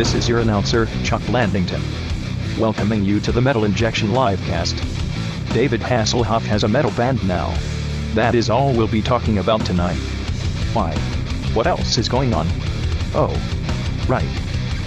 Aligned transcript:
This 0.00 0.14
is 0.14 0.26
your 0.26 0.38
announcer, 0.38 0.86
Chuck 1.04 1.20
Landington. 1.24 1.82
Welcoming 2.58 3.04
you 3.04 3.20
to 3.20 3.32
the 3.32 3.42
Metal 3.42 3.66
Injection 3.66 4.08
Livecast. 4.08 4.74
David 5.52 5.82
Hasselhoff 5.82 6.40
has 6.46 6.64
a 6.64 6.68
metal 6.68 6.90
band 6.92 7.22
now. 7.28 7.54
That 8.14 8.34
is 8.34 8.48
all 8.48 8.72
we'll 8.72 8.88
be 8.88 9.02
talking 9.02 9.36
about 9.36 9.60
tonight. 9.66 9.98
Why? 10.72 10.94
What 11.52 11.66
else 11.66 11.98
is 11.98 12.08
going 12.08 12.32
on? 12.32 12.46
Oh, 13.14 13.28
right. 14.08 14.24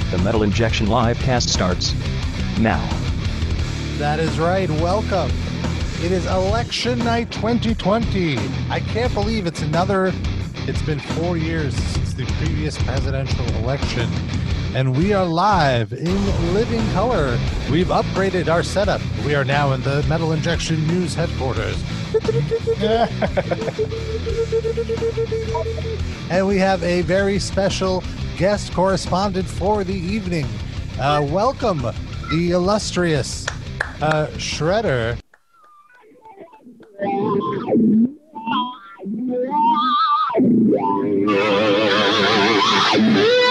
The 0.09 0.17
Metal 0.17 0.41
Injection 0.41 0.87
Livecast 0.87 1.47
starts 1.47 1.93
now. 2.57 2.83
That 3.99 4.19
is 4.19 4.39
right. 4.39 4.67
Welcome. 4.67 5.29
It 6.03 6.11
is 6.11 6.25
election 6.25 6.97
night 6.97 7.31
2020. 7.31 8.39
I 8.71 8.79
can't 8.79 9.13
believe 9.13 9.45
it's 9.45 9.61
another. 9.61 10.11
It's 10.65 10.81
been 10.81 10.99
four 10.99 11.37
years 11.37 11.75
since 11.75 12.13
the 12.15 12.25
previous 12.39 12.81
presidential 12.81 13.45
election, 13.57 14.09
and 14.75 14.97
we 14.97 15.13
are 15.13 15.25
live 15.25 15.93
in 15.93 16.53
living 16.53 16.81
color. 16.91 17.37
We've 17.69 17.87
upgraded 17.87 18.47
our 18.47 18.63
setup. 18.63 19.01
We 19.23 19.35
are 19.35 19.45
now 19.45 19.73
in 19.73 19.83
the 19.83 20.01
Metal 20.03 20.31
Injection 20.31 20.85
News 20.87 21.13
headquarters. 21.13 21.77
and 26.31 26.47
we 26.47 26.57
have 26.57 26.81
a 26.83 27.01
very 27.01 27.37
special 27.37 28.03
guest 28.37 28.73
correspondent 28.73 29.47
for 29.47 29.83
the 29.83 29.93
evening. 29.93 30.47
Uh, 30.99 31.25
welcome, 31.29 31.81
the 32.31 32.51
illustrious 32.51 33.45
uh, 34.01 34.27
Shredder. 34.37 35.19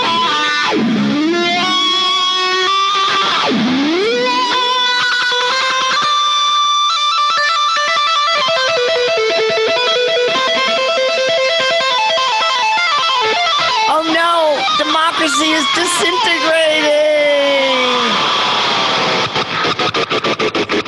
disintegrating! 16.03 18.17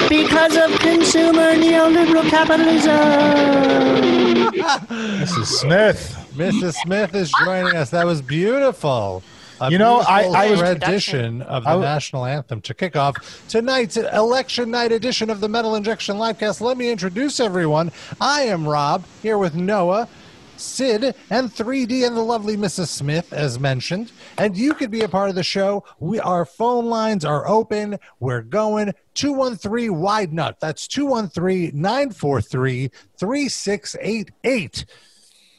Because 0.09 0.57
of 0.57 0.79
consumer 0.81 1.55
neoliberal 1.55 2.29
capitalism! 2.29 2.93
Mrs. 4.55 5.47
Smith. 5.47 6.31
Mrs. 6.35 6.75
Smith 6.83 7.15
is 7.15 7.33
joining 7.45 7.77
us. 7.77 7.91
That 7.91 8.07
was 8.07 8.21
beautiful. 8.23 9.23
A 9.61 9.71
You 9.71 9.79
know, 9.79 10.01
I- 10.01 10.23
beautiful 10.23 10.37
I 10.37 10.51
was- 10.51 10.63
rendition 10.63 11.43
of 11.43 11.63
the 11.63 11.69
I 11.71 11.73
w- 11.73 11.89
national 11.89 12.27
anthem 12.27 12.61
to 12.63 12.75
kick 12.75 12.97
off 12.97 13.15
tonight's 13.49 13.97
election 13.97 14.71
night 14.73 14.91
edition 14.91 15.31
of 15.31 15.41
the 15.41 15.49
Metal 15.49 15.77
Injection 15.77 16.17
Livecast. 16.17 16.61
Let 16.61 16.77
me 16.77 16.91
introduce 16.91 17.39
everyone. 17.39 17.93
I 18.21 18.43
am 18.43 18.67
Rob 18.67 19.05
here 19.23 19.39
with 19.39 19.55
Noah. 19.55 20.09
Sid 20.65 21.15
and 21.31 21.51
3D 21.53 22.07
and 22.07 22.17
the 22.17 22.23
lovely 22.23 22.57
Mrs. 22.57 22.89
Smith, 22.89 23.33
as 23.33 23.59
mentioned. 23.61 24.13
And 24.39 24.57
you 24.57 24.75
could 24.75 24.91
be 24.91 25.03
a 25.03 25.09
part 25.09 25.29
of 25.29 25.35
the 25.35 25.43
show. 25.43 25.85
We 26.01 26.19
our 26.21 26.45
phone 26.45 26.87
lines 26.87 27.25
are 27.25 27.47
open. 27.47 27.99
We're 28.21 28.43
going 28.43 28.93
213 29.15 29.95
wide 29.97 30.33
nut. 30.33 30.59
That's 30.61 30.89
213 30.89 31.71
943 31.75 32.91
3688. 33.19 34.85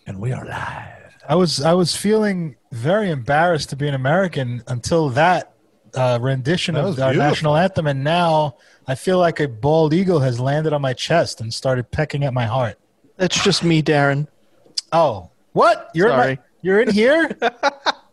And 0.07 0.19
we 0.19 0.31
are 0.31 0.45
live. 0.45 1.15
I 1.27 1.35
was 1.35 1.61
I 1.61 1.73
was 1.73 1.95
feeling 1.95 2.55
very 2.71 3.09
embarrassed 3.09 3.69
to 3.71 3.75
be 3.75 3.87
an 3.87 3.95
American 3.95 4.63
until 4.67 5.09
that 5.11 5.53
uh, 5.95 6.19
rendition 6.21 6.75
That 6.75 6.81
of 6.81 6.85
was 6.87 6.99
our 6.99 7.11
beautiful. 7.11 7.29
national 7.29 7.55
anthem, 7.55 7.87
and 7.87 8.03
now 8.03 8.57
I 8.87 8.95
feel 8.95 9.17
like 9.17 9.39
a 9.39 9.47
bald 9.47 9.93
eagle 9.93 10.19
has 10.19 10.39
landed 10.39 10.73
on 10.73 10.81
my 10.81 10.93
chest 10.93 11.41
and 11.41 11.51
started 11.53 11.89
pecking 11.89 12.23
at 12.23 12.33
my 12.33 12.45
heart. 12.45 12.77
That's 13.17 13.41
just 13.43 13.63
me, 13.63 13.81
Darren. 13.81 14.27
Oh, 14.91 15.29
what? 15.53 15.89
You're 15.93 16.09
in 16.09 16.17
my- 16.17 16.39
you're 16.61 16.81
in 16.81 16.89
here? 16.91 17.29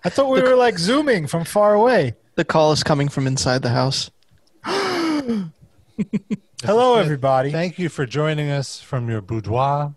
I 0.04 0.08
thought 0.08 0.30
we 0.30 0.42
were 0.42 0.56
like 0.56 0.78
zooming 0.78 1.26
from 1.26 1.44
far 1.44 1.74
away. 1.74 2.14
The 2.34 2.44
call 2.44 2.72
is 2.72 2.82
coming 2.82 3.08
from 3.08 3.26
inside 3.26 3.62
the 3.62 3.70
house. 3.70 4.10
Hello, 6.64 6.96
everybody. 6.96 7.50
Thank 7.50 7.78
you 7.78 7.88
for 7.88 8.06
joining 8.06 8.50
us 8.50 8.80
from 8.80 9.08
your 9.08 9.20
boudoir, 9.20 9.94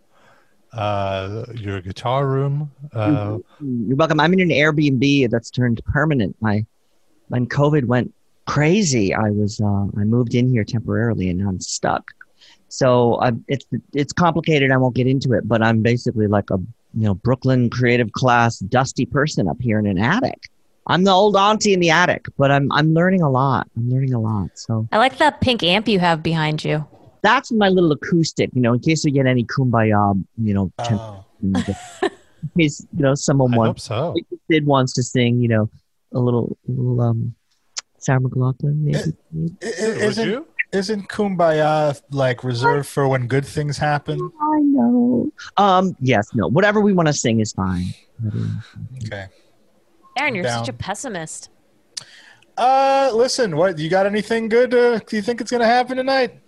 uh, 0.73 1.45
your 1.53 1.81
guitar 1.81 2.27
room. 2.27 2.71
Uh, 2.93 3.37
You're 3.59 3.95
welcome. 3.97 4.19
I'm 4.19 4.33
in 4.33 4.39
an 4.41 4.49
Airbnb 4.49 5.29
that's 5.29 5.49
turned 5.49 5.81
permanent. 5.85 6.35
My 6.41 6.65
when 7.29 7.47
COVID 7.47 7.85
went 7.85 8.13
crazy, 8.47 9.13
I 9.13 9.29
was 9.31 9.59
uh, 9.61 9.65
I 9.99 10.03
moved 10.03 10.35
in 10.35 10.49
here 10.49 10.63
temporarily 10.63 11.29
and 11.29 11.39
now 11.39 11.49
I'm 11.49 11.59
stuck. 11.59 12.11
So 12.75 13.19
I, 13.21 13.31
it's 13.47 13.65
it's 13.93 14.13
complicated. 14.13 14.71
I 14.71 14.77
won't 14.77 14.95
get 14.95 15.07
into 15.07 15.33
it, 15.33 15.47
but 15.47 15.61
I'm 15.61 15.81
basically 15.81 16.27
like 16.27 16.49
a 16.51 16.57
you 16.57 17.03
know 17.07 17.15
Brooklyn 17.15 17.69
creative 17.69 18.11
class 18.11 18.59
dusty 18.59 19.05
person 19.05 19.47
up 19.47 19.57
here 19.61 19.79
in 19.79 19.85
an 19.87 19.97
attic. 19.97 20.49
I'm 20.87 21.03
the 21.03 21.11
old 21.11 21.35
auntie 21.35 21.73
in 21.73 21.79
the 21.79 21.89
attic, 21.89 22.25
but 22.37 22.51
I'm 22.51 22.71
I'm 22.71 22.93
learning 22.93 23.21
a 23.21 23.29
lot. 23.29 23.67
I'm 23.77 23.89
learning 23.89 24.13
a 24.13 24.19
lot. 24.19 24.49
So 24.55 24.87
I 24.91 24.97
like 24.97 25.17
that 25.17 25.41
pink 25.41 25.63
amp 25.63 25.87
you 25.87 25.99
have 25.99 26.21
behind 26.21 26.63
you. 26.63 26.85
that's 27.23 27.51
my 27.51 27.69
little 27.69 27.91
acoustic. 27.91 28.49
You 28.53 28.61
know, 28.61 28.73
in 28.73 28.79
case 28.79 29.03
we 29.05 29.11
get 29.11 29.25
any 29.25 29.43
kumbaya, 29.45 30.23
you 30.37 30.53
know, 30.53 30.71
Oh. 30.79 31.25
in 31.41 31.53
case 32.57 32.85
you 32.95 33.03
know 33.05 33.15
someone 33.15 33.53
I 33.53 33.57
wants 33.57 33.87
hope 33.87 34.13
so. 34.21 34.37
Sid 34.51 34.65
wants 34.65 34.93
to 34.93 35.03
sing, 35.03 35.39
you 35.41 35.47
know, 35.47 35.69
a 36.13 36.19
little, 36.19 36.55
little 36.67 37.01
um, 37.01 37.33
Sarah 37.97 38.19
McLachlan, 38.19 38.75
maybe. 38.85 38.97
I- 38.99 39.13
Would 39.33 39.63
Isn't 39.63 40.29
you? 40.29 40.45
Isn't 40.75 41.09
Kumbaya 41.09 41.99
like 42.11 42.43
reserved 42.43 42.87
for 42.87 43.07
when 43.07 43.27
good 43.27 43.45
things 43.45 43.77
happen? 43.77 44.19
I 44.41 44.59
know. 44.59 45.31
Um, 45.57 45.95
yes, 45.99 46.29
no, 46.33 46.47
whatever 46.47 46.81
we 46.81 46.93
want 46.93 47.07
to 47.07 47.13
sing 47.13 47.39
is 47.39 47.51
fine. 47.53 47.93
Okay. 49.05 49.25
Aaron, 50.17 50.35
you're 50.35 50.45
such 50.45 50.69
a 50.69 50.73
pessimist. 50.73 51.49
Uh, 52.57 53.11
listen, 53.13 53.57
what 53.57 53.77
you 53.79 53.89
got? 53.89 54.05
Anything 54.05 54.47
good? 54.47 54.73
Uh, 54.73 54.99
do 54.99 55.15
you 55.17 55.21
think 55.21 55.41
it's 55.41 55.51
gonna 55.51 55.65
happen 55.65 55.97
tonight? 55.97 56.39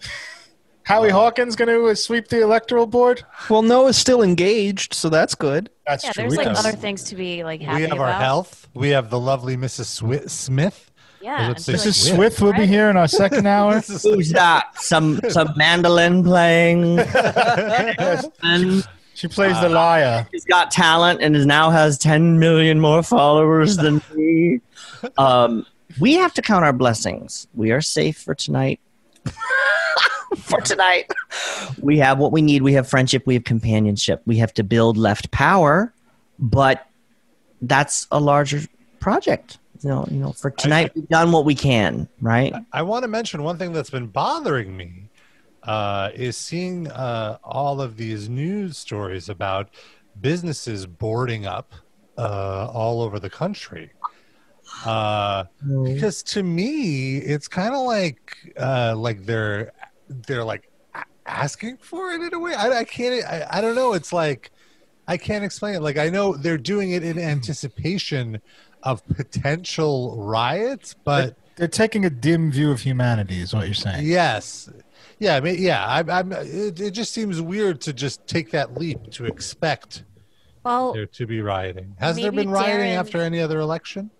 Howie 0.82 1.10
Hawkins 1.10 1.56
gonna 1.56 1.78
uh, 1.84 1.94
sweep 1.94 2.28
the 2.28 2.42
electoral 2.42 2.86
board? 2.86 3.22
Well, 3.48 3.62
Noah's 3.62 3.96
still 3.96 4.22
engaged, 4.22 4.92
so 4.92 5.08
that's 5.08 5.34
good. 5.34 5.70
That's 5.86 6.04
Yeah, 6.04 6.12
true. 6.12 6.22
there's 6.24 6.30
We 6.32 6.36
like 6.38 6.46
can- 6.48 6.56
other 6.56 6.72
things 6.72 7.04
to 7.04 7.14
be 7.14 7.44
like 7.44 7.60
happy 7.62 7.84
We 7.84 7.88
have 7.88 8.00
our 8.00 8.12
health. 8.12 8.68
We 8.74 8.90
have 8.90 9.08
the 9.08 9.18
lovely 9.20 9.56
Mrs. 9.56 10.00
Swi- 10.02 10.28
Smith. 10.28 10.89
Yeah. 11.20 11.48
Let's 11.48 11.68
and 11.68 11.78
say 11.78 11.88
Mrs. 11.90 12.06
like, 12.08 12.16
Swift 12.16 12.40
will 12.40 12.52
be 12.54 12.66
here 12.66 12.88
in 12.88 12.96
our 12.96 13.08
second 13.08 13.46
hour. 13.56 13.80
Who's 13.80 14.30
that? 14.30 14.80
Some 14.80 15.20
some 15.28 15.52
mandolin 15.56 16.24
playing. 16.24 16.98
and 18.42 18.86
She 19.14 19.28
plays 19.28 19.60
the 19.60 19.68
lyre. 19.68 20.26
he's 20.32 20.44
got 20.46 20.70
talent 20.70 21.20
and 21.22 21.36
is 21.36 21.44
now 21.46 21.70
has 21.70 21.98
10 21.98 22.38
million 22.38 22.80
more 22.80 23.02
followers 23.02 23.76
than 23.76 24.00
me. 24.14 24.60
Um, 25.18 25.66
we 26.00 26.14
have 26.14 26.32
to 26.34 26.42
count 26.42 26.64
our 26.64 26.72
blessings. 26.72 27.46
We 27.54 27.70
are 27.72 27.80
safe 27.82 28.16
for 28.18 28.34
tonight. 28.34 28.80
for 30.38 30.60
tonight. 30.60 31.10
We 31.82 31.98
have 31.98 32.18
what 32.18 32.32
we 32.32 32.40
need. 32.40 32.62
We 32.62 32.72
have 32.74 32.88
friendship. 32.88 33.26
We 33.26 33.34
have 33.34 33.44
companionship. 33.44 34.22
We 34.24 34.36
have 34.38 34.54
to 34.54 34.62
build 34.64 34.96
left 34.96 35.30
power, 35.32 35.92
but 36.38 36.86
that's 37.60 38.06
a 38.10 38.20
larger 38.20 38.62
project. 39.00 39.58
You 39.82 39.88
know, 39.88 40.06
you 40.10 40.18
know, 40.18 40.32
for 40.32 40.50
tonight, 40.50 40.92
we've 40.94 41.08
done 41.08 41.32
what 41.32 41.44
we 41.44 41.54
can, 41.54 42.08
right? 42.20 42.54
I 42.72 42.82
want 42.82 43.02
to 43.04 43.08
mention 43.08 43.42
one 43.42 43.56
thing 43.56 43.72
that's 43.72 43.90
been 43.90 44.08
bothering 44.08 44.76
me 44.76 45.08
uh, 45.62 46.10
is 46.14 46.36
seeing 46.36 46.90
uh, 46.90 47.38
all 47.42 47.80
of 47.80 47.96
these 47.96 48.28
news 48.28 48.76
stories 48.76 49.28
about 49.28 49.70
businesses 50.20 50.86
boarding 50.86 51.46
up 51.46 51.72
uh, 52.18 52.68
all 52.72 53.00
over 53.00 53.18
the 53.18 53.30
country. 53.30 53.90
Uh, 54.84 55.44
because 55.84 56.22
to 56.22 56.42
me, 56.42 57.16
it's 57.18 57.48
kind 57.48 57.74
of 57.74 57.82
like 57.82 58.36
uh, 58.58 58.94
like 58.96 59.24
they're 59.24 59.72
they're 60.08 60.44
like 60.44 60.70
asking 61.26 61.76
for 61.78 62.10
it 62.10 62.20
in 62.20 62.34
a 62.34 62.38
way. 62.38 62.54
I, 62.54 62.80
I 62.80 62.84
can't. 62.84 63.24
I, 63.24 63.46
I 63.50 63.60
don't 63.60 63.74
know. 63.74 63.94
It's 63.94 64.12
like 64.12 64.50
I 65.08 65.16
can't 65.16 65.44
explain 65.44 65.74
it. 65.74 65.82
Like 65.82 65.98
I 65.98 66.08
know 66.08 66.36
they're 66.36 66.58
doing 66.58 66.92
it 66.92 67.02
in 67.02 67.18
anticipation 67.18 68.40
of 68.82 69.06
potential 69.08 70.16
riots, 70.24 70.94
but 71.04 71.36
They're 71.56 71.68
taking 71.68 72.04
a 72.04 72.10
dim 72.10 72.50
view 72.50 72.70
of 72.70 72.80
humanity, 72.80 73.40
is 73.40 73.54
what 73.54 73.66
you're 73.66 73.74
saying. 73.74 74.06
Yes. 74.06 74.70
Yeah. 75.18 75.36
I 75.36 75.40
mean, 75.40 75.56
yeah. 75.58 75.84
I, 75.84 76.18
I'm. 76.18 76.32
It, 76.32 76.80
it 76.80 76.90
just 76.92 77.12
seems 77.12 77.40
weird 77.40 77.80
to 77.82 77.92
just 77.92 78.26
take 78.26 78.50
that 78.52 78.74
leap 78.78 79.10
to 79.12 79.26
expect 79.26 80.04
Well, 80.64 80.92
there 80.94 81.06
to 81.06 81.26
be 81.26 81.40
rioting. 81.42 81.96
Has 81.98 82.16
there 82.16 82.32
been 82.32 82.50
rioting 82.50 82.92
Darren- 82.92 82.96
after 82.96 83.18
any 83.20 83.40
other 83.40 83.60
election? 83.60 84.10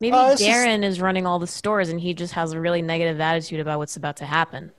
maybe 0.00 0.14
Uh, 0.16 0.30
this 0.30 0.40
is- 0.40 0.46
Darren 0.46 0.82
is 0.84 1.00
running 1.00 1.26
all 1.26 1.38
the 1.38 1.46
stores 1.46 1.88
and 1.88 2.00
he 2.00 2.14
just 2.14 2.32
has 2.34 2.52
a 2.52 2.60
really 2.60 2.82
negative 2.82 3.20
attitude 3.20 3.60
about 3.60 3.78
what's 3.78 3.96
about 3.96 4.16
to 4.18 4.24
happen. 4.24 4.72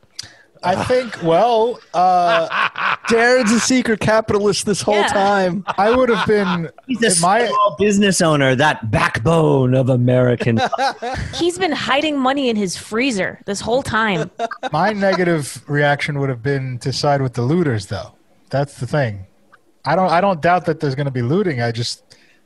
I 0.63 0.83
think. 0.85 1.21
Well, 1.23 1.79
uh, 1.93 2.47
Darren's 3.07 3.51
a 3.51 3.59
secret 3.59 3.99
capitalist 3.99 4.65
this 4.65 4.81
whole 4.81 4.95
Yeah. 4.95 5.07
time. 5.07 5.63
I 5.77 5.95
would 5.95 6.09
have 6.09 6.27
been. 6.27 6.69
He's 6.87 7.01
a 7.01 7.21
My- 7.21 7.47
small 7.47 7.75
business 7.79 8.21
owner, 8.21 8.55
that 8.55 8.91
backbone 8.91 9.73
of 9.73 9.89
American. 9.89 10.59
He's 11.35 11.57
been 11.57 11.71
hiding 11.71 12.17
money 12.19 12.49
in 12.49 12.55
his 12.55 12.75
freezer 12.77 13.39
this 13.45 13.61
whole 13.61 13.81
time. 13.83 14.29
My 14.71 14.91
negative 14.91 15.63
reaction 15.67 16.19
would 16.19 16.29
have 16.29 16.43
been 16.43 16.77
to 16.79 16.91
side 16.91 17.21
with 17.21 17.33
the 17.33 17.41
looters, 17.41 17.85
though. 17.87 18.13
That's 18.49 18.79
the 18.79 18.87
thing. 18.87 19.25
I 19.85 19.95
don't. 19.95 20.09
I 20.11 20.19
don't 20.21 20.41
doubt 20.41 20.65
that 20.65 20.79
there's 20.81 20.95
going 20.95 21.05
to 21.05 21.11
be 21.11 21.21
looting. 21.21 21.61
I 21.61 21.71
just 21.71 22.03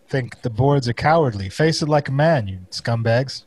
think 0.08 0.42
the 0.44 0.50
boards 0.50 0.88
are 0.88 0.94
cowardly. 0.94 1.50
Face 1.50 1.82
it 1.82 1.90
like 1.90 2.10
a 2.10 2.12
man, 2.12 2.48
you 2.48 2.60
scumbags. 2.70 3.44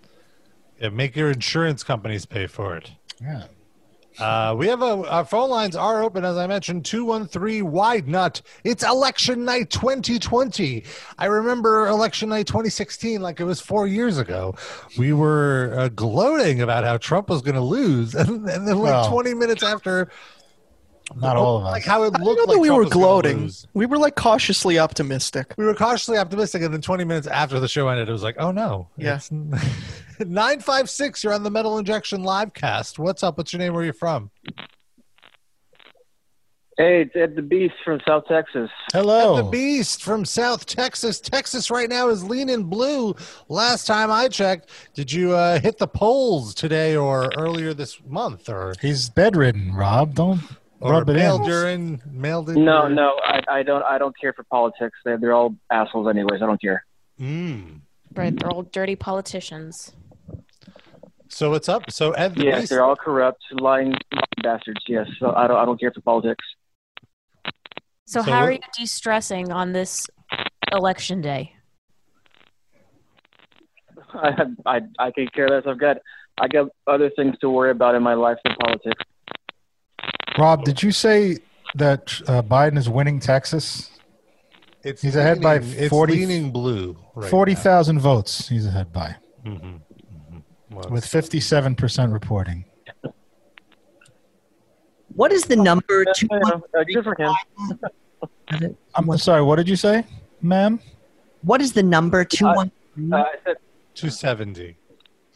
Yeah, 0.81 0.89
make 0.89 1.15
your 1.15 1.31
insurance 1.31 1.85
companies 1.85 2.27
pay 2.27 2.47
for 2.49 2.77
it. 2.77 2.91
Yeah. 3.23 3.45
Uh, 4.19 4.55
we 4.57 4.67
have 4.67 4.83
a 4.83 5.09
our 5.09 5.25
phone 5.25 5.51
lines 5.51 5.77
are 5.77 6.03
open 6.03 6.25
as 6.25 6.37
I 6.37 6.47
mentioned 6.47 6.85
213 6.85 7.71
wide 7.71 8.09
nut. 8.09 8.41
It's 8.65 8.83
election 8.83 9.45
night 9.45 9.71
2020. 9.71 10.85
I 11.19 11.27
remember 11.27 11.87
election 11.89 12.31
night 12.31 12.47
2016 12.47 13.21
like 13.21 13.41
it 13.41 13.45
was 13.45 13.61
4 13.61 13.87
years 13.87 14.19
ago. 14.19 14.55
We 14.97 15.13
were 15.13 15.75
uh, 15.77 15.89
gloating 15.89 16.63
about 16.63 16.85
how 16.85 16.97
Trump 16.97 17.29
was 17.29 17.43
going 17.43 17.57
to 17.57 17.61
lose 17.61 18.15
and, 18.15 18.49
and 18.49 18.67
then 18.67 18.79
like 18.79 18.93
Well, 18.93 19.11
20 19.11 19.35
minutes 19.35 19.63
after 19.63 20.11
Not 21.15 21.37
all 21.37 21.59
of 21.59 21.65
us. 21.65 21.73
like 21.73 21.85
how 21.85 22.03
it 22.03 22.15
I 22.15 22.23
looked 22.23 22.39
know 22.39 22.45
like 22.45 22.55
that 22.57 22.59
we 22.61 22.69
Trump 22.69 22.79
were 22.79 22.85
was 22.85 22.93
gonna 22.93 23.05
gloating. 23.07 23.41
lose. 23.43 23.67
We 23.75 23.87
were 23.87 23.97
like 23.99 24.17
cautiously 24.17 24.79
optimistic. 24.79 25.55
We 25.57 25.65
were 25.65 25.75
cautiously 25.75 26.19
optimistic 26.19 26.63
and 26.63 26.75
then 26.75 26.81
20 26.81 27.05
minutes 27.05 27.27
after 27.27 27.61
the 27.61 27.69
show 27.69 27.89
ended 27.89 28.09
it 28.09 28.13
was 28.13 28.23
like, 28.25 28.37
"Oh 28.39 28.51
no." 28.51 28.89
Yeah. 28.97 29.17
It's 29.17 29.31
956 30.21 31.23
you're 31.25 31.33
on 31.33 31.43
the 31.43 31.51
Metal 31.51 31.79
Injection 31.79 32.23
live 32.25 32.53
cast. 32.55 32.99
What's 32.99 33.23
up? 33.23 33.39
What's 33.39 33.53
your 33.53 33.59
name? 33.61 33.73
Where 33.75 33.83
are 33.83 33.87
you 33.87 33.93
from? 33.93 34.31
Hey, 36.79 37.03
it's 37.03 37.17
Ed 37.17 37.37
the 37.37 37.41
Beast 37.43 37.75
from 37.83 38.01
South 38.07 38.25
Texas. 38.29 38.69
Hello. 38.93 39.37
The 39.37 39.45
Beast 39.45 40.03
from 40.03 40.27
South 40.27 40.67
Texas. 40.67 41.21
Texas 41.21 41.71
right 41.71 41.89
now 41.89 42.11
is 42.11 42.23
leaning 42.23 42.65
blue. 42.65 43.15
Last 43.49 43.87
time 43.87 44.11
I 44.11 44.29
checked, 44.29 44.69
did 44.93 45.11
you 45.11 45.33
uh, 45.35 45.59
hit 45.59 45.79
the 45.79 45.87
polls 45.87 46.55
today 46.55 46.95
or 46.95 47.31
earlier 47.39 47.73
this 47.73 47.99
month 48.07 48.51
or 48.51 48.75
He's 48.83 49.09
bedridden, 49.09 49.73
Rob. 49.75 50.15
Don't 50.15 50.41
or 50.81 50.93
rub 50.93 51.09
it 51.09 51.15
mailed 51.15 51.43
in. 51.43 51.49
your 51.49 51.99
mailed 52.13 52.51
in? 52.51 52.65
No, 52.65 52.83
your- 52.87 52.91
no, 52.91 53.13
I, 53.25 53.41
I 53.51 53.63
don't. 53.63 53.83
I 53.85 53.99
don't 53.99 54.15
care 54.21 54.33
for 54.33 54.45
politics. 54.45 54.99
They're, 55.05 55.19
they're 55.19 55.33
all 55.33 55.55
assholes, 55.71 56.09
anyways. 56.09 56.43
I 56.43 56.47
don't 56.47 56.61
care. 56.61 56.85
Mm. 57.21 57.81
Right, 58.15 58.39
they're 58.39 58.51
all 58.51 58.63
dirty 58.63 58.97
politicians. 58.97 59.93
So 61.29 61.51
what's 61.51 61.69
up? 61.69 61.91
So 61.91 62.13
Ed 62.13 62.35
Yes, 62.37 62.61
Beast. 62.61 62.71
they're 62.71 62.85
all 62.85 62.97
corrupt, 62.97 63.43
lying, 63.53 63.91
lying 64.13 64.43
bastards. 64.43 64.81
Yes, 64.89 65.07
so 65.19 65.33
I 65.35 65.47
don't. 65.47 65.57
I 65.57 65.65
don't 65.65 65.81
care 65.81 65.93
for 65.93 66.01
politics. 66.03 66.45
So, 68.07 68.21
So 68.21 68.23
how 68.23 68.41
what- 68.41 68.49
are 68.49 68.53
you 68.53 68.59
de-stressing 68.79 69.51
on 69.51 69.73
this 69.73 70.07
election 70.73 71.21
day? 71.21 71.53
I, 74.15 74.45
I, 74.65 74.81
I 74.99 75.11
can 75.11 75.27
care 75.35 75.49
less. 75.49 75.65
I've 75.67 75.79
got, 75.81 75.99
I 76.41 76.49
got 76.49 76.69
other 76.87 77.11
things 77.17 77.37
to 77.41 77.51
worry 77.51 77.71
about 77.71 77.95
in 77.95 78.03
my 78.03 78.15
life 78.15 78.39
than 78.45 78.55
politics. 78.61 79.03
Rob, 80.39 80.65
did 80.65 80.83
you 80.83 80.93
say 80.93 81.39
that 81.77 82.21
uh, 82.27 82.43
Biden 82.43 82.77
is 82.79 82.89
winning 82.89 83.21
Texas? 83.21 83.91
It's 84.83 85.03
He's 85.03 85.17
ahead 85.17 85.41
by 85.41 85.59
leaning- 85.59 85.79
it's 85.79 85.89
40 85.91 86.13
leaning 86.15 86.51
blue. 86.53 86.97
Right 87.15 87.31
Forty 87.31 87.55
now. 87.55 87.61
thousand 87.61 87.99
votes. 88.01 88.47
He's 88.49 88.67
ahead 88.67 88.93
by 88.93 89.17
Mhm, 89.45 89.61
mhm. 89.61 90.43
Well, 90.71 90.91
with 90.91 91.05
fifty-seven 91.07 91.75
percent 91.77 92.13
reporting. 92.13 92.65
what 95.15 95.33
is 95.33 95.45
the 95.45 95.57
number? 95.57 96.05
Two 96.15 96.29
You 96.31 96.39
uh, 96.41 96.85
good 96.93 97.05
for 97.05 97.17
him. 97.19 98.77
I'm 98.95 99.19
sorry. 99.19 99.43
What 99.43 99.57
did 99.57 99.69
you 99.69 99.77
say, 99.77 100.05
ma'am? 100.43 100.79
What 101.43 101.61
is 101.63 101.73
the 101.73 101.83
number? 101.83 102.25
Two 102.25 102.45
one. 102.45 102.71
Uh, 103.13 103.17
I 103.17 103.35
said, 103.45 103.57
270. 103.95 104.77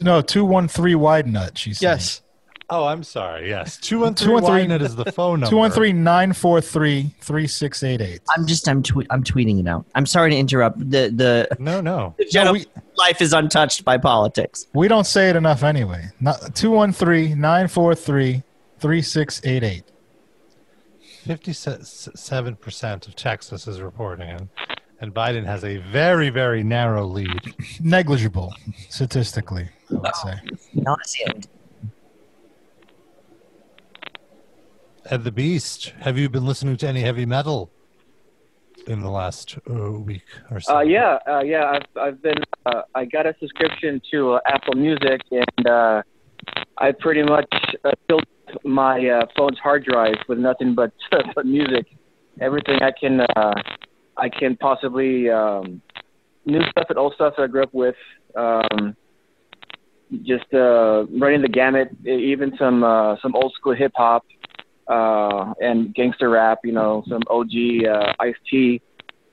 No, 0.00 0.20
two 0.20 0.44
one 0.44 0.68
three 0.68 0.94
wide 0.94 1.26
nut. 1.26 1.56
She 1.58 1.72
said. 1.74 1.82
Yes. 1.86 2.22
Oh, 2.72 2.86
I'm 2.86 3.02
sorry. 3.02 3.48
Yes, 3.48 3.76
213 3.78 4.68
213 4.68 4.86
is 4.86 4.94
the 4.96 5.10
phone 5.12 5.40
number. 5.40 5.50
Two 5.50 5.56
one 5.56 5.70
three 5.72 5.92
nine 5.92 6.32
four 6.32 6.60
three 6.60 7.12
three 7.20 7.46
six 7.48 7.82
eight 7.82 8.00
eight. 8.00 8.20
I'm 8.36 8.46
just 8.46 8.68
I'm 8.68 8.82
tweet 8.82 9.08
I'm 9.10 9.24
tweeting 9.24 9.58
it 9.60 9.66
out. 9.66 9.84
I'm 9.94 10.06
sorry 10.06 10.30
to 10.30 10.36
interrupt. 10.36 10.78
The 10.78 11.10
the 11.14 11.48
No, 11.58 11.80
no. 11.80 12.14
the 12.18 12.26
No, 12.44 12.52
we, 12.52 12.66
life 12.96 13.20
is 13.20 13.32
untouched 13.32 13.84
by 13.84 13.98
politics. 13.98 14.66
we 14.72 14.86
don't 14.88 15.06
say 15.06 15.30
it 15.30 15.36
enough 15.36 15.62
anyway. 15.64 16.08
Not 16.20 16.54
two 16.54 16.70
one 16.70 16.92
three 16.92 17.34
nine 17.34 17.66
four 17.66 17.94
three 17.94 18.42
three 18.78 19.02
six 19.02 19.40
eight 19.44 19.64
eight. 19.64 19.84
57% 21.26 23.06
of 23.06 23.14
Texas 23.14 23.68
is 23.68 23.80
reporting 23.80 24.28
it. 24.28 24.42
And 25.02 25.14
Biden 25.14 25.44
has 25.44 25.64
a 25.64 25.76
very, 25.78 26.30
very 26.30 26.62
narrow 26.62 27.06
lead. 27.06 27.54
Negligible 27.80 28.54
statistically, 28.88 29.68
I 29.90 29.94
would 29.94 30.16
say. 30.16 30.34
Nauseating. 30.74 31.44
Ed 35.10 35.24
the 35.24 35.32
Beast, 35.32 35.92
have 36.02 36.16
you 36.16 36.28
been 36.28 36.46
listening 36.46 36.76
to 36.76 36.86
any 36.86 37.00
heavy 37.00 37.26
metal 37.26 37.68
in 38.86 39.00
the 39.00 39.10
last 39.10 39.58
uh, 39.68 39.90
week 39.90 40.22
or 40.52 40.60
so? 40.60 40.76
uh, 40.76 40.80
yeah, 40.82 41.18
uh, 41.26 41.40
yeah. 41.40 41.64
I've, 41.64 42.00
I've 42.00 42.22
been. 42.22 42.38
Uh, 42.64 42.82
I 42.94 43.06
got 43.06 43.26
a 43.26 43.34
subscription 43.40 44.00
to 44.12 44.34
uh, 44.34 44.40
Apple 44.46 44.74
Music, 44.74 45.20
and 45.32 45.66
uh, 45.66 46.02
I 46.78 46.92
pretty 46.92 47.24
much 47.24 47.52
filled 48.06 48.24
my 48.62 49.24
phone's 49.36 49.58
hard 49.58 49.84
drive 49.84 50.14
with 50.28 50.38
nothing 50.38 50.76
but 50.76 50.92
but 51.34 51.44
music. 51.44 51.86
Everything 52.40 52.80
I 52.80 52.92
can, 52.92 53.20
I 54.16 54.28
can 54.28 54.56
possibly 54.58 55.28
um, 55.28 55.82
new 56.46 56.62
stuff 56.70 56.86
and 56.88 56.98
old 56.98 57.14
stuff 57.14 57.34
that 57.36 57.42
I 57.42 57.46
grew 57.48 57.64
up 57.64 57.74
with. 57.74 57.96
Um, 58.36 58.96
just 60.22 60.46
running 60.52 61.42
the 61.42 61.50
gamut, 61.52 61.88
even 62.06 62.56
some 62.56 62.82
some 63.20 63.34
old 63.34 63.52
school 63.58 63.74
hip 63.74 63.90
hop 63.96 64.24
uh, 64.90 65.54
and 65.60 65.94
gangster 65.94 66.28
rap. 66.28 66.58
You 66.64 66.72
know, 66.72 67.04
some 67.08 67.22
OG 67.28 67.86
uh, 67.88 68.12
Ice 68.20 68.34
T 68.50 68.82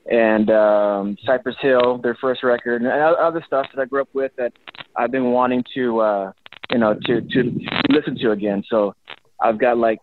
and 0.10 0.50
um, 0.50 1.18
Cypress 1.26 1.56
Hill, 1.62 1.98
their 1.98 2.16
first 2.16 2.44
record, 2.44 2.82
and 2.82 2.92
other 2.92 3.44
stuff 3.46 3.66
that 3.74 3.82
I 3.82 3.86
grew 3.86 4.02
up 4.02 4.10
with 4.14 4.32
that 4.38 4.54
I've 4.96 5.12
been 5.12 5.32
wanting 5.32 5.64
to, 5.76 6.00
uh, 6.00 6.32
you 6.72 6.78
know, 6.78 6.94
to 7.06 7.22
to 7.22 7.60
listen 7.90 8.18
to 8.20 8.32
again. 8.32 8.64
So 8.70 8.96
I've 9.42 9.58
got 9.60 9.78
like 9.78 10.00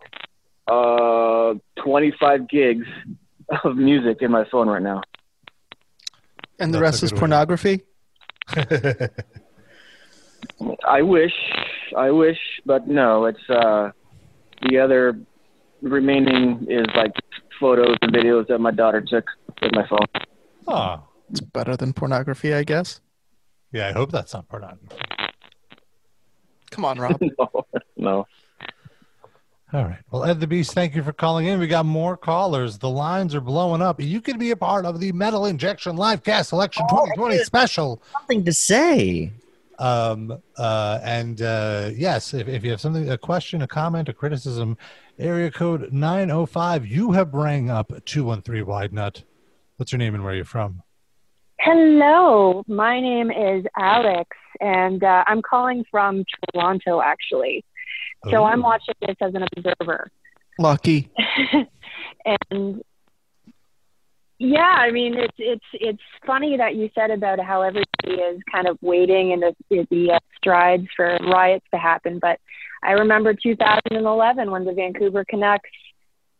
uh, 0.67 1.53
25 1.83 2.49
gigs 2.49 2.87
of 3.63 3.75
music 3.77 4.17
in 4.21 4.31
my 4.31 4.45
phone 4.51 4.67
right 4.67 4.81
now. 4.81 5.01
And 6.59 6.73
the 6.73 6.79
That's 6.79 7.01
rest 7.01 7.03
is 7.03 7.11
good 7.11 7.15
way. 7.15 7.19
pornography. 7.19 7.83
I 10.87 11.01
wish, 11.01 11.33
I 11.97 12.11
wish, 12.11 12.37
but 12.65 12.87
no, 12.87 13.25
it's 13.25 13.49
uh, 13.49 13.91
the 14.61 14.79
other 14.79 15.19
remaining 15.81 16.65
is 16.69 16.85
like 16.95 17.11
photos 17.59 17.95
and 18.01 18.13
videos 18.13 18.47
that 18.47 18.59
my 18.59 18.71
daughter 18.71 19.01
took 19.01 19.25
with 19.61 19.71
my 19.73 19.87
phone. 19.87 19.99
Oh, 20.67 21.03
It's 21.29 21.41
better 21.41 21.75
than 21.77 21.93
pornography, 21.93 22.53
I 22.53 22.63
guess. 22.63 23.01
yeah, 23.71 23.89
I 23.89 23.91
hope 23.91 24.11
that's 24.11 24.33
not 24.33 24.47
pornography. 24.49 24.87
Come 26.71 26.85
on, 26.85 26.99
Rob. 26.99 27.21
no, 27.39 27.65
no. 27.97 28.27
All 29.73 29.83
right. 29.83 29.99
Well, 30.11 30.23
Ed 30.23 30.39
the 30.39 30.47
Beast, 30.47 30.73
thank 30.73 30.95
you 30.95 31.03
for 31.03 31.11
calling 31.11 31.47
in. 31.47 31.59
We 31.59 31.67
got 31.67 31.85
more 31.85 32.15
callers. 32.15 32.77
The 32.77 32.89
lines 32.89 33.35
are 33.35 33.41
blowing 33.41 33.81
up. 33.81 33.99
You 34.01 34.21
could 34.21 34.39
be 34.39 34.51
a 34.51 34.55
part 34.55 34.85
of 34.85 34.99
the 34.99 35.11
Metal 35.11 35.45
Injection 35.45 35.95
Live 35.97 36.23
Cast 36.23 36.53
Election 36.53 36.85
2020 36.89 37.39
special. 37.39 38.01
Something 38.13 38.45
to 38.45 38.53
say. 38.53 39.31
Um, 39.77 40.37
uh, 40.57 40.99
and 41.03 41.41
uh, 41.41 41.89
yes, 41.93 42.33
if, 42.33 42.47
if 42.47 42.63
you 42.63 42.71
have 42.71 42.79
something, 42.79 43.09
a 43.09 43.17
question, 43.17 43.61
a 43.63 43.67
comment, 43.67 44.07
a 44.07 44.13
criticism, 44.13 44.77
area 45.17 45.51
code 45.51 45.91
905, 45.91 46.85
you 46.85 47.11
have 47.13 47.33
rang 47.33 47.69
up 47.69 47.91
213 48.05 48.65
Wide 48.65 48.93
Nut. 48.93 49.23
What's 49.77 49.91
your 49.91 49.99
name 49.99 50.15
and 50.15 50.23
where 50.23 50.33
are 50.33 50.37
you 50.37 50.43
from? 50.43 50.81
Hello, 51.59 52.63
my 52.67 52.99
name 52.99 53.31
is 53.31 53.65
Alex, 53.77 54.29
and 54.59 55.03
uh, 55.03 55.23
I'm 55.27 55.41
calling 55.41 55.83
from 55.89 56.23
Toronto, 56.53 57.01
actually. 57.01 57.63
So 58.29 58.43
I'm 58.43 58.61
watching 58.61 58.95
this 59.01 59.15
as 59.21 59.33
an 59.35 59.45
observer. 59.55 60.09
Lucky. 60.57 61.11
and 62.25 62.81
yeah, 64.37 64.75
I 64.77 64.91
mean, 64.91 65.15
it's 65.17 65.35
it's 65.37 65.65
it's 65.73 66.01
funny 66.25 66.57
that 66.57 66.75
you 66.75 66.89
said 66.93 67.11
about 67.11 67.39
how 67.39 67.61
everybody 67.61 68.21
is 68.21 68.41
kind 68.51 68.67
of 68.67 68.77
waiting 68.81 69.31
in 69.31 69.39
the 69.39 69.55
the 69.69 70.11
uh, 70.13 70.19
strides 70.37 70.87
for 70.95 71.17
riots 71.21 71.65
to 71.73 71.79
happen. 71.79 72.19
But 72.19 72.39
I 72.85 72.91
remember 72.91 73.33
2011 73.33 74.51
when 74.51 74.65
the 74.65 74.73
Vancouver 74.73 75.25
Canucks 75.27 75.69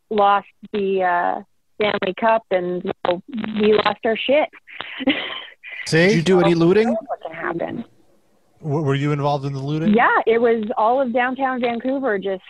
lost 0.10 0.48
the 0.72 1.04
uh, 1.04 1.42
Stanley 1.76 2.14
Cup, 2.20 2.44
and 2.52 2.84
you 2.84 2.92
know, 3.06 3.22
we 3.60 3.74
lost 3.74 4.00
our 4.06 4.16
shit. 4.18 4.50
See, 5.88 6.08
Did 6.08 6.12
you 6.12 6.18
See, 6.18 6.22
do 6.24 6.42
any 6.42 6.56
looting? 6.56 6.90
what 6.90 7.22
can 7.22 7.34
happen? 7.34 7.86
Were 8.62 8.96
you 8.96 9.12
involved 9.12 9.46
in 9.46 9.54
the 9.54 9.60
looting? 9.60 9.94
Yeah, 9.94 10.22
it 10.26 10.40
was 10.40 10.64
all 10.78 11.02
of 11.02 11.14
downtown 11.14 11.62
Vancouver 11.62 12.18
just 12.18 12.42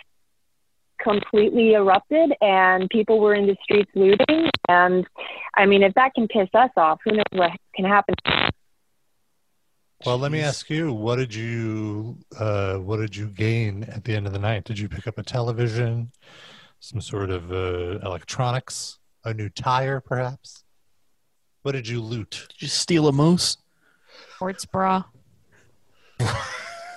completely 1.02 1.74
erupted 1.74 2.32
and 2.40 2.88
people 2.88 3.20
were 3.20 3.34
in 3.34 3.46
the 3.46 3.56
streets 3.62 3.90
looting. 3.94 4.48
And 4.68 5.06
I 5.54 5.66
mean, 5.66 5.82
if 5.82 5.92
that 5.94 6.14
can 6.14 6.26
piss 6.28 6.48
us 6.54 6.70
off, 6.76 7.00
who 7.04 7.12
knows 7.12 7.24
what 7.32 7.50
can 7.74 7.84
happen? 7.84 8.14
Well, 10.04 10.18
let 10.18 10.30
me 10.30 10.40
ask 10.40 10.68
you, 10.68 10.92
what 10.92 11.16
did 11.16 11.34
you 11.34 12.18
uh, 12.38 12.74
what 12.76 12.98
did 12.98 13.16
you 13.16 13.28
gain 13.28 13.84
at 13.84 14.04
the 14.04 14.14
end 14.14 14.26
of 14.26 14.32
the 14.32 14.38
night? 14.38 14.64
Did 14.64 14.78
you 14.78 14.88
pick 14.88 15.06
up 15.06 15.16
a 15.18 15.22
television, 15.22 16.12
some 16.80 17.00
sort 17.00 17.30
of 17.30 17.50
uh, 17.50 17.98
electronics, 18.06 18.98
a 19.24 19.32
new 19.32 19.48
tire, 19.48 20.00
perhaps? 20.00 20.64
What 21.62 21.72
did 21.72 21.88
you 21.88 22.00
loot? 22.02 22.46
Did 22.50 22.62
you 22.62 22.68
steal 22.68 23.08
a 23.08 23.12
moose? 23.12 23.56
Sports 24.34 24.66
bra. 24.66 25.04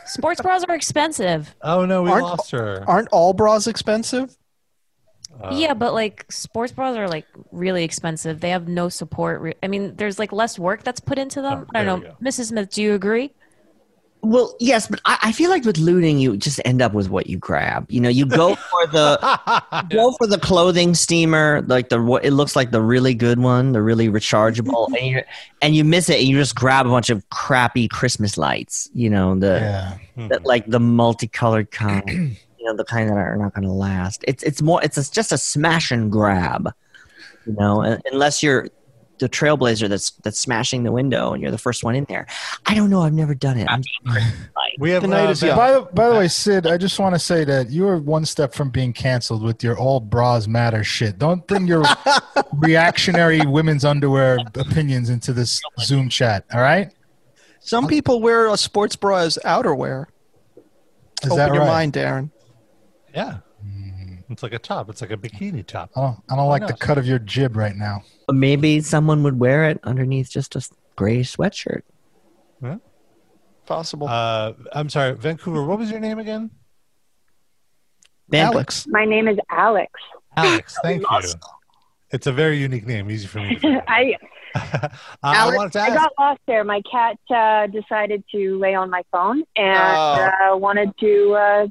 Sports 0.06 0.42
bras 0.42 0.64
are 0.68 0.76
expensive. 0.76 1.56
Oh 1.62 1.86
no, 1.86 2.04
we 2.04 2.10
Aren't- 2.12 2.26
lost 2.26 2.52
her. 2.52 2.84
Aren't 2.88 3.08
all 3.10 3.34
bras 3.34 3.66
expensive? 3.68 4.36
Uh, 5.42 5.52
yeah, 5.54 5.74
but 5.74 5.94
like 5.94 6.26
sports 6.32 6.72
bras 6.74 6.96
are 6.98 7.08
like 7.08 7.26
really 7.52 7.84
expensive. 7.84 8.40
They 8.42 8.50
have 8.50 8.68
no 8.68 8.90
support. 8.90 9.42
Re- 9.42 9.56
I 9.64 9.68
mean, 9.68 9.96
there's 9.96 10.20
like 10.20 10.32
less 10.32 10.60
work 10.60 10.84
that's 10.84 11.00
put 11.00 11.18
into 11.18 11.42
them. 11.42 11.66
Oh, 11.68 11.80
I 11.80 11.84
don't 11.84 12.04
know. 12.04 12.16
Mrs. 12.22 12.48
Smith. 12.48 12.70
Do 12.72 12.82
you 12.82 12.94
agree? 12.94 13.32
Well, 14.22 14.54
yes, 14.60 14.86
but 14.88 15.00
I, 15.06 15.18
I 15.24 15.32
feel 15.32 15.50
like 15.50 15.64
with 15.64 15.78
looting, 15.78 16.20
you 16.20 16.36
just 16.36 16.60
end 16.66 16.82
up 16.82 16.94
with 16.94 17.10
what 17.10 17.28
you 17.28 17.38
grab. 17.38 17.90
You 17.90 18.02
know, 18.02 18.10
you 18.10 18.26
go 18.26 18.56
for 18.70 18.88
the 18.88 19.86
go 19.90 20.12
for 20.18 20.28
the 20.28 20.38
clothing 20.38 20.94
steamer, 20.94 21.62
like 21.68 21.88
the 21.88 22.02
what 22.02 22.26
it 22.26 22.32
looks 22.32 22.54
like 22.54 22.72
the 22.72 22.82
really 22.82 23.14
good 23.14 23.40
one, 23.40 23.72
the 23.72 23.82
really 23.82 24.10
rechargeable, 24.10 24.88
and 25.00 25.08
you 25.08 25.22
and 25.62 25.74
you 25.74 25.86
miss 25.86 26.10
it, 26.10 26.20
and 26.20 26.28
you 26.28 26.36
just 26.38 26.54
grab 26.54 26.86
a 26.86 26.90
bunch 26.90 27.10
of 27.10 27.30
crappy 27.30 27.88
Christmas 27.88 28.38
lights. 28.38 28.90
You 28.94 29.10
know, 29.10 29.40
the, 29.40 29.98
Yeah. 30.18 30.28
the 30.28 30.42
like 30.44 30.66
the 30.66 30.82
multicolored 30.82 31.72
kind. 31.72 32.36
You 32.70 32.74
know, 32.74 32.78
the 32.78 32.86
kind 32.86 33.10
that 33.10 33.18
are 33.18 33.36
not 33.36 33.54
going 33.54 33.66
to 33.66 33.74
last. 33.74 34.24
It's 34.28 34.44
it's 34.44 34.62
more. 34.62 34.84
It's 34.84 34.98
a, 34.98 35.12
just 35.12 35.32
a 35.32 35.38
smash 35.38 35.92
and 35.92 36.12
grab. 36.12 36.70
You 37.46 37.54
know, 37.54 38.00
unless 38.12 38.44
you're 38.44 38.68
the 39.20 39.30
trailblazer 39.30 39.90
that's 39.90 40.12
that's 40.12 40.40
smashing 40.40 40.84
the 40.84 40.92
window 40.92 41.34
and 41.34 41.42
you're 41.42 41.52
the 41.52 41.58
first 41.58 41.84
one 41.84 41.96
in 41.96 42.06
there. 42.06 42.26
I 42.66 42.74
don't 42.74 42.90
know. 42.90 43.02
I've 43.02 43.14
never 43.14 43.36
done 43.36 43.58
it. 43.58 43.68
I'm 43.70 43.84
we 44.80 44.92
have 44.92 45.02
The 45.02 45.08
night 45.08 45.28
uh, 45.28 45.32
is 45.32 45.42
young. 45.42 45.58
By 45.58 45.72
the, 45.74 45.82
by 45.82 46.10
the 46.10 46.16
way, 46.16 46.28
Sid, 46.28 46.68
I 46.68 46.78
just 46.78 47.00
want 47.00 47.16
to 47.16 47.20
say 47.20 47.44
that 47.44 47.70
you 47.70 47.88
are 47.88 47.98
one 47.98 48.26
step 48.26 48.54
from 48.54 48.70
being 48.70 48.94
canceled 48.94 49.44
with 49.44 49.64
your 49.64 49.78
all 49.78 50.00
bras 50.00 50.48
matter 50.48 50.84
shit. 50.84 51.20
Don't 51.20 51.46
bring 51.48 51.68
your 51.68 51.84
reactionary 52.54 53.42
women's 53.46 53.84
underwear 53.84 54.40
opinions 54.56 55.10
into 55.10 55.34
this 55.34 55.62
Zoom 55.80 56.10
chat. 56.10 56.46
All 56.54 56.62
right? 56.62 56.92
Some 57.60 57.88
people 57.88 58.22
wear 58.22 58.48
a 58.48 58.58
sports 58.58 58.96
bra 58.96 59.18
as 59.18 59.38
outerwear. 59.46 60.06
Is 61.24 61.32
Open 61.32 61.38
that 61.38 61.54
your 61.54 61.64
right? 61.64 61.68
mind, 61.68 61.94
Darren. 61.94 62.32
Yeah, 63.14 63.38
it's 64.30 64.44
like 64.44 64.54
a 64.54 64.60
top. 64.60 64.90
It's 64.90 65.02
like 65.02 65.12
a 65.12 65.18
bikini 65.18 65.66
top. 65.66 65.90
I 65.96 66.02
don't, 66.02 66.20
I 66.30 66.36
don't 66.36 66.48
like 66.48 66.68
the 66.68 66.74
cut 66.74 66.98
of 66.98 67.06
your 67.06 67.20
jib 67.20 67.56
right 67.56 67.76
now. 67.76 68.04
But 68.28 68.36
maybe 68.36 68.82
someone 68.82 69.24
would 69.24 69.40
wear 69.40 69.66
it 69.70 69.80
underneath 69.84 70.30
just 70.30 70.56
a 70.56 70.68
gray 70.96 71.22
sweatshirt. 71.22 71.82
Yeah. 72.62 72.78
Possible. 73.66 74.08
Uh, 74.08 74.54
I'm 74.74 74.90
sorry, 74.90 75.16
Vancouver. 75.16 75.64
What 75.64 75.80
was 75.80 75.90
your 75.92 76.00
name 76.00 76.20
again? 76.20 76.52
Van- 78.30 78.46
Alex. 78.48 78.86
My 78.88 79.06
name 79.06 79.28
is 79.28 79.38
Alex. 79.50 79.92
Alex. 80.36 80.76
Thank 80.84 81.04
you. 81.10 81.20
It's 82.12 82.28
a 82.28 82.32
very 82.32 82.58
unique 82.58 82.86
name, 82.88 83.10
easy 83.12 83.28
for 83.28 83.40
me. 83.40 83.56
To. 83.56 83.84
I 83.88 84.16
uh, 84.56 84.90
I 85.22 85.56
wanted 85.56 85.74
to 85.74 85.80
I 85.82 85.90
got 85.94 86.12
lost 86.20 86.40
there. 86.48 86.64
My 86.64 86.82
cat 86.92 87.18
uh, 87.30 87.68
decided 87.68 88.24
to 88.32 88.58
lay 88.58 88.74
on 88.74 88.90
my 88.90 89.04
phone 89.12 89.44
and 89.56 89.78
Oh. 89.78 90.54
uh, 90.54 90.58
wanted 90.58 90.92
to, 91.00 91.34
uh, 91.34 91.68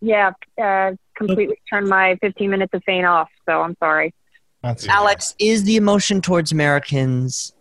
yeah, 0.00 0.32
uh, 0.62 0.92
completely 1.16 1.58
turned 1.70 1.88
my 1.88 2.16
15 2.20 2.50
minutes 2.50 2.72
of 2.74 2.82
fame 2.84 3.04
off. 3.04 3.28
So 3.46 3.62
I'm 3.62 3.76
sorry. 3.78 4.14
That's 4.62 4.86
Yeah. 4.86 4.96
Alex, 4.96 5.34
is 5.38 5.64
the 5.64 5.76
emotion 5.76 6.20
towards 6.20 6.52
Americans 6.52 7.52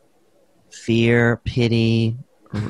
fear, 0.71 1.41
pity, 1.45 2.17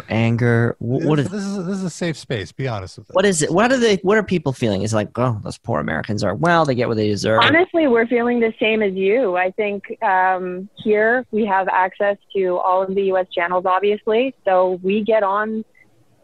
anger? 0.09 0.75
What 0.79 1.19
is 1.19 1.29
this 1.29 1.43
is 1.43 1.65
this 1.65 1.77
is 1.77 1.83
a 1.83 1.89
safe 1.89 2.17
space. 2.17 2.51
Be 2.51 2.67
honest 2.67 2.97
with 2.97 3.09
us. 3.09 3.15
what 3.15 3.25
is 3.25 3.41
it? 3.41 3.51
What 3.51 3.71
are 3.71 3.77
they? 3.77 3.95
What 3.97 4.17
are 4.17 4.23
people 4.23 4.53
feeling? 4.53 4.83
Is 4.83 4.93
like, 4.93 5.17
oh, 5.17 5.39
those 5.43 5.57
poor 5.57 5.79
Americans 5.79 6.23
are 6.23 6.35
well, 6.35 6.65
they 6.65 6.75
get 6.75 6.88
what 6.88 6.97
they 6.97 7.07
deserve. 7.07 7.41
Honestly, 7.41 7.88
we're 7.88 8.07
feeling 8.07 8.39
the 8.39 8.53
same 8.59 8.81
as 8.81 8.93
you. 8.93 9.35
I 9.38 9.51
think 9.51 9.83
um, 10.03 10.69
here 10.75 11.25
we 11.31 11.45
have 11.45 11.67
access 11.69 12.17
to 12.35 12.57
all 12.57 12.83
of 12.83 12.93
the 12.93 13.03
U.S. 13.03 13.27
channels, 13.33 13.65
obviously. 13.65 14.35
So 14.45 14.79
we 14.83 15.03
get 15.03 15.23
on 15.23 15.63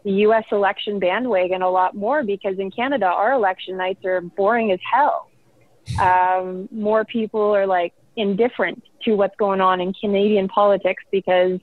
the 0.06 0.12
U.S. 0.12 0.44
election 0.52 1.00
bandwagon 1.00 1.62
a 1.62 1.68
lot 1.68 1.96
more 1.96 2.22
because 2.22 2.60
in 2.60 2.70
Canada, 2.70 3.06
our 3.06 3.32
election 3.32 3.76
nights 3.76 4.04
are 4.04 4.20
boring 4.20 4.70
as 4.70 4.78
hell. 4.88 5.28
Um, 6.00 6.68
more 6.70 7.04
people 7.04 7.40
are 7.56 7.66
like 7.66 7.92
indifferent 8.14 8.84
to 9.02 9.14
what's 9.14 9.34
going 9.34 9.60
on 9.60 9.80
in 9.80 9.92
Canadian 9.92 10.46
politics 10.46 11.02
because 11.10 11.58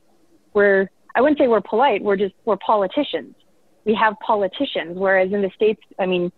we're, 0.54 0.90
I 1.16 1.22
wouldn't 1.22 1.40
say 1.40 1.48
we're 1.48 1.62
polite, 1.62 2.04
we're 2.04 2.18
just, 2.18 2.36
we're 2.44 2.58
politicians. 2.58 3.34
We 3.86 3.94
have 3.94 4.16
politicians, 4.20 4.98
whereas 4.98 5.32
in 5.32 5.42
the 5.42 5.52
States, 5.56 5.82
I 5.98 6.06
mean, 6.06 6.30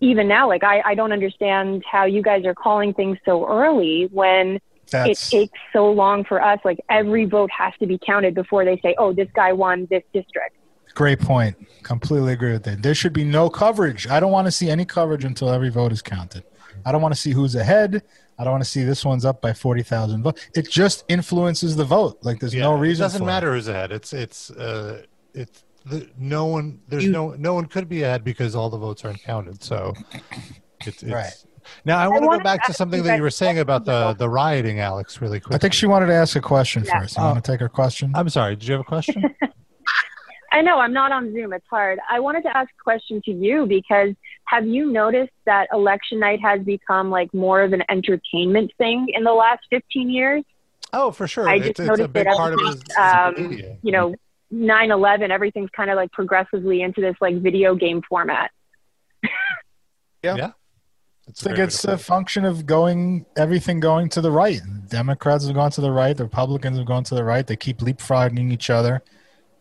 even 0.00 0.26
now, 0.26 0.48
like 0.48 0.64
I, 0.64 0.82
I 0.84 0.94
don't 0.96 1.12
understand 1.12 1.84
how 1.88 2.04
you 2.04 2.20
guys 2.20 2.44
are 2.46 2.54
calling 2.54 2.94
things 2.94 3.16
so 3.24 3.46
early 3.46 4.08
when 4.10 4.58
That's 4.90 5.32
it 5.32 5.36
takes 5.36 5.58
so 5.72 5.88
long 5.92 6.24
for 6.24 6.42
us. 6.42 6.58
Like 6.64 6.80
every 6.90 7.26
vote 7.26 7.50
has 7.56 7.74
to 7.78 7.86
be 7.86 7.96
counted 8.04 8.34
before 8.34 8.64
they 8.64 8.78
say, 8.80 8.96
"Oh, 8.98 9.12
this 9.12 9.28
guy 9.34 9.52
won 9.52 9.86
this 9.88 10.02
district." 10.12 10.56
Great 10.94 11.20
point. 11.20 11.56
Completely 11.82 12.32
agree 12.32 12.52
with 12.52 12.62
that. 12.64 12.82
There 12.82 12.94
should 12.94 13.12
be 13.12 13.24
no 13.24 13.50
coverage. 13.50 14.08
I 14.08 14.20
don't 14.20 14.32
want 14.32 14.46
to 14.46 14.50
see 14.50 14.70
any 14.70 14.84
coverage 14.84 15.24
until 15.24 15.50
every 15.50 15.68
vote 15.70 15.92
is 15.92 16.00
counted. 16.02 16.44
I 16.86 16.92
don't 16.92 17.02
want 17.02 17.14
to 17.14 17.20
see 17.20 17.32
who's 17.32 17.54
ahead. 17.54 18.02
I 18.38 18.44
don't 18.44 18.52
want 18.52 18.64
to 18.64 18.68
see 18.70 18.82
this 18.84 19.04
one's 19.04 19.24
up 19.24 19.40
by 19.40 19.52
40,000 19.52 20.22
votes. 20.22 20.48
It 20.54 20.68
just 20.70 21.04
influences 21.08 21.76
the 21.76 21.84
vote. 21.84 22.18
Like 22.22 22.40
there's 22.40 22.54
no 22.54 22.74
reason 22.74 23.02
It 23.02 23.06
doesn't 23.06 23.18
for 23.20 23.24
matter 23.26 23.52
who's 23.54 23.68
ahead. 23.68 23.92
It's 23.92 24.12
it's 24.12 24.50
uh 24.50 25.02
it's 25.34 25.62
the, 25.86 26.08
no 26.18 26.46
one. 26.46 26.80
There's 26.88 27.04
You- 27.04 27.12
no 27.12 27.30
no 27.38 27.54
one 27.54 27.66
could 27.66 27.88
be 27.88 28.02
ahead 28.02 28.24
because 28.24 28.56
all 28.56 28.70
the 28.70 28.78
votes 28.78 29.04
aren't 29.04 29.22
counted. 29.22 29.62
So 29.62 29.92
it's, 30.84 31.02
it's 31.02 31.12
Right. 31.12 31.32
Now 31.84 31.98
I 31.98 32.08
want 32.08 32.18
to 32.18 32.20
go 32.22 32.26
wanted 32.28 32.38
to 32.40 32.44
back 32.44 32.66
to 32.66 32.72
something 32.74 33.02
that 33.04 33.16
you 33.16 33.22
were 33.22 33.30
saying 33.30 33.58
about 33.58 33.84
the 33.84 34.14
the 34.18 34.28
rioting, 34.28 34.80
Alex. 34.80 35.20
Really 35.20 35.38
quick. 35.40 35.54
I 35.54 35.58
think 35.58 35.72
she 35.72 35.86
wanted 35.86 36.06
to 36.06 36.14
ask 36.14 36.34
a 36.36 36.40
question 36.40 36.84
Yeah. 36.84 37.00
first. 37.00 37.16
You 37.16 37.22
want 37.22 37.42
to 37.44 37.50
take 37.52 37.60
her 37.60 37.68
question? 37.68 38.10
I'm 38.14 38.28
sorry. 38.30 38.56
Did 38.56 38.66
you 38.68 38.72
have 38.72 38.80
a 38.80 38.84
question? 38.84 39.22
I 40.54 40.62
know 40.62 40.78
I'm 40.78 40.92
not 40.92 41.10
on 41.10 41.32
Zoom. 41.32 41.52
It's 41.52 41.66
hard. 41.68 41.98
I 42.08 42.20
wanted 42.20 42.42
to 42.44 42.56
ask 42.56 42.70
a 42.70 42.82
question 42.82 43.20
to 43.24 43.32
you 43.32 43.66
because 43.66 44.14
have 44.44 44.64
you 44.66 44.92
noticed 44.92 45.32
that 45.46 45.66
election 45.72 46.20
night 46.20 46.40
has 46.42 46.60
become 46.60 47.10
like 47.10 47.34
more 47.34 47.60
of 47.60 47.72
an 47.72 47.82
entertainment 47.90 48.70
thing 48.78 49.08
in 49.12 49.24
the 49.24 49.32
last 49.32 49.62
15 49.70 50.08
years? 50.08 50.44
oh, 50.92 51.10
for 51.10 51.26
sure. 51.26 51.48
I 51.48 51.56
it's, 51.56 51.66
just 51.66 51.70
it's 51.70 51.80
a 51.80 51.86
noticed 51.86 52.12
big 52.12 52.26
it 52.28 52.36
part 52.36 52.52
of 52.52 52.60
it. 52.60 52.62
across, 52.62 52.74
Is, 52.76 52.80
is 52.80 52.86
the 52.86 53.72
um. 53.72 53.78
You 53.82 53.92
know, 53.92 54.14
9/11. 54.52 55.30
Everything's 55.30 55.70
kind 55.70 55.90
of 55.90 55.96
like 55.96 56.12
progressively 56.12 56.82
into 56.82 57.00
this 57.00 57.16
like 57.20 57.42
video 57.42 57.74
game 57.74 58.00
format. 58.08 58.52
It's 61.26 61.42
I 61.42 61.44
think 61.44 61.56
very 61.56 61.66
it's 61.66 61.84
a 61.84 61.98
function 61.98 62.44
of 62.44 62.66
going 62.66 63.26
everything 63.36 63.80
going 63.80 64.08
to 64.10 64.20
the 64.20 64.30
right. 64.30 64.60
Democrats 64.88 65.46
have 65.46 65.54
gone 65.54 65.70
to 65.72 65.80
the 65.80 65.90
right. 65.90 66.16
The 66.16 66.24
Republicans 66.24 66.76
have 66.76 66.86
gone 66.86 67.02
to 67.04 67.14
the 67.14 67.24
right. 67.24 67.46
They 67.46 67.56
keep 67.56 67.78
leapfrogging 67.78 68.52
each 68.52 68.70
other, 68.70 69.02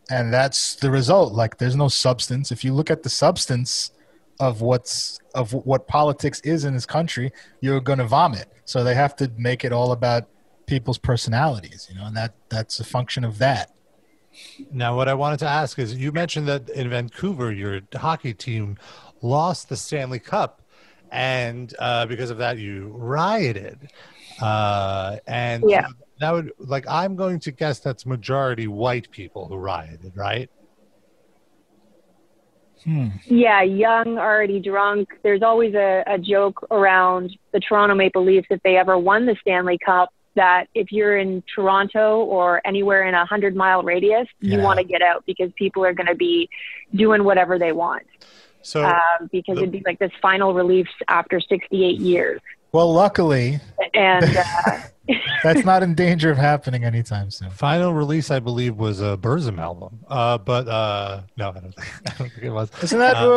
and 0.10 0.34
that's 0.34 0.76
the 0.76 0.92
result. 0.92 1.34
Like 1.34 1.58
there's 1.58 1.76
no 1.76 1.88
substance. 1.88 2.52
If 2.52 2.64
you 2.64 2.74
look 2.74 2.92
at 2.92 3.04
the 3.04 3.10
substance 3.10 3.92
of 4.40 4.62
what's 4.62 5.20
of 5.34 5.54
what 5.54 5.88
politics 5.88 6.40
is 6.42 6.66
in 6.66 6.74
this 6.74 6.86
country, 6.86 7.32
you're 7.62 7.80
going 7.80 8.00
to 8.00 8.06
vomit. 8.06 8.52
So 8.66 8.84
they 8.84 8.96
have 8.96 9.16
to 9.18 9.32
make 9.38 9.64
it 9.64 9.72
all 9.72 9.92
about 9.92 10.28
people's 10.66 10.98
personalities, 10.98 11.88
you 11.90 12.00
know, 12.00 12.06
and 12.06 12.16
that 12.18 12.34
that's 12.50 12.80
a 12.80 12.84
function 12.84 13.24
of 13.24 13.38
that. 13.40 13.72
Now, 14.72 14.96
what 14.96 15.08
I 15.08 15.14
wanted 15.14 15.40
to 15.40 15.48
ask 15.48 15.78
is 15.78 15.96
you 15.96 16.12
mentioned 16.12 16.48
that 16.48 16.70
in 16.70 16.90
Vancouver, 16.90 17.52
your 17.52 17.82
hockey 17.94 18.34
team 18.34 18.78
lost 19.22 19.70
the 19.70 19.78
Stanley 19.78 20.20
Cup, 20.20 20.62
and 21.12 21.74
uh, 21.78 22.08
because 22.08 22.32
of 22.32 22.40
that, 22.40 22.58
you 22.58 22.92
rioted. 22.96 23.92
Uh, 24.42 25.18
and 25.28 25.64
Yeah. 25.70 25.88
That 26.24 26.32
would, 26.32 26.52
like, 26.58 26.86
I'm 26.90 27.16
going 27.16 27.40
to 27.42 27.52
guess 27.52 27.80
that's 27.80 28.06
majority 28.06 28.68
white 28.68 29.12
people 29.12 29.48
who 29.48 29.58
rioted, 29.58 30.14
right? 30.16 30.50
Hmm. 32.84 33.08
Yeah, 33.26 33.62
young, 33.62 34.18
already 34.18 34.60
drunk. 34.60 35.10
There's 35.24 35.42
always 35.42 35.74
a, 35.74 36.04
a 36.08 36.18
joke 36.18 36.66
around 36.72 37.38
the 37.52 37.60
Toronto 37.60 37.96
Maple 37.96 38.24
Leafs 38.24 38.48
if 38.50 38.62
they 38.64 38.78
ever 38.78 38.98
won 38.98 39.26
the 39.26 39.36
Stanley 39.42 39.78
Cup 39.78 40.14
that 40.36 40.66
if 40.74 40.92
you're 40.92 41.18
in 41.18 41.44
Toronto 41.54 42.24
or 42.24 42.62
anywhere 42.66 43.08
in 43.08 43.14
a 43.14 43.26
hundred 43.26 43.56
mile 43.56 43.84
radius, 43.84 44.28
you 44.40 44.60
want 44.60 44.80
to 44.80 44.84
get 44.84 45.02
out 45.02 45.24
because 45.26 45.52
people 45.56 45.86
are 45.86 45.94
going 45.94 46.08
to 46.08 46.16
be 46.16 46.50
doing 46.96 47.24
whatever 47.24 47.60
they 47.60 47.72
want. 47.72 48.04
So, 48.64 48.84
um, 48.84 49.30
because 49.32 49.56
the- 49.58 49.64
it'd 49.64 49.72
be 49.72 49.84
like 49.86 50.00
this 50.00 50.12
final 50.22 50.54
release 50.54 50.88
after 51.08 51.40
68 51.40 52.00
years. 52.00 52.42
Well, 52.72 52.92
luckily, 52.92 53.60
and 53.94 54.26
uh, 54.66 54.80
that's 55.44 55.66
not 55.66 55.84
in 55.84 55.96
danger 55.96 56.32
of 56.32 56.38
happening 56.38 56.84
anytime 56.84 57.30
soon. 57.30 57.50
Final 57.50 57.94
release, 57.94 58.32
I 58.32 58.40
believe, 58.40 58.78
was 58.78 59.02
a 59.02 59.18
Burzum 59.18 59.60
album. 59.60 60.00
Uh, 60.08 60.38
but 60.38 60.68
uh, 60.68 61.22
no, 61.38 61.50
I 61.50 61.54
don't, 61.60 61.76
think, 61.76 61.88
I 62.08 62.18
don't 62.18 62.32
think 62.32 62.44
it 62.44 62.50
was. 62.52 62.70
Isn't 62.82 63.00
that 63.00 63.18
Uh, 63.18 63.28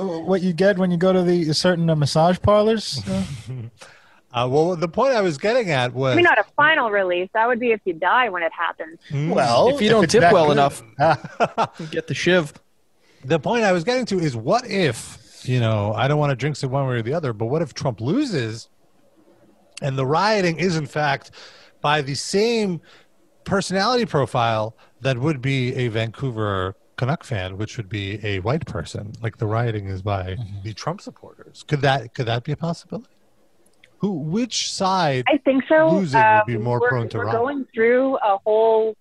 uh, 0.00 0.18
what 0.20 0.42
you 0.42 0.52
get 0.52 0.78
when 0.78 0.90
you 0.90 0.96
go 0.96 1.12
to 1.12 1.22
the 1.22 1.52
certain 1.52 1.88
uh, 1.88 1.94
massage 1.96 2.38
parlors? 2.40 3.00
Uh, 4.32 4.48
well, 4.50 4.74
the 4.74 4.88
point 4.88 5.14
I 5.14 5.20
was 5.20 5.38
getting 5.38 5.70
at 5.70 5.94
was 5.94 6.16
maybe 6.16 6.24
not 6.24 6.40
a 6.40 6.44
final 6.56 6.90
release. 6.90 7.28
That 7.34 7.46
would 7.46 7.60
be 7.60 7.70
if 7.70 7.80
you 7.84 7.92
die 7.92 8.28
when 8.30 8.42
it 8.42 8.50
happens. 8.52 8.98
Mm. 9.10 9.32
well, 9.32 9.68
If 9.68 9.80
you 9.80 9.88
don't 9.88 10.02
it's 10.02 10.12
tip 10.12 10.32
well 10.32 10.46
good- 10.46 10.52
enough. 10.54 10.82
Get 11.92 12.08
the 12.08 12.14
shiv. 12.14 12.52
the 13.24 13.38
point 13.38 13.62
I 13.62 13.70
was 13.70 13.84
getting 13.84 14.06
to 14.06 14.18
is 14.18 14.34
what 14.34 14.66
if, 14.68 15.44
you 15.48 15.60
know, 15.60 15.92
I 15.94 16.08
don't 16.08 16.18
want 16.18 16.30
to 16.30 16.34
drink 16.36 16.60
it 16.60 16.66
one 16.66 16.84
way 16.88 16.96
or 16.96 17.02
the 17.02 17.14
other, 17.14 17.32
but 17.32 17.46
what 17.46 17.62
if 17.62 17.74
Trump 17.74 18.00
loses 18.00 18.68
and 19.82 19.96
the 19.98 20.06
rioting 20.06 20.58
is, 20.58 20.76
in 20.76 20.86
fact, 20.86 21.30
by 21.80 22.00
the 22.02 22.14
same 22.14 22.80
personality 23.44 24.06
profile 24.06 24.76
that 25.00 25.18
would 25.18 25.42
be 25.42 25.74
a 25.74 25.88
Vancouver 25.88 26.76
Canuck 26.96 27.24
fan, 27.24 27.58
which 27.58 27.76
would 27.76 27.88
be 27.88 28.24
a 28.24 28.38
white 28.40 28.64
person, 28.66 29.12
like 29.20 29.36
the 29.38 29.46
rioting 29.46 29.88
is 29.88 30.00
by 30.00 30.36
the 30.62 30.72
Trump 30.72 31.00
supporters. 31.00 31.64
Could 31.66 31.80
that 31.82 32.14
could 32.14 32.26
that 32.26 32.44
be 32.44 32.52
a 32.52 32.56
possibility? 32.56 33.08
Who, 33.98 34.12
which 34.12 34.70
side? 34.70 35.24
I 35.28 35.38
think 35.38 35.64
so. 35.68 35.88
Losing 35.90 36.20
would 36.20 36.46
be 36.46 36.56
Um, 36.56 36.62
more 36.62 36.80
prone 36.88 37.08
to 37.10 37.18
We're 37.18 37.24
riot. 37.26 37.36
going 37.38 37.66
through 37.74 38.16
a 38.18 38.38
whole 38.44 38.94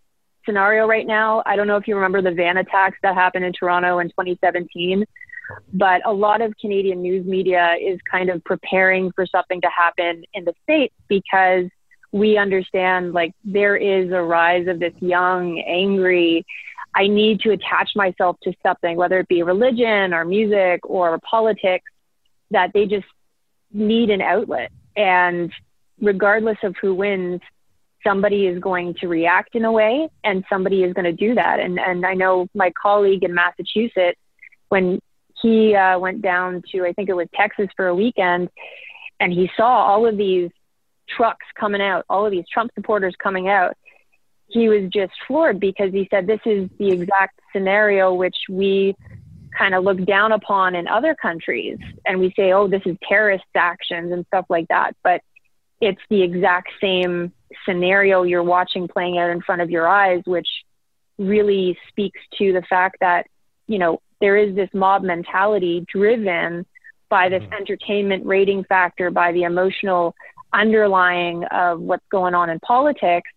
scenario 0.46 0.88
right 0.88 1.06
now. 1.06 1.44
I 1.46 1.56
don't 1.56 1.68
know 1.68 1.78
if 1.78 1.88
you 1.88 1.96
remember 1.96 2.22
the 2.22 2.32
van 2.32 2.58
attacks 2.58 2.98
that 3.04 3.14
happened 3.16 3.46
in 3.46 3.54
Toronto 3.54 4.00
in 4.00 4.08
2017, 4.10 5.06
but 5.74 6.02
a 6.06 6.14
lot 6.14 6.42
of 6.42 6.56
Canadian 6.58 7.02
news 7.02 7.26
media 7.26 7.76
is 7.80 8.00
kind 8.10 8.30
of 8.30 8.44
preparing 8.44 9.12
for 9.12 9.26
something 9.26 9.62
to 9.62 9.70
happen 9.70 10.24
in 10.34 10.46
the 10.46 10.54
States 10.64 10.94
because 11.08 11.66
we 12.12 12.38
understand 12.38 13.14
like 13.14 13.34
there 13.44 13.76
is 13.76 14.12
a 14.12 14.22
rise 14.22 14.68
of 14.68 14.80
this 14.80 14.94
young, 15.00 15.60
angry, 15.60 16.46
I 16.96 17.08
need 17.08 17.40
to 17.42 17.52
attach 17.52 17.92
myself 17.96 18.38
to 18.44 18.54
something, 18.62 18.98
whether 18.98 19.20
it 19.20 19.28
be 19.28 19.42
religion 19.42 20.14
or 20.14 20.26
music 20.26 20.82
or 20.84 21.20
politics, 21.20 21.90
that 22.52 22.72
they 22.74 22.86
just 22.86 23.08
need 23.72 24.12
an 24.12 24.22
outlet. 24.22 24.72
And 24.96 25.52
regardless 26.00 26.58
of 26.64 26.76
who 26.80 26.94
wins, 26.94 27.42
somebody 28.06 28.46
is 28.46 28.60
going 28.60 28.94
to 28.96 29.08
react 29.08 29.56
in 29.56 29.66
a 29.66 29.72
way 29.72 30.10
and 30.24 30.44
somebody 30.50 30.84
is 30.84 30.94
going 30.94 31.06
to 31.06 31.14
do 31.14 31.34
that. 31.36 31.60
And, 31.60 31.80
and 31.80 32.06
I 32.06 32.14
know 32.14 32.48
my 32.54 32.72
colleague 32.80 33.24
in 33.24 33.34
Massachusetts, 33.34 34.20
when 34.70 35.00
he 35.44 35.76
uh, 35.76 36.00
went 36.00 36.24
down 36.24 36.64
to, 36.72 36.86
I 36.86 36.94
think 36.94 37.10
it 37.10 37.14
was 37.14 37.28
Texas 37.36 37.68
for 37.76 37.88
a 37.88 37.96
weekend, 37.96 38.50
and 39.20 39.32
he 39.32 39.50
saw 39.56 39.86
all 39.86 40.08
of 40.08 40.18
these 40.18 40.50
trucks 41.08 41.46
coming 41.60 41.82
out, 41.82 42.06
all 42.10 42.26
of 42.26 42.32
these 42.32 42.46
Trump 42.52 42.72
supporters 42.74 43.14
coming 43.22 43.50
out, 43.50 43.78
he 44.48 44.70
was 44.70 44.90
just 44.90 45.12
floored 45.28 45.60
because 45.60 45.92
he 45.92 46.08
said, 46.10 46.28
This 46.28 46.40
is 46.46 46.70
the 46.80 46.92
exact 46.92 47.40
scenario 47.54 48.14
which 48.14 48.36
we 48.50 48.96
kind 49.58 49.76
of 49.76 49.84
look 49.84 50.04
down 50.06 50.32
upon 50.32 50.76
in 50.76 50.88
other 50.88 51.16
countries. 51.16 51.78
And 52.06 52.20
we 52.20 52.34
say, 52.36 52.54
Oh, 52.54 52.68
this 52.68 52.82
is 52.86 52.96
terrorist 53.08 53.44
actions 53.56 54.12
and 54.12 54.26
stuff 54.28 54.46
like 54.50 54.68
that. 54.70 54.96
But 55.04 55.22
it's 55.82 56.02
the 56.10 56.22
exact 56.22 56.70
same 56.80 57.34
scenario 57.66 58.24
you're 58.24 58.44
watching 58.44 58.88
playing 58.88 59.18
out 59.18 59.30
in 59.30 59.42
front 59.42 59.62
of 59.62 59.70
your 59.70 59.88
eyes, 59.88 60.22
which 60.26 60.48
really 61.18 61.78
speaks 61.90 62.20
to 62.38 62.54
the 62.54 62.64
fact 62.70 62.98
that, 63.02 63.28
you 63.68 63.80
know, 63.80 64.02
there 64.24 64.38
is 64.38 64.56
this 64.56 64.70
mob 64.74 65.04
mentality 65.04 65.86
driven 65.92 66.66
by 67.10 67.28
this 67.28 67.44
Mhm. 67.44 67.60
entertainment 67.60 68.26
rating 68.26 68.64
factor, 68.64 69.12
by 69.12 69.34
the 69.34 69.44
emotional 69.44 70.16
underlying 70.54 71.44
of 71.64 71.82
what's 71.82 72.08
going 72.10 72.34
on 72.34 72.50
in 72.50 72.58
politics. 72.62 73.30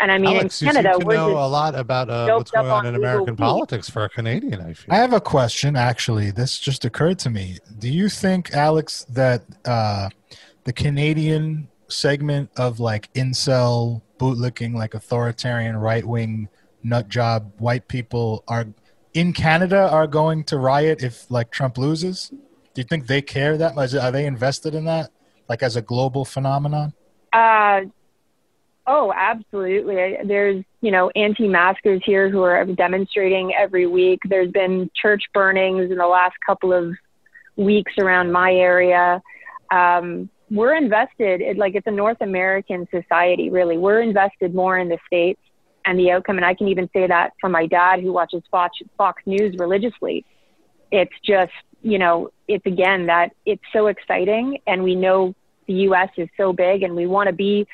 And 0.00 0.12
I 0.12 0.18
mean, 0.18 0.36
Alex, 0.36 0.60
in 0.60 0.66
you 0.66 0.72
Canada, 0.74 0.92
seem 0.92 1.00
to 1.00 1.06
we're 1.06 1.14
know 1.14 1.30
a 1.38 1.48
lot 1.48 1.74
about 1.74 2.10
uh, 2.10 2.28
what's 2.36 2.50
going 2.50 2.66
on 2.66 2.80
on 2.80 2.86
in 2.86 2.94
American 2.94 3.34
legal 3.34 3.46
weed. 3.46 3.52
politics 3.52 3.88
for 3.88 4.04
a 4.04 4.08
Canadian. 4.10 4.60
I 4.60 4.74
feel. 4.74 4.94
I 4.94 4.98
have 4.98 5.14
a 5.14 5.20
question, 5.20 5.76
actually. 5.76 6.30
This 6.30 6.58
just 6.58 6.84
occurred 6.84 7.18
to 7.20 7.30
me. 7.30 7.56
Do 7.78 7.88
you 7.88 8.08
think, 8.10 8.52
Alex, 8.52 9.04
that 9.04 9.42
uh, 9.64 10.10
the 10.64 10.74
Canadian 10.74 11.68
segment 11.88 12.50
of 12.56 12.78
like 12.80 13.10
incel, 13.14 14.02
bootlicking, 14.18 14.74
like 14.74 14.92
authoritarian, 14.94 15.76
right 15.78 16.04
wing, 16.04 16.48
nut 16.84 17.08
job 17.08 17.50
white 17.58 17.88
people 17.88 18.44
are 18.46 18.66
in 19.18 19.32
Canada 19.32 19.90
are 19.90 20.06
going 20.06 20.44
to 20.44 20.56
riot 20.56 21.02
if 21.02 21.28
like 21.28 21.50
Trump 21.50 21.76
loses? 21.76 22.28
Do 22.28 22.80
you 22.80 22.84
think 22.84 23.08
they 23.08 23.20
care 23.20 23.56
that 23.56 23.74
much? 23.74 23.92
Are 23.92 24.12
they 24.12 24.26
invested 24.26 24.76
in 24.76 24.84
that, 24.84 25.10
like 25.48 25.60
as 25.60 25.74
a 25.74 25.82
global 25.82 26.24
phenomenon? 26.24 26.92
Uh, 27.32 27.80
oh, 28.86 29.12
absolutely. 29.16 30.18
There's, 30.24 30.62
you 30.82 30.92
know, 30.92 31.10
anti-maskers 31.16 32.00
here 32.04 32.30
who 32.30 32.42
are 32.42 32.64
demonstrating 32.64 33.52
every 33.54 33.88
week. 33.88 34.20
There's 34.24 34.52
been 34.52 34.88
church 34.94 35.24
burnings 35.34 35.90
in 35.90 35.98
the 35.98 36.06
last 36.06 36.36
couple 36.46 36.72
of 36.72 36.94
weeks 37.56 37.94
around 37.98 38.30
my 38.30 38.52
area. 38.52 39.20
Um, 39.72 40.30
we're 40.48 40.76
invested, 40.76 41.40
it, 41.40 41.58
like 41.58 41.74
it's 41.74 41.88
a 41.88 41.90
North 41.90 42.20
American 42.20 42.86
society, 42.92 43.50
really. 43.50 43.78
We're 43.78 44.00
invested 44.00 44.54
more 44.54 44.78
in 44.78 44.88
the 44.88 44.98
States 45.08 45.40
and 45.84 45.98
the 45.98 46.10
outcome. 46.10 46.36
And 46.36 46.44
I 46.44 46.54
can 46.54 46.68
even 46.68 46.88
say 46.92 47.06
that 47.06 47.32
from 47.40 47.52
my 47.52 47.66
dad 47.66 48.00
who 48.00 48.12
watches 48.12 48.42
Fox, 48.50 48.78
Fox 48.96 49.22
News 49.26 49.56
religiously. 49.58 50.24
It's 50.90 51.12
just, 51.24 51.52
you 51.82 51.98
know, 51.98 52.30
it's 52.46 52.66
again 52.66 53.06
that 53.06 53.34
it's 53.44 53.62
so 53.72 53.86
exciting 53.86 54.58
and 54.66 54.82
we 54.82 54.94
know 54.94 55.34
the 55.66 55.74
US 55.74 56.10
is 56.16 56.28
so 56.36 56.52
big 56.52 56.82
and 56.82 56.96
we 56.96 57.06
want 57.06 57.28
to 57.28 57.32
be 57.32 57.66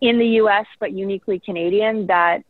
in 0.00 0.18
the 0.18 0.26
US 0.40 0.66
but 0.80 0.92
uniquely 0.92 1.38
Canadian 1.38 2.06
that 2.06 2.42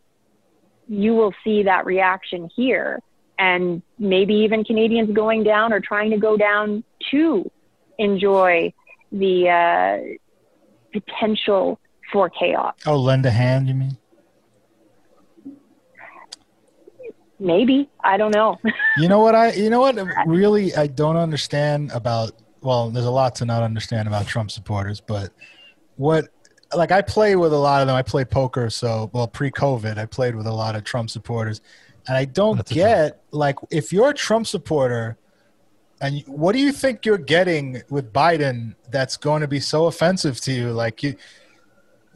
you 0.88 1.14
will 1.14 1.34
see 1.44 1.64
that 1.64 1.84
reaction 1.84 2.48
here 2.54 3.00
and 3.38 3.82
maybe 3.98 4.34
even 4.34 4.64
Canadians 4.64 5.10
going 5.12 5.42
down 5.42 5.72
or 5.72 5.80
trying 5.80 6.10
to 6.10 6.16
go 6.16 6.36
down 6.36 6.84
to 7.10 7.50
enjoy 7.98 8.72
the 9.12 9.48
uh, 9.48 10.98
potential 10.98 11.78
for 12.12 12.30
chaos. 12.30 12.74
Oh, 12.86 12.96
lend 12.96 13.26
a 13.26 13.30
hand, 13.30 13.68
you 13.68 13.74
mean? 13.74 13.96
Maybe. 17.38 17.88
I 18.02 18.16
don't 18.16 18.34
know. 18.34 18.58
You 18.96 19.08
know 19.08 19.20
what 19.20 19.34
I 19.34 19.52
you 19.52 19.70
know 19.70 19.80
what 19.80 19.96
really 20.26 20.74
I 20.74 20.86
don't 20.86 21.16
understand 21.16 21.90
about 21.92 22.32
well, 22.62 22.90
there's 22.90 23.06
a 23.06 23.10
lot 23.10 23.34
to 23.36 23.44
not 23.44 23.62
understand 23.62 24.08
about 24.08 24.26
Trump 24.26 24.50
supporters, 24.50 25.00
but 25.00 25.32
what 25.96 26.28
like 26.74 26.90
I 26.90 27.00
play 27.02 27.36
with 27.36 27.52
a 27.52 27.58
lot 27.58 27.80
of 27.80 27.86
them. 27.86 27.96
I 27.96 28.02
play 28.02 28.24
poker, 28.24 28.70
so 28.70 29.10
well 29.12 29.28
pre-COVID, 29.28 29.98
I 29.98 30.06
played 30.06 30.34
with 30.34 30.46
a 30.46 30.52
lot 30.52 30.74
of 30.74 30.84
Trump 30.84 31.10
supporters, 31.10 31.60
and 32.08 32.16
I 32.16 32.24
don't 32.24 32.56
That's 32.56 32.72
get 32.72 33.22
like 33.30 33.56
if 33.70 33.92
you're 33.92 34.10
a 34.10 34.14
Trump 34.14 34.46
supporter, 34.46 35.16
and 36.00 36.22
what 36.26 36.52
do 36.52 36.58
you 36.58 36.72
think 36.72 37.06
you're 37.06 37.18
getting 37.18 37.82
with 37.88 38.12
Biden 38.12 38.74
that's 38.90 39.16
going 39.16 39.42
to 39.42 39.48
be 39.48 39.60
so 39.60 39.86
offensive 39.86 40.40
to 40.42 40.52
you? 40.52 40.72
Like 40.72 41.02
you, 41.02 41.14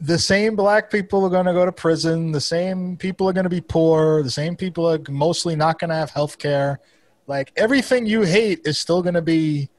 the 0.01 0.17
same 0.17 0.55
black 0.55 0.89
people 0.89 1.23
are 1.25 1.29
going 1.29 1.45
to 1.45 1.53
go 1.53 1.65
to 1.65 1.71
prison. 1.71 2.31
The 2.31 2.41
same 2.41 2.97
people 2.97 3.29
are 3.29 3.33
going 3.33 3.43
to 3.43 3.49
be 3.49 3.61
poor. 3.61 4.23
The 4.23 4.31
same 4.31 4.55
people 4.55 4.89
are 4.89 4.99
mostly 5.09 5.55
not 5.55 5.79
going 5.79 5.89
to 5.89 5.95
have 5.95 6.09
health 6.09 6.39
care. 6.39 6.79
Like 7.27 7.51
everything 7.55 8.07
you 8.07 8.23
hate 8.23 8.61
is 8.65 8.77
still 8.77 9.01
going 9.03 9.13
to 9.13 9.21
be 9.21 9.69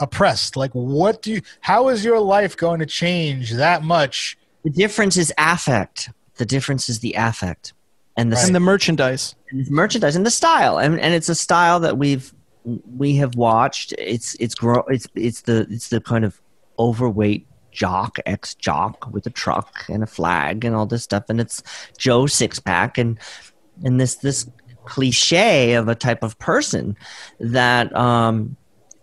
oppressed. 0.00 0.56
Like 0.56 0.70
what 0.72 1.20
do 1.22 1.32
you, 1.32 1.42
how 1.60 1.88
is 1.88 2.04
your 2.04 2.20
life 2.20 2.56
going 2.56 2.78
to 2.78 2.86
change 2.86 3.52
that 3.54 3.82
much? 3.82 4.38
The 4.62 4.70
difference 4.70 5.16
is 5.16 5.32
affect. 5.36 6.10
The 6.36 6.46
difference 6.46 6.88
is 6.88 7.00
the 7.00 7.14
affect, 7.16 7.74
and 8.16 8.32
the, 8.32 8.38
And 8.38 8.54
the 8.54 8.60
merchandise. 8.60 9.34
and 9.50 9.66
the 9.66 9.70
merchandise 9.70 10.16
and 10.16 10.24
the 10.24 10.30
style, 10.30 10.78
and 10.78 10.98
and 10.98 11.12
it's 11.12 11.28
a 11.28 11.34
style 11.34 11.78
that 11.80 11.98
we've 11.98 12.32
we 12.64 13.16
have 13.16 13.34
watched. 13.34 13.92
It's 13.98 14.34
it's 14.40 14.54
grow 14.54 14.82
it's 14.88 15.06
it's 15.14 15.42
the 15.42 15.66
it's 15.68 15.88
the 15.88 16.00
kind 16.00 16.24
of 16.24 16.40
overweight 16.78 17.46
jock 17.72 18.18
ex 18.26 18.54
jock 18.54 19.10
with 19.12 19.26
a 19.26 19.30
truck 19.30 19.84
and 19.88 20.02
a 20.02 20.06
flag 20.06 20.64
and 20.64 20.76
all 20.76 20.86
this 20.86 21.02
stuff, 21.02 21.24
and 21.28 21.40
it's 21.40 21.62
Joe 21.98 22.26
six 22.26 22.60
pack 22.60 22.98
and 22.98 23.18
and 23.84 24.00
this 24.00 24.16
this 24.16 24.48
cliche 24.84 25.74
of 25.74 25.88
a 25.88 25.94
type 25.94 26.22
of 26.22 26.38
person 26.38 26.96
that 27.40 27.94
um 27.96 28.56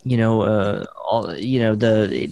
you 0.04 0.18
know 0.18 0.42
uh 0.42 0.86
all 1.10 1.36
you 1.36 1.60
know 1.60 1.74
the 1.76 2.32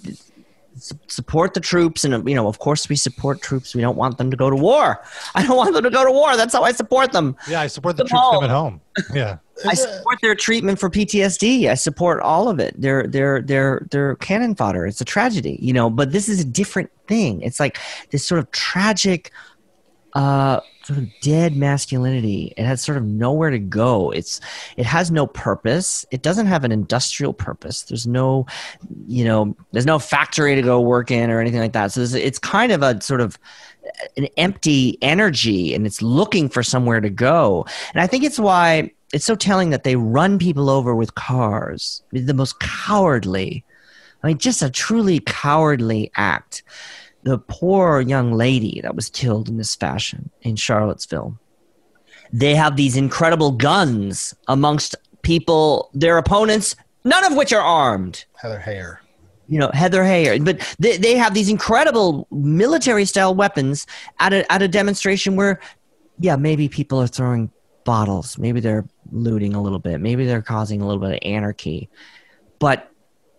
support 1.08 1.54
the 1.56 1.60
troops 1.60 2.04
and 2.04 2.28
you 2.30 2.36
know 2.36 2.48
of 2.48 2.60
course 2.60 2.88
we 2.88 2.96
support 2.96 3.42
troops 3.42 3.74
we 3.74 3.82
don't 3.82 3.98
want 3.98 4.18
them 4.20 4.30
to 4.30 4.38
go 4.38 4.50
to 4.50 4.56
war 4.56 5.02
i 5.36 5.44
don't 5.46 5.58
want 5.58 5.74
them 5.74 5.84
to 5.84 5.90
go 5.90 6.06
to 6.06 6.12
war 6.12 6.38
that's 6.38 6.54
how 6.54 6.62
i 6.62 6.72
support 6.72 7.12
them 7.14 7.36
Yeah, 7.48 7.62
I 7.62 7.68
support 7.68 7.98
the 7.98 8.04
Them 8.04 8.10
troops 8.10 8.22
all. 8.24 8.34
coming 8.34 8.50
home. 8.52 8.82
Yeah. 9.14 9.38
I 9.66 9.74
support 9.74 10.20
their 10.22 10.36
treatment 10.36 10.80
for 10.80 10.90
ptsd 10.90 11.70
i 11.70 11.74
support 11.74 12.20
all 12.22 12.50
of 12.50 12.60
it 12.60 12.74
they're 12.80 13.08
they're 13.08 13.42
they're 13.42 13.88
they're 13.92 14.16
cannon 14.18 14.56
fodder 14.56 14.86
it's 14.86 15.02
a 15.02 15.06
tragedy 15.06 15.58
you 15.62 15.74
know 15.74 15.90
but 15.90 16.12
this 16.12 16.30
is 16.30 16.40
a 16.40 16.46
different 16.46 16.90
thing 17.08 17.42
it's 17.42 17.60
like 17.60 17.78
this 18.12 18.26
sort 18.26 18.40
of 18.40 18.50
tragic 18.52 19.32
uh 20.14 20.60
sort 20.88 21.00
of 21.00 21.10
dead 21.22 21.56
masculinity. 21.58 22.54
It 22.56 22.66
has 22.66 22.82
sort 22.82 22.98
of 22.98 23.04
nowhere 23.04 23.50
to 23.50 23.60
go. 23.60 24.10
It's 24.12 24.40
it 24.78 24.86
has 24.86 25.12
no 25.12 25.28
purpose. 25.28 26.06
It 26.12 26.22
doesn't 26.22 26.46
have 26.48 26.64
an 26.64 26.72
industrial 26.72 27.34
purpose. 27.34 27.84
There's 27.84 28.08
no, 28.08 28.46
you 29.06 29.26
know, 29.26 29.56
there's 29.74 29.86
no 29.86 30.00
factory 30.00 30.56
to 30.56 30.62
go 30.62 30.80
work 30.80 31.12
in 31.12 31.30
or 31.30 31.42
anything 31.42 31.60
like 31.60 31.74
that. 31.74 31.92
So 31.92 32.02
it's, 32.02 32.14
it's 32.14 32.40
kind 32.40 32.72
of 32.72 32.82
a 32.84 33.02
sort 33.02 33.20
of 33.20 33.38
an 34.16 34.28
empty 34.38 34.98
energy, 35.02 35.74
and 35.74 35.86
it's 35.86 36.02
looking 36.02 36.48
for 36.48 36.64
somewhere 36.64 37.02
to 37.02 37.10
go. 37.10 37.66
And 37.94 38.02
I 38.02 38.08
think 38.08 38.24
it's 38.24 38.40
why 38.40 38.92
it's 39.14 39.26
so 39.26 39.36
telling 39.36 39.70
that 39.70 39.84
they 39.84 39.96
run 39.96 40.38
people 40.38 40.70
over 40.70 40.96
with 40.96 41.16
cars. 41.16 42.04
The 42.12 42.34
most 42.34 42.60
cowardly. 42.60 43.64
I 44.24 44.28
mean, 44.28 44.38
just 44.38 44.62
a 44.62 44.70
truly 44.70 45.20
cowardly 45.20 46.12
act 46.16 46.64
the 47.24 47.38
poor 47.38 48.00
young 48.00 48.32
lady 48.32 48.80
that 48.82 48.96
was 48.96 49.10
killed 49.10 49.50
in 49.50 49.58
this 49.58 49.76
fashion 49.76 50.30
in 50.44 50.56
Charlottesville. 50.56 51.38
They 52.32 52.56
have 52.56 52.76
these 52.76 52.96
incredible 52.96 53.52
guns 53.52 54.34
amongst 54.48 54.96
people, 55.24 55.90
their 55.94 56.18
opponents, 56.18 56.76
none 57.04 57.26
of 57.26 57.36
which 57.36 57.52
are 57.54 57.62
armed. 57.62 58.26
Heather 58.36 58.64
Heyer. 58.66 58.98
You 59.48 59.60
know, 59.60 59.72
Heather 59.74 60.04
Heyer. 60.04 60.44
But 60.44 60.76
they, 60.80 60.98
they 60.98 61.16
have 61.16 61.34
these 61.34 61.50
incredible 61.50 62.28
military 62.32 63.06
style 63.06 63.36
weapons 63.36 63.86
at 64.20 64.34
a, 64.34 64.50
at 64.52 64.62
a 64.62 64.68
demonstration 64.68 65.36
where, 65.36 65.60
yeah, 66.20 66.36
maybe 66.36 66.68
people 66.70 67.02
are 67.02 67.08
throwing 67.08 67.52
bottles. 67.88 68.38
Maybe 68.38 68.60
they're 68.60 68.86
looting 69.14 69.56
a 69.56 69.62
little 69.62 69.80
bit. 69.80 70.02
Maybe 70.02 70.26
they're 70.26 70.42
causing 70.42 70.82
a 70.82 70.86
little 70.86 71.02
bit 71.02 71.14
of 71.14 71.20
anarchy. 71.22 71.90
But 72.60 72.92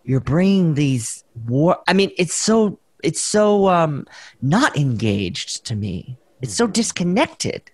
you're 0.04 0.20
bringing 0.20 0.72
these 0.72 1.22
war. 1.46 1.76
I 1.86 1.92
mean, 1.92 2.10
it's 2.16 2.32
so 2.32 2.80
it's 3.04 3.20
so 3.20 3.68
um, 3.68 4.06
not 4.40 4.74
engaged 4.74 5.66
to 5.66 5.76
me. 5.76 6.16
It's 6.40 6.54
so 6.54 6.66
disconnected. 6.66 7.70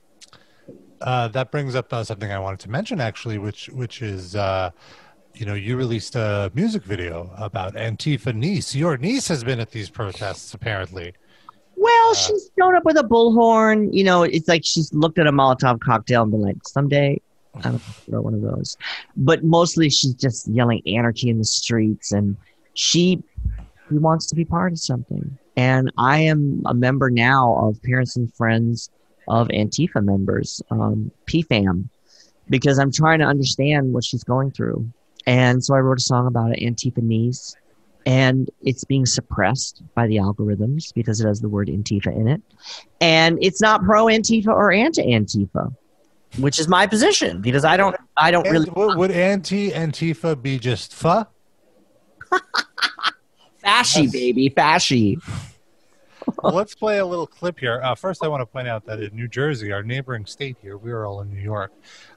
Uh, 1.01 1.29
that 1.29 1.53
brings 1.53 1.77
up 1.77 1.93
uh, 1.93 2.03
something 2.03 2.33
I 2.33 2.41
wanted 2.41 2.59
to 2.61 2.71
mention 2.71 3.01
actually, 3.01 3.39
which 3.39 3.69
which 3.69 4.03
is 4.03 4.35
uh, 4.35 4.71
you 5.33 5.47
know 5.47 5.55
you 5.55 5.77
released 5.77 6.17
a 6.17 6.51
music 6.55 6.83
video 6.83 7.31
about 7.37 7.75
Antifa 7.75 8.35
niece. 8.35 8.75
Your 8.75 8.97
niece 8.97 9.29
has 9.29 9.45
been 9.45 9.61
at 9.61 9.71
these 9.71 9.91
protests 9.91 10.53
apparently. 10.55 11.15
Well, 11.85 12.11
Uh, 12.11 12.15
she's 12.15 12.51
shown 12.59 12.75
up 12.75 12.85
with 12.85 12.97
a 12.99 13.03
bullhorn. 13.03 13.93
You 13.93 14.05
know, 14.05 14.23
it's 14.23 14.49
like 14.49 14.63
she's 14.65 14.93
looked 14.95 15.19
at 15.19 15.27
a 15.27 15.33
Molotov 15.33 15.81
cocktail 15.81 16.23
and 16.23 16.31
been 16.33 16.41
like, 16.41 16.57
someday 16.67 17.21
I'm 17.57 17.61
gonna 17.63 17.79
throw 17.79 18.23
one 18.23 18.35
of 18.35 18.41
those. 18.41 18.77
But 19.17 19.45
mostly 19.45 19.91
she's 19.91 20.15
just 20.15 20.49
yelling 20.49 20.81
anarchy 20.87 21.29
in 21.29 21.39
the 21.39 21.45
streets, 21.45 22.13
and 22.13 22.37
she 22.73 23.23
she 23.89 23.99
wants 23.99 24.27
to 24.29 24.35
be 24.35 24.45
part 24.47 24.73
of 24.73 24.79
something. 24.79 25.39
And 25.57 25.93
I 25.99 26.21
am 26.21 26.63
a 26.65 26.75
member 26.75 27.11
now 27.11 27.55
of 27.57 27.81
Parents 27.83 28.17
and 28.17 28.33
Friends 28.35 28.91
of 29.29 29.49
Antifa 29.49 30.03
members, 30.03 30.63
um, 30.71 31.11
PFAM, 31.27 31.89
because 32.49 32.79
I'm 32.79 32.91
trying 32.91 33.19
to 33.19 33.27
understand 33.27 33.93
what 33.93 34.05
she's 34.05 34.25
going 34.25 34.51
through. 34.53 34.89
And 35.27 35.63
so 35.65 35.75
I 35.75 35.81
wrote 35.81 35.99
a 35.99 36.03
song 36.03 36.27
about 36.27 36.53
it, 36.53 36.61
Antifa 36.61 37.03
Niece. 37.03 37.55
And 38.07 38.51
it's 38.63 38.85
being 38.85 39.07
suppressed 39.07 39.83
by 39.95 40.07
the 40.07 40.17
algorithms 40.17 40.93
because 40.93 41.21
it 41.21 41.27
has 41.27 41.41
the 41.41 41.49
word 41.49 41.69
Antifa 41.69 42.15
in 42.15 42.29
it. 42.29 42.43
And 43.01 43.39
it's 43.41 43.61
not 43.61 43.83
pro 43.83 44.07
Antifa 44.07 44.49
or 44.49 44.73
anti 44.73 45.03
Antifa, 45.03 45.75
which 46.39 46.59
is 46.59 46.69
my 46.69 46.87
position 46.87 47.41
because 47.41 47.65
I 47.65 47.77
don't, 47.77 47.97
I 48.17 48.31
don't 48.31 48.49
really. 48.49 48.69
Would, 48.77 48.99
would 48.99 49.11
anti 49.11 49.71
Antifa 49.71 50.41
be 50.41 50.59
just 50.59 50.95
pho? 50.95 51.27
Fashy, 53.65 54.13
baby, 54.13 54.51
fashy. 54.51 55.17
well, 56.43 56.55
let's 56.55 56.75
play 56.75 56.99
a 56.99 57.07
little 57.07 57.27
clip 57.27 57.59
here. 57.59 57.81
Uh, 57.83 57.95
first, 57.95 58.23
I 58.23 58.29
want 58.29 58.43
to 58.43 58.47
point 58.47 58.69
out 58.69 58.85
that 58.87 59.01
in 59.01 59.15
New 59.15 59.27
Jersey, 59.27 59.73
our 59.73 59.83
neighboring 59.83 60.27
state 60.27 60.57
here, 60.61 60.77
we 60.77 60.91
are 60.91 61.07
all 61.07 61.23
in 61.23 61.33
New 61.33 61.41
York, 61.41 61.73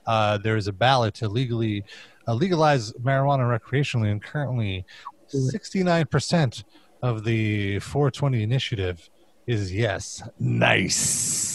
uh, 0.06 0.38
there 0.38 0.58
is 0.58 0.68
a 0.68 0.74
ballot 0.74 1.14
to 1.16 1.30
legally 1.30 1.86
uh, 2.28 2.34
legalize 2.34 2.92
marijuana 2.94 3.60
recreationally, 3.60 4.12
and 4.12 4.22
currently 4.22 4.86
69% 5.34 6.64
of 7.02 7.24
the 7.24 7.80
420 7.80 8.44
initiative 8.44 9.10
is 9.46 9.74
yes. 9.74 10.22
Nice. 10.40 11.50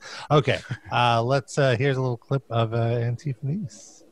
okay, 0.30 0.60
uh, 0.90 1.22
let's. 1.22 1.58
Uh, 1.58 1.76
here's 1.76 1.96
a 1.96 2.00
little 2.00 2.16
clip 2.16 2.44
of 2.50 2.74
uh, 2.74 2.76
Antifa 2.78 3.42
Niece. 3.42 4.04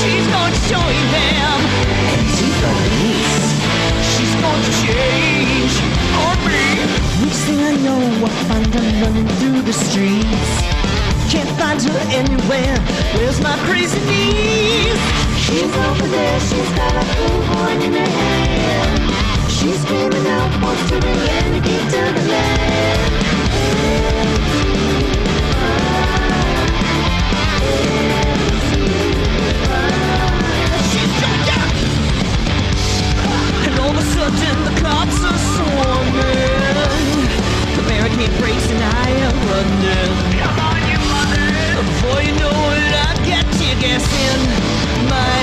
She's 0.00 0.26
going 0.28 0.52
to 0.52 0.60
join 0.68 0.96
them. 1.14 1.60
She's 2.36 4.34
going 4.40 4.62
to 4.62 4.72
change 4.82 5.74
on 6.14 6.36
me. 6.46 6.62
Next 7.24 7.40
thing 7.44 7.60
I 7.60 7.76
know, 7.76 8.00
I 8.24 8.28
find 8.48 8.74
her 8.74 8.86
running 9.04 9.28
through 9.38 9.62
the 9.62 9.72
streets. 9.72 10.73
Can't 11.30 11.50
find 11.58 11.82
her 11.82 11.98
anywhere. 12.10 12.78
Where's 13.14 13.40
my 13.40 13.56
crazy 13.66 13.98
niece? 14.06 15.00
She's 15.44 15.76
over 15.76 16.06
there. 16.06 16.40
She's 16.40 16.70
got 16.72 16.94
a 16.94 17.04
bullhorn 17.16 17.82
in 17.82 17.92
her 17.92 18.10
hand. 18.10 19.50
She's 19.50 19.80
screaming 19.82 20.26
out, 20.26 20.62
wants 20.62 20.88
to 20.90 21.00
bring 21.00 21.18
energy 21.42 21.76
to 21.92 22.00
the 22.16 22.24
land. 22.28 23.00
She's 30.90 31.12
jumped 31.20 31.50
out. 31.58 31.74
And 33.66 33.74
all 33.80 33.90
of 33.90 33.96
a 33.96 34.06
sudden 34.14 34.56
the 34.64 34.74
cops 34.80 35.18
are 35.24 35.40
swarming. 35.54 37.16
The 37.76 37.82
barricade 37.88 38.34
breaks 38.38 38.66
and 38.70 38.82
I 38.82 39.08
am 39.26 39.34
running. 39.48 40.63
In 44.02 44.40
my 45.08 45.38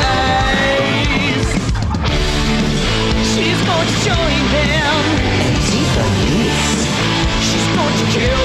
eyes. 0.00 1.48
She's 3.30 3.60
going 3.68 3.88
to 3.92 3.96
join 4.08 4.42
them. 4.56 5.02
Antifa 5.44 6.06
She's 7.44 7.68
going 7.76 7.96
to 8.00 8.06
kill 8.18 8.43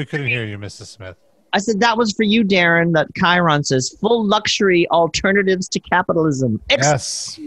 We 0.00 0.06
couldn't 0.06 0.28
hear 0.28 0.46
you, 0.46 0.56
Mrs. 0.56 0.86
Smith. 0.86 1.14
I 1.52 1.58
said 1.58 1.80
that 1.80 1.98
was 1.98 2.14
for 2.14 2.22
you, 2.22 2.42
Darren. 2.42 2.94
That 2.94 3.08
Chiron 3.14 3.64
says 3.64 3.94
full 4.00 4.24
luxury 4.24 4.88
alternatives 4.88 5.68
to 5.68 5.78
capitalism. 5.78 6.58
Yes. 6.70 7.38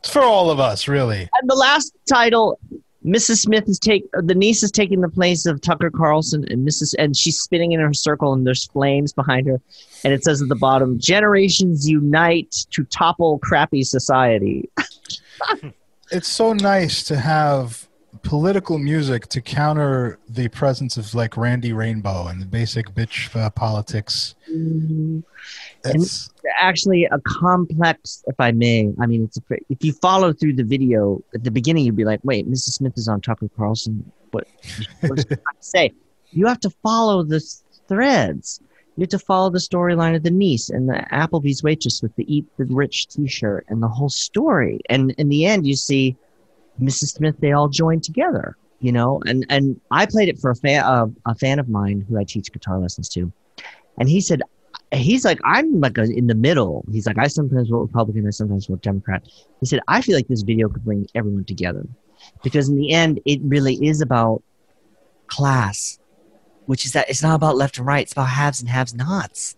It's 0.00 0.10
for 0.10 0.20
all 0.20 0.50
of 0.50 0.60
us, 0.60 0.88
really. 0.88 1.30
And 1.40 1.48
the 1.48 1.54
last 1.54 1.94
title, 2.06 2.60
Mrs. 3.02 3.38
Smith 3.38 3.66
is 3.66 3.78
take 3.78 4.04
the 4.12 4.34
niece 4.34 4.62
is 4.62 4.70
taking 4.70 5.00
the 5.00 5.08
place 5.08 5.46
of 5.46 5.62
Tucker 5.62 5.90
Carlson, 5.90 6.44
and 6.50 6.68
Mrs. 6.68 6.94
and 6.98 7.16
she's 7.16 7.40
spinning 7.40 7.72
in 7.72 7.80
her 7.80 7.94
circle, 7.94 8.34
and 8.34 8.46
there's 8.46 8.66
flames 8.66 9.14
behind 9.14 9.46
her, 9.46 9.58
and 10.04 10.12
it 10.12 10.22
says 10.22 10.42
at 10.42 10.50
the 10.50 10.54
bottom, 10.54 10.98
"Generations 10.98 11.88
unite 11.88 12.66
to 12.72 12.84
topple 12.84 13.38
crappy 13.38 13.84
society." 13.84 14.68
it's 16.10 16.28
so 16.28 16.52
nice 16.52 17.04
to 17.04 17.16
have 17.16 17.88
political 18.20 18.78
music 18.78 19.26
to 19.28 19.40
counter 19.40 20.18
the 20.28 20.48
presence 20.48 20.96
of 20.96 21.14
like 21.14 21.36
Randy 21.36 21.72
Rainbow 21.72 22.26
and 22.26 22.40
the 22.40 22.46
basic 22.46 22.90
bitch 22.94 23.34
uh, 23.34 23.48
politics. 23.50 24.34
It's 25.84 26.30
actually 26.58 27.04
a 27.06 27.18
complex, 27.20 28.22
if 28.26 28.38
I 28.38 28.52
may. 28.52 28.92
I 29.00 29.06
mean, 29.06 29.24
it's 29.24 29.38
a, 29.38 29.42
if 29.70 29.82
you 29.82 29.92
follow 29.94 30.32
through 30.32 30.54
the 30.54 30.64
video 30.64 31.22
at 31.34 31.42
the 31.42 31.50
beginning, 31.50 31.86
you'd 31.86 31.96
be 31.96 32.04
like, 32.04 32.20
"Wait, 32.22 32.48
Mrs. 32.48 32.74
Smith 32.74 32.96
is 32.96 33.08
on 33.08 33.20
Tucker 33.20 33.48
Carlson. 33.56 34.10
What? 34.30 34.46
What's 35.00 35.24
to 35.24 35.38
say?" 35.60 35.92
You 36.30 36.46
have 36.46 36.60
to 36.60 36.70
follow 36.82 37.22
the 37.22 37.40
threads. 37.88 38.60
You 38.96 39.02
have 39.02 39.10
to 39.10 39.18
follow 39.18 39.50
the 39.50 39.58
storyline 39.58 40.14
of 40.14 40.22
the 40.22 40.30
niece 40.30 40.68
and 40.68 40.88
the 40.88 41.06
Applebee's 41.12 41.62
waitress 41.62 42.02
with 42.02 42.14
the 42.16 42.32
"Eat 42.32 42.46
the 42.58 42.66
Rich" 42.66 43.08
T-shirt 43.08 43.64
and 43.68 43.82
the 43.82 43.88
whole 43.88 44.10
story. 44.10 44.80
And 44.90 45.12
in 45.12 45.28
the 45.28 45.46
end, 45.46 45.66
you 45.66 45.76
see 45.76 46.16
Mrs. 46.80 47.14
Smith. 47.14 47.36
They 47.40 47.52
all 47.52 47.68
joined 47.68 48.02
together. 48.02 48.56
You 48.80 48.90
know, 48.90 49.20
and 49.26 49.46
and 49.48 49.80
I 49.92 50.06
played 50.06 50.28
it 50.28 50.40
for 50.40 50.50
a 50.50 50.56
fan 50.56 50.82
uh, 50.82 51.06
a 51.24 51.36
fan 51.36 51.60
of 51.60 51.68
mine 51.68 52.04
who 52.08 52.18
I 52.18 52.24
teach 52.24 52.50
guitar 52.52 52.80
lessons 52.80 53.08
to, 53.10 53.32
and 53.98 54.08
he 54.08 54.20
said 54.20 54.42
he's 54.92 55.24
like 55.24 55.40
i'm 55.44 55.80
like 55.80 55.96
a, 55.98 56.02
in 56.02 56.26
the 56.26 56.34
middle 56.34 56.84
he's 56.90 57.06
like 57.06 57.18
i 57.18 57.26
sometimes 57.26 57.68
vote 57.68 57.82
republican 57.82 58.26
i 58.26 58.30
sometimes 58.30 58.66
vote 58.66 58.82
democrat 58.82 59.22
he 59.60 59.66
said 59.66 59.80
i 59.88 60.00
feel 60.00 60.14
like 60.14 60.28
this 60.28 60.42
video 60.42 60.68
could 60.68 60.84
bring 60.84 61.06
everyone 61.14 61.44
together 61.44 61.86
because 62.42 62.68
in 62.68 62.76
the 62.76 62.92
end 62.92 63.20
it 63.24 63.40
really 63.42 63.74
is 63.86 64.00
about 64.00 64.42
class 65.26 65.98
which 66.66 66.84
is 66.84 66.92
that 66.92 67.08
it's 67.08 67.22
not 67.22 67.34
about 67.34 67.56
left 67.56 67.78
and 67.78 67.86
right 67.86 68.02
it's 68.02 68.12
about 68.12 68.28
haves 68.28 68.60
and 68.60 68.68
haves 68.68 68.94
nots 68.94 69.56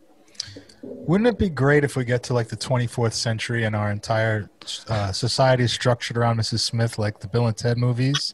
Wouldn't 1.07 1.29
it 1.29 1.39
be 1.39 1.51
great 1.51 1.85
if 1.85 1.97
we 1.97 2.05
get 2.05 2.23
to 2.25 2.35
like 2.35 2.49
the 2.49 2.57
24th 2.57 3.13
century 3.13 3.65
and 3.65 3.77
our 3.77 3.91
entire 3.91 4.51
uh, 4.89 5.13
society 5.13 5.65
is 5.65 5.73
structured 5.73 6.17
around 6.17 6.39
Mrs. 6.39 6.61
Smith, 6.61 6.99
like 6.99 7.21
the 7.21 7.29
Bill 7.29 7.47
and 7.47 7.57
Ted 7.57 7.77
movies, 7.77 8.33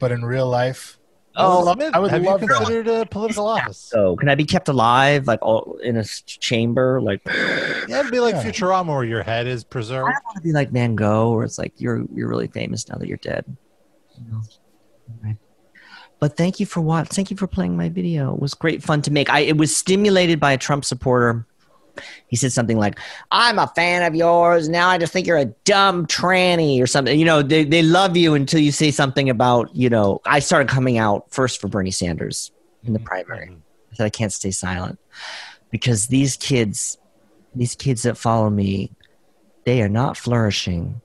but 0.00 0.10
in 0.10 0.24
real 0.24 0.48
life? 0.48 0.98
I 1.36 1.46
would 1.46 1.74
Smith, 1.74 1.94
I 1.94 1.98
would 2.00 2.10
have 2.10 2.22
love 2.22 2.42
you 2.42 2.48
that. 2.48 2.56
considered 2.56 2.88
a 2.88 3.06
political 3.06 3.46
office? 3.46 3.78
so 3.78 4.16
can 4.16 4.28
i 4.28 4.34
be 4.34 4.44
kept 4.44 4.68
alive 4.68 5.28
like 5.28 5.38
all 5.42 5.78
in 5.80 5.96
a 5.96 6.04
chamber 6.04 7.00
like 7.00 7.20
Yeah, 7.24 8.00
it'd 8.00 8.10
be 8.10 8.18
like 8.18 8.34
Yeah. 8.34 8.42
Futurama 8.42 8.88
where 8.88 9.04
your 9.04 9.22
head 9.22 9.46
is 9.46 9.62
preserved. 9.62 10.08
I 10.08 10.12
don't 10.12 10.24
want 10.24 10.36
to 10.36 10.42
be 10.42 10.50
like 10.52 10.70
Van 10.70 10.96
Gogh, 10.96 11.34
where 11.34 11.44
it's 11.44 11.56
like 11.58 11.72
you're 11.76 12.04
you're 12.12 12.28
really 12.28 12.48
famous 12.48 12.88
now 12.88 12.96
that 12.98 13.06
you're 13.06 13.16
dead. 13.18 13.44
You 14.18 14.32
know? 14.32 14.40
Right. 15.22 15.36
But 16.18 16.36
thank 16.36 16.58
you 16.58 16.66
for 16.66 16.80
what? 16.80 17.08
Thank 17.08 17.30
you 17.30 17.36
for 17.36 17.46
playing 17.46 17.76
my 17.76 17.88
video. 17.88 18.34
It 18.34 18.40
was 18.40 18.54
great 18.54 18.82
fun 18.82 19.00
to 19.02 19.12
make. 19.12 19.30
I 19.30 19.40
it 19.40 19.56
was 19.56 19.74
stimulated 19.74 20.40
by 20.40 20.50
a 20.52 20.58
Trump 20.58 20.84
supporter. 20.84 21.46
He 22.28 22.36
said 22.36 22.52
something 22.52 22.78
like, 22.78 22.98
"I'm 23.30 23.58
a 23.58 23.66
fan 23.68 24.02
of 24.02 24.14
yours. 24.14 24.68
Now 24.68 24.88
I 24.88 24.98
just 24.98 25.12
think 25.12 25.26
you're 25.26 25.38
a 25.38 25.46
dumb 25.64 26.06
tranny 26.06 26.82
or 26.82 26.86
something." 26.86 27.18
You 27.18 27.24
know, 27.24 27.42
they 27.42 27.64
they 27.64 27.82
love 27.82 28.16
you 28.16 28.34
until 28.34 28.60
you 28.60 28.72
say 28.72 28.90
something 28.90 29.30
about 29.30 29.74
you 29.74 29.88
know. 29.88 30.20
I 30.26 30.38
started 30.38 30.68
coming 30.68 30.98
out 30.98 31.30
first 31.30 31.60
for 31.60 31.68
Bernie 31.68 31.90
Sanders 31.90 32.52
in 32.84 32.92
the 32.92 32.98
mm-hmm. 32.98 33.06
primary. 33.06 33.56
I 33.92 33.94
said 33.96 34.06
I 34.06 34.10
can't 34.10 34.32
stay 34.32 34.50
silent 34.50 34.98
because 35.70 36.08
these 36.08 36.36
kids, 36.36 36.98
these 37.54 37.74
kids 37.74 38.02
that 38.02 38.16
follow 38.16 38.50
me, 38.50 38.92
they 39.64 39.82
are 39.82 39.88
not 39.88 40.16
flourishing. 40.16 41.00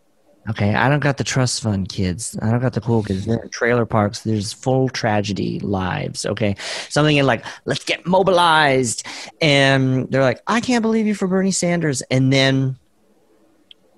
Okay, 0.48 0.76
I 0.76 0.90
don't 0.90 1.00
got 1.00 1.18
the 1.18 1.24
trust 1.24 1.64
fund 1.64 1.90
kids. 1.90 2.38
I 2.42 2.52
don't 2.52 2.60
got 2.60 2.74
the 2.74 2.82
cool 2.82 3.02
kids. 3.02 3.26
They're 3.26 3.42
in 3.42 3.50
trailer 3.50 3.86
parks. 3.86 4.22
There's 4.22 4.54
full 4.54 4.90
tragedy 4.90 5.60
lives. 5.62 6.24
Okay, 6.26 6.56
something 6.90 7.18
in 7.18 7.26
like 7.26 7.44
let's 7.66 7.84
get 7.84 8.06
mobilized, 8.06 9.06
and 9.42 10.10
they're 10.12 10.22
like, 10.22 10.42
I 10.46 10.62
can't 10.62 10.84
believe 10.84 11.08
you 11.08 11.16
for 11.16 11.28
Bernie 11.28 11.52
Sanders, 11.52 12.02
and 12.12 12.32
then. 12.32 12.78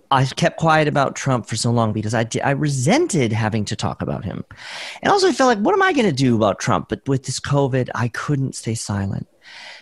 I 0.09 0.23
kept 0.23 0.57
quiet 0.57 0.87
about 0.87 1.17
Trump 1.17 1.47
for 1.47 1.57
so 1.57 1.69
long 1.69 1.91
because 1.91 2.13
I, 2.13 2.23
di- 2.23 2.39
I 2.39 2.51
resented 2.51 3.33
having 3.33 3.65
to 3.65 3.75
talk 3.75 4.01
about 4.01 4.23
him. 4.23 4.45
And 5.01 5.11
also, 5.11 5.27
I 5.27 5.33
felt 5.33 5.49
like, 5.49 5.57
what 5.57 5.73
am 5.73 5.81
I 5.81 5.91
going 5.91 6.05
to 6.05 6.13
do 6.13 6.37
about 6.37 6.59
Trump? 6.59 6.87
But 6.87 7.05
with 7.09 7.25
this 7.25 7.41
COVID, 7.41 7.89
I 7.93 8.07
couldn't 8.07 8.55
stay 8.55 8.73
silent. 8.73 9.27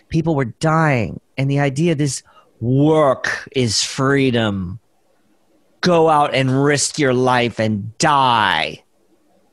People 0.10 0.34
were 0.34 0.46
dying. 0.46 1.22
And 1.38 1.48
the 1.48 1.60
idea 1.60 1.94
this 1.94 2.24
work 2.60 3.48
is 3.56 3.84
freedom 3.84 4.80
go 5.86 6.10
out 6.10 6.34
and 6.34 6.64
risk 6.64 6.98
your 6.98 7.14
life 7.14 7.60
and 7.60 7.96
die 8.00 8.84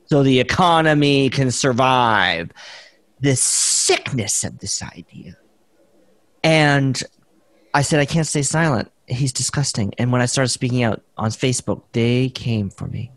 so 0.05 0.23
the 0.23 0.39
economy 0.39 1.29
can 1.29 1.51
survive. 1.51 2.51
The 3.19 3.35
sickness 3.35 4.43
of 4.43 4.57
this 4.57 4.81
idea. 4.81 5.37
And 6.43 7.01
I 7.75 7.83
said, 7.83 7.99
I 7.99 8.05
can't 8.05 8.25
stay 8.25 8.41
silent. 8.41 8.91
He's 9.07 9.31
disgusting. 9.31 9.93
And 9.99 10.11
when 10.11 10.21
I 10.21 10.25
started 10.25 10.49
speaking 10.49 10.81
out 10.81 11.03
on 11.17 11.29
Facebook, 11.29 11.83
they 11.93 12.29
came 12.29 12.71
for 12.71 12.87
me. 12.87 13.11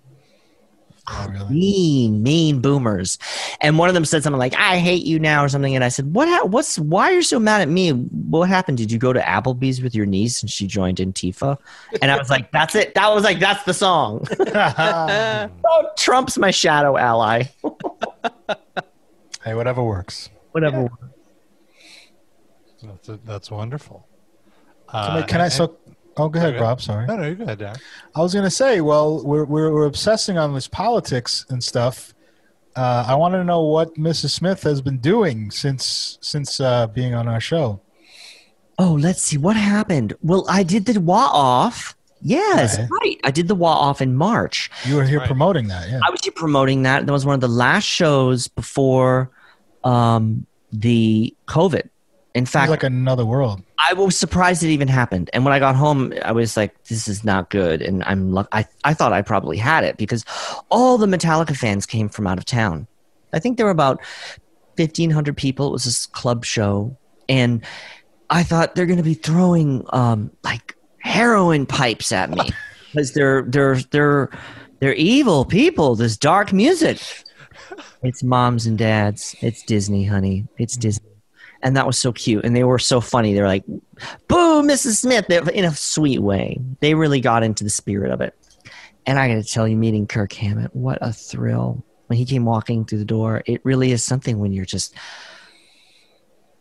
Oh, 1.08 1.28
really? 1.30 1.54
Mean, 1.54 2.22
mean 2.22 2.60
boomers. 2.60 3.16
And 3.60 3.78
one 3.78 3.88
of 3.88 3.94
them 3.94 4.04
said 4.04 4.22
something 4.24 4.38
like, 4.40 4.54
I 4.56 4.78
hate 4.78 5.04
you 5.04 5.18
now 5.20 5.44
or 5.44 5.48
something. 5.48 5.74
And 5.74 5.84
I 5.84 5.88
said, 5.88 6.12
What 6.14 6.26
hap- 6.26 6.46
what's 6.46 6.78
why 6.78 7.10
are 7.10 7.14
you 7.14 7.22
so 7.22 7.38
mad 7.38 7.60
at 7.60 7.68
me? 7.68 7.90
What 7.90 8.48
happened? 8.48 8.78
Did 8.78 8.90
you 8.90 8.98
go 8.98 9.12
to 9.12 9.20
Applebee's 9.20 9.80
with 9.80 9.94
your 9.94 10.06
niece 10.06 10.42
and 10.42 10.50
she 10.50 10.66
joined 10.66 10.98
Antifa? 10.98 11.58
And 12.02 12.10
I 12.10 12.18
was 12.18 12.28
like, 12.28 12.50
That's 12.50 12.74
it. 12.74 12.94
That 12.94 13.14
was 13.14 13.22
like, 13.22 13.38
that's 13.38 13.62
the 13.64 13.74
song. 13.74 14.26
oh, 14.40 15.90
Trump's 15.96 16.38
my 16.38 16.50
shadow 16.50 16.96
ally. 16.96 17.44
hey, 19.44 19.54
whatever 19.54 19.82
works. 19.84 20.28
Whatever. 20.52 20.82
works 20.82 20.94
That's, 22.82 23.20
that's 23.24 23.50
wonderful. 23.50 24.06
Can 24.90 24.98
Uh, 25.00 25.22
I, 25.22 25.22
can 25.22 25.40
I 25.40 25.48
so? 25.48 25.76
Oh, 26.18 26.28
go 26.28 26.38
ahead, 26.38 26.54
Okay. 26.54 26.62
Rob. 26.62 26.80
Sorry. 26.80 27.06
No, 27.06 27.16
no, 27.16 27.28
you 27.28 27.34
go 27.34 27.44
ahead, 27.44 27.58
Darren. 27.58 27.78
I 28.14 28.20
was 28.20 28.32
gonna 28.34 28.50
say, 28.50 28.80
well, 28.80 29.22
we're 29.24 29.44
we're, 29.44 29.70
we're 29.72 29.86
obsessing 29.86 30.38
on 30.38 30.54
this 30.54 30.66
politics 30.68 31.44
and 31.50 31.62
stuff. 31.62 32.14
Uh, 32.74 33.04
I 33.08 33.14
want 33.14 33.34
to 33.34 33.42
know 33.44 33.62
what 33.62 33.94
Mrs. 33.94 34.30
Smith 34.30 34.62
has 34.62 34.80
been 34.82 34.98
doing 34.98 35.50
since 35.50 36.18
since 36.20 36.60
uh, 36.60 36.86
being 36.88 37.14
on 37.14 37.26
our 37.28 37.40
show. 37.40 37.80
Oh, 38.78 38.92
let's 39.00 39.22
see 39.22 39.38
what 39.38 39.56
happened. 39.56 40.14
Well, 40.22 40.44
I 40.48 40.62
did 40.62 40.84
the 40.86 41.00
wa 41.00 41.28
off. 41.32 41.94
Yes, 42.22 42.74
Okay. 42.78 42.88
right. 43.02 43.16
I 43.24 43.30
did 43.30 43.46
the 43.48 43.54
wa 43.54 43.72
off 43.72 44.00
in 44.02 44.14
March. 44.14 44.70
You 44.84 44.96
were 44.96 45.04
here 45.04 45.18
Right. 45.20 45.26
promoting 45.26 45.68
that, 45.68 45.88
yeah. 45.88 46.00
I 46.06 46.10
was 46.10 46.20
here 46.22 46.32
promoting 46.34 46.82
that. 46.82 47.06
That 47.06 47.12
was 47.12 47.24
one 47.24 47.34
of 47.34 47.40
the 47.40 47.48
last 47.48 47.84
shows 47.84 48.48
before 48.48 49.30
um, 49.84 50.46
the 50.72 51.34
COVID. 51.46 51.88
In 52.36 52.44
fact, 52.44 52.68
like 52.68 52.82
another 52.82 53.24
world. 53.24 53.62
I 53.78 53.94
was 53.94 54.14
surprised 54.14 54.62
it 54.62 54.68
even 54.68 54.88
happened. 54.88 55.30
And 55.32 55.42
when 55.42 55.54
I 55.54 55.58
got 55.58 55.74
home, 55.74 56.12
I 56.22 56.32
was 56.32 56.54
like, 56.54 56.84
"This 56.84 57.08
is 57.08 57.24
not 57.24 57.48
good." 57.48 57.80
And 57.80 58.04
I'm, 58.04 58.36
I, 58.52 58.66
I 58.84 58.92
thought 58.92 59.14
I 59.14 59.22
probably 59.22 59.56
had 59.56 59.84
it 59.84 59.96
because 59.96 60.22
all 60.68 60.98
the 60.98 61.06
Metallica 61.06 61.56
fans 61.56 61.86
came 61.86 62.10
from 62.10 62.26
out 62.26 62.36
of 62.36 62.44
town. 62.44 62.86
I 63.32 63.38
think 63.38 63.56
there 63.56 63.64
were 63.64 63.72
about 63.72 64.00
fifteen 64.76 65.10
hundred 65.10 65.38
people. 65.38 65.68
It 65.68 65.72
was 65.72 65.84
this 65.84 66.04
club 66.04 66.44
show, 66.44 66.94
and 67.26 67.64
I 68.28 68.42
thought 68.42 68.74
they're 68.74 68.84
going 68.84 68.98
to 68.98 69.02
be 69.02 69.14
throwing 69.14 69.86
um, 69.94 70.30
like 70.44 70.76
heroin 70.98 71.64
pipes 71.64 72.12
at 72.12 72.28
me 72.28 72.50
because 72.92 73.14
they're 73.14 73.44
they're 73.48 73.76
they're 73.92 74.28
they're 74.80 74.94
evil 74.94 75.46
people. 75.46 75.96
This 75.96 76.18
dark 76.18 76.52
music. 76.52 77.00
It's 78.02 78.22
moms 78.22 78.66
and 78.66 78.76
dads. 78.76 79.34
It's 79.40 79.62
Disney, 79.62 80.04
honey. 80.04 80.46
It's 80.58 80.76
Disney. 80.76 81.15
And 81.62 81.76
that 81.76 81.86
was 81.86 81.98
so 81.98 82.12
cute. 82.12 82.44
And 82.44 82.54
they 82.54 82.64
were 82.64 82.78
so 82.78 83.00
funny. 83.00 83.34
They 83.34 83.40
were 83.40 83.46
like, 83.46 83.66
boo, 83.66 84.62
Mrs. 84.62 84.96
Smith, 84.96 85.30
in 85.30 85.64
a 85.64 85.74
sweet 85.74 86.20
way. 86.20 86.60
They 86.80 86.94
really 86.94 87.20
got 87.20 87.42
into 87.42 87.64
the 87.64 87.70
spirit 87.70 88.10
of 88.10 88.20
it. 88.20 88.34
And 89.06 89.18
I 89.18 89.28
got 89.28 89.42
to 89.42 89.44
tell 89.44 89.66
you, 89.66 89.76
meeting 89.76 90.06
Kirk 90.06 90.32
Hammett, 90.32 90.74
what 90.74 90.98
a 91.00 91.12
thrill. 91.12 91.84
When 92.08 92.18
he 92.18 92.24
came 92.24 92.44
walking 92.44 92.84
through 92.84 92.98
the 92.98 93.04
door, 93.04 93.42
it 93.46 93.60
really 93.64 93.92
is 93.92 94.04
something 94.04 94.38
when 94.38 94.52
you're 94.52 94.64
just 94.64 94.94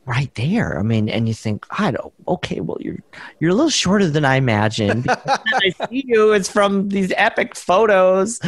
right 0.05 0.33
there. 0.35 0.79
I 0.79 0.83
mean, 0.83 1.09
and 1.09 1.27
you 1.27 1.33
think, 1.33 1.65
I 1.71 1.91
don't, 1.91 2.13
okay, 2.27 2.61
well, 2.61 2.77
you're 2.79 2.99
you're 3.39 3.51
a 3.51 3.55
little 3.55 3.69
shorter 3.69 4.07
than 4.07 4.25
I 4.25 4.35
imagined. 4.35 5.07
I 5.09 5.69
see 5.69 6.03
you. 6.07 6.31
It's 6.31 6.49
from 6.49 6.89
these 6.89 7.11
epic 7.15 7.55
photos, 7.55 8.39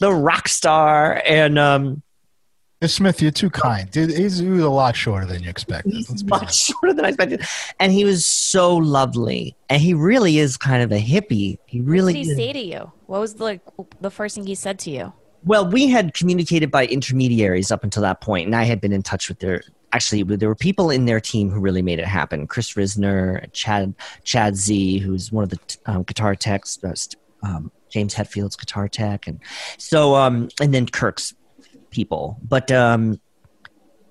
the 0.00 0.12
rock 0.12 0.48
star, 0.48 1.22
and 1.26 1.58
um, 1.58 2.02
Smith, 2.84 3.22
you're 3.22 3.30
too 3.30 3.48
kind. 3.48 3.90
Dude, 3.90 4.10
he's, 4.10 4.38
he 4.38 4.48
was 4.48 4.62
a 4.62 4.68
lot 4.68 4.94
shorter 4.94 5.24
than 5.24 5.42
you 5.42 5.48
expected. 5.48 5.94
He's 5.94 6.24
much 6.24 6.42
honest. 6.42 6.66
shorter 6.66 6.92
than 6.92 7.06
I 7.06 7.08
expected. 7.08 7.42
And 7.80 7.90
he 7.90 8.04
was 8.04 8.26
so 8.26 8.76
lovely, 8.76 9.56
and 9.70 9.80
he 9.80 9.94
really 9.94 10.38
is 10.38 10.58
kind 10.58 10.82
of 10.82 10.92
a 10.92 11.00
hippie. 11.00 11.56
He 11.66 11.80
really 11.80 11.80
What 11.80 11.88
really 11.90 12.12
did 12.12 12.24
he 12.24 12.30
is. 12.30 12.36
say 12.36 12.52
to 12.52 12.58
you? 12.60 12.92
What 13.06 13.20
was 13.20 13.34
the, 13.34 13.44
like 13.44 13.62
the 14.00 14.10
first 14.10 14.34
thing 14.34 14.46
he 14.46 14.54
said 14.54 14.78
to 14.80 14.90
you? 14.90 15.12
Well, 15.44 15.70
we 15.70 15.88
had 15.88 16.12
communicated 16.12 16.70
by 16.70 16.86
intermediaries 16.86 17.70
up 17.70 17.82
until 17.82 18.02
that 18.02 18.20
point, 18.20 18.46
and 18.46 18.54
I 18.54 18.64
had 18.64 18.80
been 18.80 18.92
in 18.92 19.02
touch 19.02 19.28
with 19.28 19.38
their. 19.38 19.62
Actually, 19.92 20.24
there 20.24 20.48
were 20.48 20.54
people 20.54 20.90
in 20.90 21.06
their 21.06 21.20
team 21.20 21.48
who 21.48 21.60
really 21.60 21.80
made 21.80 21.98
it 21.98 22.04
happen. 22.06 22.46
Chris 22.46 22.74
Risner, 22.74 23.50
Chad 23.52 23.94
Chad 24.24 24.56
Z, 24.56 24.98
who's 24.98 25.32
one 25.32 25.44
of 25.44 25.50
the 25.50 25.58
um, 25.86 26.02
guitar 26.02 26.34
techs, 26.34 26.78
uh, 26.84 26.92
um, 27.42 27.70
James 27.88 28.12
Hetfield's 28.12 28.56
guitar 28.56 28.88
tech, 28.88 29.26
and 29.26 29.40
so 29.78 30.14
um, 30.14 30.48
and 30.60 30.74
then 30.74 30.86
Kirk's 30.86 31.32
people. 31.90 32.38
But 32.46 32.70
um, 32.72 33.20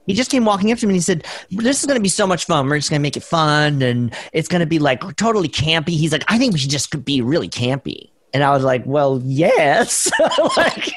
he 0.08 0.14
just 0.14 0.32
came 0.32 0.46
walking 0.46 0.72
up 0.72 0.78
to 0.80 0.86
me 0.86 0.92
and 0.92 0.96
he 0.98 1.02
said, 1.02 1.26
"This 1.52 1.80
is 1.80 1.86
going 1.86 1.98
to 1.98 2.04
be 2.04 2.10
so 2.10 2.28
much 2.28 2.46
fun. 2.46 2.68
We're 2.68 2.78
just 2.78 2.90
going 2.90 3.00
to 3.00 3.04
make 3.04 3.18
it 3.18 3.24
fun, 3.24 3.82
and 3.82 4.14
it's 4.34 4.48
going 4.48 4.62
to 4.62 4.66
be 4.66 4.80
like 4.80 5.02
totally 5.18 5.50
campy." 5.50 5.90
He's 5.90 6.12
like, 6.12 6.24
"I 6.28 6.38
think 6.38 6.54
we 6.54 6.60
should 6.60 6.72
just 6.72 7.04
be 7.06 7.22
really 7.22 7.50
campy." 7.50 8.10
And 8.34 8.44
I 8.44 8.52
was 8.52 8.66
like, 8.66 8.84
well, 8.86 9.22
yes. 9.24 10.12
like, 10.58 10.94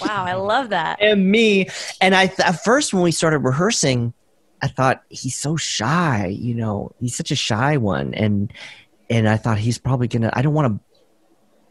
Wow, 0.00 0.24
I 0.24 0.32
love 0.32 0.70
that. 0.70 0.96
and 1.02 1.30
me. 1.30 1.68
And 2.00 2.14
I 2.14 2.28
th- 2.28 2.40
at 2.40 2.64
first 2.64 2.94
when 2.94 3.02
we 3.02 3.10
started 3.12 3.40
rehearsing, 3.40 4.14
I 4.62 4.68
thought 4.68 5.02
he's 5.10 5.36
so 5.36 5.56
shy. 5.56 6.28
You 6.28 6.54
know, 6.54 6.92
he's 6.98 7.14
such 7.14 7.30
a 7.30 7.36
shy 7.36 7.76
one, 7.76 8.14
and 8.14 8.50
and 9.10 9.28
I 9.28 9.36
thought 9.36 9.58
he's 9.58 9.76
probably 9.76 10.08
gonna. 10.08 10.30
I 10.32 10.40
don't 10.40 10.54
want 10.54 10.78
to. 10.78 10.98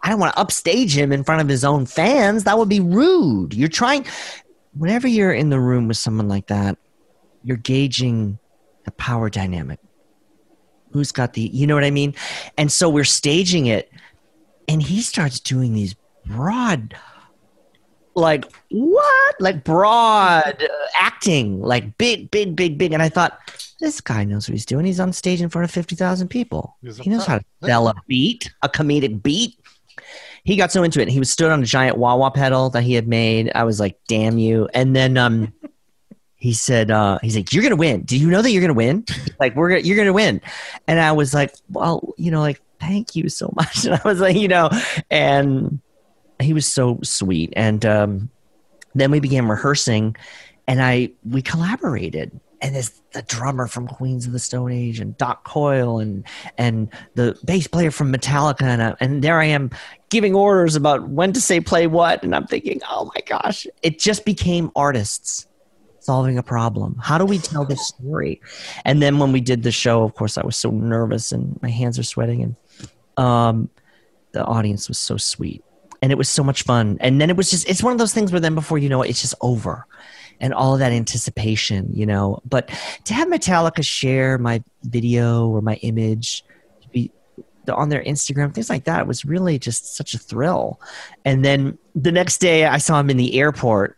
I 0.03 0.09
don't 0.09 0.19
want 0.19 0.35
to 0.35 0.39
upstage 0.39 0.95
him 0.95 1.11
in 1.11 1.23
front 1.23 1.41
of 1.41 1.47
his 1.47 1.65
own 1.65 1.87
fans. 1.87 2.43
That 2.43 2.59
would 2.59 2.69
be 2.69 2.79
rude. 2.79 3.55
You're 3.55 3.69
trying. 3.69 4.05
Whenever 4.77 5.07
you're 5.07 5.33
in 5.33 5.49
the 5.49 5.59
room 5.59 5.87
with 5.87 5.97
someone 5.97 6.27
like 6.27 6.47
that, 6.47 6.77
you're 7.43 7.57
gauging 7.57 8.39
the 8.85 8.91
power 8.91 9.29
dynamic. 9.29 9.79
Who's 10.91 11.11
got 11.11 11.33
the? 11.33 11.41
You 11.41 11.67
know 11.67 11.75
what 11.75 11.83
I 11.83 11.91
mean? 11.91 12.15
And 12.57 12.71
so 12.71 12.89
we're 12.89 13.03
staging 13.03 13.67
it, 13.67 13.91
and 14.67 14.81
he 14.81 15.01
starts 15.01 15.39
doing 15.39 15.73
these 15.73 15.95
broad 16.25 16.95
like 18.17 18.45
what 18.69 19.35
like 19.39 19.63
broad 19.63 20.61
uh, 20.61 20.67
acting 20.99 21.61
like 21.61 21.97
big 21.99 22.29
big 22.31 22.55
big 22.55 22.77
big 22.77 22.91
and 22.91 23.01
i 23.01 23.07
thought 23.07 23.39
this 23.79 24.01
guy 24.01 24.23
knows 24.23 24.49
what 24.49 24.53
he's 24.53 24.65
doing 24.65 24.85
he's 24.85 24.99
on 24.99 25.13
stage 25.13 25.39
in 25.39 25.49
front 25.49 25.63
of 25.63 25.71
50000 25.71 26.27
people 26.27 26.75
he 26.99 27.09
knows 27.11 27.25
pro. 27.25 27.35
how 27.35 27.37
to 27.37 27.45
sell 27.63 27.87
a 27.87 27.93
beat 28.07 28.51
a 28.63 28.69
comedic 28.69 29.21
beat 29.21 29.59
he 30.47 30.55
got 30.55 30.71
so 30.71 30.81
into 30.81 30.99
it 30.99 31.03
and 31.03 31.11
he 31.11 31.19
was 31.19 31.29
stood 31.29 31.51
on 31.51 31.61
a 31.61 31.65
giant 31.65 31.97
wah 31.97 32.15
wah 32.15 32.29
pedal 32.29 32.69
that 32.69 32.81
he 32.81 32.93
had 32.93 33.05
made. 33.05 33.51
I 33.53 33.65
was 33.65 33.81
like 33.81 33.99
damn 34.07 34.37
you. 34.37 34.69
And 34.73 34.95
then 34.95 35.17
um 35.17 35.53
he 36.37 36.53
said 36.53 36.89
uh 36.89 37.19
he's 37.21 37.35
like 37.35 37.51
you're 37.51 37.63
gonna 37.63 37.75
win. 37.75 38.03
Do 38.03 38.17
you 38.17 38.29
know 38.29 38.41
that 38.41 38.49
you're 38.49 38.61
gonna 38.61 38.73
win? 38.73 39.05
Like 39.39 39.55
we're 39.55 39.69
gonna, 39.69 39.81
you're 39.81 39.97
gonna 39.97 40.13
win. 40.13 40.41
And 40.87 40.99
i 40.99 41.11
was 41.11 41.31
like 41.33 41.53
well 41.69 42.13
you 42.17 42.31
know 42.31 42.39
like 42.39 42.61
thank 42.79 43.15
you 43.15 43.27
so 43.27 43.51
much. 43.55 43.85
And 43.85 43.95
i 43.95 44.01
was 44.05 44.21
like 44.21 44.37
you 44.37 44.47
know 44.47 44.69
and 45.11 45.81
he 46.39 46.53
was 46.53 46.65
so 46.65 46.99
sweet. 47.03 47.51
And 47.55 47.85
um, 47.85 48.29
then 48.95 49.11
we 49.11 49.19
began 49.19 49.47
rehearsing 49.47 50.15
and 50.65 50.81
i 50.81 51.09
we 51.29 51.41
collaborated 51.41 52.39
and 52.61 52.75
there's 52.75 53.01
the 53.11 53.21
drummer 53.23 53.67
from 53.67 53.87
queens 53.87 54.25
of 54.25 54.31
the 54.31 54.39
stone 54.39 54.71
age 54.71 54.99
and 54.99 55.17
doc 55.17 55.43
coyle 55.43 55.99
and 55.99 56.23
and 56.57 56.89
the 57.15 57.37
bass 57.45 57.67
player 57.67 57.91
from 57.91 58.11
metallica. 58.11 58.63
And, 58.63 58.81
I, 58.81 58.95
and 58.99 59.23
there 59.23 59.39
i 59.39 59.45
am 59.45 59.71
giving 60.09 60.35
orders 60.35 60.75
about 60.75 61.09
when 61.09 61.33
to 61.33 61.41
say 61.41 61.59
play 61.59 61.87
what. 61.87 62.23
And 62.23 62.35
i'm 62.35 62.47
thinking 62.47 62.81
oh 62.89 63.11
my 63.13 63.21
gosh 63.25 63.67
it 63.81 63.99
just 63.99 64.25
became 64.25 64.71
artists 64.75 65.47
solving 65.99 66.37
a 66.37 66.43
problem. 66.43 66.95
How 67.03 67.17
do 67.17 67.25
we 67.25 67.37
tell 67.37 67.65
this 67.65 67.85
story? 67.85 68.39
And 68.85 69.01
then 69.01 69.19
when 69.19 69.33
we 69.33 69.41
did 69.41 69.63
the 69.63 69.71
show 69.71 70.03
of 70.03 70.15
course 70.15 70.37
i 70.37 70.45
was 70.45 70.57
so 70.57 70.69
nervous 70.71 71.31
and 71.31 71.59
my 71.61 71.69
hands 71.69 71.99
are 71.99 72.03
sweating 72.03 72.43
and 72.43 72.55
um, 73.23 73.69
the 74.31 74.43
audience 74.43 74.87
was 74.87 74.99
so 74.99 75.17
sweet. 75.17 75.63
And 76.03 76.11
it 76.11 76.17
was 76.17 76.29
so 76.29 76.43
much 76.43 76.61
fun. 76.61 76.97
And 77.01 77.19
then 77.19 77.31
it 77.31 77.35
was 77.35 77.49
just 77.49 77.67
it's 77.67 77.81
one 77.81 77.91
of 77.91 77.97
those 77.97 78.13
things 78.13 78.31
where 78.31 78.39
then 78.39 78.53
before 78.53 78.77
you 78.77 78.87
know 78.87 79.01
it 79.01 79.09
it's 79.09 79.21
just 79.21 79.33
over 79.41 79.85
and 80.39 80.53
all 80.53 80.73
of 80.73 80.79
that 80.79 80.91
anticipation 80.91 81.89
you 81.93 82.05
know 82.05 82.39
but 82.45 82.69
to 83.03 83.13
have 83.13 83.27
metallica 83.27 83.83
share 83.83 84.37
my 84.37 84.63
video 84.83 85.47
or 85.47 85.61
my 85.61 85.75
image 85.75 86.43
to 86.81 86.89
be 86.89 87.11
on 87.69 87.89
their 87.89 88.03
instagram 88.03 88.53
things 88.53 88.69
like 88.69 88.85
that 88.85 89.07
was 89.07 89.25
really 89.25 89.59
just 89.59 89.95
such 89.95 90.13
a 90.13 90.17
thrill. 90.17 90.79
And 91.25 91.43
then 91.43 91.77
the 91.95 92.11
next 92.11 92.37
day 92.39 92.65
i 92.65 92.77
saw 92.77 92.99
him 92.99 93.09
in 93.09 93.17
the 93.17 93.39
airport 93.39 93.97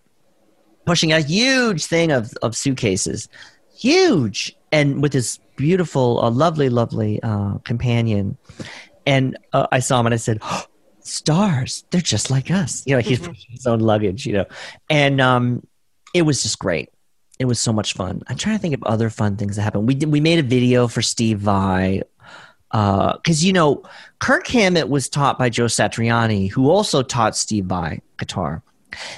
pushing 0.86 1.12
a 1.12 1.19
huge 1.19 1.86
thing 1.86 2.12
of, 2.12 2.34
of 2.41 2.56
suitcases 2.56 3.30
huge 3.75 4.56
and 4.71 5.02
with 5.02 5.13
his 5.13 5.39
beautiful 5.56 6.19
uh, 6.19 6.30
lovely 6.30 6.69
lovely 6.69 7.21
uh, 7.23 7.58
companion. 7.60 8.38
And 9.06 9.38
uh, 9.54 9.67
i 9.71 9.80
saw 9.80 9.99
him 9.99 10.08
and 10.08 10.13
i 10.13 10.17
said 10.17 10.41
stars 11.02 11.86
they're 11.91 12.02
just 12.02 12.30
like 12.30 12.52
us. 12.52 12.84
You 12.86 12.95
know 12.95 13.02
he's 13.02 13.25
his 13.49 13.67
own 13.67 13.80
luggage 13.80 14.25
you 14.25 14.34
know. 14.34 14.45
And 14.89 15.21
um 15.21 15.65
it 16.13 16.24
was 16.24 16.43
just 16.43 16.60
great 16.60 16.89
it 17.39 17.45
was 17.45 17.60
so 17.60 17.74
much 17.74 17.93
fun 17.93 18.22
i'm 18.28 18.38
trying 18.38 18.56
to 18.56 18.62
think 18.62 18.74
of 18.74 18.84
other 18.84 19.10
fun 19.10 19.36
things 19.36 19.56
that 19.56 19.62
happened 19.63 19.88
we 19.88 19.95
did 19.95 20.12
we 20.12 20.19
made 20.19 20.39
a 20.39 20.43
video 20.43 20.88
for 20.88 21.02
steve 21.02 21.39
vai 21.39 22.02
uh, 22.72 23.13
because 23.13 23.43
you 23.43 23.52
know 23.52 23.82
kirk 24.19 24.48
hammett 24.48 24.89
was 24.89 25.10
taught 25.10 25.39
by 25.39 25.50
joe 25.50 25.65
satriani 25.65 26.50
who 26.52 26.69
also 26.69 27.02
taught 27.02 27.36
steve 27.36 27.65
vai 27.65 28.02
guitar 28.17 28.62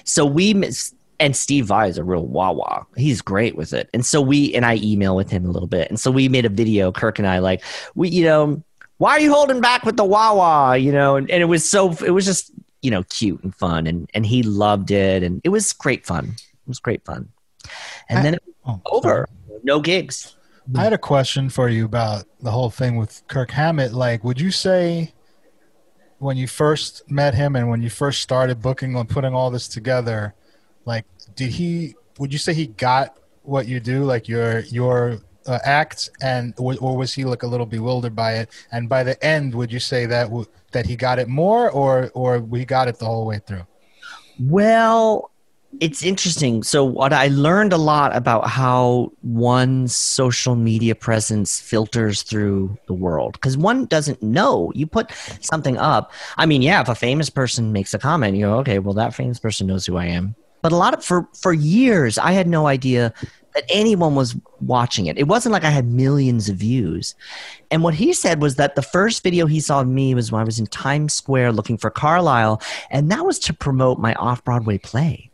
so 0.03 0.25
we 0.25 0.53
miss 0.53 0.93
and 1.21 1.35
Steve 1.35 1.67
Vai 1.67 1.87
is 1.87 1.99
a 1.99 2.03
real 2.03 2.25
wah 2.25 2.51
wah. 2.51 2.83
He's 2.97 3.21
great 3.21 3.55
with 3.55 3.73
it. 3.73 3.89
And 3.93 4.03
so 4.03 4.19
we 4.19 4.53
and 4.55 4.65
I 4.65 4.77
email 4.77 5.15
with 5.15 5.29
him 5.29 5.45
a 5.45 5.51
little 5.51 5.67
bit. 5.67 5.87
And 5.87 5.99
so 5.99 6.09
we 6.09 6.27
made 6.27 6.45
a 6.45 6.49
video, 6.49 6.91
Kirk 6.91 7.19
and 7.19 7.27
I, 7.27 7.37
like 7.39 7.63
we, 7.93 8.09
you 8.09 8.25
know, 8.25 8.63
why 8.97 9.11
are 9.11 9.19
you 9.19 9.31
holding 9.31 9.61
back 9.61 9.85
with 9.85 9.97
the 9.97 10.03
wah 10.03 10.33
wah? 10.33 10.73
You 10.73 10.91
know, 10.91 11.15
and, 11.15 11.29
and 11.29 11.41
it 11.41 11.45
was 11.45 11.69
so 11.69 11.91
it 12.03 12.09
was 12.09 12.25
just, 12.25 12.51
you 12.81 12.89
know, 12.89 13.03
cute 13.09 13.41
and 13.43 13.55
fun 13.55 13.85
and 13.85 14.09
and 14.15 14.25
he 14.25 14.41
loved 14.41 14.89
it 14.89 15.21
and 15.21 15.41
it 15.43 15.49
was 15.49 15.71
great 15.73 16.05
fun. 16.05 16.35
Was 16.71 16.79
great 16.79 17.03
fun. 17.03 17.29
And 18.09 18.23
then 18.25 18.35
it 18.35 18.43
was 18.45 18.55
Oh, 18.65 18.81
over. 18.85 19.27
No 19.63 19.79
gigs. 19.81 20.37
I 20.75 20.83
had 20.83 20.93
a 20.93 20.97
question 20.97 21.49
for 21.49 21.67
you 21.67 21.83
about 21.83 22.25
the 22.39 22.51
whole 22.51 22.69
thing 22.69 22.95
with 22.95 23.21
Kirk 23.27 23.51
Hammett. 23.51 23.91
Like, 23.91 24.23
would 24.23 24.39
you 24.39 24.51
say 24.51 25.13
when 26.19 26.37
you 26.37 26.47
first 26.47 27.09
met 27.09 27.33
him 27.33 27.55
and 27.55 27.67
when 27.69 27.81
you 27.81 27.89
first 27.89 28.21
started 28.21 28.61
booking 28.61 28.95
and 28.95 29.09
putting 29.09 29.33
all 29.33 29.49
this 29.51 29.67
together, 29.67 30.33
like, 30.85 31.05
did 31.35 31.49
he? 31.51 31.95
Would 32.19 32.31
you 32.31 32.39
say 32.39 32.53
he 32.53 32.67
got 32.67 33.17
what 33.43 33.67
you 33.67 33.79
do, 33.79 34.03
like 34.03 34.29
your 34.29 34.59
your 34.59 35.17
uh, 35.47 35.59
act, 35.65 36.09
and 36.21 36.53
or 36.57 36.75
or 36.79 36.95
was 36.95 37.13
he 37.13 37.25
like 37.25 37.43
a 37.43 37.47
little 37.47 37.65
bewildered 37.65 38.15
by 38.15 38.35
it? 38.35 38.49
And 38.71 38.87
by 38.87 39.03
the 39.03 39.21
end, 39.25 39.55
would 39.55 39.71
you 39.73 39.79
say 39.79 40.05
that 40.05 40.25
w- 40.25 40.45
that 40.71 40.85
he 40.85 40.95
got 40.95 41.17
it 41.19 41.27
more, 41.27 41.69
or 41.71 42.11
or 42.13 42.39
we 42.39 42.63
got 42.63 42.87
it 42.87 42.99
the 42.99 43.05
whole 43.05 43.25
way 43.25 43.39
through? 43.39 43.65
Well, 44.39 45.30
it's 45.79 46.03
interesting. 46.03 46.63
So, 46.63 46.83
what 46.83 47.13
I 47.13 47.27
learned 47.27 47.73
a 47.73 47.77
lot 47.77 48.15
about 48.15 48.47
how 48.47 49.11
one's 49.23 49.95
social 49.95 50.55
media 50.55 50.95
presence 50.95 51.59
filters 51.59 52.23
through 52.23 52.77
the 52.87 52.93
world 52.93 53.33
because 53.33 53.57
one 53.57 53.85
doesn't 53.85 54.21
know. 54.21 54.71
You 54.75 54.85
put 54.85 55.11
something 55.39 55.77
up. 55.77 56.11
I 56.37 56.45
mean, 56.45 56.61
yeah, 56.61 56.81
if 56.81 56.89
a 56.89 56.95
famous 56.95 57.29
person 57.29 57.71
makes 57.71 57.93
a 57.93 57.99
comment, 57.99 58.35
you 58.35 58.45
go, 58.45 58.57
okay, 58.59 58.79
well, 58.79 58.93
that 58.95 59.15
famous 59.15 59.39
person 59.39 59.67
knows 59.67 59.85
who 59.85 59.97
I 59.97 60.05
am. 60.05 60.35
But 60.61 60.71
a 60.71 60.77
lot 60.77 60.93
of 60.93 61.03
for 61.03 61.27
for 61.39 61.53
years, 61.53 62.17
I 62.17 62.33
had 62.33 62.47
no 62.47 62.67
idea 62.67 63.13
that 63.53 63.63
anyone 63.69 64.15
was 64.15 64.35
watching 64.61 65.07
it. 65.07 65.17
It 65.17 65.27
wasn't 65.27 65.51
like 65.51 65.63
I 65.63 65.71
had 65.71 65.85
millions 65.85 66.47
of 66.47 66.57
views. 66.57 67.15
And 67.69 67.83
what 67.83 67.93
he 67.93 68.13
said 68.13 68.41
was 68.41 68.55
that 68.55 68.75
the 68.75 68.81
first 68.81 69.23
video 69.23 69.45
he 69.45 69.59
saw 69.59 69.81
of 69.81 69.87
me 69.87 70.15
was 70.15 70.31
when 70.31 70.41
I 70.41 70.45
was 70.45 70.59
in 70.59 70.67
Times 70.67 71.13
Square 71.13 71.53
looking 71.53 71.77
for 71.77 71.89
Carlisle, 71.89 72.61
and 72.89 73.11
that 73.11 73.25
was 73.25 73.39
to 73.39 73.53
promote 73.53 73.99
my 73.99 74.13
off 74.13 74.43
Broadway 74.43 74.77
play 74.77 75.30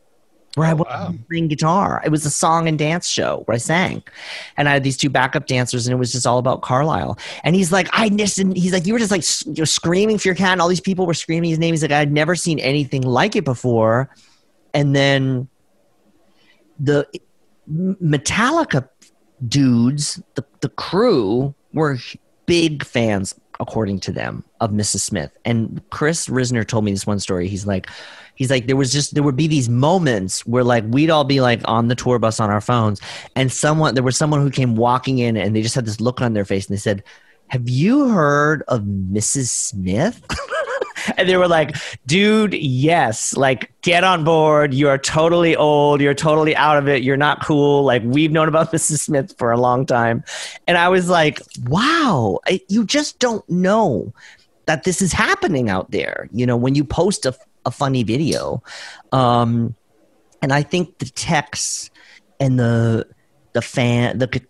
where 0.57 0.67
I 0.67 0.71
oh, 0.71 0.75
was 0.77 0.87
wow. 0.89 1.13
playing 1.29 1.47
guitar. 1.49 2.01
It 2.03 2.09
was 2.09 2.25
a 2.25 2.31
song 2.31 2.67
and 2.67 2.79
dance 2.79 3.07
show 3.07 3.43
where 3.45 3.53
I 3.53 3.59
sang. 3.59 4.01
And 4.57 4.67
I 4.67 4.73
had 4.73 4.83
these 4.83 4.97
two 4.97 5.09
backup 5.09 5.45
dancers, 5.45 5.85
and 5.85 5.93
it 5.93 5.97
was 5.97 6.11
just 6.11 6.25
all 6.25 6.39
about 6.39 6.63
Carlisle. 6.63 7.19
And 7.43 7.55
he's 7.55 7.71
like, 7.71 7.87
I 7.91 8.07
listened. 8.07 8.57
He's 8.57 8.73
like, 8.73 8.87
you 8.87 8.93
were 8.93 8.99
just 8.99 9.11
like 9.11 9.23
you're 9.55 9.67
screaming 9.67 10.17
for 10.17 10.27
your 10.27 10.35
cat, 10.35 10.53
and 10.53 10.61
all 10.61 10.67
these 10.67 10.81
people 10.81 11.05
were 11.05 11.13
screaming 11.13 11.51
his 11.51 11.59
name. 11.59 11.73
He's 11.73 11.83
like, 11.83 11.91
I'd 11.91 12.11
never 12.11 12.35
seen 12.35 12.59
anything 12.59 13.03
like 13.03 13.35
it 13.35 13.45
before. 13.45 14.09
And 14.73 14.95
then 14.95 15.47
the 16.79 17.07
Metallica 17.71 18.89
dudes, 19.47 20.21
the, 20.33 20.43
the 20.61 20.69
crew, 20.69 21.53
were 21.73 21.97
big 22.47 22.83
fans, 22.83 23.35
according 23.59 23.99
to 24.01 24.11
them, 24.11 24.43
of 24.61 24.71
Mrs. 24.71 24.99
Smith. 24.99 25.31
And 25.45 25.81
Chris 25.89 26.27
Risner 26.27 26.65
told 26.65 26.85
me 26.85 26.91
this 26.91 27.07
one 27.07 27.19
story. 27.19 27.47
He's 27.47 27.65
like, 27.65 27.87
he's 28.35 28.49
like, 28.49 28.67
there 28.67 28.75
was 28.75 28.91
just 28.91 29.13
there 29.13 29.23
would 29.23 29.35
be 29.35 29.47
these 29.47 29.69
moments 29.69 30.45
where 30.45 30.63
like 30.63 30.83
we'd 30.87 31.09
all 31.09 31.23
be 31.23 31.41
like 31.41 31.61
on 31.65 31.87
the 31.87 31.95
tour 31.95 32.19
bus 32.19 32.39
on 32.39 32.49
our 32.49 32.61
phones, 32.61 33.01
and 33.35 33.51
someone 33.51 33.93
there 33.95 34.03
was 34.03 34.17
someone 34.17 34.41
who 34.41 34.51
came 34.51 34.75
walking 34.75 35.19
in, 35.19 35.35
and 35.37 35.55
they 35.55 35.61
just 35.61 35.75
had 35.75 35.85
this 35.85 35.99
look 35.99 36.21
on 36.21 36.33
their 36.33 36.45
face, 36.45 36.67
and 36.67 36.75
they 36.75 36.79
said, 36.79 37.03
"Have 37.47 37.67
you 37.67 38.09
heard 38.09 38.63
of 38.67 38.81
Mrs. 38.81 39.47
Smith?" 39.47 40.21
and 41.17 41.29
they 41.29 41.37
were 41.37 41.47
like, 41.47 41.75
dude, 42.05 42.53
yes, 42.53 43.35
like 43.35 43.71
get 43.81 44.03
on 44.03 44.23
board. 44.23 44.73
You 44.73 44.89
are 44.89 44.97
totally 44.97 45.55
old. 45.55 46.01
You're 46.01 46.13
totally 46.13 46.55
out 46.55 46.77
of 46.77 46.87
it. 46.87 47.03
You're 47.03 47.17
not 47.17 47.43
cool. 47.43 47.83
Like 47.83 48.03
we've 48.03 48.31
known 48.31 48.47
about 48.47 48.71
Mrs. 48.73 48.99
Smith 48.99 49.35
for 49.37 49.51
a 49.51 49.59
long 49.59 49.85
time. 49.85 50.23
And 50.67 50.77
I 50.77 50.89
was 50.89 51.09
like, 51.09 51.41
wow, 51.65 52.39
I, 52.47 52.61
you 52.67 52.85
just 52.85 53.19
don't 53.19 53.47
know 53.49 54.13
that 54.65 54.83
this 54.83 55.01
is 55.01 55.13
happening 55.13 55.69
out 55.69 55.91
there. 55.91 56.27
You 56.31 56.45
know, 56.45 56.57
when 56.57 56.75
you 56.75 56.83
post 56.83 57.25
a, 57.25 57.35
a 57.65 57.71
funny 57.71 58.03
video. 58.03 58.63
Um, 59.11 59.75
and 60.41 60.53
I 60.53 60.61
think 60.61 60.99
the 60.99 61.05
texts 61.05 61.89
and 62.39 62.59
the, 62.59 63.07
the 63.53 63.61
fan, 63.61 64.19
the, 64.19 64.41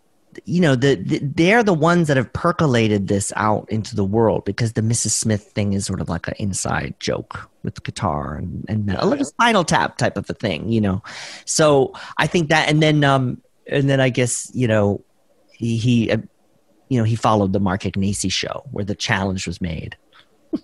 you 0.46 0.62
know 0.62 0.76
the, 0.76 0.96
the 0.96 1.20
they're 1.20 1.64
the 1.64 1.74
ones 1.74 2.08
that 2.08 2.18
have 2.18 2.32
percolated 2.34 3.08
this 3.08 3.32
out 3.36 3.70
into 3.70 3.96
the 3.96 4.04
world 4.04 4.46
because 4.46 4.74
the 4.74 4.82
Mrs. 4.82 5.12
Smith 5.12 5.52
thing 5.52 5.74
is 5.74 5.86
sort 5.86 6.02
of 6.02 6.10
like 6.10 6.28
an 6.28 6.34
inside 6.40 6.96
joke 7.00 7.50
with 7.64 7.84
guitar 7.84 8.36
and 8.36 8.66
and 8.68 8.86
metal, 8.86 9.10
like 9.10 9.20
a 9.20 9.26
Spinal 9.26 9.64
Tap 9.64 9.98
type 9.98 10.18
of 10.18 10.30
a 10.30 10.34
thing, 10.34 10.70
you 10.70 10.82
know. 10.82 11.02
So 11.46 11.94
I 12.18 12.28
think 12.28 12.50
that, 12.50 12.70
and 12.70 12.82
then 12.82 13.04
um 13.04 13.42
and 13.68 13.90
then 13.90 14.00
I 14.00 14.10
guess 14.10 14.52
you 14.54 14.68
know 14.68 15.04
he 15.52 15.78
he 15.78 16.12
uh, 16.12 16.18
you 16.90 16.98
know 16.98 17.04
he 17.04 17.16
followed 17.16 17.54
the 17.54 17.60
Mark 17.60 17.84
Ignacy 17.84 18.32
show 18.32 18.64
where 18.72 18.86
the 18.86 18.96
challenge 18.96 19.48
was 19.48 19.62
made. 19.62 19.98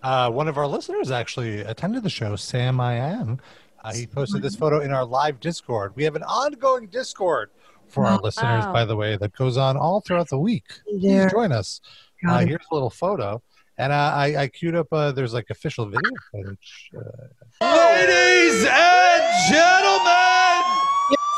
Uh, 0.00 0.30
one 0.30 0.46
of 0.46 0.56
our 0.56 0.66
listeners 0.66 1.10
actually 1.10 1.60
attended 1.60 2.04
the 2.04 2.08
show, 2.08 2.36
Sam 2.36 2.78
I 2.80 2.94
am. 2.94 3.40
Uh, 3.82 3.92
he 3.92 4.06
posted 4.06 4.42
this 4.42 4.54
photo 4.54 4.80
in 4.80 4.92
our 4.92 5.04
live 5.04 5.40
Discord. 5.40 5.94
We 5.96 6.04
have 6.04 6.16
an 6.16 6.22
ongoing 6.22 6.86
Discord 6.86 7.50
for 7.88 8.06
our 8.06 8.18
listeners, 8.18 8.64
by 8.66 8.84
the 8.84 8.96
way, 8.96 9.16
that 9.16 9.32
goes 9.32 9.56
on 9.56 9.76
all 9.76 10.00
throughout 10.00 10.28
the 10.28 10.38
week. 10.38 10.64
There. 11.00 11.24
Please 11.28 11.32
join 11.32 11.52
us. 11.52 11.80
Uh, 12.26 12.38
here's 12.40 12.64
a 12.70 12.74
little 12.74 12.90
photo. 12.90 13.42
And 13.76 13.92
uh, 13.92 14.12
I, 14.14 14.36
I 14.36 14.48
queued 14.48 14.74
up, 14.74 14.88
uh, 14.92 15.12
there's 15.12 15.32
like 15.32 15.46
official 15.50 15.86
video 15.86 16.10
footage. 16.32 16.90
Uh, 16.96 17.00
Ladies 17.64 18.64
and 18.68 19.22
gentlemen, 19.48 20.64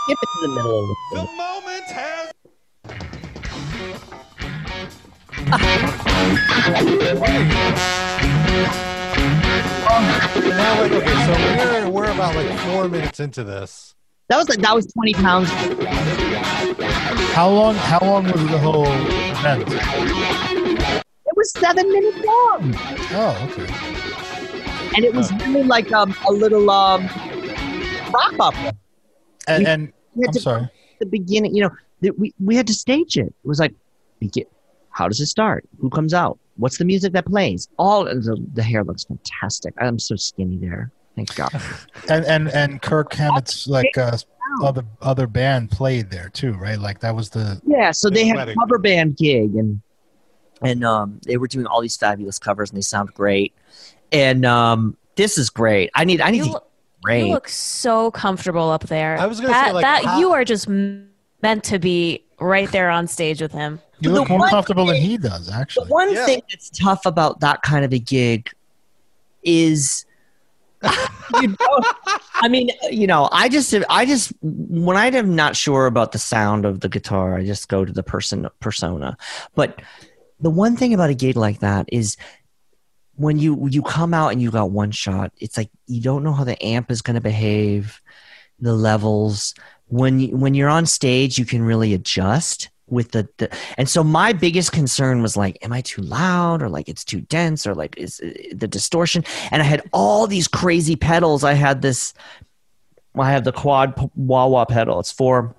Skip 0.04 0.18
it 0.22 0.28
to 0.34 0.40
the 0.42 0.48
middle 0.54 0.80
of 0.82 0.88
the 0.88 0.96
the 1.12 1.26
thing. 1.26 1.36
moment 1.36 1.84
has. 1.90 2.32
now, 9.40 10.80
like, 10.80 10.92
okay, 10.92 11.24
so 11.26 11.32
we're, 11.82 11.90
we're 11.90 12.10
about 12.10 12.34
like 12.34 12.58
four 12.60 12.88
minutes 12.88 13.20
into 13.20 13.44
this. 13.44 13.94
That 14.28 14.36
was 14.36 14.48
like 14.48 14.60
that 14.60 14.74
was 14.74 14.86
twenty 14.92 15.14
pounds. 15.14 15.50
How 16.82 17.48
long? 17.50 17.74
How 17.74 17.98
long 18.00 18.24
was 18.24 18.42
the 18.48 18.58
whole 18.58 18.86
event? 18.86 19.64
It 19.68 21.36
was 21.36 21.52
seven 21.52 21.90
minutes 21.92 22.18
long, 22.18 22.74
Oh, 23.12 23.48
okay. 23.50 24.94
and 24.96 25.04
it 25.04 25.14
was 25.14 25.32
really 25.46 25.62
like 25.62 25.92
um, 25.92 26.14
a 26.28 26.32
little 26.32 26.70
um, 26.70 27.06
rock 28.12 28.34
opera. 28.38 28.72
And, 29.48 29.66
and 29.66 29.92
We 30.14 30.26
I'm 30.26 30.32
sorry. 30.34 30.68
the 31.00 31.06
beginning, 31.06 31.54
you 31.54 31.62
know, 31.62 31.70
that 32.02 32.18
we, 32.18 32.34
we 32.38 32.56
had 32.56 32.66
to 32.66 32.74
stage 32.74 33.16
it. 33.16 33.26
It 33.26 33.34
was 33.44 33.58
like, 33.60 33.74
how 34.90 35.08
does 35.08 35.20
it 35.20 35.26
start? 35.26 35.66
Who 35.80 35.88
comes 35.90 36.12
out? 36.14 36.38
What's 36.56 36.78
the 36.78 36.84
music 36.84 37.12
that 37.14 37.24
plays? 37.26 37.68
All 37.78 38.04
the, 38.04 38.36
the 38.54 38.62
hair 38.62 38.84
looks 38.84 39.04
fantastic. 39.04 39.72
I'm 39.78 39.98
so 39.98 40.16
skinny 40.16 40.56
there. 40.56 40.90
Thank 41.16 41.34
God. 41.36 41.50
And 42.08 42.24
and 42.24 42.48
and 42.50 42.82
Kirk 42.82 43.12
Hammett's 43.14 43.66
like 43.68 43.96
uh, 43.96 44.16
other 44.62 44.84
other 45.00 45.26
band 45.26 45.70
played 45.70 46.10
there 46.10 46.28
too, 46.28 46.52
right? 46.54 46.78
Like 46.78 47.00
that 47.00 47.14
was 47.14 47.30
the 47.30 47.60
Yeah, 47.66 47.90
so 47.92 48.08
they 48.10 48.26
had 48.26 48.36
a 48.36 48.40
Wedding. 48.40 48.56
cover 48.56 48.78
band 48.78 49.16
gig 49.16 49.54
and 49.56 49.80
and 50.62 50.84
um, 50.84 51.20
they 51.26 51.36
were 51.38 51.48
doing 51.48 51.66
all 51.66 51.80
these 51.80 51.96
fabulous 51.96 52.38
covers 52.38 52.70
and 52.70 52.76
they 52.76 52.82
sound 52.82 53.12
great. 53.14 53.54
And 54.12 54.44
um, 54.44 54.96
this 55.16 55.38
is 55.38 55.48
great. 55.50 55.90
I 55.94 56.04
need 56.04 56.20
I 56.20 56.30
need 56.30 56.38
You 56.38 56.44
to 56.44 56.50
look, 56.52 56.70
great. 57.02 57.26
you 57.26 57.32
look 57.32 57.48
so 57.48 58.10
comfortable 58.10 58.70
up 58.70 58.84
there. 58.84 59.18
I 59.18 59.26
was 59.26 59.40
gonna 59.40 59.52
that, 59.52 59.66
say, 59.68 59.72
like, 59.72 59.82
that 59.82 60.04
how- 60.04 60.18
you 60.18 60.32
are 60.32 60.44
just 60.44 60.68
meant 60.68 61.64
to 61.64 61.78
be 61.78 62.24
right 62.40 62.70
there 62.72 62.90
on 62.90 63.06
stage 63.06 63.40
with 63.40 63.52
him. 63.52 63.80
you 64.00 64.10
look 64.10 64.28
more 64.28 64.38
one 64.40 64.50
comfortable 64.50 64.86
than 64.86 64.96
he 64.96 65.16
does, 65.18 65.46
The 65.46 65.54
actually. 65.54 65.88
one 65.88 66.12
Yeah. 66.12 66.24
thing 66.26 66.42
that's 66.50 66.70
tough 66.70 67.04
about 67.06 67.40
that 67.40 67.62
kind 67.62 67.84
of 67.84 67.92
a 67.92 67.98
gig 67.98 68.50
is 69.42 70.04
you 71.40 71.56
don't, 71.56 71.86
I 72.34 72.48
mean, 72.48 72.70
you 72.90 73.06
know, 73.06 73.28
I 73.32 73.48
just 73.48 73.74
I 73.88 74.06
just 74.06 74.32
when 74.42 74.96
I'm 74.96 75.34
not 75.34 75.56
sure 75.56 75.86
about 75.86 76.12
the 76.12 76.18
sound 76.18 76.64
of 76.64 76.80
the 76.80 76.88
guitar, 76.88 77.36
I 77.36 77.44
just 77.44 77.68
go 77.68 77.84
to 77.84 77.92
the 77.92 78.02
person 78.02 78.48
persona. 78.60 79.16
But 79.54 79.82
the 80.40 80.50
one 80.50 80.76
thing 80.76 80.94
about 80.94 81.10
a 81.10 81.14
gig 81.14 81.36
like 81.36 81.60
that 81.60 81.86
is 81.92 82.16
when 83.14 83.38
you 83.38 83.68
you 83.68 83.82
come 83.82 84.14
out 84.14 84.32
and 84.32 84.40
you 84.40 84.50
got 84.50 84.70
one 84.70 84.90
shot, 84.90 85.32
it's 85.38 85.56
like 85.56 85.70
you 85.86 86.00
don't 86.00 86.24
know 86.24 86.32
how 86.32 86.44
the 86.44 86.62
amp 86.64 86.90
is 86.90 87.02
going 87.02 87.16
to 87.16 87.20
behave, 87.20 88.00
the 88.58 88.72
levels. 88.72 89.54
When 89.88 90.20
you, 90.20 90.36
when 90.36 90.54
you're 90.54 90.68
on 90.68 90.86
stage, 90.86 91.36
you 91.36 91.44
can 91.44 91.62
really 91.62 91.92
adjust 91.94 92.70
with 92.90 93.12
the, 93.12 93.28
the 93.38 93.50
and 93.78 93.88
so 93.88 94.02
my 94.02 94.32
biggest 94.32 94.72
concern 94.72 95.22
was 95.22 95.36
like 95.36 95.58
am 95.62 95.72
i 95.72 95.80
too 95.80 96.02
loud 96.02 96.62
or 96.62 96.68
like 96.68 96.88
it's 96.88 97.04
too 97.04 97.20
dense 97.22 97.66
or 97.66 97.74
like 97.74 97.96
is 97.96 98.20
uh, 98.20 98.30
the 98.52 98.68
distortion? 98.68 99.24
And 99.50 99.62
i 99.62 99.64
had 99.64 99.82
all 99.92 100.26
these 100.26 100.48
crazy 100.48 100.96
pedals. 100.96 101.44
I 101.44 101.54
had 101.54 101.82
this 101.82 102.14
i 103.18 103.30
have 103.30 103.44
the 103.44 103.52
quad 103.52 103.94
wah 104.16 104.46
wah 104.46 104.64
pedal. 104.64 105.00
It's 105.00 105.12
four 105.12 105.54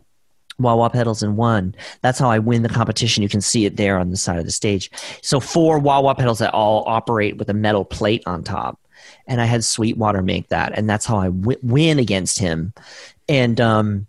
wah 0.59 0.75
wah 0.75 0.89
pedals 0.89 1.23
in 1.23 1.35
one. 1.35 1.75
That's 2.01 2.19
how 2.19 2.29
i 2.29 2.39
win 2.39 2.63
the 2.63 2.69
competition. 2.69 3.23
You 3.23 3.29
can 3.29 3.41
see 3.41 3.65
it 3.65 3.77
there 3.77 3.97
on 3.97 4.09
the 4.09 4.17
side 4.17 4.39
of 4.39 4.45
the 4.45 4.51
stage. 4.51 4.91
So 5.21 5.39
four 5.39 5.79
wah 5.79 6.01
wah 6.01 6.13
pedals 6.13 6.39
that 6.39 6.53
all 6.53 6.83
operate 6.87 7.37
with 7.37 7.49
a 7.49 7.53
metal 7.53 7.85
plate 7.85 8.23
on 8.25 8.43
top. 8.43 8.79
And 9.27 9.41
i 9.41 9.45
had 9.45 9.63
sweetwater 9.63 10.21
make 10.21 10.49
that. 10.49 10.77
And 10.77 10.89
that's 10.89 11.05
how 11.05 11.17
i 11.17 11.25
w- 11.25 11.59
win 11.63 11.99
against 11.99 12.39
him. 12.39 12.73
And 13.27 13.59
um 13.59 14.07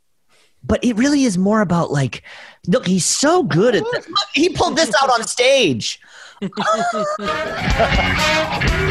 but 0.65 0.85
it 0.85 0.97
really 0.97 1.25
is 1.25 1.37
more 1.39 1.61
about 1.61 1.91
like 1.91 2.23
look 2.69 2.87
he's 2.87 3.05
so 3.05 3.43
good 3.43 3.75
at 3.75 3.85
this. 3.93 4.09
Look, 4.09 4.19
he 4.35 4.49
pulled 4.51 4.77
this 4.77 4.93
out 5.03 5.11
on 5.11 5.25
stage 5.27 6.01
He 6.43 6.49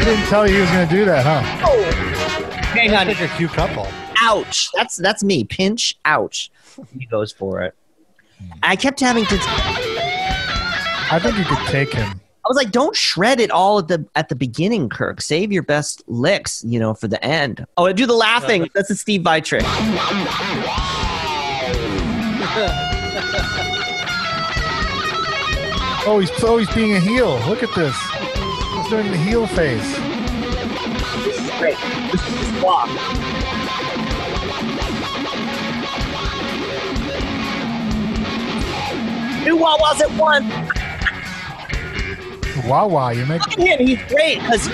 didn't 0.04 0.26
tell 0.28 0.46
you 0.48 0.54
he 0.54 0.60
was 0.62 0.70
going 0.70 0.88
to 0.88 0.94
do 0.94 1.04
that, 1.04 1.24
huh? 1.24 1.40
hang 2.72 2.94
on 2.94 3.06
Like 3.08 3.20
a 3.20 3.28
cute 3.36 3.50
couple. 3.52 3.86
ouch 4.22 4.70
that's 4.74 4.96
that's 4.96 5.22
me 5.22 5.44
pinch 5.44 5.98
ouch 6.06 6.50
he 6.98 7.04
goes 7.06 7.30
for 7.32 7.60
it 7.62 7.74
i 8.62 8.74
kept 8.76 8.98
having 9.00 9.24
to 9.26 9.36
I 11.14 11.18
think 11.22 11.36
you 11.36 11.44
could 11.44 11.58
take 11.66 11.92
him. 11.92 12.08
I 12.44 12.48
was 12.48 12.56
like, 12.56 12.70
don't 12.72 12.96
shred 12.96 13.38
it 13.38 13.50
all 13.50 13.78
at 13.80 13.88
the 13.88 14.06
at 14.14 14.30
the 14.30 14.34
beginning, 14.34 14.88
Kirk. 14.88 15.20
Save 15.20 15.52
your 15.52 15.62
best 15.62 16.02
licks, 16.06 16.64
you 16.64 16.80
know, 16.80 16.94
for 16.94 17.06
the 17.06 17.22
end. 17.22 17.66
Oh, 17.76 17.84
I 17.84 17.92
do 17.92 18.06
the 18.06 18.14
laughing. 18.14 18.66
That's 18.74 18.88
a 18.88 18.96
Steve 18.96 19.20
Vai 19.22 19.42
trick. 19.42 19.62
Oh, 26.04 26.18
he's 26.18 26.30
oh 26.42 26.58
he's 26.58 26.68
being 26.74 26.94
a 26.94 27.00
heel. 27.00 27.38
Look 27.46 27.62
at 27.62 27.72
this. 27.76 27.96
He's 28.74 28.88
doing 28.88 29.08
the 29.12 29.16
heel 29.16 29.46
face. 29.46 29.96
This 31.24 31.38
is 31.38 31.50
great. 31.58 31.76
This 32.10 32.28
is 32.28 32.62
walk. 32.62 32.88
Two 39.44 39.56
wah 39.56 39.76
wahs 39.78 40.00
at 40.00 40.10
once. 40.18 40.52
Wow, 42.66 42.88
wow, 42.88 43.10
you 43.10 43.24
make 43.26 43.46
Look 43.46 43.60
at 43.60 43.80
him. 43.80 43.86
He's 43.86 44.02
great 44.08 44.40
because 44.40 44.66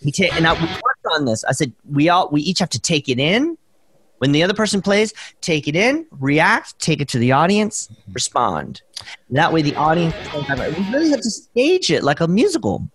he 0.00 0.12
ta- 0.12 0.36
and 0.36 0.46
I, 0.46 0.52
we 0.52 0.60
worked 0.60 1.06
on 1.12 1.24
this. 1.24 1.42
I 1.44 1.50
said 1.52 1.72
we 1.90 2.08
all 2.08 2.28
we 2.30 2.40
each 2.42 2.60
have 2.60 2.70
to 2.70 2.80
take 2.80 3.08
it 3.08 3.18
in. 3.18 3.58
When 4.18 4.32
the 4.32 4.42
other 4.42 4.54
person 4.54 4.80
plays, 4.80 5.12
take 5.40 5.68
it 5.68 5.76
in, 5.76 6.06
react, 6.10 6.78
take 6.78 7.00
it 7.00 7.08
to 7.08 7.18
the 7.18 7.32
audience, 7.32 7.88
mm-hmm. 7.88 8.12
respond. 8.12 8.82
That 9.30 9.52
way, 9.52 9.62
the 9.62 9.74
audience. 9.76 10.14
We 10.34 10.90
really 10.90 11.10
have 11.10 11.20
to 11.20 11.30
stage 11.30 11.90
it 11.90 12.02
like 12.02 12.20
a 12.20 12.28
musical. 12.28 12.88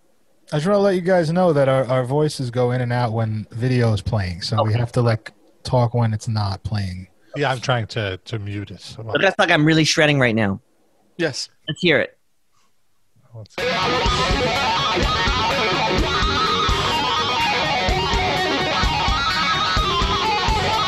I 0.52 0.56
just 0.56 0.66
want 0.66 0.76
to 0.76 0.82
let 0.82 0.94
you 0.96 1.00
guys 1.00 1.32
know 1.32 1.52
that 1.52 1.68
our, 1.68 1.84
our 1.86 2.04
voices 2.04 2.50
go 2.50 2.72
in 2.72 2.80
and 2.80 2.92
out 2.92 3.12
when 3.12 3.46
video 3.52 3.92
is 3.92 4.02
playing, 4.02 4.42
so 4.42 4.62
we 4.64 4.74
have 4.74 4.92
to 4.92 5.00
like 5.00 5.32
talk 5.62 5.94
when 5.94 6.12
it's 6.12 6.28
not 6.28 6.62
playing. 6.62 7.08
Yeah, 7.36 7.50
I'm 7.50 7.60
trying 7.60 7.86
to 7.88 8.18
to 8.18 8.38
mute 8.38 8.70
it. 8.70 8.80
So, 8.80 9.02
Look, 9.02 9.22
that's 9.22 9.38
like 9.38 9.50
I'm 9.50 9.64
really 9.64 9.84
shredding 9.84 10.18
right 10.18 10.34
now. 10.34 10.60
Yes. 11.16 11.48
Let's 11.68 11.80
hear 11.80 12.00
it. 12.00 12.18
let's- 13.34 13.56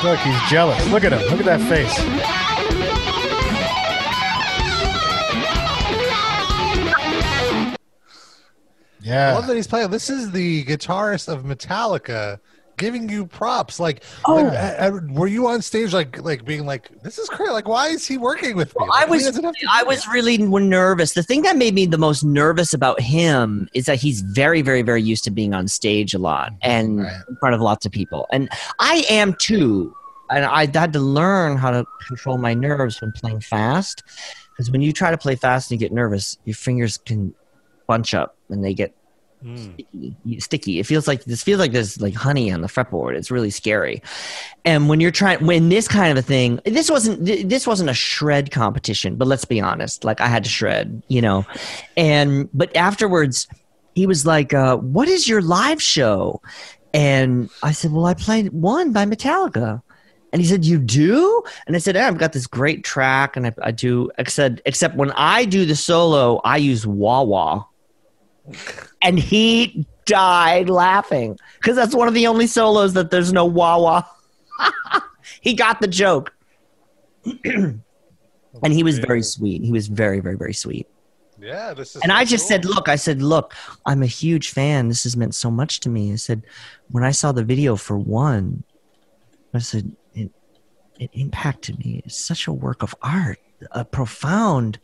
Look, 0.04 0.18
he's 0.18 0.50
jealous. 0.50 0.86
Look 0.90 1.02
at 1.04 1.12
him. 1.14 1.20
Look 1.30 1.40
at 1.40 1.46
that 1.46 1.62
face. 1.66 1.98
Yeah. 9.00 9.30
I 9.30 9.32
love 9.32 9.46
that 9.46 9.56
he's 9.56 9.66
playing. 9.66 9.90
This 9.90 10.10
is 10.10 10.32
the 10.32 10.64
guitarist 10.64 11.32
of 11.32 11.44
Metallica 11.44 12.38
giving 12.76 13.08
you 13.08 13.26
props. 13.26 13.78
Like, 13.80 14.02
Oh. 14.26 14.34
like, 14.34 14.46
uh, 14.46 14.56
uh, 14.96 15.00
were 15.10 15.26
you 15.26 15.46
on 15.46 15.62
stage 15.62 15.92
like 15.92 16.20
like 16.22 16.44
being 16.44 16.66
like, 16.66 16.88
"This 17.02 17.18
is 17.18 17.28
crazy. 17.28 17.52
Like, 17.52 17.68
why 17.68 17.88
is 17.88 18.06
he 18.06 18.18
working 18.18 18.56
with 18.56 18.68
me? 18.68 18.74
Well, 18.80 18.88
Like, 18.88 19.06
I 19.06 19.10
was 19.10 19.24
doesn't 19.24 19.44
have 19.44 19.54
to 19.54 19.66
I 19.72 19.82
was 19.82 20.04
that. 20.04 20.12
really 20.12 20.38
nervous. 20.38 21.14
The 21.14 21.22
thing 21.22 21.42
that 21.42 21.56
made 21.56 21.74
me 21.74 21.86
the 21.86 21.98
most 21.98 22.24
nervous 22.24 22.72
about 22.74 23.00
him 23.00 23.68
is 23.74 23.86
that 23.86 23.96
he's 23.96 24.20
very, 24.20 24.62
very, 24.62 24.82
very 24.82 25.02
used 25.02 25.24
to 25.24 25.30
being 25.30 25.54
on 25.54 25.68
stage 25.68 26.14
a 26.14 26.18
lot 26.18 26.52
and 26.62 27.00
Right. 27.02 27.12
in 27.28 27.36
front 27.36 27.54
of 27.54 27.60
lots 27.60 27.84
of 27.86 27.92
people, 27.92 28.26
and 28.32 28.48
I 28.78 29.04
am 29.10 29.34
too. 29.34 29.94
And 30.30 30.44
I 30.46 30.66
had 30.72 30.92
to 30.94 31.00
learn 31.00 31.58
how 31.58 31.70
to 31.70 31.84
control 32.08 32.38
my 32.38 32.54
nerves 32.54 33.00
when 33.00 33.12
playing 33.12 33.40
fast, 33.40 34.02
because 34.52 34.70
when 34.70 34.80
you 34.80 34.90
try 34.92 35.10
to 35.10 35.18
play 35.18 35.34
fast 35.36 35.70
and 35.70 35.78
you 35.80 35.86
get 35.86 35.92
nervous, 35.92 36.38
your 36.44 36.54
fingers 36.54 36.96
can 36.96 37.34
bunch 37.86 38.14
up 38.14 38.34
and 38.48 38.64
they 38.64 38.72
get 38.72 38.94
Mm. 39.44 39.74
sticky. 39.74 40.40
sticky. 40.40 40.80
It 40.80 40.86
feels 40.86 41.06
like 41.06 41.24
this 41.24 41.42
feels 41.42 41.60
like 41.60 41.72
there's 41.72 42.00
like 42.00 42.14
honey 42.14 42.50
on 42.50 42.62
the 42.62 42.66
fretboard. 42.66 43.14
It's 43.14 43.30
really 43.30 43.50
scary. 43.50 44.02
And 44.64 44.88
when 44.88 45.00
you're 45.00 45.10
trying, 45.10 45.44
when 45.44 45.68
this 45.68 45.86
kind 45.86 46.10
of 46.10 46.16
a 46.16 46.26
thing, 46.26 46.60
this 46.64 46.90
wasn't 46.90 47.26
this 47.26 47.66
wasn't 47.66 47.90
a 47.90 47.94
shred 47.94 48.50
competition. 48.50 49.16
But 49.16 49.28
let's 49.28 49.44
be 49.44 49.60
honest, 49.60 50.02
like 50.02 50.20
I 50.22 50.28
had 50.28 50.44
to 50.44 50.50
shred, 50.50 51.02
you 51.08 51.20
know. 51.20 51.44
And 51.94 52.48
but 52.54 52.74
afterwards, 52.74 53.46
he 53.94 54.06
was 54.06 54.24
like, 54.24 54.54
uh, 54.54 54.78
"What 54.78 55.08
is 55.08 55.28
your 55.28 55.42
live 55.42 55.82
show?" 55.82 56.40
And 56.94 57.50
I 57.62 57.72
said, 57.72 57.92
"Well, 57.92 58.06
I 58.06 58.14
played 58.14 58.50
one 58.52 58.92
by 58.92 59.04
Metallica." 59.04 59.82
And 60.32 60.40
he 60.40 60.48
said, 60.48 60.64
"You 60.64 60.78
do?" 60.78 61.42
And 61.66 61.76
I 61.76 61.80
said, 61.80 61.96
yeah, 61.96 62.08
"I've 62.08 62.18
got 62.18 62.32
this 62.32 62.46
great 62.46 62.82
track, 62.82 63.36
and 63.36 63.46
I, 63.48 63.54
I 63.62 63.70
do." 63.72 64.10
Except 64.16 64.96
when 64.96 65.10
I 65.12 65.44
do 65.44 65.66
the 65.66 65.76
solo, 65.76 66.40
I 66.44 66.56
use 66.56 66.86
wah 66.86 67.22
wah 67.22 67.64
and 69.02 69.18
he 69.18 69.86
died 70.04 70.68
laughing 70.68 71.38
because 71.56 71.76
that's 71.76 71.94
one 71.94 72.08
of 72.08 72.14
the 72.14 72.26
only 72.26 72.46
solos 72.46 72.92
that 72.94 73.10
there's 73.10 73.32
no 73.32 73.44
wah 73.44 73.78
wah. 73.78 74.02
he 75.40 75.54
got 75.54 75.80
the 75.80 75.88
joke, 75.88 76.32
and 77.44 77.82
he 78.62 78.82
was 78.82 78.98
very 78.98 79.22
sweet. 79.22 79.62
He 79.62 79.72
was 79.72 79.88
very, 79.88 80.20
very, 80.20 80.36
very 80.36 80.54
sweet. 80.54 80.86
Yeah, 81.38 81.74
this 81.74 81.96
is. 81.96 82.02
And 82.02 82.10
so 82.10 82.16
I 82.16 82.24
just 82.24 82.44
cool. 82.44 82.48
said, 82.48 82.64
look, 82.64 82.88
I 82.88 82.96
said, 82.96 83.20
look, 83.20 83.54
I'm 83.86 84.02
a 84.02 84.06
huge 84.06 84.50
fan. 84.50 84.88
This 84.88 85.02
has 85.02 85.16
meant 85.16 85.34
so 85.34 85.50
much 85.50 85.80
to 85.80 85.88
me. 85.88 86.12
I 86.12 86.16
said, 86.16 86.42
when 86.90 87.04
I 87.04 87.10
saw 87.10 87.32
the 87.32 87.44
video 87.44 87.76
for 87.76 87.98
one, 87.98 88.64
I 89.52 89.58
said, 89.58 89.94
it, 90.14 90.30
it 90.98 91.10
impacted 91.12 91.78
me. 91.78 92.02
It's 92.04 92.18
such 92.18 92.46
a 92.46 92.52
work 92.52 92.82
of 92.82 92.94
art, 93.02 93.38
a 93.72 93.84
profound 93.84 94.78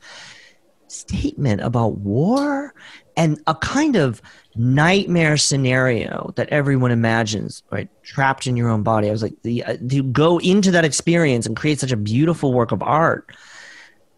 statement 0.91 1.61
about 1.61 1.99
war 1.99 2.75
and 3.17 3.41
a 3.47 3.55
kind 3.55 3.97
of 3.97 4.21
nightmare 4.57 5.37
scenario 5.37 6.33
that 6.37 6.49
everyone 6.49 6.91
imagines, 6.91 7.63
right? 7.71 7.89
Trapped 8.03 8.47
in 8.47 8.57
your 8.57 8.69
own 8.69 8.83
body. 8.83 9.09
I 9.09 9.13
was 9.13 9.23
like, 9.23 9.41
the, 9.43 9.65
uh, 9.65 9.77
to 9.89 10.03
go 10.03 10.39
into 10.39 10.71
that 10.73 10.85
experience 10.85 11.47
and 11.47 11.57
create 11.57 11.81
such 11.81 11.93
a 11.93 11.97
beautiful 11.97 12.53
work 12.53 12.73
of 12.73 12.83
art. 12.83 13.31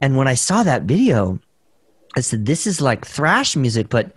And 0.01 0.17
when 0.17 0.29
I 0.29 0.35
saw 0.35 0.63
that 0.63 0.83
video, 0.83 1.39
I 2.17 2.21
said, 2.21 2.47
this 2.47 2.67
is 2.67 2.81
like 2.81 3.07
thrash 3.07 3.55
music, 3.55 3.89
but 3.89 4.13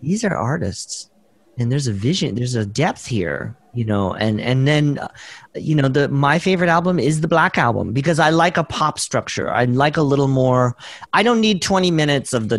these 0.00 0.24
are 0.24 0.36
artists 0.36 1.10
and 1.58 1.70
there's 1.70 1.86
a 1.86 1.92
vision, 1.92 2.34
there's 2.34 2.54
a 2.54 2.64
depth 2.64 3.06
here, 3.06 3.56
you 3.74 3.84
know, 3.84 4.14
and, 4.14 4.40
and 4.40 4.66
then, 4.66 4.98
uh, 4.98 5.08
you 5.54 5.74
know, 5.74 5.88
the, 5.88 6.08
my 6.08 6.38
favorite 6.38 6.68
album 6.68 6.98
is 6.98 7.20
the 7.20 7.28
black 7.28 7.58
album 7.58 7.92
because 7.92 8.18
I 8.18 8.30
like 8.30 8.56
a 8.56 8.64
pop 8.64 8.98
structure. 8.98 9.50
I 9.50 9.64
like 9.66 9.96
a 9.96 10.02
little 10.02 10.28
more, 10.28 10.76
I 11.12 11.22
don't 11.22 11.40
need 11.40 11.62
20 11.62 11.90
minutes 11.90 12.32
of 12.32 12.48
the, 12.48 12.58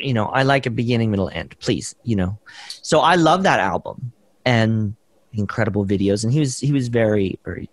you 0.00 0.12
know, 0.12 0.26
I 0.26 0.42
like 0.42 0.66
a 0.66 0.70
beginning, 0.70 1.10
middle, 1.10 1.30
end, 1.30 1.56
please, 1.60 1.94
you 2.02 2.16
know? 2.16 2.38
So 2.82 3.00
I 3.00 3.14
love 3.14 3.42
that 3.44 3.60
album 3.60 4.12
and 4.44 4.94
incredible 5.32 5.86
videos. 5.86 6.24
And 6.24 6.32
he 6.32 6.40
was, 6.40 6.60
he 6.60 6.72
was 6.72 6.88
very, 6.88 7.38
very, 7.44 7.70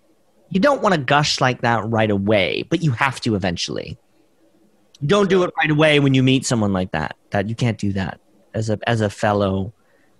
you 0.48 0.60
don't 0.60 0.82
want 0.82 0.94
to 0.94 1.00
gush 1.00 1.40
like 1.40 1.60
that 1.60 1.84
right 1.86 2.10
away, 2.10 2.64
but 2.70 2.82
you 2.82 2.92
have 2.92 3.20
to 3.20 3.34
eventually 3.34 3.98
don't 5.04 5.30
do 5.30 5.42
it 5.44 5.52
right 5.56 5.70
away 5.70 6.00
when 6.00 6.14
you 6.14 6.22
meet 6.22 6.44
someone 6.44 6.72
like 6.72 6.92
that. 6.92 7.16
That 7.30 7.48
you 7.48 7.54
can't 7.54 7.78
do 7.78 7.92
that 7.94 8.20
as 8.54 8.70
a 8.70 8.78
as 8.88 9.00
a 9.00 9.10
fellow. 9.10 9.72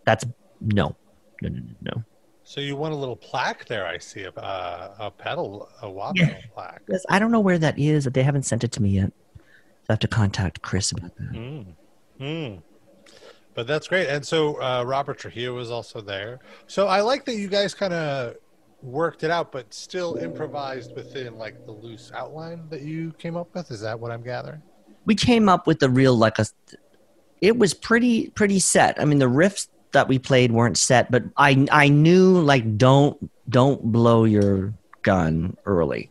That's 0.05 0.25
no, 0.61 0.97
no, 1.43 1.49
no, 1.49 1.59
no, 1.59 1.63
no. 1.95 2.05
So 2.45 2.61
you 2.61 2.75
want 2.75 2.93
a 2.95 2.97
little 2.97 3.17
plaque 3.17 3.67
there? 3.67 3.87
I 3.87 3.99
see 3.99 4.25
a 4.25 4.31
uh, 4.31 4.95
a 4.99 5.11
pedal, 5.11 5.69
a 5.83 5.91
wah 5.91 6.13
Yeah. 6.17 6.39
plaque. 6.53 6.83
Yes, 6.89 7.05
I 7.09 7.19
don't 7.19 7.31
know 7.31 7.41
where 7.41 7.59
that 7.59 7.79
is. 7.79 8.05
But 8.05 8.15
they 8.15 8.23
haven't 8.23 8.43
sent 8.43 8.65
it 8.65 8.73
to 8.73 8.83
me 8.83 8.91
yet. 8.91 9.13
So 9.37 9.43
I 9.91 9.93
have 9.93 10.01
to 10.01 10.09
contact 10.09 10.61
Chris 10.63 10.91
about 10.93 11.15
that. 11.17 11.33
Mm. 11.33 11.67
Mm. 12.21 12.63
But 13.55 13.67
that's 13.67 13.89
great. 13.89 14.09
And 14.09 14.27
so 14.27 14.61
uh, 14.61 14.83
Robert 14.85 15.19
Trujillo 15.19 15.55
was 15.55 15.71
also 15.71 16.01
there. 16.01 16.41
So 16.67 16.87
I 16.89 17.01
like 17.03 17.25
that 17.27 17.35
you 17.37 17.49
guys 17.49 17.75
kind 17.75 17.93
of 17.93 18.35
worked 18.83 19.23
it 19.25 19.31
out, 19.31 19.53
but 19.53 19.73
still 19.73 20.17
improvised 20.17 20.95
within 20.97 21.37
like 21.37 21.65
the 21.67 21.73
loose 21.73 22.11
outline 22.15 22.69
that 22.71 22.83
you 22.83 23.13
came 23.19 23.37
up 23.37 23.55
with. 23.55 23.71
Is 23.71 23.81
that 23.83 23.99
what 23.99 24.11
I'm 24.11 24.23
gathering? 24.23 24.63
We 25.05 25.15
came 25.15 25.49
up 25.49 25.67
with 25.67 25.79
the 25.79 25.89
real 25.89 26.15
like 26.17 26.39
a. 26.39 26.47
It 27.41 27.59
was 27.59 27.75
pretty 27.75 28.31
pretty 28.31 28.59
set. 28.61 29.01
I 29.01 29.05
mean, 29.05 29.19
the 29.19 29.27
riffs 29.29 29.69
that 29.93 30.09
we 30.09 30.19
played 30.19 30.53
weren't 30.53 30.79
set, 30.79 31.11
but 31.11 31.25
I 31.37 31.67
I 31.71 31.89
knew 31.89 32.41
like 32.41 32.77
don't 32.77 33.31
don't 33.49 33.83
blow 33.93 34.25
your 34.25 34.73
gun 35.03 35.57
early. 35.67 36.11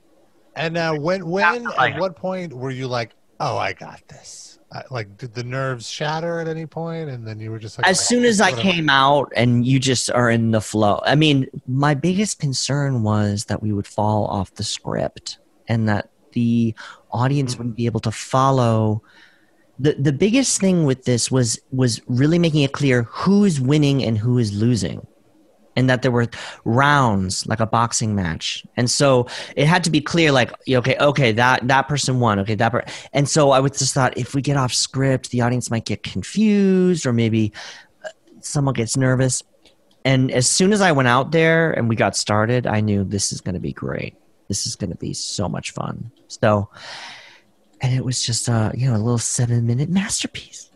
And 0.55 0.73
now, 0.73 0.95
when 0.95 1.27
when 1.27 1.67
at 1.67 1.99
what 1.99 2.15
point 2.15 2.53
were 2.53 2.71
you 2.71 2.87
like, 2.87 3.11
oh, 3.39 3.57
I 3.57 3.73
got 3.73 4.05
this? 4.07 4.59
I, 4.71 4.83
like, 4.91 5.17
did 5.17 5.33
the 5.33 5.43
nerves 5.43 5.89
shatter 5.89 6.39
at 6.39 6.47
any 6.47 6.65
point, 6.65 7.09
and 7.09 7.25
then 7.25 7.39
you 7.39 7.49
were 7.49 7.57
just 7.59 7.77
like, 7.77 7.87
as 7.87 7.99
"Oh, 7.99 8.03
soon 8.03 8.25
as 8.25 8.39
I 8.39 8.51
whatever." 8.51 8.61
came 8.69 8.89
out 8.89 9.31
and 9.35 9.65
you 9.65 9.79
just 9.79 10.11
are 10.11 10.29
in 10.29 10.51
the 10.51 10.61
flow. 10.61 11.01
I 11.05 11.15
mean, 11.15 11.47
my 11.67 11.93
biggest 11.93 12.39
concern 12.39 13.03
was 13.03 13.45
that 13.45 13.63
we 13.63 13.71
would 13.71 13.87
fall 13.87 14.25
off 14.27 14.53
the 14.55 14.63
script 14.63 15.39
and 15.67 15.87
that 15.89 16.09
the 16.33 16.75
audience 17.11 17.53
mm-hmm. 17.53 17.59
wouldn't 17.59 17.75
be 17.77 17.85
able 17.85 18.01
to 18.01 18.11
follow. 18.11 19.01
The 19.79 19.93
the 19.93 20.13
biggest 20.13 20.59
thing 20.59 20.85
with 20.85 21.05
this 21.05 21.31
was 21.31 21.59
was 21.71 22.01
really 22.07 22.37
making 22.37 22.63
it 22.63 22.73
clear 22.73 23.03
who 23.03 23.45
is 23.45 23.61
winning 23.61 24.03
and 24.03 24.17
who 24.17 24.37
is 24.37 24.53
losing. 24.53 25.05
And 25.75 25.89
that 25.89 26.01
there 26.01 26.11
were 26.11 26.27
rounds 26.65 27.47
like 27.47 27.61
a 27.61 27.65
boxing 27.65 28.13
match, 28.13 28.65
and 28.75 28.91
so 28.91 29.27
it 29.55 29.65
had 29.65 29.81
to 29.85 29.89
be 29.89 30.01
clear. 30.01 30.29
Like, 30.29 30.51
okay, 30.67 30.97
okay, 30.99 31.31
that 31.31 31.65
that 31.69 31.87
person 31.87 32.19
won. 32.19 32.37
Okay, 32.39 32.55
that. 32.55 32.69
Per- 32.69 32.83
and 33.13 33.29
so 33.29 33.51
I 33.51 33.61
would 33.61 33.77
just 33.77 33.93
thought 33.93 34.17
if 34.17 34.35
we 34.35 34.41
get 34.41 34.57
off 34.57 34.73
script, 34.73 35.29
the 35.29 35.39
audience 35.39 35.71
might 35.71 35.85
get 35.85 36.03
confused, 36.03 37.05
or 37.05 37.13
maybe 37.13 37.53
uh, 38.03 38.09
someone 38.41 38.73
gets 38.73 38.97
nervous. 38.97 39.41
And 40.03 40.31
as 40.31 40.49
soon 40.49 40.73
as 40.73 40.81
I 40.81 40.91
went 40.91 41.07
out 41.07 41.31
there 41.31 41.71
and 41.71 41.87
we 41.87 41.95
got 41.95 42.15
started, 42.17 42.67
I 42.67 42.81
knew 42.81 43.05
this 43.05 43.31
is 43.31 43.39
going 43.39 43.55
to 43.55 43.61
be 43.61 43.71
great. 43.71 44.15
This 44.49 44.67
is 44.67 44.75
going 44.75 44.89
to 44.89 44.97
be 44.97 45.13
so 45.13 45.47
much 45.47 45.71
fun. 45.71 46.11
So, 46.27 46.69
and 47.81 47.93
it 47.93 48.03
was 48.03 48.23
just 48.23 48.49
uh, 48.49 48.71
you 48.75 48.89
know, 48.89 48.95
a 48.95 48.97
little 48.97 49.17
seven 49.17 49.65
minute 49.65 49.89
masterpiece. 49.89 50.69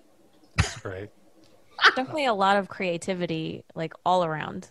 That's 0.57 0.79
great. 0.79 1.09
Definitely 1.95 2.25
a 2.25 2.33
lot 2.33 2.57
of 2.57 2.69
creativity, 2.69 3.65
like 3.75 3.93
all 4.05 4.23
around. 4.23 4.69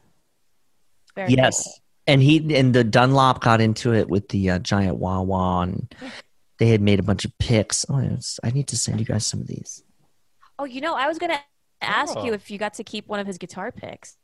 Very 1.14 1.32
yes. 1.32 1.64
cool. 1.64 1.72
And 2.06 2.22
he 2.22 2.54
and 2.56 2.74
the 2.74 2.82
Dunlop 2.82 3.42
got 3.42 3.60
into 3.60 3.94
it 3.94 4.08
with 4.08 4.28
the 4.28 4.50
uh, 4.50 4.58
giant 4.58 4.96
wah 4.96 5.20
wah, 5.20 5.62
and 5.62 5.94
they 6.58 6.68
had 6.68 6.80
made 6.80 6.98
a 6.98 7.02
bunch 7.02 7.24
of 7.24 7.36
picks. 7.38 7.84
Oh, 7.88 7.98
it's, 7.98 8.40
I 8.42 8.50
need 8.50 8.68
to 8.68 8.76
send 8.76 8.98
you 8.98 9.06
guys 9.06 9.26
some 9.26 9.40
of 9.40 9.46
these. 9.46 9.84
Oh, 10.58 10.64
you 10.64 10.80
know, 10.80 10.94
I 10.94 11.06
was 11.06 11.18
gonna 11.18 11.38
ask 11.80 12.16
Oh. 12.16 12.24
you 12.24 12.32
if 12.32 12.50
you 12.50 12.58
got 12.58 12.74
to 12.74 12.84
keep 12.84 13.06
one 13.06 13.20
of 13.20 13.26
his 13.26 13.38
guitar 13.38 13.70
picks. 13.70 14.16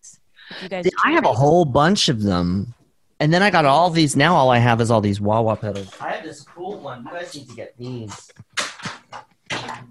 If 0.51 0.63
you 0.63 0.69
guys, 0.69 0.89
I 1.05 1.13
have 1.13 1.25
a 1.25 1.33
whole 1.33 1.65
bunch 1.65 2.09
of 2.09 2.23
them, 2.23 2.75
and 3.21 3.33
then 3.33 3.43
I 3.43 3.51
got 3.51 3.65
all 3.65 3.91
these. 3.91 4.17
Now 4.17 4.35
all 4.35 4.51
I 4.51 4.59
have 4.59 4.81
is 4.81 4.91
all 4.91 5.01
these 5.01 5.21
wah 5.21 5.41
wah 5.41 5.57
pedals. 5.57 5.93
I 6.01 6.13
have 6.13 6.25
this 6.25 6.43
cool 6.43 6.79
one. 6.79 7.05
You 7.05 7.11
guys 7.11 7.35
need 7.35 7.49
to 7.49 7.55
get 7.55 7.77
these. 7.79 8.31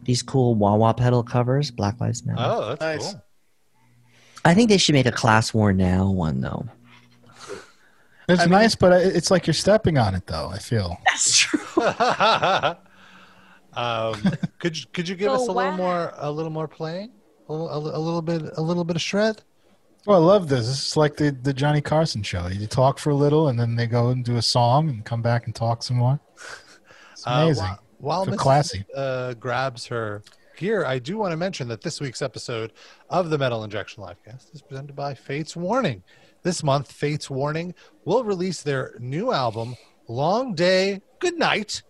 These 0.04 0.24
cool 0.24 0.56
wah 0.56 0.76
wah 0.76 0.94
pedal 0.94 1.24
covers, 1.24 1.72
Black 1.72 2.00
Lives 2.00 2.26
Matter. 2.26 2.42
Oh, 2.42 2.76
that's 2.80 3.12
cool. 3.14 3.24
I 4.46 4.54
think 4.54 4.70
they 4.70 4.78
should 4.78 4.94
make 4.94 5.06
a 5.06 5.12
class 5.12 5.54
war 5.54 5.74
now 5.74 6.10
one 6.10 6.40
though. 6.42 6.66
It's 8.30 8.46
nice, 8.48 8.76
but 8.76 8.92
it's 9.02 9.32
like 9.32 9.48
you're 9.48 9.54
stepping 9.54 9.98
on 9.98 10.14
it, 10.14 10.28
though. 10.28 10.50
I 10.50 10.60
feel. 10.60 10.98
That's 11.06 11.38
true. 11.38 11.62
um, 13.74 14.22
could 14.60 14.78
you, 14.78 14.86
could 14.92 15.08
you 15.08 15.16
give 15.16 15.32
So 15.32 15.36
us 15.36 15.48
a 15.48 15.52
little 15.54 15.72
more 15.72 16.12
a 16.18 16.30
little 16.30 16.52
more 16.52 16.68
playing, 16.68 17.12
a 17.48 17.54
little, 17.54 17.70
a 17.96 17.98
little 17.98 18.22
bit 18.22 18.42
a 18.58 18.62
little 18.62 18.84
bit 18.84 18.98
of 18.98 19.02
shred? 19.02 19.44
Well, 20.06 20.22
I 20.22 20.26
love 20.26 20.48
this. 20.48 20.68
This 20.68 20.88
is 20.88 20.98
like 20.98 21.18
the, 21.18 21.32
the 21.32 21.54
Johnny 21.54 21.82
Carson 21.82 22.24
show. 22.24 22.48
You 22.48 22.66
talk 22.68 22.98
for 22.98 23.10
a 23.10 23.16
little, 23.16 23.50
and 23.50 23.60
then 23.60 23.76
they 23.76 23.88
go 23.88 24.10
and 24.10 24.24
do 24.24 24.38
a 24.38 24.42
song 24.42 24.90
and 24.90 25.04
come 25.04 25.22
back 25.22 25.46
and 25.46 25.54
talk 25.56 25.84
some 25.84 25.98
more. 25.98 26.20
It's 27.12 27.26
Uh, 27.28 27.32
amazing. 27.44 27.64
while 27.66 27.80
while 28.00 28.26
So 28.26 28.32
Mrs. 28.32 28.38
classy. 28.38 28.86
Uh, 28.96 29.34
grabs 29.34 29.86
her 29.88 30.24
gear, 30.56 30.86
I 30.86 30.98
do 31.00 31.18
want 31.18 31.32
to 31.32 31.38
mention 31.38 31.68
that 31.68 31.82
this 31.82 32.00
week's 32.00 32.22
episode 32.22 32.74
of 33.10 33.30
the 33.30 33.38
Metal 33.38 33.64
Injection 33.64 34.04
Livecast 34.04 34.54
is 34.56 34.62
presented 34.62 34.96
by 34.96 35.14
Fates 35.14 35.56
Warning. 35.56 36.04
This 36.44 36.64
month, 36.64 36.92
Fates 36.92 37.30
Warning 37.30 37.74
will 38.06 38.24
release 38.24 38.62
their 38.62 38.96
new 39.00 39.32
album, 39.34 39.76
Long 40.08 40.54
Day, 40.56 41.02
Good 41.20 41.38
Night, 41.38 41.82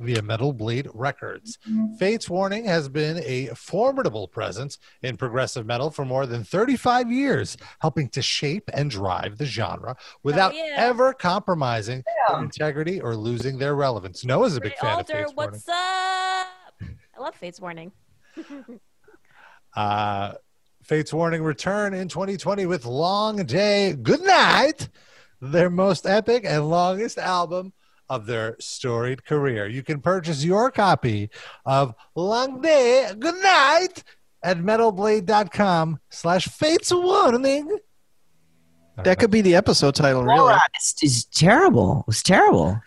via 0.00 0.22
Metal 0.22 0.52
Blade 0.52 0.88
Records. 0.94 1.58
Fates 1.98 2.28
Warning 2.28 2.64
has 2.64 2.88
been 2.88 3.22
a 3.24 3.46
formidable 3.48 4.28
presence 4.28 4.78
in 5.02 5.16
progressive 5.16 5.66
metal 5.66 5.90
for 5.90 6.04
more 6.04 6.26
than 6.26 6.44
35 6.44 7.10
years, 7.10 7.56
helping 7.80 8.08
to 8.10 8.22
shape 8.22 8.70
and 8.72 8.90
drive 8.90 9.38
the 9.38 9.46
genre 9.46 9.96
without 10.22 10.54
yeah. 10.54 10.74
ever 10.76 11.12
compromising 11.12 12.02
their 12.28 12.40
integrity 12.40 13.00
or 13.00 13.16
losing 13.16 13.58
their 13.58 13.74
relevance. 13.74 14.24
Noah's 14.24 14.56
a 14.56 14.60
big 14.60 14.76
fan 14.76 14.92
of 14.92 14.96
Alder, 14.98 15.12
Fates 15.12 15.34
Warning. 15.34 15.52
what's 15.52 15.68
up? 15.68 16.46
I 16.82 17.20
love 17.20 17.34
Fates 17.34 17.60
Warning. 17.60 17.92
Uh, 19.76 20.32
Fates 20.82 21.12
Warning 21.12 21.42
return 21.42 21.92
in 21.94 22.08
2020 22.08 22.66
with 22.66 22.86
Long 22.86 23.44
Day 23.44 23.92
Good 23.92 24.22
Night, 24.22 24.88
their 25.40 25.70
most 25.70 26.06
epic 26.06 26.44
and 26.44 26.68
longest 26.68 27.18
album 27.18 27.72
of 28.08 28.26
their 28.26 28.56
storied 28.58 29.24
career. 29.24 29.66
You 29.66 29.82
can 29.82 30.00
purchase 30.00 30.44
your 30.44 30.70
copy 30.70 31.30
of 31.64 31.94
Long 32.14 32.60
Day 32.60 33.10
Good 33.18 33.42
Night 33.42 34.02
at 34.42 34.58
metalblade.com 34.58 36.00
slash 36.10 36.46
Fates 36.48 36.92
Warning. 36.92 37.78
That 39.04 39.18
could 39.20 39.30
be 39.30 39.42
the 39.42 39.54
episode 39.54 39.94
title, 39.94 40.24
really. 40.24 40.56
It's, 40.74 40.94
it's 41.02 41.24
terrible. 41.24 42.00
It 42.00 42.06
was 42.08 42.22
terrible. 42.22 42.80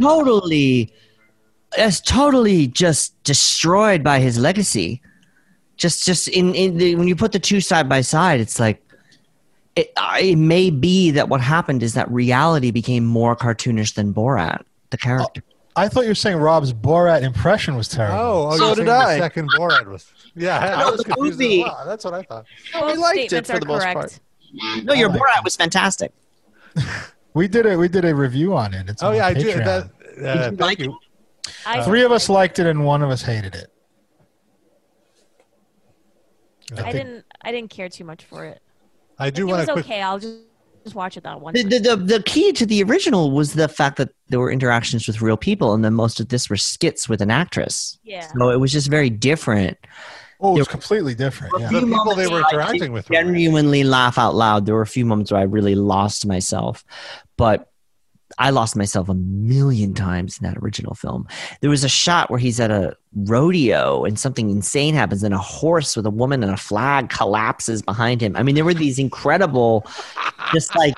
totally, 0.00 0.94
it's 1.76 2.00
totally 2.00 2.68
just 2.68 3.22
destroyed 3.22 4.02
by 4.02 4.20
his 4.20 4.38
legacy. 4.38 5.02
Just, 5.76 6.06
just 6.06 6.28
in, 6.28 6.54
in 6.54 6.78
the, 6.78 6.94
when 6.94 7.06
you 7.06 7.16
put 7.16 7.32
the 7.32 7.38
two 7.38 7.60
side 7.60 7.86
by 7.86 8.00
side, 8.00 8.40
it's 8.40 8.58
like 8.58 8.82
it, 9.76 9.92
uh, 9.96 10.16
it 10.20 10.36
may 10.36 10.70
be 10.70 11.10
that 11.12 11.28
what 11.28 11.40
happened 11.40 11.82
is 11.82 11.94
that 11.94 12.10
reality 12.10 12.70
became 12.70 13.04
more 13.04 13.34
cartoonish 13.34 13.94
than 13.94 14.12
Borat, 14.14 14.62
the 14.90 14.96
character. 14.96 15.42
I 15.76 15.88
thought 15.88 16.02
you 16.02 16.10
were 16.10 16.14
saying 16.14 16.36
Rob's 16.36 16.72
Borat 16.72 17.22
impression 17.22 17.74
was 17.74 17.88
terrible. 17.88 18.16
Oh, 18.18 18.48
oh 18.52 18.56
So 18.56 18.74
did 18.76 18.88
I. 18.88 19.14
The 19.16 19.22
second 19.22 19.50
Borat 19.50 19.86
was. 19.90 20.06
Yeah, 20.36 20.58
I, 20.60 20.74
I 20.74 20.80
No, 20.84 20.90
was 20.92 20.98
the 20.98 21.04
confused. 21.04 21.38
movie. 21.40 21.62
As 21.62 21.66
well. 21.66 21.82
That's 21.86 22.04
what 22.04 22.14
I 22.14 22.22
thought. 22.22 22.44
Both 22.72 22.98
liked 22.98 23.32
it 23.32 23.46
for 23.46 23.54
are 23.54 23.60
the 23.60 23.66
most 23.66 23.82
correct. 23.82 23.94
part. 23.98 24.20
No, 24.84 24.94
your 24.94 25.08
like 25.08 25.20
Borat 25.20 25.42
was 25.42 25.56
fantastic. 25.56 26.12
we 27.34 27.48
did 27.48 27.66
it. 27.66 27.76
We 27.76 27.88
did 27.88 28.04
a 28.04 28.14
review 28.14 28.56
on 28.56 28.72
it. 28.74 28.88
It's 28.88 29.02
Oh 29.02 29.08
on 29.08 29.16
yeah, 29.16 29.26
I 29.26 29.34
do. 29.34 29.40
Patreon. 29.52 29.64
That, 29.64 29.82
uh, 29.84 29.84
Did 29.86 30.52
you 30.52 30.56
thank 30.56 30.60
like 30.60 30.78
you. 30.78 30.96
I 31.66 31.82
Three 31.82 32.04
of 32.04 32.12
us 32.12 32.28
liked 32.28 32.60
it, 32.60 32.66
and 32.66 32.84
one 32.84 33.02
of 33.02 33.10
us 33.10 33.22
hated 33.22 33.56
it. 33.56 33.72
I 36.72 36.76
think- 36.82 36.92
didn't. 36.92 37.24
I 37.42 37.50
didn't 37.50 37.70
care 37.70 37.88
too 37.88 38.04
much 38.04 38.24
for 38.24 38.44
it. 38.44 38.60
I 39.18 39.30
do 39.30 39.42
It 39.42 39.50
want 39.50 39.58
was 39.60 39.66
to 39.68 39.72
quick. 39.74 39.84
okay. 39.86 40.02
I'll 40.02 40.18
just 40.18 40.38
just 40.84 40.94
watch 40.94 41.16
it 41.16 41.22
that 41.24 41.40
one. 41.40 41.54
The, 41.54 41.62
the, 41.62 41.78
the, 41.78 41.96
the 41.96 42.22
key 42.24 42.52
to 42.52 42.66
the 42.66 42.82
original 42.82 43.30
was 43.30 43.54
the 43.54 43.68
fact 43.68 43.96
that 43.96 44.10
there 44.28 44.38
were 44.38 44.50
interactions 44.50 45.06
with 45.06 45.22
real 45.22 45.38
people, 45.38 45.72
and 45.72 45.82
then 45.82 45.94
most 45.94 46.20
of 46.20 46.28
this 46.28 46.50
were 46.50 46.58
skits 46.58 47.08
with 47.08 47.22
an 47.22 47.30
actress. 47.30 47.98
Yeah. 48.04 48.26
So 48.36 48.50
it 48.50 48.60
was 48.60 48.70
just 48.70 48.88
very 48.90 49.08
different. 49.08 49.78
Oh, 50.40 50.58
it's 50.58 50.66
There- 50.66 50.70
completely 50.72 51.14
different. 51.14 51.54
Yeah. 51.58 51.70
The 51.70 51.78
few 51.78 51.86
people 51.86 52.14
they 52.14 52.26
were 52.26 52.40
interacting 52.40 52.92
with. 52.92 53.08
were- 53.08 53.14
Genuinely 53.14 53.82
laugh 53.82 54.18
out 54.18 54.34
loud. 54.34 54.66
There 54.66 54.74
were 54.74 54.82
a 54.82 54.86
few 54.86 55.06
moments 55.06 55.32
where 55.32 55.40
I 55.40 55.44
really 55.44 55.74
lost 55.74 56.26
myself, 56.26 56.84
but 57.38 57.70
I 58.38 58.50
lost 58.50 58.76
myself 58.76 59.08
a 59.08 59.14
million 59.14 59.94
times 59.94 60.38
in 60.38 60.46
that 60.46 60.58
original 60.58 60.94
film. 60.94 61.26
There 61.60 61.70
was 61.70 61.84
a 61.84 61.88
shot 61.88 62.30
where 62.30 62.38
he's 62.38 62.60
at 62.60 62.70
a 62.70 62.96
rodeo 63.14 64.04
and 64.04 64.18
something 64.18 64.50
insane 64.50 64.94
happens, 64.94 65.22
and 65.22 65.34
a 65.34 65.38
horse 65.38 65.96
with 65.96 66.06
a 66.06 66.10
woman 66.10 66.42
and 66.42 66.52
a 66.52 66.56
flag 66.56 67.10
collapses 67.10 67.82
behind 67.82 68.20
him. 68.20 68.36
I 68.36 68.42
mean, 68.42 68.54
there 68.54 68.64
were 68.64 68.74
these 68.74 68.98
incredible, 68.98 69.86
just 70.52 70.74
like 70.76 70.94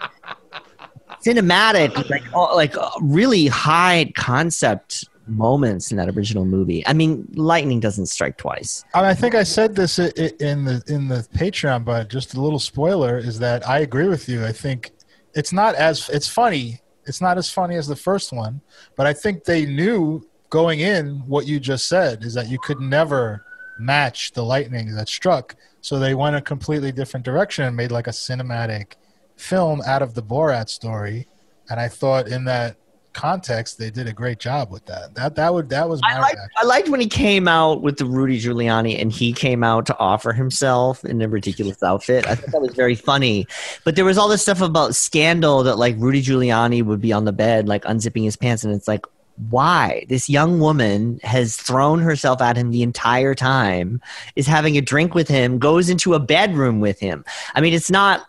cinematic, 1.25 2.09
like 2.09 2.33
like 2.55 2.77
uh, 2.77 2.91
really 3.01 3.47
high 3.47 4.13
concept 4.17 5.05
moments 5.29 5.91
in 5.91 5.97
that 5.97 6.09
original 6.09 6.45
movie. 6.45 6.87
I 6.87 6.93
mean, 6.93 7.27
lightning 7.35 7.81
doesn't 7.81 8.07
strike 8.07 8.37
twice. 8.37 8.85
I, 8.95 9.15
think 9.15 9.35
I 9.35 9.43
said 9.43 9.75
this 9.75 9.99
in 9.99 10.65
the 10.65 10.83
in 10.87 11.09
the 11.09 11.27
Patreon, 11.35 11.85
but 11.85 12.09
just 12.09 12.35
a 12.35 12.41
little 12.41 12.59
spoiler 12.59 13.19
is 13.19 13.39
that 13.41 13.69
I 13.69 13.81
agree 13.81 14.09
with 14.09 14.29
you. 14.29 14.45
I 14.45 14.53
think 14.53 14.93
it's 15.35 15.53
not 15.53 15.75
as 15.75 16.09
it's 16.11 16.29
funny. 16.29 16.81
It's 17.07 17.21
not 17.21 17.39
as 17.39 17.51
funny 17.51 17.77
as 17.77 17.87
the 17.87 17.97
first 17.97 18.33
one, 18.33 18.61
but 18.97 19.07
I 19.07 19.13
think 19.13 19.45
they 19.45 19.65
knew 19.65 20.27
going 20.51 20.81
in 20.81 21.23
what 21.27 21.47
you 21.47 21.59
just 21.61 21.89
said 21.89 22.25
is 22.25 22.35
that 22.35 22.49
you 22.49 22.59
could 22.59 22.81
never 22.81 23.45
match 23.79 24.33
the 24.33 24.43
lightning 24.43 24.95
that 24.95 25.09
struck. 25.09 25.55
So 25.81 25.99
they 25.99 26.15
went 26.15 26.37
a 26.37 26.41
completely 26.41 26.93
different 26.93 27.25
direction 27.25 27.65
and 27.65 27.77
made 27.77 27.91
like 27.93 28.07
a 28.07 28.11
cinematic 28.11 28.95
film 29.37 29.83
out 29.87 30.03
of 30.03 30.15
the 30.15 30.23
Borat 30.23 30.69
story. 30.69 31.29
And 31.69 31.79
I 31.79 31.89
thought 31.89 32.29
in 32.29 32.45
that 32.45 32.77
context 33.17 33.79
they 33.79 33.91
did 33.91 34.07
a 34.07 34.13
great 34.13 34.39
job 34.39 34.71
with 34.71 34.85
that. 34.85 35.15
That 35.15 35.35
that 35.37 35.53
would 35.55 35.71
that 35.71 35.89
was 35.89 36.03
my 36.03 36.13
I 36.13 36.21
liked. 36.21 36.39
I 36.59 36.65
liked 36.65 36.89
when 36.91 37.01
he 37.01 37.09
came 37.09 37.49
out 37.49 37.83
with 37.83 37.97
the 37.97 38.05
Rudy 38.05 38.39
Giuliani 38.39 39.01
and 39.01 39.11
he 39.11 39.33
came 39.33 39.65
out 39.65 39.87
to 39.87 39.99
offer 39.99 40.33
himself 40.33 41.05
in 41.05 41.23
a 41.23 41.29
ridiculous 41.29 41.83
outfit. 41.83 42.27
I 42.27 42.35
thought 42.35 42.53
that 42.53 42.61
was 42.61 42.75
very 42.75 42.95
funny. 42.95 43.47
But 43.85 43.97
there 43.97 44.05
was 44.05 44.19
all 44.19 44.29
this 44.29 44.43
stuff 44.43 44.61
about 44.61 44.95
scandal 44.95 45.63
that 45.63 45.77
like 45.77 45.97
Rudy 45.99 46.23
Giuliani 46.23 46.85
would 46.85 47.01
be 47.01 47.13
on 47.13 47.25
the 47.25 47.33
bed, 47.33 47.67
like 47.67 47.85
unzipping 47.85 48.25
his 48.25 48.37
pants, 48.37 48.65
and 48.65 48.75
it's 48.75 48.87
like, 48.87 49.07
why? 49.51 50.07
This 50.09 50.29
young 50.29 50.61
woman 50.61 51.21
has 51.23 51.57
thrown 51.57 52.01
herself 52.01 52.41
at 52.41 52.57
him 52.57 52.71
the 52.71 52.83
entire 52.83 53.35
time, 53.35 54.01
is 54.35 54.47
having 54.47 54.77
a 54.77 54.81
drink 54.81 55.15
with 55.15 55.29
him, 55.29 55.59
goes 55.59 55.89
into 55.89 56.15
a 56.15 56.19
bedroom 56.19 56.81
with 56.81 56.99
him. 57.01 57.25
I 57.55 57.61
mean, 57.61 57.75
it's 57.75 57.91
not, 57.91 58.27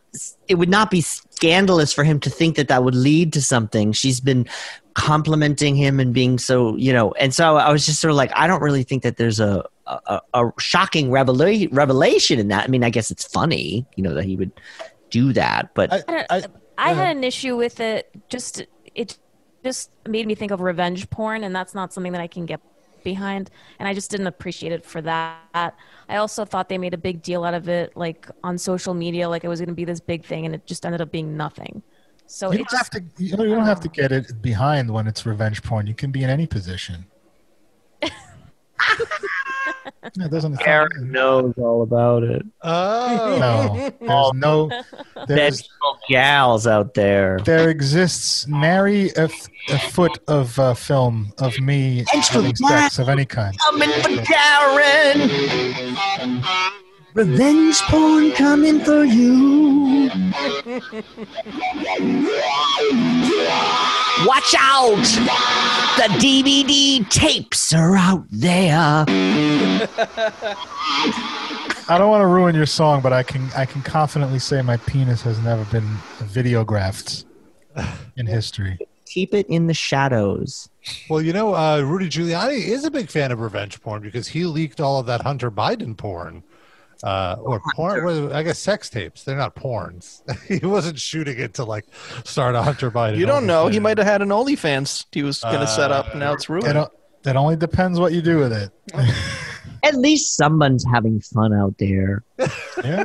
it 0.48 0.56
would 0.56 0.70
not 0.70 0.92
be 0.92 1.02
scandalous 1.38 1.94
for 1.94 2.04
him 2.04 2.20
to 2.20 2.32
think 2.32 2.56
that 2.56 2.68
that 2.68 2.84
would 2.84 2.96
lead 2.96 3.32
to 3.34 3.42
something. 3.42 3.92
She's 3.92 4.20
been 4.20 4.48
complimenting 4.96 5.76
him 5.76 6.00
and 6.00 6.12
being 6.12 6.40
so, 6.40 6.76
you 6.78 6.92
know, 6.92 7.12
and 7.14 7.32
so 7.32 7.58
I 7.58 7.72
was 7.72 7.86
just 7.86 8.02
sort 8.02 8.10
of 8.10 8.18
like, 8.18 8.32
I 8.34 8.48
don't 8.48 8.64
really 8.64 8.82
think 8.82 9.04
that 9.04 9.18
there's 9.18 9.40
a, 9.40 9.64
a, 9.86 10.20
a 10.34 10.52
shocking 10.58 11.12
revela- 11.12 11.70
revelation 11.72 12.40
in 12.40 12.48
that. 12.48 12.64
I 12.64 12.68
mean, 12.68 12.84
I 12.84 12.90
guess 12.90 13.12
it's 13.12 13.24
funny, 13.24 13.86
you 13.96 14.04
know, 14.04 14.16
that 14.16 14.26
he 14.26 14.36
would 14.36 14.52
do 15.12 15.32
that, 15.34 15.76
but 15.76 15.94
I, 15.94 16.02
I, 16.08 16.26
I, 16.30 16.44
I 16.78 16.94
had 16.94 17.16
an 17.16 17.24
issue 17.24 17.56
with 17.56 17.80
it. 17.80 18.10
Just 18.30 18.66
it 18.96 19.18
just 19.64 19.92
made 20.08 20.26
me 20.26 20.36
think 20.36 20.52
of 20.52 20.60
revenge 20.62 21.10
porn, 21.10 21.44
and 21.44 21.56
that's 21.56 21.74
not 21.76 21.94
something 21.94 22.14
that 22.14 22.22
I 22.22 22.28
can 22.28 22.46
get 22.46 22.60
behind. 23.04 23.50
And 23.80 23.88
I 23.88 23.94
just 23.94 24.12
didn't 24.12 24.28
appreciate 24.28 24.72
it 24.72 24.86
for 24.86 25.02
that. 25.02 25.76
I 26.10 26.18
also 26.18 26.46
thought 26.46 26.70
they 26.70 26.78
made 26.78 26.94
a 26.94 26.98
big 26.98 27.22
deal 27.22 27.44
out 27.44 27.54
of 27.54 27.70
it, 27.70 27.96
like 27.96 28.30
on 28.44 28.58
social 28.58 28.94
media, 28.94 29.28
like 29.30 29.44
it 29.44 29.48
was 29.48 29.60
going 29.60 29.70
to 29.70 29.76
be 29.76 29.86
this 29.86 30.00
big 30.00 30.26
thing, 30.26 30.46
and 30.46 30.56
it 30.56 30.66
just 30.66 30.86
ended 30.86 31.02
up 31.02 31.12
being 31.12 31.36
nothing. 31.36 31.82
So 32.26 32.52
you 32.52 32.58
don't 32.58 32.72
have 32.78 32.90
to. 32.92 33.04
You, 33.18 33.38
know, 33.38 33.44
you 33.44 33.56
don't 33.56 33.66
have 33.66 33.80
to 33.82 33.90
get 33.90 34.12
it 34.12 34.42
behind 34.42 34.92
when 34.92 35.08
it's 35.08 35.26
revenge 35.26 35.64
porn. 35.64 35.88
You 35.88 35.96
can 35.96 36.12
be 36.12 36.24
in 36.24 36.30
any 36.30 36.46
position. 36.46 37.06
Yeah, 40.16 40.26
it 40.26 40.32
doesn't. 40.32 40.66
Eric 40.66 40.92
knows 41.02 41.54
all 41.58 41.82
about 41.84 42.24
it. 42.24 42.46
Oh. 42.64 43.38
No, 43.40 43.92
there's 44.00 44.34
no. 44.34 44.84
There's, 45.28 45.70
gals 46.10 46.66
out 46.68 46.94
there. 46.94 47.40
there 47.44 47.70
exists 47.70 48.48
nary 48.48 49.10
a, 49.18 49.24
f- 49.24 49.48
a 49.70 49.78
foot 49.78 50.18
of 50.28 50.58
uh, 50.60 50.74
film 50.74 51.34
of 51.40 51.60
me 51.60 52.06
Extra 52.14 52.42
having 52.42 52.56
sex 52.56 53.00
of 53.00 53.10
any 53.10 53.26
kind. 53.26 53.58
Coming 53.60 53.90
for 53.90 54.24
Karen. 54.24 55.30
Revenge 57.18 57.82
porn 57.90 58.32
coming 58.34 58.80
for 58.80 59.04
you. 59.04 60.08
Watch 64.24 64.54
out! 64.60 65.02
The 65.98 66.14
DVD 66.20 67.10
tapes 67.10 67.74
are 67.74 67.96
out 67.96 68.24
there. 68.30 69.04
I 71.90 71.98
don't 71.98 72.12
want 72.12 72.22
to 72.22 72.28
ruin 72.28 72.54
your 72.54 72.68
song, 72.68 73.02
but 73.02 73.14
I 73.14 73.24
can 73.24 73.50
I 73.56 73.66
can 73.66 73.82
confidently 73.82 74.38
say 74.38 74.62
my 74.62 74.78
penis 74.78 75.24
has 75.24 75.40
never 75.40 75.66
been 75.72 75.88
videographed 76.20 77.26
in 78.16 78.28
history. 78.28 78.78
Keep 79.08 79.34
it 79.34 79.48
in 79.50 79.66
the 79.66 79.74
shadows. 79.74 80.70
Well, 81.10 81.24
you 81.24 81.34
know, 81.34 81.56
uh, 81.56 81.82
Rudy 81.82 82.10
Giuliani 82.10 82.60
is 82.60 82.86
a 82.86 82.92
big 82.92 83.10
fan 83.10 83.32
of 83.32 83.40
revenge 83.40 83.82
porn 83.82 84.04
because 84.04 84.28
he 84.28 84.46
leaked 84.46 84.80
all 84.80 85.00
of 85.00 85.08
that 85.08 85.24
Hunter 85.24 85.50
Biden 85.50 85.98
porn. 85.98 86.44
Uh, 87.04 87.36
or 87.42 87.62
porn, 87.76 88.04
well, 88.04 88.34
I 88.34 88.44
guess 88.44 88.60
sex 88.60 88.90
tapes. 88.90 89.24
They're 89.24 89.38
not 89.38 89.56
porns. 89.56 90.22
he 90.60 90.66
wasn't 90.66 91.00
shooting 91.00 91.38
it 91.40 91.54
to 91.56 91.64
like 91.66 91.86
start 92.24 92.56
a 92.56 92.62
Hunter 92.62 92.90
Biden. 92.92 93.18
You 93.18 93.26
don't 93.26 93.46
know. 93.46 93.68
He 93.68 93.80
might 93.80 93.98
have 93.98 94.08
had 94.08 94.22
an 94.22 94.30
OnlyFans 94.30 95.06
he 95.12 95.24
was 95.24 95.42
going 95.42 95.60
to 95.60 95.68
set 95.68 95.92
up, 95.92 96.12
and 96.12 96.20
now 96.20 96.34
it's 96.34 96.50
ruined. 96.50 96.78
o- 96.78 96.90
it 97.26 97.36
only 97.36 97.56
depends 97.56 98.00
what 98.00 98.14
you 98.14 98.22
do 98.22 98.38
with 98.38 98.54
it. 98.54 98.72
At 99.84 99.96
least 99.96 100.36
someone's 100.36 100.84
having 100.92 101.20
fun 101.22 101.54
out 101.54 101.76
there. 101.78 102.24
Yeah, 102.84 103.04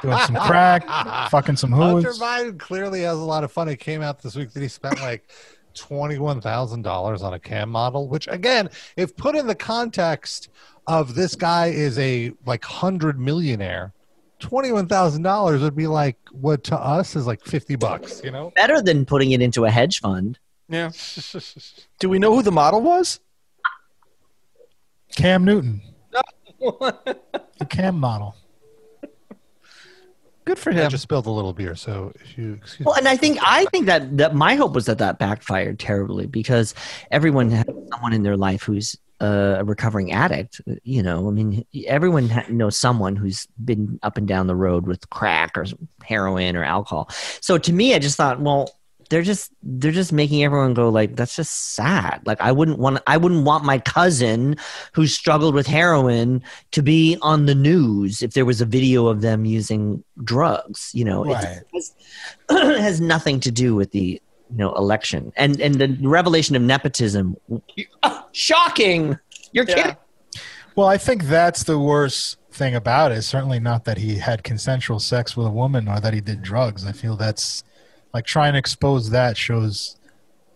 doing 0.00 0.18
some 0.18 0.36
crack, 0.36 0.82
fucking 1.30 1.56
some 1.56 1.70
Hunter 1.72 2.08
hoods. 2.08 2.18
Biden 2.18 2.58
clearly 2.58 3.02
has 3.02 3.18
a 3.18 3.22
lot 3.22 3.44
of 3.44 3.52
fun. 3.52 3.68
It 3.68 3.76
came 3.76 4.00
out 4.00 4.22
this 4.22 4.34
week 4.34 4.50
that 4.52 4.60
he 4.62 4.68
spent 4.68 4.98
like 5.02 5.30
twenty-one 5.74 6.40
thousand 6.40 6.82
dollars 6.82 7.22
on 7.22 7.34
a 7.34 7.38
cam 7.38 7.70
model, 7.70 8.08
which 8.08 8.28
again, 8.28 8.68
if 8.96 9.16
put 9.16 9.36
in 9.36 9.46
the 9.46 9.54
context 9.54 10.48
of 10.86 11.14
this 11.14 11.34
guy 11.34 11.66
is 11.66 11.98
a 11.98 12.32
like 12.46 12.64
hundred 12.64 13.18
millionaire, 13.18 13.92
twenty-one 14.38 14.86
thousand 14.86 15.22
dollars 15.22 15.62
would 15.62 15.76
be 15.76 15.86
like 15.86 16.16
what 16.32 16.64
to 16.64 16.76
us 16.76 17.16
is 17.16 17.26
like 17.26 17.44
fifty 17.44 17.76
bucks. 17.76 18.20
You 18.24 18.30
know? 18.30 18.52
Better 18.56 18.82
than 18.82 19.04
putting 19.04 19.32
it 19.32 19.40
into 19.40 19.64
a 19.64 19.70
hedge 19.70 20.00
fund. 20.00 20.38
Yeah. 20.68 20.90
Do 21.98 22.08
we 22.08 22.18
know 22.18 22.34
who 22.34 22.42
the 22.42 22.52
model 22.52 22.80
was? 22.80 23.20
Cam 25.16 25.44
Newton, 25.44 25.82
the 26.60 27.66
Cam 27.68 27.96
model. 27.98 28.36
Good 30.44 30.58
for 30.58 30.70
I 30.70 30.76
him. 30.76 30.90
just 30.90 31.02
spilled 31.02 31.26
a 31.26 31.30
little 31.30 31.52
beer, 31.52 31.74
so 31.76 32.12
if 32.20 32.36
you 32.38 32.54
excuse 32.54 32.80
me, 32.80 32.84
Well, 32.86 32.94
me. 32.94 33.00
and 33.00 33.08
I 33.08 33.16
think 33.16 33.38
I 33.42 33.66
think 33.66 33.86
that 33.86 34.16
that 34.18 34.34
my 34.34 34.54
hope 34.54 34.74
was 34.74 34.86
that 34.86 34.98
that 34.98 35.18
backfired 35.18 35.78
terribly 35.78 36.26
because 36.26 36.74
everyone 37.10 37.50
has 37.50 37.66
someone 37.92 38.12
in 38.12 38.22
their 38.22 38.36
life 38.36 38.62
who's 38.62 38.96
uh, 39.20 39.56
a 39.58 39.64
recovering 39.64 40.12
addict. 40.12 40.60
You 40.82 41.02
know, 41.02 41.28
I 41.28 41.30
mean, 41.30 41.64
everyone 41.86 42.30
ha- 42.30 42.46
knows 42.48 42.76
someone 42.78 43.16
who's 43.16 43.46
been 43.62 43.98
up 44.02 44.16
and 44.16 44.26
down 44.26 44.46
the 44.46 44.56
road 44.56 44.86
with 44.86 45.08
crack 45.10 45.58
or 45.58 45.66
heroin 46.02 46.56
or 46.56 46.64
alcohol. 46.64 47.10
So 47.42 47.58
to 47.58 47.72
me, 47.72 47.94
I 47.94 47.98
just 47.98 48.16
thought, 48.16 48.40
well, 48.40 48.70
they're 49.10 49.22
just 49.22 49.52
they're 49.62 49.92
just 49.92 50.12
making 50.12 50.42
everyone 50.42 50.72
go 50.72 50.88
like 50.88 51.16
that's 51.16 51.36
just 51.36 51.74
sad. 51.74 52.22
Like 52.24 52.40
I 52.40 52.52
wouldn't 52.52 52.78
want 52.78 53.00
I 53.06 53.16
wouldn't 53.18 53.44
want 53.44 53.64
my 53.64 53.78
cousin 53.80 54.56
who 54.92 55.06
struggled 55.06 55.54
with 55.54 55.66
heroin 55.66 56.42
to 56.70 56.82
be 56.82 57.18
on 57.20 57.46
the 57.46 57.54
news 57.54 58.22
if 58.22 58.32
there 58.32 58.44
was 58.46 58.60
a 58.60 58.64
video 58.64 59.08
of 59.08 59.20
them 59.20 59.44
using 59.44 60.02
drugs. 60.24 60.90
You 60.94 61.04
know, 61.04 61.24
Right. 61.24 61.62
has, 61.74 61.94
has 62.50 63.00
nothing 63.00 63.40
to 63.40 63.50
do 63.50 63.74
with 63.74 63.90
the 63.90 64.22
you 64.50 64.56
know 64.56 64.72
election 64.74 65.32
and 65.36 65.60
and 65.60 65.74
the 65.74 65.98
revelation 66.02 66.56
of 66.56 66.62
nepotism. 66.62 67.36
Shocking! 68.32 69.18
You're 69.52 69.64
Yeah. 69.68 69.74
kidding. 69.74 69.96
Well, 70.76 70.86
I 70.86 70.98
think 70.98 71.24
that's 71.24 71.64
the 71.64 71.78
worst 71.78 72.38
thing 72.52 72.74
about 72.74 73.12
it. 73.12 73.22
Certainly 73.22 73.60
not 73.60 73.84
that 73.84 73.98
he 73.98 74.16
had 74.16 74.44
consensual 74.44 74.98
sex 75.00 75.36
with 75.36 75.46
a 75.46 75.50
woman 75.50 75.88
or 75.88 76.00
that 76.00 76.14
he 76.14 76.20
did 76.20 76.42
drugs. 76.42 76.86
I 76.86 76.92
feel 76.92 77.16
that's 77.16 77.64
like 78.12 78.24
trying 78.24 78.52
to 78.52 78.58
expose 78.58 79.10
that 79.10 79.36
shows 79.36 79.96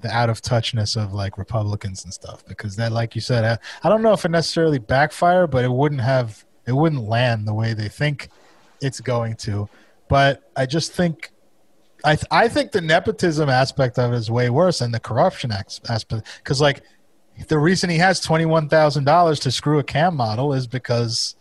the 0.00 0.14
out 0.14 0.28
of 0.28 0.42
touchness 0.42 1.02
of 1.02 1.14
like 1.14 1.38
Republicans 1.38 2.04
and 2.04 2.12
stuff 2.12 2.44
because 2.46 2.76
that, 2.76 2.92
like 2.92 3.14
you 3.14 3.20
said, 3.20 3.44
I, 3.44 3.86
I 3.86 3.88
don't 3.88 4.02
know 4.02 4.12
if 4.12 4.24
it 4.24 4.30
necessarily 4.30 4.78
backfire, 4.78 5.46
but 5.46 5.64
it 5.64 5.70
wouldn't 5.70 6.02
have 6.02 6.44
it 6.66 6.72
wouldn't 6.72 7.02
land 7.02 7.48
the 7.48 7.54
way 7.54 7.74
they 7.74 7.88
think 7.88 8.28
it's 8.80 9.00
going 9.00 9.36
to. 9.36 9.68
But 10.08 10.50
I 10.56 10.66
just 10.66 10.92
think 10.92 11.30
I 12.04 12.16
th- 12.16 12.26
I 12.30 12.48
think 12.48 12.72
the 12.72 12.82
nepotism 12.82 13.48
aspect 13.48 13.98
of 13.98 14.12
it 14.12 14.16
is 14.16 14.30
way 14.30 14.50
worse 14.50 14.80
than 14.80 14.92
the 14.92 15.00
corruption 15.00 15.50
aspect 15.52 16.26
because 16.38 16.60
like 16.60 16.82
the 17.48 17.58
reason 17.58 17.88
he 17.88 17.98
has 17.98 18.20
twenty 18.20 18.44
one 18.44 18.68
thousand 18.68 19.04
dollars 19.04 19.40
to 19.40 19.50
screw 19.50 19.78
a 19.78 19.84
cam 19.84 20.14
model 20.14 20.52
is 20.52 20.66
because 20.66 21.34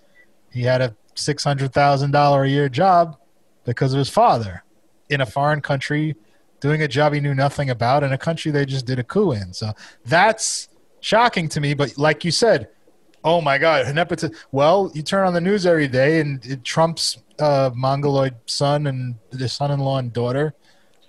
he 0.52 0.64
had 0.64 0.82
a 0.82 0.96
six 1.16 1.44
hundred 1.44 1.74
thousand 1.74 2.12
dollar 2.12 2.44
a 2.44 2.50
year 2.50 2.70
job 2.70 3.18
because 3.66 3.94
of 3.94 4.00
his 4.00 4.10
father 4.10 4.64
in 5.14 5.22
a 5.22 5.26
foreign 5.26 5.62
country 5.62 6.16
doing 6.60 6.82
a 6.82 6.88
job 6.88 7.14
he 7.14 7.20
knew 7.20 7.34
nothing 7.34 7.70
about 7.70 8.04
in 8.04 8.14
a 8.14 8.18
country 8.18 8.52
they 8.52 8.66
just 8.66 8.86
did 8.86 9.00
a 9.00 9.04
coup 9.04 9.32
in. 9.34 9.54
So 9.54 9.74
that's 10.06 10.70
shocking 11.02 11.50
to 11.50 11.60
me. 11.60 11.74
But 11.74 11.98
like 11.98 12.24
you 12.24 12.32
said, 12.32 12.70
oh 13.24 13.42
my 13.42 13.58
God, 13.58 13.94
nepotism. 13.94 14.36
Well, 14.52 14.92
you 14.94 15.02
turn 15.02 15.28
on 15.28 15.34
the 15.34 15.42
news 15.42 15.66
every 15.66 15.88
day 15.88 16.20
and 16.20 16.46
it, 16.46 16.64
Trump's 16.64 17.18
uh, 17.40 17.72
mongoloid 17.74 18.36
son 18.46 18.88
and 18.88 19.16
the 19.32 19.50
son-in-law 19.50 19.98
and 20.00 20.14
daughter 20.14 20.54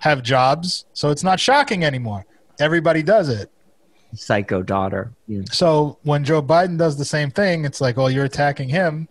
have 0.00 0.22
jobs, 0.22 0.84
so 0.92 1.10
it's 1.10 1.22
not 1.22 1.40
shocking 1.40 1.84
anymore. 1.84 2.26
Everybody 2.60 3.02
does 3.02 3.28
it. 3.28 3.50
Psycho 4.14 4.62
daughter. 4.62 5.12
Yeah. 5.26 5.42
So 5.50 5.98
when 6.02 6.24
Joe 6.24 6.42
Biden 6.42 6.78
does 6.78 6.96
the 6.96 7.04
same 7.04 7.30
thing, 7.30 7.64
it's 7.64 7.80
like, 7.80 7.96
oh, 7.98 8.08
you're 8.08 8.26
attacking 8.26 8.68
him. 8.68 9.08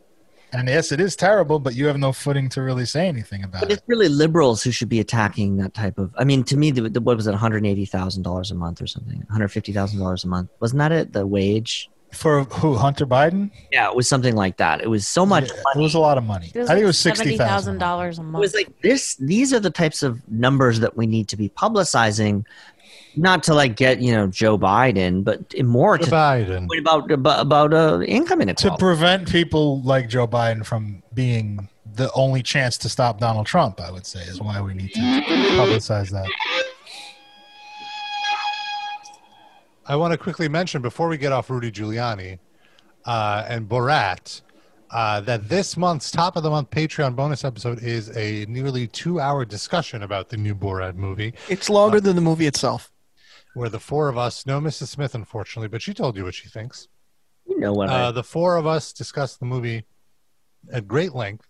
And 0.54 0.68
yes, 0.68 0.92
it 0.92 1.00
is 1.02 1.16
terrible, 1.16 1.60
but 1.60 1.74
you 1.76 1.88
have 1.88 1.98
no 1.98 2.14
footing 2.14 2.48
to 2.50 2.62
really 2.62 2.86
say 2.86 3.08
anything 3.08 3.44
about 3.44 3.62
But 3.62 3.72
it. 3.72 3.74
it's 3.80 3.84
really 3.88 4.08
liberals 4.08 4.62
who 4.62 4.70
should 4.72 4.90
be 4.90 5.00
attacking 5.00 5.58
that 5.58 5.74
type 5.74 5.98
of. 5.98 6.14
I 6.18 6.24
mean, 6.26 6.44
to 6.46 6.56
me, 6.58 6.70
the, 6.70 6.90
the, 6.90 7.02
what 7.02 7.18
was 7.18 7.26
it, 7.26 7.32
one 7.32 7.40
hundred 7.40 7.66
eighty 7.66 7.86
thousand 7.86 8.22
dollars 8.24 8.52
a 8.52 8.56
month 8.56 8.82
or 8.82 8.86
something? 8.88 9.18
One 9.18 9.28
hundred 9.32 9.48
fifty 9.50 9.74
thousand 9.74 10.00
dollars 10.00 10.24
a 10.24 10.28
month. 10.28 10.50
Wasn't 10.60 10.78
that 10.78 10.92
it? 10.92 11.12
The 11.14 11.26
wage? 11.26 11.90
For 12.12 12.44
who? 12.44 12.76
Hunter 12.76 13.08
Biden? 13.08 13.50
Yeah, 13.72 13.90
it 13.90 13.96
was 13.96 14.08
something 14.08 14.36
like 14.36 14.58
that. 14.58 14.82
It 14.82 14.88
was 14.88 15.08
so 15.08 15.26
much 15.26 15.46
Yeah, 15.50 15.62
money. 15.64 15.80
It 15.80 15.84
was 15.84 15.96
a 15.96 16.00
lot 16.00 16.20
of 16.20 16.24
money. 16.24 16.52
It 16.54 16.60
was 16.60 16.70
I 16.70 16.74
think 16.74 16.78
like 16.78 16.84
it 16.84 16.86
was 16.86 17.00
sixty 17.00 17.24
thousand. 17.38 17.48
thousand 17.48 17.78
dollars 17.80 18.20
a 18.20 18.22
month. 18.22 18.30
It 18.30 18.32
month. 18.34 18.42
was 18.44 18.54
like 18.54 18.82
this. 18.84 19.16
These 19.16 19.52
are 19.52 19.60
the 19.60 19.72
types 19.72 20.04
of 20.04 20.22
numbers 20.30 20.80
that 20.82 20.96
we 20.96 21.08
need 21.08 21.28
to 21.30 21.36
be 21.38 21.50
publicizing, 21.50 22.46
not 23.16 23.44
to 23.44 23.54
like 23.54 23.76
get 23.76 24.02
you 24.02 24.12
know 24.12 24.28
Joe 24.28 24.58
Biden, 24.58 25.24
but 25.24 25.54
more 25.64 25.98
Joe 25.98 26.06
to 26.06 26.12
Biden. 26.12 26.68
about 26.80 27.12
about, 27.12 27.40
about 27.40 27.74
uh, 27.74 28.02
income 28.02 28.42
inequality 28.42 28.78
To 28.78 28.78
prevent 28.78 29.30
people 29.30 29.82
like 29.82 30.10
Joe 30.10 30.28
Biden 30.28 30.66
from 30.66 31.04
being 31.14 31.70
the 31.96 32.12
only 32.14 32.42
chance 32.42 32.78
to 32.80 32.90
stop 32.90 33.20
Donald 33.20 33.46
Trump, 33.46 33.80
I 33.80 33.92
would 33.92 34.06
say, 34.06 34.22
is 34.22 34.42
why 34.42 34.60
we 34.62 34.74
need 34.74 34.94
to 34.94 35.00
publicize 35.00 36.10
that. 36.12 36.28
I 39.86 39.96
want 39.96 40.14
to 40.14 40.18
quickly 40.18 40.48
mention 40.48 40.82
before 40.82 41.10
we 41.10 41.18
get 41.18 41.34
off 41.34 41.50
Rudy 41.50 41.70
Giuliani 41.70 42.40
uh, 43.06 43.46
and 43.48 43.68
Borat 43.68 44.42
uh, 44.92 45.20
that 45.22 45.50
this 45.50 45.76
month's 45.76 46.10
top 46.10 46.38
of 46.38 46.44
the 46.44 46.50
month 46.50 46.70
Patreon 46.70 47.16
bonus 47.16 47.44
episode 47.44 47.84
is 47.84 48.16
a 48.16 48.46
nearly 48.48 48.88
two 48.88 49.20
hour 49.20 49.44
discussion 49.44 50.04
about 50.04 50.30
the 50.30 50.38
new 50.38 50.56
Borat 50.56 50.96
movie, 50.96 51.34
It's 51.50 51.70
longer 51.70 52.00
than 52.00 52.16
the 52.16 52.22
movie 52.22 52.46
itself. 52.46 52.93
Where 53.54 53.70
the 53.70 53.80
four 53.80 54.10
of 54.10 54.18
us, 54.18 54.46
no 54.46 54.60
Mrs. 54.60 54.88
Smith, 54.88 55.16
unfortunately, 55.16 55.68
but 55.68 55.82
she 55.82 55.94
told 55.94 56.18
you 56.18 56.24
what 56.24 56.34
she 56.34 56.50
thinks. 56.50 56.88
you 57.48 57.60
know 57.60 57.74
what? 57.74 57.90
Uh, 57.90 58.10
I, 58.10 58.12
the 58.12 58.24
four 58.24 58.58
of 58.58 58.66
us 58.66 58.94
discussed 58.94 59.40
the 59.40 59.46
movie 59.46 59.86
at 60.72 60.88
great 60.88 61.14
length, 61.14 61.48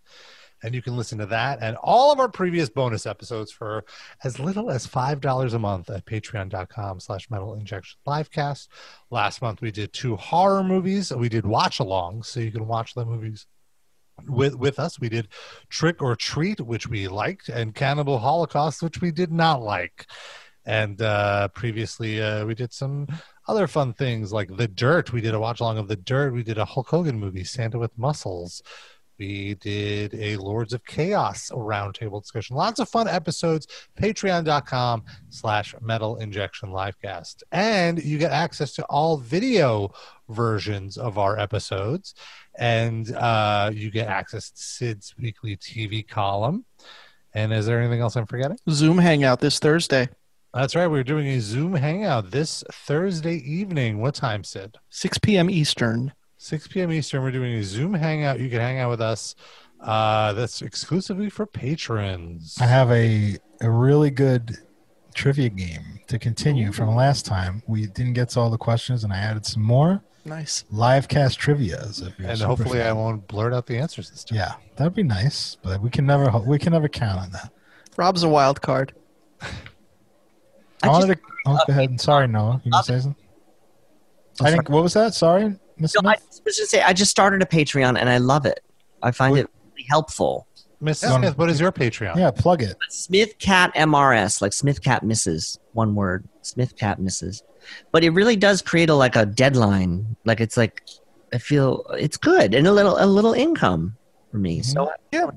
and 0.64 0.74
you 0.74 0.82
can 0.82 0.96
listen 0.98 1.18
to 1.20 1.26
that 1.28 1.60
and 1.62 1.76
all 1.78 2.12
of 2.12 2.20
our 2.20 2.30
previous 2.30 2.70
bonus 2.70 3.06
episodes 3.06 3.52
for 3.52 3.84
as 4.24 4.40
little 4.40 4.72
as 4.72 4.86
five 4.88 5.20
dollars 5.20 5.54
a 5.54 5.60
month 5.60 5.90
at 5.90 6.06
patreon.com 6.06 7.00
slash 7.00 7.30
metal 7.30 7.54
injection 7.54 8.00
livecast. 8.08 8.68
Last 9.10 9.42
month 9.42 9.62
we 9.62 9.72
did 9.72 9.92
two 9.94 10.16
horror 10.16 10.64
movies. 10.64 11.12
We 11.14 11.30
did 11.30 11.46
watch 11.46 11.80
alongs, 11.80 12.26
so 12.28 12.40
you 12.40 12.52
can 12.52 12.66
watch 12.68 12.94
the 12.96 13.06
movies 13.06 13.46
with 14.28 14.56
with 14.56 14.80
us. 14.80 15.00
We 15.00 15.10
did 15.10 15.28
Trick 15.70 16.02
or 16.02 16.16
Treat, 16.16 16.62
which 16.62 16.88
we 16.88 17.08
liked, 17.08 17.50
and 17.50 17.76
Cannibal 17.76 18.20
Holocaust, 18.20 18.82
which 18.82 19.02
we 19.02 19.12
did 19.12 19.32
not 19.32 19.62
like. 19.62 20.06
And 20.66 21.02
uh, 21.02 21.50
previously, 21.50 22.22
uh, 22.22 22.46
we 22.46 22.56
did 22.56 22.74
some 22.74 23.08
other 23.48 23.68
fun 23.68 23.94
things 23.94 24.32
like 24.32 24.56
The 24.56 24.68
Dirt. 24.68 25.12
We 25.12 25.22
did 25.22 25.34
a 25.34 25.40
watch 25.40 25.60
along 25.60 25.78
of 25.78 25.88
The 25.88 25.96
Dirt. 25.96 26.34
We 26.34 26.44
did 26.44 26.58
a 26.58 26.66
Hulk 26.66 26.88
Hogan 26.90 27.20
movie, 27.20 27.44
Santa 27.44 27.78
with 27.78 27.98
Muscles. 27.98 28.62
We 29.20 29.56
did 29.56 30.16
a 30.16 30.38
Lords 30.38 30.74
of 30.74 30.86
Chaos 30.86 31.50
roundtable 31.52 32.22
discussion. 32.22 32.56
Lots 32.56 32.80
of 32.80 32.90
fun 32.90 33.08
episodes. 33.08 33.68
Patreon.com 34.02 35.04
slash 35.30 35.76
metal 35.82 36.18
injection 36.18 36.70
livecast. 36.70 37.44
And 37.52 38.04
you 38.04 38.18
get 38.18 38.32
access 38.32 38.74
to 38.74 38.84
all 38.86 39.18
video 39.18 39.92
versions 40.30 40.98
of 40.98 41.18
our 41.18 41.38
episodes. 41.38 42.16
And 42.58 43.14
uh, 43.16 43.72
you 43.74 43.92
get 43.92 44.08
access 44.08 44.50
to 44.50 44.62
Sid's 44.62 45.14
weekly 45.18 45.58
TV 45.58 46.08
column. 46.08 46.66
And 47.36 47.54
is 47.54 47.66
there 47.66 47.80
anything 47.80 48.02
else 48.02 48.16
I'm 48.16 48.28
forgetting? 48.28 48.58
Zoom 48.70 48.98
hangout 48.98 49.40
this 49.40 49.60
Thursday, 49.60 50.10
That's 50.54 50.76
right. 50.76 50.88
We're 50.88 51.04
doing 51.04 51.28
a 51.28 51.40
Zoom 51.40 51.74
hangout 51.74 52.30
this 52.32 52.64
Thursday 52.72 53.38
evening. 53.38 54.00
What 54.00 54.14
time, 54.14 54.44
Sid? 54.44 54.78
6 54.90 55.18
p.m. 55.18 55.50
Eastern. 55.50 56.14
6 56.38 56.68
p.m. 56.68 56.92
Eastern. 56.92 57.24
We're 57.24 57.32
doing 57.32 57.54
a 57.56 57.64
Zoom 57.64 57.94
hangout. 57.96 58.40
You 58.40 58.50
can 58.50 58.60
hang 58.60 58.78
out 58.80 58.92
with 58.92 59.02
us. 59.02 59.36
Uh, 59.80 60.32
that's 60.34 60.62
exclusively 60.62 61.30
for 61.30 61.46
patrons. 61.48 62.58
I 62.62 62.66
have 62.68 62.92
a, 62.92 63.38
a 63.62 63.70
really 63.70 64.12
good 64.12 64.58
trivia 65.16 65.50
game 65.50 66.00
to 66.08 66.20
continue 66.20 66.72
from 66.72 66.96
last 66.96 67.26
time. 67.26 67.64
We 67.68 67.88
didn't 67.88 68.14
get 68.14 68.30
to 68.30 68.40
all 68.40 68.50
the 68.52 68.58
questions, 68.58 69.04
and 69.04 69.12
I 69.12 69.18
added 69.18 69.46
some 69.46 69.64
more 69.64 70.04
Nice. 70.24 70.66
live 70.72 71.08
cast 71.08 71.40
trivia's. 71.40 72.02
if 72.02 72.18
you're 72.20 72.28
a 72.30 72.32
and 72.32 72.40
hopefully, 72.42 72.78
fan. 72.80 72.88
I 72.90 72.94
won't 72.94 73.28
blurt 73.28 73.54
out 73.54 73.66
the 73.66 73.78
answers 73.80 74.10
this 74.12 74.24
time. 74.24 74.38
Yeah, 74.38 74.54
that'd 74.78 74.94
be 74.96 75.04
nice, 75.04 75.58
but 75.64 75.82
we 75.82 75.90
can 75.90 76.06
never 76.06 76.30
we 76.40 76.60
can 76.60 76.72
never 76.74 76.88
count 76.88 77.20
on 77.20 77.32
that. 77.32 77.52
Rob's 77.98 78.24
a 78.24 78.30
wild 78.30 78.62
card. 78.62 78.94
I, 80.84 80.88
I 80.88 80.90
wanted 80.90 81.16
to. 81.16 81.20
Oh, 81.46 81.60
go 81.68 81.74
ahead. 81.74 82.00
Sorry, 82.00 82.28
Noah. 82.28 82.62
You 82.64 82.72
can 82.72 82.84
say 82.84 83.00
something. 83.00 83.16
I 84.42 84.52
think. 84.52 84.70
What 84.70 84.84
was 84.84 84.94
that? 84.94 85.14
Sorry, 85.14 85.56
Miss 85.78 85.96
no, 85.96 86.10
I 86.10 86.18
was 86.46 86.58
just 86.58 86.72
say 86.72 86.82
I 86.82 86.94
just 86.94 87.12
started 87.12 87.42
a 87.42 87.46
Patreon 87.46 87.98
and 87.98 88.10
I 88.10 88.18
love 88.18 88.46
it. 88.46 88.60
I 89.02 89.12
find 89.12 89.38
it 89.38 89.50
really 89.72 89.88
helpful. 89.90 90.48
Mrs. 90.82 91.04
Yeah. 91.04 91.18
Smith, 91.18 91.38
what 91.38 91.50
is 91.50 91.62
your 91.62 91.72
Patreon? 91.72 92.18
Yeah, 92.18 92.30
plug 92.32 92.62
it. 92.62 92.76
Smith 92.90 93.40
Cat 93.40 93.74
MRS, 93.74 94.42
like 94.42 94.52
Smith 94.52 94.82
Cat 94.82 95.04
Misses, 95.04 95.58
one 95.72 95.96
word. 95.96 96.28
Smith 96.42 96.76
Cat 96.76 97.00
Misses. 97.00 97.42
But 97.94 98.04
it 98.04 98.10
really 98.10 98.36
does 98.36 98.62
create 98.62 98.90
a 98.90 98.94
like 98.94 99.16
a 99.16 99.26
deadline. 99.26 100.18
Like 100.26 100.42
it's 100.42 100.58
like 100.58 100.84
I 101.34 101.38
feel 101.38 101.86
it's 101.98 102.18
good 102.18 102.54
and 102.54 102.68
a 102.68 102.72
little 102.72 102.98
a 103.00 103.06
little 103.06 103.34
income 103.34 103.96
for 104.32 104.38
me. 104.38 104.62
So 104.62 104.86
mm-hmm. 104.86 104.90
Yeah. 105.12 105.32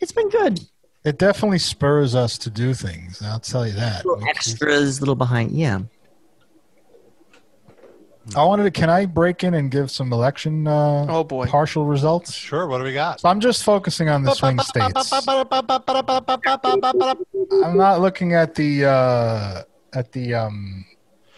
it's 0.00 0.12
been 0.12 0.28
good. 0.30 0.60
It 1.06 1.18
definitely 1.18 1.58
spurs 1.58 2.16
us 2.16 2.36
to 2.38 2.50
do 2.50 2.74
things. 2.74 3.22
I'll 3.22 3.38
tell 3.38 3.64
you 3.64 3.72
that. 3.74 4.04
Little 4.04 4.22
We- 4.24 4.28
extras, 4.28 5.00
little 5.00 5.14
behind. 5.14 5.52
Yeah. 5.52 5.80
I 8.34 8.42
wanted 8.42 8.64
to. 8.64 8.72
Can 8.72 8.90
I 8.90 9.06
break 9.06 9.44
in 9.44 9.54
and 9.54 9.70
give 9.70 9.88
some 9.88 10.12
election 10.12 10.66
uh, 10.66 11.06
Oh 11.08 11.22
boy. 11.22 11.46
partial 11.46 11.86
results? 11.86 12.32
Sure. 12.34 12.66
What 12.66 12.78
do 12.78 12.84
we 12.84 12.92
got? 12.92 13.20
So 13.20 13.28
I'm 13.28 13.38
just 13.38 13.62
focusing 13.62 14.08
on 14.08 14.24
the 14.24 14.34
swing 14.34 14.58
states. 14.58 15.12
I'm 17.62 17.76
not 17.76 18.00
looking 18.00 18.34
at 18.34 18.56
the 18.56 18.84
uh, 18.84 19.62
at 19.92 20.10
the 20.10 20.34
um, 20.34 20.84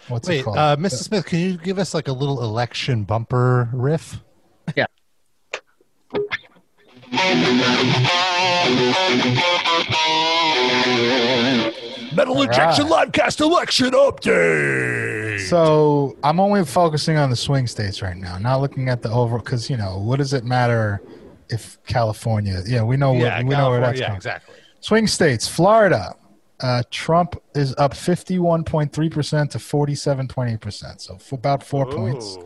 what's 0.09 0.27
it 0.29 0.33
Wait, 0.33 0.45
called? 0.47 0.57
uh, 0.57 0.77
Mrs. 0.79 1.03
Smith, 1.05 1.27
can 1.27 1.41
you 1.41 1.59
give 1.59 1.79
us 1.79 1.93
like 1.93 2.09
a 2.09 2.13
little 2.13 2.43
election 2.43 3.05
bumper 3.05 3.69
riff? 3.75 4.21
Metal 12.13 12.43
Injection 12.43 12.87
Livecast 12.87 13.41
election 13.41 13.91
update. 13.93 15.41
So 15.49 16.17
I'm 16.23 16.39
only 16.41 16.65
focusing 16.65 17.17
on 17.17 17.31
the 17.31 17.37
swing 17.37 17.67
states 17.67 18.03
right 18.03 18.17
now, 18.17 18.39
not 18.39 18.61
looking 18.61 18.89
at 18.89 19.03
the 19.03 19.11
overall. 19.11 19.41
because 19.43 19.71
you 19.71 19.77
know 19.77 19.99
what 19.99 20.17
does 20.17 20.33
it 20.35 20.45
matter 20.45 21.01
if 21.49 21.79
California? 21.87 22.63
Yeah, 22.67 22.83
we 22.83 22.97
know 22.97 23.15
yeah, 23.15 23.37
where, 23.37 23.45
we 23.45 23.55
know 23.55 23.71
where 23.71 23.81
that's 23.81 24.01
yeah, 24.01 24.09
going. 24.09 24.17
exactly. 24.17 24.55
Swing 24.81 25.07
states, 25.07 25.49
Florida, 25.49 26.15
uh, 26.61 26.83
Trump 26.91 27.41
is 27.55 27.75
up 27.79 27.95
51.3 27.95 29.11
percent 29.11 29.53
to 29.53 29.59
47.8 29.59 30.61
percent, 30.61 31.01
so 31.01 31.17
for 31.17 31.37
about 31.37 31.63
four 31.63 31.87
points. 31.87 32.37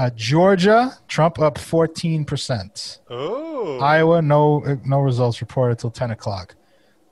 Uh, 0.00 0.08
Georgia, 0.16 0.96
Trump 1.08 1.38
up 1.40 1.58
14 1.58 2.24
percent. 2.24 3.00
Ooh. 3.12 3.78
Iowa, 3.82 4.22
no 4.22 4.78
no 4.86 5.00
results 5.00 5.42
reported 5.42 5.78
till 5.78 5.90
10 5.90 6.12
o'clock. 6.12 6.54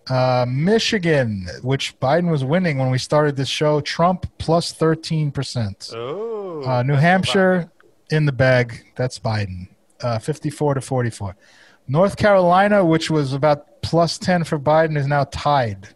Uh, 0.09 0.47
Michigan, 0.49 1.47
which 1.63 2.01
Biden 2.01 2.31
was 2.31 2.45
winning 2.45 2.79
when 2.79 2.91
we 2.91 2.97
started 2.97 3.37
this 3.37 3.49
show, 3.49 3.83
Trump 3.83 4.23
plus 4.39 4.73
plus 4.73 4.73
13 4.73 5.31
percent. 5.31 5.91
Ooh. 5.93 6.65
Uh, 6.65 6.83
New 6.83 6.95
Hampshire 6.95 7.71
in 8.11 8.25
the 8.25 8.33
bag. 8.33 8.87
That's 8.97 9.19
Biden. 9.19 9.69
Uh, 10.01 10.19
54 10.19 10.75
to 10.75 10.81
44. 10.81 11.37
North 11.89 12.17
Carolina, 12.17 12.83
which 12.83 13.11
was 13.11 13.35
about 13.35 13.83
plus 13.83 14.17
10 14.17 14.45
for 14.45 14.59
Biden, 14.59 14.97
is 14.97 15.07
now 15.07 15.25
tied. 15.25 15.89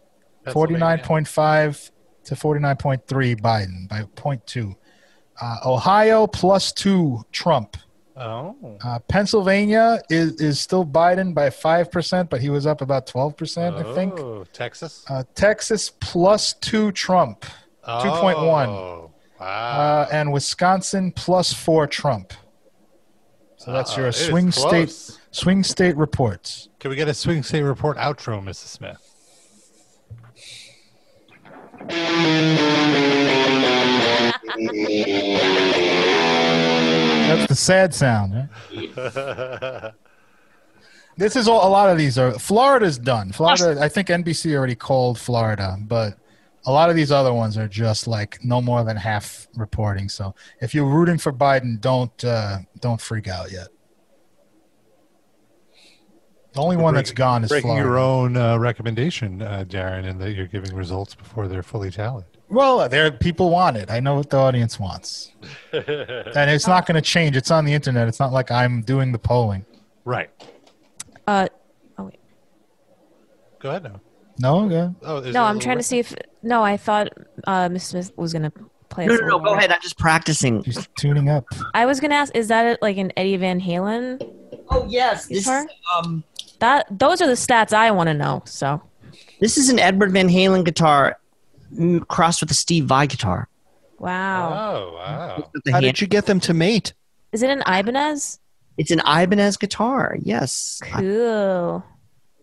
49.5 0.45 1.91
to 2.25 2.35
49.3 2.35 3.41
Biden 3.41 3.89
by 3.89 4.01
0.2. 4.15 4.75
Uh, 5.41 5.57
Ohio 5.65 6.27
plus 6.27 6.71
two 6.71 7.23
Trump. 7.31 7.77
Oh. 8.15 8.55
Uh, 8.83 8.99
Pennsylvania 9.07 9.99
is, 10.09 10.39
is 10.39 10.59
still 10.59 10.85
Biden 10.85 11.33
by 11.33 11.49
5%, 11.49 12.29
but 12.29 12.41
he 12.41 12.49
was 12.49 12.67
up 12.67 12.81
about 12.81 13.07
12%, 13.07 13.73
I 13.85 13.95
think. 13.95 14.19
Oh, 14.19 14.45
Texas. 14.53 15.03
Uh, 15.09 15.23
Texas 15.33 15.91
plus 15.99 16.53
two 16.53 16.91
Trump, 16.91 17.41
2.1. 17.87 18.67
Oh, 18.67 19.11
wow. 19.39 19.45
Uh, 19.45 20.07
and 20.11 20.31
Wisconsin 20.31 21.11
plus 21.11 21.51
four 21.51 21.87
Trump. 21.87 22.33
So 23.57 23.71
that's 23.71 23.93
Uh-oh, 23.93 24.01
your 24.03 24.11
swing 24.11 24.51
state 24.51 24.89
swing 25.31 25.63
state 25.63 25.95
reports. 25.95 26.67
Can 26.79 26.89
we 26.89 26.95
get 26.97 27.07
a 27.07 27.13
swing 27.13 27.43
state 27.43 27.61
report 27.63 27.97
outro, 27.97 28.43
Mrs. 28.43 28.67
Smith? 28.67 28.99
That's 37.27 37.47
the 37.47 37.55
sad 37.55 37.93
sound. 37.93 38.49
This 41.15 41.35
is 41.35 41.47
all. 41.47 41.67
A 41.67 41.69
lot 41.69 41.89
of 41.89 41.97
these 41.97 42.17
are. 42.17 42.31
Florida's 42.33 42.97
done. 42.97 43.31
Florida. 43.31 43.77
I 43.79 43.87
think 43.87 44.07
NBC 44.07 44.55
already 44.55 44.75
called 44.75 45.19
Florida, 45.19 45.77
but 45.79 46.17
a 46.65 46.71
lot 46.71 46.89
of 46.89 46.95
these 46.95 47.11
other 47.11 47.33
ones 47.33 47.57
are 47.57 47.67
just 47.67 48.07
like 48.07 48.43
no 48.43 48.61
more 48.61 48.83
than 48.83 48.97
half 48.97 49.47
reporting. 49.55 50.09
So 50.09 50.33
if 50.61 50.73
you're 50.73 50.85
rooting 50.85 51.17
for 51.17 51.31
Biden, 51.31 51.79
don't 51.79 52.23
uh, 52.23 52.59
don't 52.79 52.99
freak 52.99 53.27
out 53.27 53.51
yet. 53.51 53.67
The 56.53 56.61
only 56.61 56.77
one 56.77 56.93
that's 56.93 57.11
gone 57.11 57.43
is 57.43 57.49
breaking 57.49 57.69
Florida. 57.69 57.87
your 57.87 57.97
own 57.97 58.37
uh, 58.37 58.57
recommendation, 58.57 59.41
uh, 59.41 59.65
Darren, 59.67 60.07
and 60.07 60.21
that 60.21 60.33
you're 60.33 60.47
giving 60.47 60.75
results 60.75 61.15
before 61.15 61.47
they're 61.47 61.63
fully 61.63 61.89
tallied. 61.89 62.25
Well, 62.53 62.87
there 62.87 63.11
people 63.11 63.49
want 63.49 63.77
it. 63.77 63.89
I 63.89 63.99
know 63.99 64.15
what 64.15 64.29
the 64.29 64.37
audience 64.37 64.79
wants, 64.79 65.31
and 65.73 66.49
it's 66.49 66.67
not 66.67 66.85
going 66.85 66.95
to 66.95 67.01
change. 67.01 67.35
It's 67.35 67.51
on 67.51 67.65
the 67.65 67.73
internet. 67.73 68.07
It's 68.07 68.19
not 68.19 68.31
like 68.31 68.51
I'm 68.51 68.81
doing 68.81 69.11
the 69.11 69.19
polling. 69.19 69.65
Right. 70.05 70.29
Uh, 71.27 71.47
oh 71.97 72.03
wait. 72.05 72.19
Go 73.59 73.69
ahead 73.69 73.83
now. 73.83 73.99
No, 74.39 74.65
okay. 74.65 74.93
Oh, 75.03 75.17
is 75.17 75.25
no, 75.27 75.31
there 75.31 75.41
a 75.41 75.45
I'm 75.45 75.55
little 75.55 75.61
trying 75.61 75.77
to 75.77 75.83
see 75.83 75.99
if. 75.99 76.13
No, 76.41 76.63
I 76.63 76.77
thought 76.77 77.09
uh, 77.45 77.69
Miss 77.69 77.85
Smith 77.85 78.11
was 78.17 78.33
gonna 78.33 78.51
play. 78.89 79.07
No, 79.07 79.15
no, 79.15 79.27
no. 79.27 79.39
Go 79.39 79.53
ahead. 79.55 79.71
I'm 79.71 79.81
just 79.81 79.97
practicing. 79.97 80.63
She's 80.63 80.87
tuning 80.97 81.29
up. 81.29 81.45
I 81.73 81.85
was 81.85 81.99
gonna 81.99 82.15
ask, 82.15 82.35
is 82.35 82.47
that 82.49 82.65
it, 82.65 82.81
like 82.81 82.97
an 82.97 83.11
Eddie 83.17 83.37
Van 83.37 83.59
Halen 83.59 84.21
Oh 84.69 84.85
yes, 84.87 85.27
this 85.27 85.45
guitar? 85.45 85.67
um, 85.95 86.23
That 86.59 86.85
those 86.91 87.21
are 87.21 87.27
the 87.27 87.33
stats 87.33 87.73
I 87.73 87.91
want 87.91 88.07
to 88.07 88.13
know. 88.13 88.41
So 88.45 88.81
this 89.39 89.57
is 89.57 89.69
an 89.69 89.79
Edward 89.79 90.11
Van 90.11 90.27
Halen 90.29 90.65
guitar 90.65 91.17
crossed 92.07 92.41
with 92.41 92.51
a 92.51 92.55
Steve 92.55 92.85
Vai 92.85 93.07
guitar. 93.07 93.47
wow, 93.99 94.49
Oh, 94.75 94.93
wow. 94.95 95.49
How 95.67 95.71
hand- 95.73 95.83
did 95.85 96.01
you 96.01 96.07
get 96.07 96.25
them 96.25 96.39
to 96.41 96.53
mate? 96.53 96.93
is 97.31 97.41
it 97.43 97.49
an 97.49 97.61
Ibanez? 97.67 98.39
It's 98.77 98.91
an 98.91 98.99
Ibanez 99.07 99.57
guitar. 99.57 100.17
Yes, 100.21 100.79
Cool. 100.83 101.83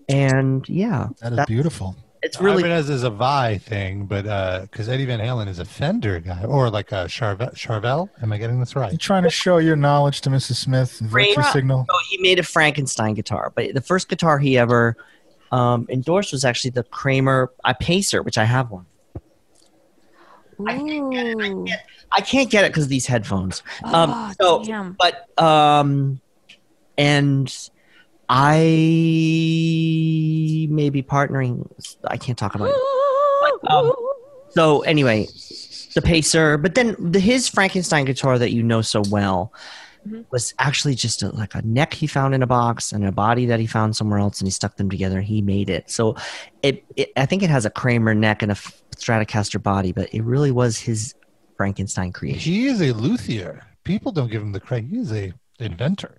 and 0.09 0.69
yeah, 0.69 1.09
That 1.21 1.33
is 1.33 1.37
that- 1.37 1.49
beautiful. 1.49 1.97
it's 2.23 2.41
really 2.41 2.61
Ibanez 2.63 2.89
is 2.91 3.03
a 3.03 3.11
Vai 3.11 3.59
thing, 3.59 4.07
but 4.07 4.23
because 4.63 4.89
Eddie 4.89 5.07
Van 5.07 5.19
Halen 5.21 5.49
is 5.49 5.59
a 5.59 5.65
Fender 5.65 6.19
guy, 6.21 6.45
or 6.45 6.71
like 6.71 6.93
a 6.93 7.07
Charvel. 7.07 7.53
Charvel? 7.55 8.09
Am 8.23 8.33
I 8.33 8.39
getting 8.39 8.61
this 8.61 8.75
right? 8.77 8.87
You 8.87 8.91
right? 8.93 9.01
trying 9.01 9.23
to 9.25 9.31
show 9.31 9.59
your 9.59 9.77
knowledge 9.77 10.21
to 10.23 10.31
Mrs. 10.31 10.57
Smith? 10.57 10.99
Virtue 11.01 11.43
signal. 11.53 11.87
Oh, 11.91 12.01
he 12.11 12.19
made 12.19 12.39
a 12.39 12.43
Frankenstein 12.43 13.15
guitar, 13.15 13.53
but 13.55 13.75
the 13.75 13.81
first 13.81 14.09
guitar 14.09 14.39
he 14.39 14.57
ever 14.59 14.97
um, 15.53 15.87
endorsed 15.91 16.31
was 16.33 16.45
actually 16.45 16.71
the 16.71 16.85
Kramer 16.85 17.51
a 17.65 17.75
Pacer, 17.75 18.23
which 18.23 18.39
I 18.39 18.45
have 18.45 18.71
one. 18.71 18.87
Ooh. 20.69 21.67
I 22.13 22.21
can't 22.21 22.51
get 22.51 22.65
it 22.65 22.71
because 22.73 22.89
these 22.89 23.07
headphones. 23.07 23.63
Um, 23.85 24.11
oh, 24.13 24.33
so, 24.41 24.65
damn. 24.65 24.93
but 24.95 25.29
um, 25.41 26.21
and 26.99 27.71
I 28.29 28.59
may 30.71 30.91
be 30.91 31.03
partnering. 31.03 31.71
I 32.07 32.17
can't 32.17 32.39
talk 32.39 32.55
about 32.55 32.71
it. 32.71 32.77
Um, 33.69 33.93
So 34.51 34.81
anyway, 34.83 35.27
the 35.95 36.01
Pacer, 36.03 36.57
but 36.57 36.75
then 36.75 36.97
the, 36.99 37.21
his 37.21 37.49
Frankenstein 37.49 38.05
guitar 38.05 38.39
that 38.39 38.53
you 38.53 38.63
know 38.63 38.81
so 38.81 39.03
well 39.11 39.53
Mhm. 40.07 40.25
was 40.31 40.55
actually 40.59 40.95
just 40.95 41.23
a, 41.23 41.29
like 41.31 41.55
a 41.55 41.63
neck 41.63 41.93
he 41.95 42.07
found 42.07 42.35
in 42.35 42.43
a 42.43 42.47
box 42.47 42.91
and 42.93 43.05
a 43.07 43.13
body 43.13 43.47
that 43.47 43.61
he 43.61 43.67
found 43.67 43.95
somewhere 43.97 44.19
else, 44.19 44.41
and 44.41 44.47
he 44.47 44.51
stuck 44.51 44.77
them 44.77 44.89
together. 44.89 45.19
and 45.19 45.27
He 45.27 45.43
made 45.43 45.69
it. 45.69 45.91
So 45.91 46.17
it, 46.63 46.85
it 46.97 47.13
I 47.17 47.27
think 47.27 47.43
it 47.43 47.51
has 47.51 47.65
a 47.67 47.71
Kramer 47.71 48.15
neck 48.15 48.43
and 48.43 48.51
a 48.51 48.55
Stratocaster 48.97 49.63
body, 49.63 49.93
but 49.93 50.13
it 50.15 50.23
really 50.23 50.51
was 50.51 50.79
his 50.79 51.15
Frankenstein 51.57 52.13
creation. 52.13 52.41
He 52.41 52.67
is 52.67 52.81
a 52.81 52.93
luthier. 52.93 53.63
People 53.85 54.13
don't 54.13 54.31
give 54.31 54.41
him 54.43 54.53
the 54.53 54.61
credit. 54.61 54.89
He 54.89 54.99
is 54.99 55.13
a 55.13 55.33
inventor. 55.59 56.17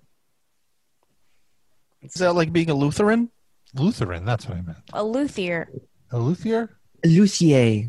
Is 2.02 2.14
that 2.14 2.34
like 2.34 2.52
being 2.52 2.70
a 2.70 2.74
Lutheran? 2.74 3.30
Lutheran. 3.74 4.24
That's 4.24 4.46
what 4.48 4.58
I 4.58 4.62
meant. 4.62 4.78
a 4.92 5.02
luthier. 5.04 5.68
A 6.10 6.18
luthier. 6.18 6.76
Luthier. 7.04 7.88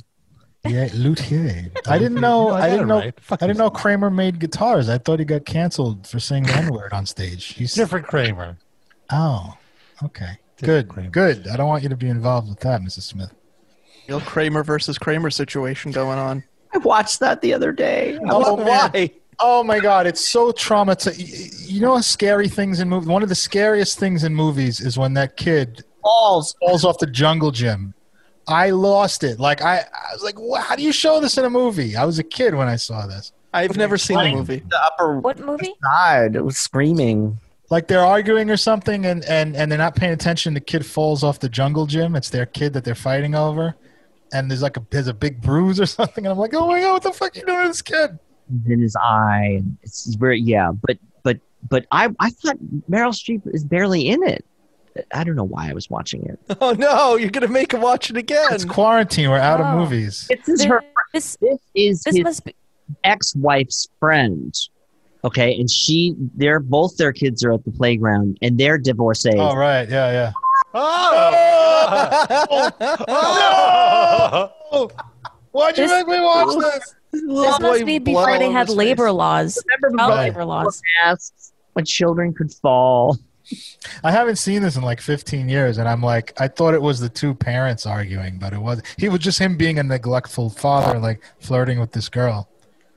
Yeah, 0.66 0.88
luthier. 0.94 1.70
I 1.88 1.98
didn't 1.98 2.22
know. 2.22 2.50
No, 2.50 2.54
I 2.54 2.60
got 2.62 2.70
didn't 2.70 2.88
know. 2.88 3.00
right. 3.00 3.14
I 3.32 3.36
didn't 3.48 3.58
know. 3.58 3.70
Kramer 3.70 4.10
made 4.10 4.40
guitars. 4.40 4.88
I 4.90 4.98
thought 4.98 5.20
he 5.20 5.26
got 5.26 5.46
canceled 5.46 6.08
for 6.08 6.20
saying 6.20 6.44
the 6.44 6.54
N 6.56 6.74
word 6.74 6.94
on 6.94 7.06
stage. 7.06 7.46
He's 7.54 7.74
Different 7.74 8.08
Kramer. 8.08 8.58
oh, 9.12 9.56
okay, 10.04 10.38
Different 10.58 10.88
good, 10.88 10.88
Kramer. 10.90 11.10
good. 11.10 11.48
I 11.50 11.58
don't 11.58 11.68
want 11.68 11.84
you 11.84 11.90
to 11.90 11.98
be 11.98 12.08
involved 12.08 12.48
with 12.50 12.60
that, 12.62 12.82
Mrs. 12.82 13.02
Smith. 13.04 13.34
Real 14.08 14.22
Kramer 14.22 14.64
versus 14.64 14.98
Kramer 14.98 15.30
situation 15.30 15.92
going 15.92 16.18
on. 16.20 16.44
I 16.74 16.78
watched 16.80 17.20
that 17.20 17.42
the 17.42 17.54
other 17.54 17.72
day. 17.72 18.18
Oh, 18.30 18.56
man. 18.58 18.66
Why? 18.66 19.12
Oh 19.40 19.64
my 19.64 19.80
God, 19.80 20.06
it's 20.08 20.24
so 20.24 20.52
traumatizing. 20.52 21.70
You 21.70 21.82
know, 21.82 22.00
scary 22.02 22.48
things 22.48 22.80
in 22.80 22.88
movies. 22.88 23.10
One 23.10 23.24
of 23.24 23.30
the 23.30 23.36
scariest 23.36 24.00
things 24.00 24.24
in 24.24 24.34
movies 24.34 24.80
is 24.80 24.98
when 24.98 25.14
that 25.16 25.36
kid 25.38 25.84
falls 26.02 26.56
falls 26.60 26.86
off 26.86 27.00
the 27.00 27.08
jungle 27.08 27.52
gym. 27.52 27.94
I 28.48 28.72
lost 28.72 29.24
it. 29.24 29.40
Like 29.40 29.62
I, 29.62 29.80
I 29.80 30.14
was 30.14 30.24
like, 30.24 30.40
"Wha- 30.40 30.60
how 30.62 30.76
do 30.76 30.84
you 30.84 30.92
show 30.92 31.20
this 31.20 31.38
in 31.38 31.46
a 31.46 31.50
movie? 31.50 31.96
I 31.96 32.06
was 32.06 32.20
a 32.20 32.24
kid 32.24 32.56
when 32.56 32.68
I 32.68 32.76
saw 32.76 33.06
this. 33.08 33.32
I've 33.54 33.78
never 33.78 33.98
seen 33.98 34.18
the 34.18 34.32
movie. 34.32 34.64
The 34.68 34.84
upper 34.84 35.20
What 35.20 35.40
movie? 35.40 35.74
side. 35.84 36.36
It 36.36 36.44
was 36.44 36.58
screaming. 36.58 37.38
Like 37.70 37.88
they're 37.88 38.02
arguing 38.06 38.50
or 38.50 38.58
something, 38.58 39.06
and 39.06 39.24
and 39.26 39.56
and 39.56 39.72
they're 39.72 39.78
not 39.78 39.96
paying 39.96 40.14
attention. 40.14 40.54
The 40.54 40.60
kid 40.60 40.86
falls 40.86 41.24
off 41.24 41.40
the 41.40 41.50
jungle 41.50 41.86
gym. 41.86 42.16
It's 42.16 42.30
their 42.30 42.46
kid 42.46 42.74
that 42.74 42.84
they're 42.84 42.96
fighting 42.96 43.36
over, 43.36 43.76
and 44.34 44.50
there's 44.52 44.62
like 44.62 44.78
a 44.78 44.86
there's 44.90 45.08
a 45.08 45.14
big 45.14 45.42
bruise 45.42 45.80
or 45.80 45.86
something. 45.98 46.26
And 46.26 46.32
I'm 46.32 46.38
like, 46.38 46.54
oh 46.54 46.68
my 46.68 46.82
god, 46.82 46.94
what 46.94 47.04
the 47.04 47.14
fuck 47.14 47.36
are 47.36 47.40
you 47.40 47.46
doing 47.46 47.62
to 47.64 47.68
this 47.70 47.82
kid? 47.82 48.20
in 48.68 48.82
his 48.82 48.96
eye. 48.98 49.64
It's 49.84 50.14
very 50.16 50.40
yeah, 50.42 50.72
but 50.86 50.98
but 51.24 51.40
but 51.70 51.86
I 51.92 52.10
I 52.20 52.30
thought 52.32 52.58
Meryl 52.90 53.14
Streep 53.14 53.42
is 53.54 53.64
barely 53.64 54.10
in 54.10 54.22
it. 54.24 54.44
I 55.14 55.24
don't 55.24 55.36
know 55.36 55.44
why 55.44 55.70
I 55.70 55.74
was 55.74 55.90
watching 55.90 56.24
it. 56.28 56.40
Oh 56.62 56.72
no, 56.74 57.16
you're 57.16 57.32
gonna 57.32 57.48
make 57.48 57.74
him 57.74 57.82
watch 57.82 58.10
it 58.10 58.18
again. 58.18 58.46
It's 58.52 58.66
quarantine. 58.66 59.30
We're 59.30 59.38
out 59.40 59.60
Oh. 59.60 59.64
of 59.66 59.78
movies. 59.78 60.28
This 60.30 60.48
is 60.50 60.64
her. 60.66 60.84
This 61.14 61.36
This 61.42 61.60
is 61.76 62.04
this 62.04 62.16
his 62.16 62.24
must 62.24 62.46
be. 62.46 62.56
ex-wife's 63.04 63.88
friend. 64.00 64.56
Okay, 65.26 65.58
and 65.58 65.70
she, 65.70 66.16
they're 66.36 66.60
both 66.60 66.98
their 66.98 67.14
kids 67.14 67.44
are 67.46 67.54
at 67.54 67.64
the 67.64 67.72
playground, 67.72 68.38
and 68.42 68.58
they're 68.58 68.78
divorcees. 68.78 69.36
Oh 69.38 69.56
right, 69.56 69.90
yeah, 69.90 70.12
yeah. 70.12 70.32
Oh! 70.74 72.72
oh! 74.74 74.90
Why'd 75.52 75.78
you 75.78 75.84
This- 75.88 75.92
make 75.92 76.08
me 76.08 76.20
watch 76.20 76.56
this? 76.60 76.96
This 77.12 77.60
must 77.60 77.86
be 77.86 78.00
before 78.00 78.40
they 78.40 78.50
had 78.52 78.70
labor 78.70 79.12
laws. 79.12 79.64
Remember 79.68 79.96
Child 79.98 80.10
before 80.12 80.24
labor 80.24 80.46
laws. 80.46 80.82
masks 81.04 81.54
when 81.74 81.86
children 81.86 82.34
could 82.34 82.52
fall? 82.52 83.18
I 84.04 84.12
haven't 84.12 84.38
seen 84.38 84.62
this 84.62 84.76
in 84.76 84.84
like 84.84 85.02
15 85.02 85.50
years, 85.50 85.78
and 85.78 85.88
I'm 85.88 86.02
like, 86.02 86.34
I 86.40 86.48
thought 86.48 86.74
it 86.74 86.82
was 86.82 87.00
the 87.00 87.10
two 87.10 87.34
parents 87.34 87.86
arguing, 87.86 88.40
but 88.40 88.54
it 88.54 88.60
was. 88.60 88.82
He 88.98 89.10
was 89.10 89.20
just 89.20 89.40
him 89.40 89.58
being 89.58 89.80
a 89.80 89.84
neglectful 89.84 90.50
father, 90.50 91.00
like 91.00 91.24
flirting 91.40 91.80
with 91.80 91.92
this 91.92 92.10
girl. 92.10 92.50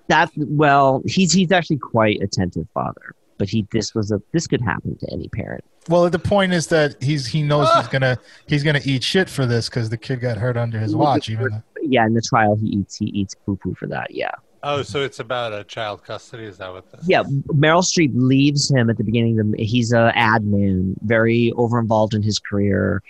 That 0.08 0.30
well, 0.36 1.02
he's 1.04 1.32
he's 1.32 1.50
actually 1.50 1.78
quite 1.78 2.20
attentive 2.22 2.68
father, 2.72 3.14
but 3.38 3.48
he 3.48 3.66
this 3.72 3.94
was 3.94 4.12
a 4.12 4.22
this 4.32 4.46
could 4.46 4.60
happen 4.60 4.96
to 4.98 5.12
any 5.12 5.28
parent. 5.28 5.64
Well, 5.88 6.08
the 6.10 6.18
point 6.18 6.52
is 6.52 6.68
that 6.68 7.00
he's 7.02 7.26
he 7.26 7.42
knows 7.42 7.68
he's 7.68 7.86
ah! 7.86 7.88
gonna 7.90 8.18
he's 8.46 8.62
gonna 8.62 8.80
eat 8.84 9.02
shit 9.02 9.28
for 9.28 9.46
this 9.46 9.68
because 9.68 9.90
the 9.90 9.96
kid 9.96 10.20
got 10.20 10.36
hurt 10.36 10.56
under 10.56 10.78
his 10.78 10.94
watch. 10.94 11.28
Even 11.28 11.50
though, 11.50 11.62
Yeah, 11.82 12.06
in 12.06 12.14
the 12.14 12.22
trial, 12.22 12.56
he 12.56 12.68
eats 12.68 12.96
he 12.96 13.06
eats 13.06 13.34
poo 13.34 13.56
poo 13.56 13.74
for 13.74 13.86
that. 13.88 14.12
Yeah. 14.12 14.32
Oh, 14.62 14.82
so 14.82 15.02
it's 15.02 15.20
about 15.20 15.52
a 15.52 15.64
child 15.64 16.04
custody? 16.04 16.44
Is 16.44 16.58
that 16.58 16.72
what 16.72 16.90
this? 16.90 17.06
Yeah, 17.06 17.22
Meryl 17.48 17.82
Streep 17.82 18.12
leaves 18.14 18.70
him 18.70 18.90
at 18.90 18.96
the 18.96 19.04
beginning. 19.04 19.38
Of 19.38 19.52
the, 19.52 19.64
he's 19.64 19.92
a 19.92 20.12
ad 20.16 20.44
man, 20.44 20.96
very 21.02 21.52
over 21.52 21.78
involved 21.78 22.14
in 22.14 22.22
his 22.22 22.38
career, 22.38 23.02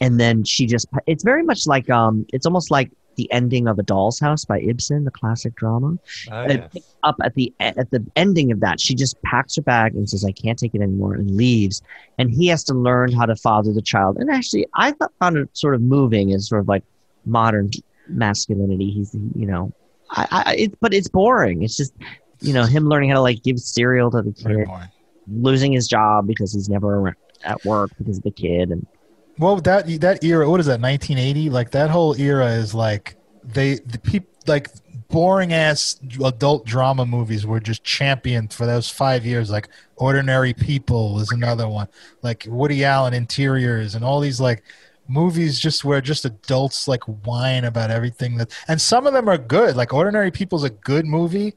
and 0.00 0.20
then 0.20 0.44
she 0.44 0.66
just. 0.66 0.86
It's 1.06 1.24
very 1.24 1.42
much 1.42 1.66
like 1.66 1.90
um. 1.90 2.26
It's 2.32 2.46
almost 2.46 2.70
like 2.70 2.90
the 3.16 3.30
ending 3.32 3.68
of 3.68 3.78
A 3.78 3.82
Doll's 3.82 4.18
House 4.18 4.44
by 4.44 4.60
Ibsen, 4.60 5.04
the 5.04 5.10
classic 5.10 5.54
drama. 5.54 5.98
Oh, 6.30 6.46
yes. 6.48 6.74
up 7.02 7.16
at 7.22 7.34
the 7.34 7.52
at 7.60 7.90
the 7.90 8.04
ending 8.16 8.52
of 8.52 8.60
that, 8.60 8.80
she 8.80 8.94
just 8.94 9.20
packs 9.22 9.56
her 9.56 9.62
bag 9.62 9.94
and 9.94 10.08
says, 10.08 10.24
"I 10.24 10.32
can't 10.32 10.58
take 10.58 10.74
it 10.74 10.80
anymore," 10.80 11.14
and 11.14 11.36
leaves. 11.36 11.82
And 12.18 12.30
he 12.30 12.46
has 12.46 12.64
to 12.64 12.74
learn 12.74 13.12
how 13.12 13.26
to 13.26 13.36
father 13.36 13.72
the 13.72 13.82
child. 13.82 14.16
And 14.18 14.30
actually, 14.30 14.66
I 14.74 14.92
thought 14.92 15.12
found 15.18 15.36
it 15.36 15.48
sort 15.52 15.74
of 15.74 15.82
moving 15.82 16.32
as 16.32 16.48
sort 16.48 16.60
of 16.60 16.68
like 16.68 16.84
modern 17.26 17.70
masculinity. 18.08 18.90
He's 18.90 19.14
you 19.34 19.46
know, 19.46 19.72
I, 20.10 20.26
I 20.46 20.54
it, 20.54 20.80
but 20.80 20.92
it's 20.92 21.08
boring. 21.08 21.62
It's 21.62 21.76
just 21.76 21.94
you 22.40 22.52
know 22.52 22.64
him 22.64 22.88
learning 22.88 23.10
how 23.10 23.16
to 23.16 23.22
like 23.22 23.42
give 23.42 23.58
cereal 23.58 24.10
to 24.10 24.22
the 24.22 24.32
kid, 24.32 24.68
losing 25.28 25.72
his 25.72 25.86
job 25.88 26.26
because 26.26 26.52
he's 26.52 26.68
never 26.68 27.14
at 27.44 27.64
work 27.64 27.90
because 27.98 28.18
of 28.18 28.24
the 28.24 28.30
kid, 28.30 28.70
and 28.70 28.86
Well, 29.38 29.56
that 29.56 29.86
that 30.00 30.24
era, 30.24 30.48
what 30.48 30.60
is 30.60 30.66
that? 30.66 30.80
1980. 30.80 31.50
Like 31.50 31.70
that 31.72 31.90
whole 31.90 32.14
era 32.18 32.52
is 32.52 32.74
like 32.74 33.16
they 33.44 33.74
the 33.76 33.98
people 33.98 34.30
like 34.46 34.68
boring 35.08 35.52
ass 35.52 36.00
adult 36.24 36.64
drama 36.64 37.04
movies 37.04 37.44
were 37.44 37.60
just 37.60 37.82
championed 37.84 38.52
for 38.52 38.66
those 38.66 38.88
five 38.88 39.26
years. 39.26 39.50
Like 39.50 39.68
Ordinary 39.96 40.54
People 40.54 41.20
is 41.20 41.30
another 41.32 41.68
one. 41.68 41.88
Like 42.22 42.46
Woody 42.48 42.84
Allen 42.84 43.12
Interiors 43.12 43.94
and 43.94 44.04
all 44.04 44.20
these 44.20 44.40
like 44.40 44.62
movies 45.10 45.58
just 45.58 45.84
where 45.84 46.00
just 46.00 46.24
adults 46.24 46.88
like 46.88 47.02
whine 47.26 47.64
about 47.64 47.90
everything 47.90 48.36
that 48.36 48.52
and 48.68 48.80
some 48.80 49.06
of 49.06 49.12
them 49.12 49.28
are 49.28 49.38
good. 49.38 49.76
Like 49.76 49.92
Ordinary 49.92 50.30
People's 50.30 50.64
a 50.64 50.70
good 50.70 51.06
movie. 51.06 51.54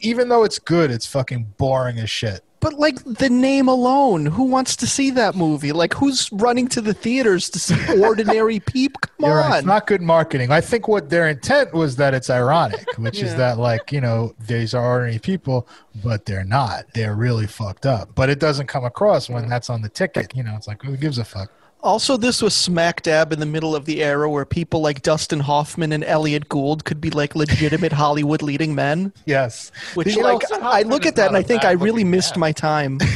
Even 0.00 0.28
though 0.28 0.44
it's 0.44 0.58
good, 0.58 0.90
it's 0.90 1.06
fucking 1.06 1.54
boring 1.56 1.98
as 1.98 2.08
shit. 2.08 2.44
But 2.62 2.74
like 2.74 3.02
the 3.02 3.28
name 3.28 3.66
alone, 3.66 4.24
who 4.24 4.44
wants 4.44 4.76
to 4.76 4.86
see 4.86 5.10
that 5.10 5.34
movie? 5.34 5.72
Like 5.72 5.92
who's 5.92 6.30
running 6.30 6.68
to 6.68 6.80
the 6.80 6.94
theaters 6.94 7.50
to 7.50 7.58
see 7.58 7.74
Ordinary 8.00 8.60
Peep? 8.60 8.96
Come 9.00 9.26
You're 9.26 9.38
right. 9.38 9.50
on. 9.50 9.58
It's 9.58 9.66
not 9.66 9.88
good 9.88 10.00
marketing. 10.00 10.52
I 10.52 10.60
think 10.60 10.86
what 10.86 11.10
their 11.10 11.28
intent 11.28 11.74
was 11.74 11.96
that 11.96 12.14
it's 12.14 12.30
ironic, 12.30 12.86
which 12.98 13.20
is 13.20 13.34
that 13.34 13.58
like 13.58 13.90
you 13.90 14.00
know 14.00 14.36
these 14.46 14.74
are 14.74 14.84
ordinary 14.84 15.18
people, 15.18 15.66
but 16.04 16.24
they're 16.24 16.44
not. 16.44 16.84
They're 16.94 17.16
really 17.16 17.48
fucked 17.48 17.84
up. 17.84 18.14
But 18.14 18.30
it 18.30 18.38
doesn't 18.38 18.68
come 18.68 18.84
across 18.84 19.28
when 19.28 19.48
that's 19.48 19.68
on 19.68 19.82
the 19.82 19.88
ticket. 19.88 20.32
You 20.36 20.44
know, 20.44 20.54
it's 20.54 20.68
like 20.68 20.82
who 20.82 20.96
gives 20.96 21.18
a 21.18 21.24
fuck? 21.24 21.50
Also, 21.82 22.16
this 22.16 22.40
was 22.40 22.54
smack 22.54 23.02
dab 23.02 23.32
in 23.32 23.40
the 23.40 23.46
middle 23.46 23.74
of 23.74 23.84
the 23.86 24.02
era 24.02 24.30
where 24.30 24.44
people 24.44 24.80
like 24.80 25.02
Dustin 25.02 25.40
Hoffman 25.40 25.92
and 25.92 26.04
Elliot 26.04 26.48
Gould 26.48 26.84
could 26.84 27.00
be 27.00 27.10
like 27.10 27.34
legitimate 27.34 27.92
Hollywood 27.92 28.40
leading 28.40 28.74
men. 28.74 29.12
Yes. 29.26 29.72
Which, 29.94 30.14
You 30.14 30.22
like, 30.22 30.40
Dustin 30.40 30.60
I 30.62 30.82
look 30.82 31.06
at 31.06 31.16
that 31.16 31.26
and 31.26 31.32
not 31.32 31.38
I 31.38 31.40
a 31.40 31.44
think 31.44 31.64
I 31.64 31.72
really 31.72 32.04
missed 32.04 32.36
man. 32.36 32.40
my 32.40 32.52
time. 32.52 32.98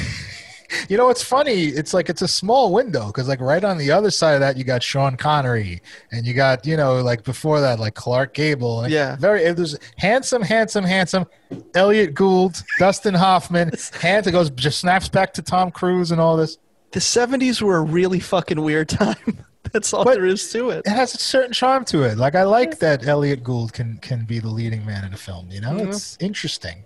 You 0.88 0.96
know, 0.96 1.10
it's 1.10 1.22
funny. 1.22 1.66
It's 1.66 1.94
like 1.94 2.08
it's 2.08 2.22
a 2.22 2.28
small 2.28 2.72
window 2.72 3.06
because 3.06 3.28
like 3.28 3.40
right 3.40 3.62
on 3.62 3.78
the 3.78 3.90
other 3.90 4.10
side 4.10 4.34
of 4.34 4.40
that 4.40 4.56
you 4.56 4.64
got 4.64 4.82
Sean 4.82 5.16
Connery 5.16 5.80
and 6.10 6.26
you 6.26 6.34
got 6.34 6.66
you 6.66 6.76
know 6.76 7.00
like 7.02 7.22
before 7.22 7.60
that 7.60 7.78
like 7.78 7.94
Clark 7.94 8.34
Gable. 8.34 8.82
And 8.82 8.92
Yeah. 8.92 9.16
Very. 9.16 9.44
It 9.44 9.56
was 9.56 9.78
handsome, 9.96 10.42
handsome, 10.42 10.84
handsome. 10.84 11.26
Elliot 11.74 12.14
Gould, 12.14 12.62
Dustin 12.78 13.14
Hoffman. 13.14 13.70
Hands. 14.00 14.26
It 14.26 14.32
goes 14.32 14.50
just 14.50 14.80
snaps 14.80 15.08
back 15.08 15.32
to 15.34 15.42
Tom 15.42 15.70
Cruise 15.70 16.10
and 16.10 16.20
all 16.20 16.36
this. 16.36 16.58
The 16.92 17.00
70s 17.00 17.60
were 17.60 17.76
a 17.76 17.82
really 17.82 18.20
fucking 18.20 18.60
weird 18.60 18.88
time. 19.04 19.44
That's 19.72 19.92
all 19.92 20.04
But- 20.04 20.14
there 20.14 20.26
is 20.26 20.50
to 20.52 20.70
it. 20.70 20.82
it 20.86 20.90
has 20.90 21.14
a 21.14 21.18
certain 21.18 21.52
charm 21.52 21.84
to 21.86 22.02
it. 22.04 22.16
Like 22.16 22.34
I 22.34 22.44
like 22.44 22.78
that 22.78 23.06
Elliot 23.06 23.42
Gould 23.42 23.72
can 23.72 23.98
can 23.98 24.24
be 24.24 24.38
the 24.38 24.48
leading 24.48 24.86
man 24.86 25.04
in 25.04 25.12
a 25.12 25.16
film. 25.16 25.50
You 25.50 25.60
know, 25.60 25.72
Mhm. 25.72 25.88
it's 25.88 26.16
interesting. 26.20 26.84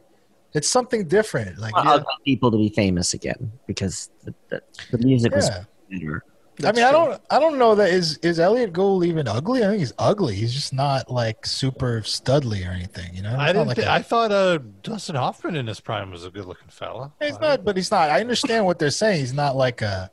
It's 0.54 0.68
something 0.68 1.06
different. 1.06 1.58
Like 1.58 1.74
I 1.76 1.84
want 1.96 2.06
people 2.24 2.50
to 2.50 2.56
be 2.56 2.70
famous 2.70 3.14
again 3.14 3.52
because 3.66 4.10
the, 4.24 4.34
the, 4.48 4.62
the 4.90 4.98
music 4.98 5.34
was 5.34 5.48
yeah. 5.48 6.18
Better. 6.62 6.80
I 6.80 6.84
mean, 6.84 6.84
I 6.84 6.92
don't 6.92 7.22
I 7.30 7.40
don't 7.40 7.58
know 7.58 7.74
that 7.74 7.90
is 7.90 8.18
is 8.18 8.40
Elliot 8.40 8.72
Gould 8.72 9.04
even 9.04 9.28
ugly? 9.28 9.64
I 9.64 9.68
think 9.68 9.80
he's 9.80 9.92
ugly. 9.98 10.34
He's 10.34 10.52
just 10.52 10.72
not 10.72 11.10
like 11.10 11.46
super 11.46 12.00
studly 12.02 12.66
or 12.66 12.72
anything. 12.72 13.14
You 13.14 13.22
know, 13.22 13.30
I 13.30 13.32
He's 13.32 13.38
not 13.38 13.46
didn't. 13.52 13.68
like 13.68 13.76
thi- 13.78 13.82
a- 13.84 13.92
I 13.92 14.02
thought 14.02 14.32
uh, 14.32 14.58
Dustin 14.82 15.16
Hoffman 15.16 15.56
in 15.56 15.66
his 15.66 15.80
prime 15.80 16.10
was 16.10 16.24
a 16.24 16.30
good-looking 16.30 16.68
fella. 16.68 17.12
He's 17.20 17.38
not, 17.38 17.64
but 17.64 17.76
he's 17.76 17.90
not. 17.90 18.10
I 18.10 18.20
understand 18.20 18.66
what 18.66 18.78
they're 18.78 18.90
saying. 18.90 19.20
He's 19.20 19.34
not 19.34 19.56
like 19.56 19.82
a. 19.82 20.10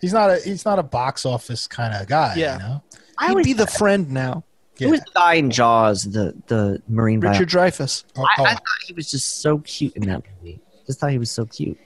He's 0.00 0.12
not 0.12 0.30
a. 0.30 0.40
He's 0.40 0.64
not 0.64 0.78
a 0.78 0.82
box 0.82 1.26
office 1.26 1.66
kind 1.66 1.94
of 1.94 2.06
guy. 2.06 2.34
Yeah. 2.36 2.54
You 2.54 2.58
know. 2.58 2.82
I 3.18 3.28
He'd 3.28 3.44
be 3.44 3.52
the 3.52 3.66
friend 3.66 4.10
now. 4.10 4.44
Who 4.78 4.90
was 4.90 5.00
the 5.00 5.10
guy 5.14 5.34
in 5.34 5.50
Jaws, 5.50 6.04
the 6.04 6.34
the 6.46 6.80
marine 6.88 7.18
Richard 7.18 7.48
Dreyfuss. 7.48 8.04
Oh, 8.16 8.22
I, 8.22 8.42
I 8.42 8.44
oh. 8.44 8.54
thought 8.54 8.62
he 8.86 8.92
was 8.92 9.10
just 9.10 9.42
so 9.42 9.58
cute 9.58 9.94
in 9.96 10.06
that 10.06 10.22
movie. 10.36 10.60
Just 10.86 11.00
thought 11.00 11.10
he 11.10 11.18
was 11.18 11.30
so 11.30 11.44
cute. 11.46 11.76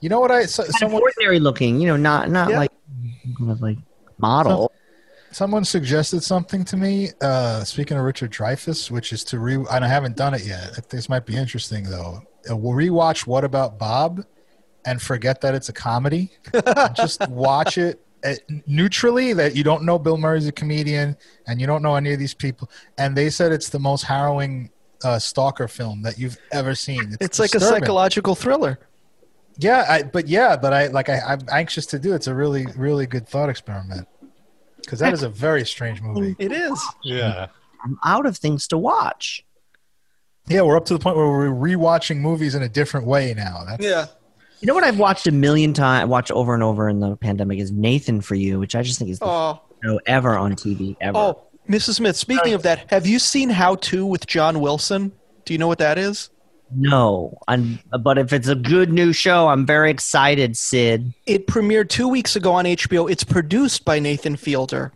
You 0.00 0.08
know 0.08 0.20
what 0.20 0.30
I? 0.30 0.46
So, 0.46 0.62
Kind 0.62 0.70
of 0.74 0.78
someone 0.78 1.02
ordinary 1.02 1.40
looking, 1.40 1.80
you 1.80 1.86
know, 1.86 1.96
not 1.96 2.30
not 2.30 2.50
Yeah. 2.50 2.58
like 2.58 2.70
like 3.60 3.78
model. 4.18 4.72
someone 5.32 5.64
suggested 5.64 6.22
something 6.22 6.64
to 6.64 6.76
me. 6.76 7.10
Uh, 7.20 7.62
speaking 7.64 7.96
of 7.96 8.04
Richard 8.04 8.30
Dreyfuss, 8.32 8.90
which 8.90 9.12
is 9.12 9.24
to 9.24 9.38
re. 9.38 9.54
And 9.70 9.84
I 9.84 9.88
haven't 9.88 10.16
done 10.16 10.34
it 10.34 10.44
yet. 10.44 10.88
This 10.90 11.08
might 11.08 11.26
be 11.26 11.36
interesting 11.36 11.84
though. 11.84 12.22
Uh, 12.50 12.56
We'll 12.56 12.72
rewatch 12.74 13.26
What 13.26 13.44
About 13.44 13.78
Bob, 13.78 14.24
and 14.86 15.00
forget 15.00 15.40
that 15.42 15.54
it's 15.54 15.68
a 15.68 15.72
comedy. 15.74 16.30
Just 16.94 17.28
watch 17.28 17.76
it 17.76 18.00
uh, 18.24 18.34
neutrally. 18.66 19.32
That 19.34 19.54
you 19.54 19.62
don't 19.64 19.84
know 19.84 19.98
Bill 19.98 20.16
Murray's 20.16 20.46
a 20.46 20.52
comedian, 20.52 21.16
and 21.46 21.60
you 21.60 21.66
don't 21.66 21.82
know 21.82 21.96
any 21.96 22.12
of 22.14 22.18
these 22.18 22.34
people. 22.34 22.70
And 22.96 23.14
they 23.16 23.28
said 23.28 23.52
it's 23.52 23.68
the 23.68 23.78
most 23.78 24.02
harrowing 24.02 24.70
uh, 25.04 25.18
stalker 25.18 25.68
film 25.68 26.02
that 26.02 26.18
you've 26.18 26.38
ever 26.52 26.74
seen. 26.74 27.16
It's 27.20 27.38
like 27.38 27.54
a 27.54 27.60
psychological 27.60 28.34
thriller. 28.34 28.78
Yeah, 29.58 29.84
I, 29.88 30.02
but 30.04 30.28
yeah, 30.28 30.56
but 30.56 30.72
I 30.72 30.86
like 30.88 31.08
I, 31.08 31.20
I'm 31.20 31.40
anxious 31.52 31.86
to 31.86 31.98
do. 31.98 32.12
it. 32.12 32.16
It's 32.16 32.26
a 32.26 32.34
really, 32.34 32.66
really 32.76 33.06
good 33.06 33.28
thought 33.28 33.48
experiment 33.50 34.08
because 34.80 34.98
that 35.00 35.12
is 35.12 35.22
a 35.22 35.28
very 35.28 35.64
strange 35.66 36.00
movie. 36.00 36.34
It 36.38 36.52
is. 36.52 36.82
Yeah. 37.04 37.46
I'm 37.84 37.98
out 38.04 38.26
of 38.26 38.36
things 38.36 38.66
to 38.68 38.78
watch. 38.78 39.44
Yeah, 40.48 40.62
we're 40.62 40.76
up 40.76 40.84
to 40.86 40.94
the 40.94 40.98
point 40.98 41.16
where 41.16 41.28
we're 41.28 41.48
rewatching 41.50 42.18
movies 42.18 42.54
in 42.54 42.62
a 42.62 42.68
different 42.68 43.06
way 43.06 43.34
now. 43.34 43.64
That's, 43.66 43.84
Yeah. 43.84 44.06
You 44.60 44.66
know 44.66 44.74
what 44.74 44.84
I've 44.84 44.98
watched 44.98 45.26
a 45.26 45.32
million 45.32 45.72
times, 45.72 46.08
watched 46.10 46.30
over 46.30 46.52
and 46.52 46.62
over 46.62 46.88
in 46.88 47.00
the 47.00 47.16
pandemic 47.16 47.58
is 47.60 47.72
Nathan 47.72 48.20
for 48.20 48.34
You, 48.34 48.58
which 48.58 48.74
I 48.74 48.82
just 48.82 48.98
think 48.98 49.10
is 49.10 49.18
the 49.18 49.24
Oh, 49.26 49.60
show 49.82 49.98
ever 50.06 50.36
on 50.36 50.54
TV 50.54 50.96
ever. 51.00 51.16
oh, 51.16 51.42
Mrs. 51.68 51.94
Smith. 51.94 52.16
Speaking 52.16 52.52
of 52.52 52.62
that, 52.64 52.90
have 52.90 53.06
you 53.06 53.18
seen 53.18 53.48
How 53.48 53.76
to 53.76 54.04
with 54.04 54.26
John 54.26 54.60
Wilson? 54.60 55.12
Do 55.46 55.54
you 55.54 55.58
know 55.58 55.66
what 55.68 55.78
that 55.78 55.96
is? 55.96 56.28
No, 56.74 57.38
I'm, 57.48 57.80
but 58.00 58.18
if 58.18 58.32
it's 58.32 58.48
a 58.48 58.54
good 58.54 58.92
new 58.92 59.12
show, 59.12 59.48
I'm 59.48 59.66
very 59.66 59.90
excited, 59.90 60.56
Sid. 60.56 61.12
It 61.26 61.46
premiered 61.46 61.88
two 61.88 62.08
weeks 62.08 62.36
ago 62.36 62.52
on 62.52 62.64
HBO. 62.64 63.10
It's 63.10 63.24
produced 63.24 63.84
by 63.84 63.98
Nathan 63.98 64.36
Fielder. 64.36 64.92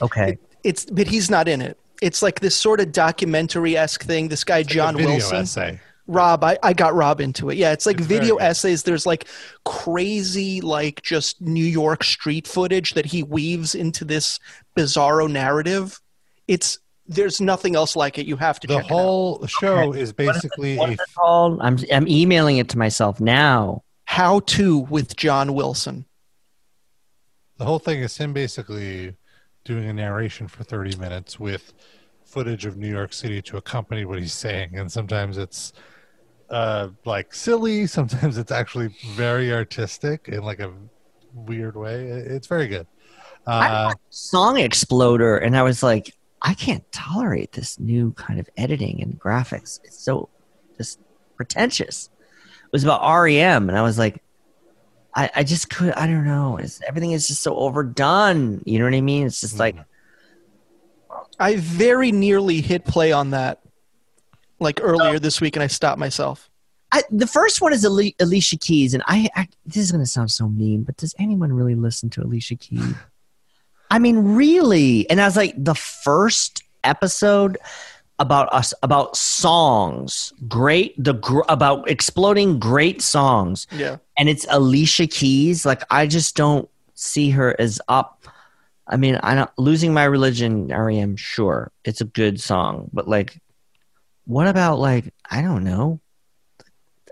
Okay. 0.00 0.38
It's 0.62 0.86
but 0.86 1.06
he's 1.06 1.28
not 1.28 1.46
in 1.46 1.60
it. 1.60 1.78
It's 2.00 2.22
like 2.22 2.40
this 2.40 2.56
sort 2.56 2.80
of 2.80 2.92
documentary 2.92 3.76
esque 3.76 4.02
thing. 4.04 4.28
This 4.28 4.44
guy 4.44 4.62
John 4.62 4.94
a 4.94 4.98
video 4.98 5.12
Wilson. 5.14 5.36
essay. 5.38 5.80
Rob, 6.06 6.44
I, 6.44 6.58
I 6.62 6.74
got 6.74 6.94
Rob 6.94 7.20
into 7.20 7.48
it. 7.48 7.56
Yeah, 7.56 7.72
it's 7.72 7.86
like 7.86 7.98
It's 7.98 8.06
video 8.06 8.36
essays. 8.36 8.82
There's 8.82 9.06
like 9.06 9.26
crazy, 9.64 10.60
like 10.60 11.00
just 11.02 11.40
New 11.40 11.64
York 11.64 12.04
street 12.04 12.46
footage 12.46 12.92
that 12.94 13.06
he 13.06 13.22
weaves 13.22 13.74
into 13.74 14.04
this 14.04 14.38
bizarro 14.76 15.30
narrative. 15.30 16.00
It's 16.46 16.78
there's 17.06 17.40
nothing 17.40 17.76
else 17.76 17.96
like 17.96 18.18
it. 18.18 18.26
You 18.26 18.36
have 18.36 18.58
to 18.60 18.66
The 18.66 18.74
check 18.76 18.84
it 18.86 18.90
out. 18.90 18.96
whole 18.96 19.46
show 19.46 19.92
is 19.92 20.12
basically 20.12 20.76
What 20.76 20.90
a 20.90 20.92
is 20.92 20.98
it 21.00 21.14
called? 21.14 21.60
I'm 21.60 21.78
I'm 21.92 22.08
emailing 22.08 22.58
it 22.58 22.68
to 22.70 22.78
myself 22.78 23.20
now. 23.20 23.82
How 24.06 24.40
to 24.40 24.80
with 24.80 25.16
John 25.16 25.54
Wilson. 25.54 26.06
the 27.58 27.64
whole 27.64 27.78
thing 27.78 28.00
is 28.00 28.16
him 28.16 28.32
basically 28.32 29.16
doing 29.64 29.88
a 29.88 29.92
narration 29.92 30.48
for 30.48 30.64
30 30.64 30.96
minutes 30.96 31.38
with 31.40 31.72
footage 32.24 32.66
of 32.66 32.76
New 32.76 32.88
York 32.90 33.12
City 33.12 33.40
to 33.42 33.56
accompany 33.56 34.04
what 34.04 34.18
he's 34.18 34.32
saying. 34.34 34.76
And 34.76 34.90
sometimes 34.90 35.38
it's 35.38 35.72
uh, 36.50 36.88
like 37.04 37.32
silly, 37.34 37.86
sometimes 37.86 38.36
it's 38.38 38.50
actually 38.52 38.88
very 39.14 39.52
artistic 39.52 40.28
in 40.28 40.42
like 40.42 40.60
a 40.60 40.72
weird 41.32 41.76
way. 41.76 42.06
It's 42.08 42.46
very 42.46 42.66
good. 42.66 42.86
Uh, 43.46 43.86
watched 43.88 43.98
Song 44.10 44.58
Exploder, 44.58 45.36
and 45.38 45.56
I 45.56 45.62
was 45.62 45.82
like, 45.82 46.12
I 46.44 46.52
can't 46.52 46.84
tolerate 46.92 47.52
this 47.52 47.80
new 47.80 48.12
kind 48.12 48.38
of 48.38 48.48
editing 48.58 49.02
and 49.02 49.18
graphics. 49.18 49.80
It's 49.82 49.98
so 49.98 50.28
just 50.76 51.00
pretentious. 51.36 52.10
It 52.64 52.72
was 52.72 52.84
about 52.84 53.00
REM, 53.22 53.70
and 53.70 53.78
I 53.78 53.82
was 53.82 53.98
like, 53.98 54.22
I, 55.14 55.30
I 55.36 55.42
just 55.42 55.70
could. 55.70 55.92
I 55.94 56.06
don't 56.06 56.26
know. 56.26 56.58
It's, 56.58 56.82
everything 56.86 57.12
is 57.12 57.28
just 57.28 57.42
so 57.42 57.56
overdone. 57.56 58.62
You 58.66 58.78
know 58.78 58.84
what 58.84 58.94
I 58.94 59.00
mean? 59.00 59.26
It's 59.26 59.40
just 59.40 59.58
like 59.58 59.74
mm-hmm. 59.74 61.24
I 61.40 61.56
very 61.56 62.12
nearly 62.12 62.60
hit 62.60 62.84
play 62.84 63.10
on 63.10 63.30
that 63.30 63.60
like 64.60 64.80
earlier 64.82 65.14
oh. 65.14 65.18
this 65.18 65.40
week, 65.40 65.56
and 65.56 65.62
I 65.62 65.68
stopped 65.68 65.98
myself. 65.98 66.50
I, 66.92 67.02
the 67.10 67.26
first 67.26 67.62
one 67.62 67.72
is 67.72 67.86
Ali- 67.86 68.16
Alicia 68.20 68.58
Keys, 68.58 68.92
and 68.92 69.02
I, 69.06 69.30
I 69.34 69.48
this 69.64 69.78
is 69.78 69.92
going 69.92 70.04
to 70.04 70.10
sound 70.10 70.30
so 70.30 70.48
mean, 70.48 70.82
but 70.82 70.98
does 70.98 71.14
anyone 71.18 71.54
really 71.54 71.74
listen 71.74 72.10
to 72.10 72.22
Alicia 72.22 72.56
Keys? 72.56 72.94
I 73.94 73.98
mean, 74.00 74.34
really? 74.34 75.08
And 75.08 75.20
I 75.20 75.24
was 75.24 75.36
like, 75.36 75.54
the 75.56 75.74
first 75.76 76.64
episode 76.82 77.56
about 78.18 78.52
us 78.52 78.74
about 78.82 79.16
songs, 79.16 80.32
great 80.48 80.94
the 81.02 81.14
gr- 81.14 81.42
about 81.48 81.88
exploding 81.88 82.58
great 82.58 83.00
songs, 83.02 83.66
Yeah. 83.70 83.96
and 84.18 84.28
it's 84.28 84.46
Alicia 84.50 85.06
Keys. 85.06 85.64
Like, 85.64 85.82
I 85.90 86.06
just 86.08 86.34
don't 86.36 86.68
see 86.94 87.30
her 87.30 87.54
as 87.60 87.80
up. 87.88 88.26
I 88.88 88.96
mean, 88.96 89.16
I 89.22 89.34
don't 89.36 89.50
losing 89.58 89.92
my 89.94 90.04
religion. 90.04 90.68
REM, 90.68 91.14
sure, 91.16 91.70
it's 91.84 92.00
a 92.00 92.04
good 92.04 92.40
song, 92.40 92.90
but 92.92 93.06
like, 93.08 93.40
what 94.26 94.46
about 94.48 94.78
like 94.80 95.12
I 95.30 95.40
don't 95.42 95.62
know 95.64 96.00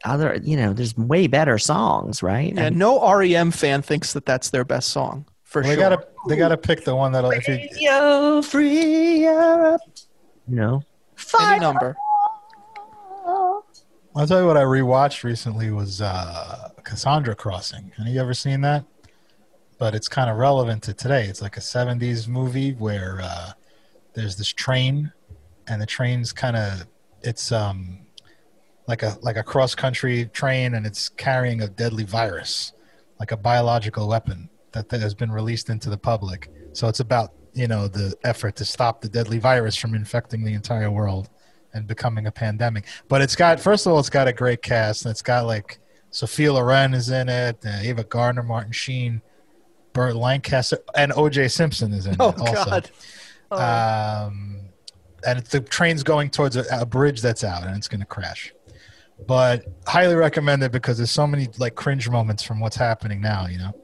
other 0.05 0.41
you 0.43 0.57
know 0.57 0.73
there's 0.73 0.97
way 0.97 1.27
better 1.29 1.59
songs 1.59 2.23
right 2.25 2.55
Yeah, 2.57 2.71
no 2.71 2.99
REM 3.17 3.51
fan 3.53 3.83
thinks 3.83 4.15
that 4.15 4.27
that's 4.27 4.51
their 4.51 4.65
best 4.65 4.89
song. 4.89 5.27
For 5.53 5.61
Well, 5.61 5.71
they 5.71 5.77
gotta 5.77 6.07
they 6.29 6.37
gotta 6.37 6.57
pick 6.57 6.85
the 6.85 6.97
one 6.97 7.13
that'll 7.13 7.31
if 7.31 7.47
you 7.47 7.69
Yo, 7.77 8.41
free 8.43 9.21
Europe. 9.21 9.83
You 10.49 10.57
know, 10.57 10.83
Any 11.41 11.61
number. 11.61 11.95
I'll 14.15 14.27
tell 14.27 14.41
you 14.41 14.47
what 14.47 14.57
I 14.57 14.63
rewatched 14.63 15.25
recently 15.25 15.71
was 15.71 16.03
uh, 16.03 16.71
Cassandra 16.85 17.35
Crossing. 17.35 17.93
Have 17.97 18.07
you 18.09 18.21
ever 18.21 18.35
seen 18.35 18.61
that? 18.63 18.85
But 19.79 19.95
it's 19.95 20.09
kind 20.09 20.29
of 20.29 20.37
relevant 20.37 20.83
to 20.85 20.95
today. 20.95 21.27
It's 21.27 21.41
like 21.41 21.57
a 21.57 21.61
70s 21.61 22.29
movie 22.29 22.73
where 22.73 23.21
uh, 23.23 23.53
there's 24.15 24.37
this 24.37 24.49
train, 24.49 25.13
and 25.67 25.81
the 25.81 25.87
train's 25.87 26.33
kind 26.33 26.57
of 26.57 26.87
it's 27.23 27.53
um 27.53 28.01
like 28.89 29.03
a 29.03 29.19
like 29.23 29.37
a 29.37 29.43
cross 29.43 29.75
country 29.75 30.27
train, 30.33 30.75
and 30.75 30.87
it's 30.87 31.11
carrying 31.11 31.61
a 31.61 31.69
deadly 31.69 32.05
virus, 32.05 32.73
like 33.21 33.33
a 33.33 33.37
biological 33.37 34.09
weapon 34.09 34.49
that, 34.73 34.89
that 34.89 35.01
has 35.01 35.15
been 35.15 35.31
released 35.31 35.71
into 35.71 35.91
the 35.91 35.99
public. 35.99 36.51
So 36.73 36.89
it's 36.89 37.01
about 37.01 37.33
you 37.55 37.69
know 37.69 37.89
the 37.89 38.15
effort 38.25 38.57
to 38.57 38.65
stop 38.65 39.01
the 39.01 39.09
deadly 39.09 39.39
virus 39.39 39.77
from 39.77 39.95
infecting 39.95 40.45
the 40.45 40.55
entire 40.55 40.91
world 40.91 41.29
and 41.75 41.87
becoming 41.87 42.27
a 42.27 42.33
pandemic. 42.33 42.87
But 43.09 43.23
it's 43.23 43.37
got 43.37 43.61
first 43.61 43.87
of 43.87 43.93
all, 43.93 43.99
it's 43.99 44.11
got 44.11 44.29
a 44.29 44.33
great 44.33 44.63
cast, 44.63 45.07
it's 45.07 45.23
got 45.23 45.47
like 45.47 45.79
Sophia 46.11 46.53
Loren 46.53 46.95
is 46.95 47.11
in 47.11 47.29
it, 47.29 47.59
uh, 47.65 47.79
Ava 47.81 48.05
Gardner, 48.05 48.43
Martin 48.43 48.73
Sheen, 48.73 49.23
Burt 49.93 50.15
Lancaster, 50.15 50.79
and 50.95 51.13
O.J. 51.17 51.49
Simpson 51.49 51.93
is 51.93 52.07
in 52.07 52.17
Oh 52.21 52.31
it 52.31 52.41
also. 52.41 52.71
God. 52.71 52.91
Um, 53.53 54.61
and 55.25 55.41
the 55.47 55.61
train's 55.61 56.03
going 56.03 56.31
towards 56.31 56.57
a, 56.57 56.65
a 56.71 56.87
bridge 56.87 57.23
that's 57.23 57.45
out, 57.45 57.65
and 57.65 57.77
it's 57.77 57.89
going 57.89 58.01
to 58.01 58.07
crash. 58.07 58.53
But 59.27 59.65
highly 59.87 60.15
recommend 60.15 60.63
it 60.63 60.73
because 60.73 60.97
there's 60.97 61.11
so 61.11 61.27
many 61.27 61.49
like 61.59 61.75
cringe 61.75 62.09
moments 62.09 62.43
from 62.43 62.61
what's 62.61 62.77
happening 62.77 63.21
now. 63.21 63.47
You 63.47 63.59
know, 63.59 63.82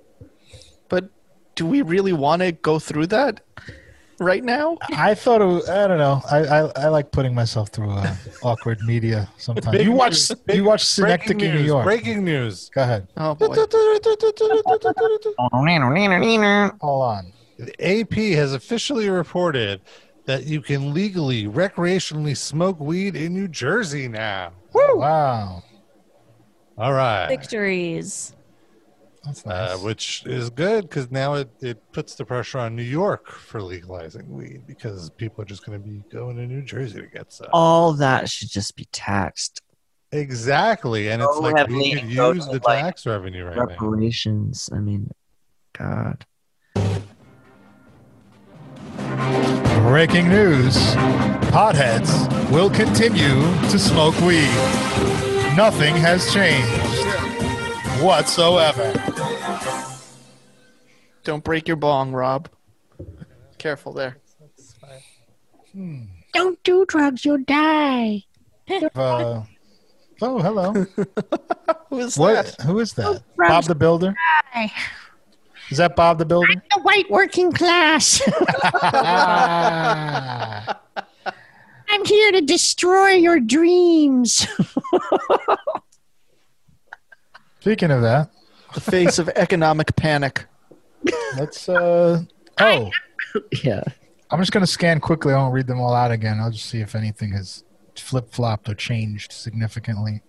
But 0.88 1.10
do 1.54 1.66
we 1.66 1.82
really 1.82 2.12
want 2.12 2.42
to 2.42 2.52
go 2.52 2.78
through 2.78 3.08
that 3.08 3.40
right 4.18 4.42
now? 4.44 4.78
I 4.90 5.14
thought 5.14 5.40
it 5.42 5.44
was, 5.44 5.68
I 5.68 5.86
don't 5.88 5.98
know. 5.98 6.22
I, 6.30 6.38
I 6.38 6.58
I 6.84 6.88
like 6.88 7.10
putting 7.12 7.34
myself 7.34 7.70
through 7.70 7.90
uh, 7.90 8.14
awkward 8.42 8.80
media 8.82 9.28
sometimes. 9.38 9.76
Big 9.76 9.86
you 9.86 9.92
watch 9.92 10.12
news, 10.12 10.32
big- 10.46 10.56
you 10.56 10.64
watch 10.64 10.84
Synecdoche, 10.84 11.26
breaking 11.28 11.54
New 11.54 11.60
York. 11.60 11.84
Breaking 11.84 12.24
news. 12.24 12.70
Go 12.70 12.82
ahead. 12.82 13.08
Oh 13.16 13.34
boy. 13.34 13.46
Hold 16.80 17.02
on. 17.02 17.32
The 17.58 18.00
AP 18.00 18.14
has 18.36 18.54
officially 18.54 19.08
reported 19.08 19.80
that 20.26 20.44
you 20.44 20.60
can 20.60 20.92
legally, 20.94 21.46
recreationally 21.46 22.36
smoke 22.36 22.78
weed 22.78 23.16
in 23.16 23.34
New 23.34 23.48
Jersey 23.48 24.06
now. 24.08 24.52
Wow, 24.74 25.62
All 26.76 26.92
right. 26.92 27.26
Victories. 27.28 28.34
That's 29.24 29.46
Uh, 29.46 29.76
which 29.78 30.24
is 30.26 30.50
good 30.50 30.82
because 30.82 31.10
now 31.10 31.34
it, 31.34 31.50
it 31.60 31.92
puts 31.92 32.14
the 32.14 32.24
pressure 32.24 32.58
on 32.58 32.76
New 32.76 32.82
York 32.82 33.30
for 33.30 33.62
legalizing 33.62 34.28
weed 34.30 34.62
because 34.66 35.10
people 35.10 35.42
are 35.42 35.44
just 35.44 35.64
going 35.64 35.80
to 35.80 35.86
be 35.86 36.02
going 36.10 36.36
to 36.36 36.46
New 36.46 36.62
Jersey 36.62 37.00
to 37.00 37.06
get 37.06 37.32
some. 37.32 37.48
all 37.52 37.92
that 37.94 38.28
should 38.28 38.50
just 38.50 38.76
be 38.76 38.86
taxed. 38.92 39.60
Exactly. 40.12 41.08
And 41.08 41.22
it's 41.22 41.36
like 41.38 41.68
we 41.68 41.94
could 41.94 42.08
use 42.08 42.46
the 42.46 42.60
like, 42.64 42.82
tax 42.82 43.06
revenue 43.06 43.44
right 43.44 43.56
now. 43.56 43.64
Reparations. 43.64 44.70
I 44.72 44.78
mean, 44.78 45.10
God. 45.76 46.24
Breaking 49.82 50.28
news: 50.28 50.76
Potheads 51.50 52.10
will 52.50 52.70
continue 52.70 53.42
to 53.70 53.78
smoke 53.78 54.18
weed. 54.20 54.48
Nothing 55.56 55.94
has 55.96 56.32
changed 56.32 56.88
whatsoever. 58.02 58.92
Don't 61.24 61.44
break 61.44 61.68
your 61.68 61.76
bong, 61.76 62.12
Rob. 62.12 62.48
Careful 63.58 63.92
there. 63.92 64.16
Don't 66.32 66.62
do 66.64 66.84
drugs, 66.86 67.24
you'll 67.24 67.38
die. 67.44 68.24
Uh, 68.94 69.44
oh, 70.20 70.38
hello. 70.42 70.72
Who 71.88 71.98
is 72.00 72.18
What? 72.18 72.44
that? 72.58 72.60
Who 72.66 72.80
is 72.80 72.92
that? 72.94 73.22
Drugs 73.36 73.50
Bob 73.50 73.64
the 73.64 73.74
Builder. 73.74 74.14
die. 74.52 74.70
Is 75.70 75.78
that 75.78 75.96
Bob 75.96 76.18
the 76.18 76.26
Builder? 76.26 76.52
The 76.74 76.80
white 76.82 77.10
working 77.10 77.50
class. 77.52 78.20
Ah. 78.82 80.80
I'm 81.88 82.04
here 82.04 82.32
to 82.32 82.42
destroy 82.42 83.12
your 83.12 83.40
dreams. 83.40 84.46
Speaking 87.60 87.90
of 87.90 88.02
that, 88.02 88.30
The 88.74 88.80
face 88.82 89.18
of 89.18 89.30
economic 89.30 89.96
panic. 89.96 90.44
Let's. 91.36 91.68
Uh, 91.68 92.22
oh, 92.60 92.90
Yeah. 93.64 93.82
I'm 94.30 94.40
just 94.40 94.52
gonna 94.52 94.66
scan 94.66 95.00
quickly. 95.00 95.32
I 95.32 95.38
won't 95.38 95.54
read 95.54 95.66
them 95.66 95.80
all 95.80 95.94
out 95.94 96.10
again. 96.10 96.38
I'll 96.38 96.50
just 96.50 96.66
see 96.66 96.80
if 96.80 96.94
anything 96.94 97.32
has 97.32 97.64
flip 97.96 98.30
flopped 98.30 98.68
or 98.68 98.74
changed 98.74 99.32
significantly. 99.32 100.22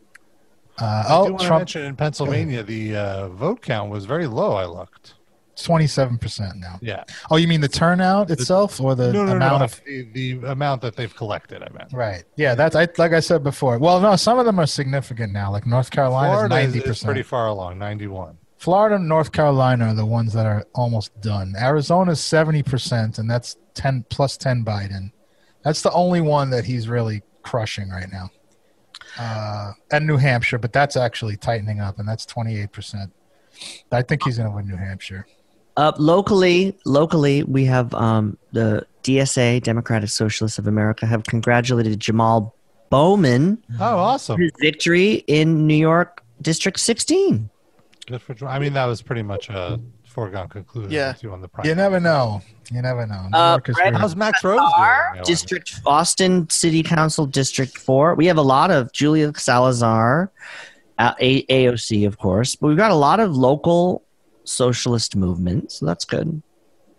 Uh, 0.80 0.86
I 0.86 1.03
do 1.03 1.13
oh, 1.13 1.23
want 1.23 1.39
to 1.39 1.45
Trump, 1.45 1.59
mention 1.61 1.82
in 1.84 1.95
Pennsylvania, 1.95 2.63
the 2.63 2.95
uh, 2.95 3.27
vote 3.30 3.61
count 3.61 3.91
was 3.91 4.05
very 4.05 4.27
low. 4.27 4.53
I 4.53 4.65
looked. 4.65 5.15
twenty-seven 5.61 6.17
percent 6.17 6.55
now. 6.55 6.80
Yeah. 6.82 7.03
Oh, 7.30 7.36
you 7.36 7.49
mean 7.49 7.59
the 7.59 7.67
turnout 7.67 8.32
itself, 8.32 8.80
or 8.80 8.95
the 8.95 9.11
no, 9.11 9.25
no, 9.25 9.34
amount 9.34 9.59
no. 9.59 9.65
of? 9.65 9.82
The, 9.86 10.03
the 10.13 10.47
amount 10.47 10.82
that 10.84 10.95
they've 10.95 11.13
collected, 11.13 11.61
I 11.61 11.67
meant. 11.73 11.91
Right. 11.91 12.23
Yeah, 12.38 12.55
that's 12.55 12.77
I, 12.77 12.88
like 12.97 13.11
I 13.11 13.19
said 13.19 13.43
before. 13.43 13.77
Well, 13.77 13.99
no, 13.99 14.15
some 14.15 14.39
of 14.39 14.45
them 14.45 14.57
are 14.57 14.65
significant 14.65 15.34
now. 15.34 15.51
Like 15.51 15.65
North 15.67 15.91
Carolina 15.91 16.43
is 16.45 16.49
ninety 16.49 16.80
is 16.80 17.03
pretty 17.03 17.23
far 17.23 17.47
along, 17.47 17.77
91. 17.77 18.38
Florida 18.60 18.95
and 18.97 19.07
North 19.07 19.32
Carolina 19.32 19.88
are 19.88 19.93
the 19.93 20.05
ones 20.05 20.34
that 20.34 20.45
are 20.45 20.66
almost 20.76 21.20
done. 21.22 21.53
Arizona's 21.57 22.20
seventy 22.20 22.62
percent, 22.62 23.18
and 23.18 23.30
that's 23.30 23.57
ten 23.74 24.05
plus 24.10 24.38
ten 24.38 24.64
Biden. 24.66 25.12
That's 25.64 25.82
the 25.82 25.91
only 25.91 26.22
one 26.22 26.49
that 26.51 26.66
he's 26.66 26.88
really 26.88 27.22
crushing 27.41 27.89
right 27.89 28.12
now. 28.12 28.30
Uh, 29.18 29.72
and 29.91 30.05
New 30.05 30.18
Hampshire, 30.18 30.57
but 30.57 30.72
that's 30.74 30.95
actually 30.97 31.38
tightening 31.38 31.80
up, 31.80 31.99
and 31.99 32.07
that's 32.07 32.26
twenty 32.26 32.60
eight 32.62 32.72
percent. 32.74 33.12
I 33.91 34.01
think 34.01 34.24
he's 34.24 34.38
going 34.38 34.49
to 34.49 34.55
win 34.55 34.68
New 34.68 34.78
Hampshire. 34.78 35.26
Uh, 35.78 35.93
locally, 35.97 36.78
locally, 36.86 37.43
we 37.43 37.64
have 37.66 37.93
um, 37.93 38.38
the 38.51 38.86
DSA, 39.03 39.64
Democratic 39.64 40.10
Socialists 40.10 40.60
of 40.60 40.68
America, 40.68 41.05
have 41.05 41.24
congratulated 41.24 41.99
Jamal 41.99 42.53
Bowman 42.89 43.64
Oh, 43.80 43.97
awesome. 43.97 44.39
his 44.41 44.51
victory 44.60 45.24
in 45.28 45.66
New 45.66 45.76
York 45.76 46.24
District 46.41 46.78
16. 46.80 47.49
Good 48.10 48.22
for. 48.22 48.47
I 48.47 48.57
mean, 48.60 48.74
that 48.74 48.86
was 48.86 49.01
pretty 49.01 49.22
much 49.22 49.49
a 49.49 49.80
foregone 50.05 50.49
conclusion. 50.49 50.91
Yeah. 50.91 51.14
Too 51.14 51.32
on 51.32 51.41
the 51.41 51.47
primary. 51.47 51.70
You 51.70 51.76
never 51.76 51.99
know. 51.99 52.41
You 52.72 52.82
never 52.82 53.05
know. 53.05 53.28
New 53.30 53.38
Uh, 53.38 53.51
York 53.53 53.70
is 53.70 53.76
Brett- 53.76 53.95
How's 53.95 54.16
Max 54.16 54.43
Rose 54.43 54.57
doing? 54.60 54.72
Noah? 55.16 55.22
District 55.24 55.80
Austin 55.86 56.49
City 56.49 56.82
Council 56.84 57.26
District 57.28 57.78
4. 57.78 58.16
We 58.16 58.26
have 58.26 58.38
a 58.38 58.41
lot 58.41 58.72
of 58.72 58.91
Julia 58.91 59.32
Salazar, 59.36 60.32
uh, 60.97 61.14
A- 61.20 61.43
AOC, 61.45 62.05
of 62.07 62.18
course, 62.18 62.55
but 62.55 62.68
we've 62.68 62.78
got 62.78 62.91
a 62.91 62.95
lot 62.95 63.20
of 63.20 63.36
local 63.38 64.03
socialist 64.43 65.16
movements. 65.16 65.76
So 65.76 65.86
that's 65.86 66.05
good. 66.05 66.41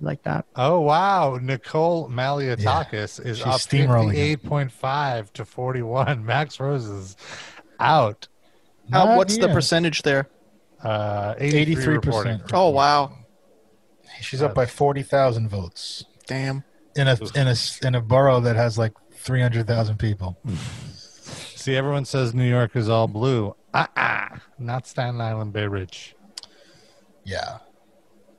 Like 0.03 0.23
that. 0.23 0.47
Oh 0.57 0.81
wow, 0.81 1.39
Nicole 1.43 2.09
Malliotakis 2.09 3.25
is 3.27 3.37
she's 3.37 3.47
up 3.47 3.61
steamrolling 3.61 4.05
it. 4.13 4.17
fifty-eight 4.17 4.43
point 4.45 4.73
five 4.73 5.31
to 5.35 5.45
forty-one. 5.45 6.25
Max 6.25 6.59
Rose 6.59 6.87
is 6.87 7.17
out. 7.79 8.27
Uh, 8.93 9.05
Not 9.05 9.19
what's 9.19 9.37
the 9.37 9.49
percentage 9.49 10.01
there? 10.03 10.27
Uh, 10.83 11.35
83%. 11.35 12.51
Oh 12.53 12.71
wow. 12.71 13.13
She's 14.21 14.43
up 14.43 14.55
by 14.55 14.67
forty 14.67 15.03
thousand 15.03 15.49
votes 15.49 16.05
Damn. 16.27 16.63
in 16.95 17.09
a 17.09 17.17
in 17.35 17.49
a 17.49 17.55
in 17.83 17.95
a 17.95 18.01
borough 18.01 18.41
that 18.41 18.57
has 18.57 18.77
like 18.77 18.93
three 19.13 19.41
hundred 19.41 19.67
thousand 19.67 19.99
people. 19.99 20.39
See, 20.95 21.75
everyone 21.77 22.05
says 22.05 22.35
New 22.35 22.49
York 22.49 22.77
is 22.77 22.89
all 22.89 23.09
blue. 23.09 23.55
Ah, 23.73 23.89
uh 23.97 24.39
not 24.59 24.87
Staten 24.87 25.21
Island, 25.21 25.53
Bay 25.53 25.67
Ridge. 25.67 26.15
Yeah. 27.25 27.59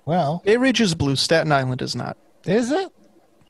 Well, 0.05 0.41
Bay 0.45 0.57
Ridge 0.57 0.81
is 0.81 0.93
blue. 0.95 1.15
Staten 1.15 1.51
Island 1.51 1.81
is 1.81 1.95
not. 1.95 2.17
Is 2.45 2.71
it? 2.71 2.91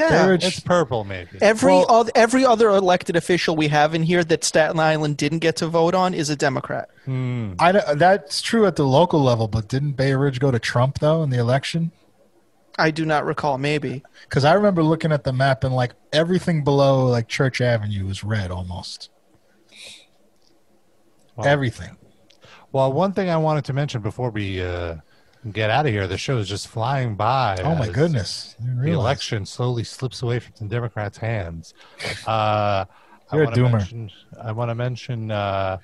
Bay 0.09 0.27
Ridge- 0.29 0.43
It's 0.45 0.59
purple, 0.59 1.03
maybe. 1.03 1.37
Every 1.41 1.71
Well- 1.73 1.85
oth- 1.89 2.09
every 2.15 2.45
other 2.45 2.69
elected 2.69 3.15
official 3.15 3.55
we 3.55 3.67
have 3.67 3.93
in 3.93 4.03
here 4.03 4.23
that 4.23 4.43
Staten 4.43 4.79
Island 4.79 5.17
didn't 5.17 5.39
get 5.39 5.55
to 5.57 5.67
vote 5.67 5.93
on 5.95 6.13
is 6.13 6.29
a 6.29 6.35
Democrat. 6.35 6.89
Hmm. 7.05 7.53
I 7.59 7.71
don't- 7.71 7.97
that's 7.99 8.41
true 8.41 8.65
at 8.65 8.75
the 8.75 8.85
local 8.85 9.21
level, 9.21 9.47
but 9.47 9.67
didn't 9.67 9.91
Bay 9.93 10.13
Ridge 10.15 10.39
go 10.39 10.51
to 10.51 10.59
Trump 10.59 10.99
though 10.99 11.23
in 11.23 11.29
the 11.29 11.37
election? 11.37 11.91
I 12.79 12.89
do 12.89 13.05
not 13.05 13.25
recall. 13.25 13.57
Maybe. 13.57 14.01
Because 14.23 14.45
I 14.45 14.53
remember 14.53 14.81
looking 14.81 15.11
at 15.11 15.23
the 15.25 15.33
map 15.33 15.63
and 15.63 15.75
like 15.75 15.91
everything 16.13 16.63
below 16.63 17.05
like 17.07 17.27
Church 17.27 17.59
Avenue 17.61 18.05
was 18.07 18.23
red 18.23 18.49
almost. 18.49 19.09
Well, 21.35 21.47
Everything. 21.47 21.97
Well, 22.71 22.91
one 22.93 23.13
thing 23.13 23.29
I 23.29 23.37
wanted 23.37 23.65
to 23.65 23.73
mention 23.73 24.01
before 24.01 24.29
we 24.29 24.61
uh, 24.61 24.95
get 25.51 25.69
out 25.69 25.85
of 25.85 25.91
here, 25.91 26.07
the 26.07 26.17
show 26.17 26.37
is 26.37 26.47
just 26.47 26.67
flying 26.67 27.15
by. 27.15 27.57
Oh 27.63 27.75
my 27.75 27.89
goodness! 27.89 28.55
I 28.61 28.85
The 28.85 28.91
election 28.91 29.45
slowly 29.45 29.83
slips 29.83 30.21
away 30.21 30.39
from 30.39 30.53
the 30.59 30.65
Democrats' 30.65 31.17
hands. 31.17 31.73
Uh, 32.27 32.85
You're 33.33 33.43
a 33.43 33.47
I 33.47 33.49
wanna 33.49 33.55
doomer. 33.57 33.71
Mention, 33.73 34.11
I 34.41 34.51
want 34.51 34.69
to 34.69 34.75
mention 34.75 35.31
uh, 35.31 35.77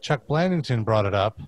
Chuck 0.00 0.26
Blandington 0.28 0.84
brought 0.84 1.04
it 1.06 1.14
up 1.14 1.38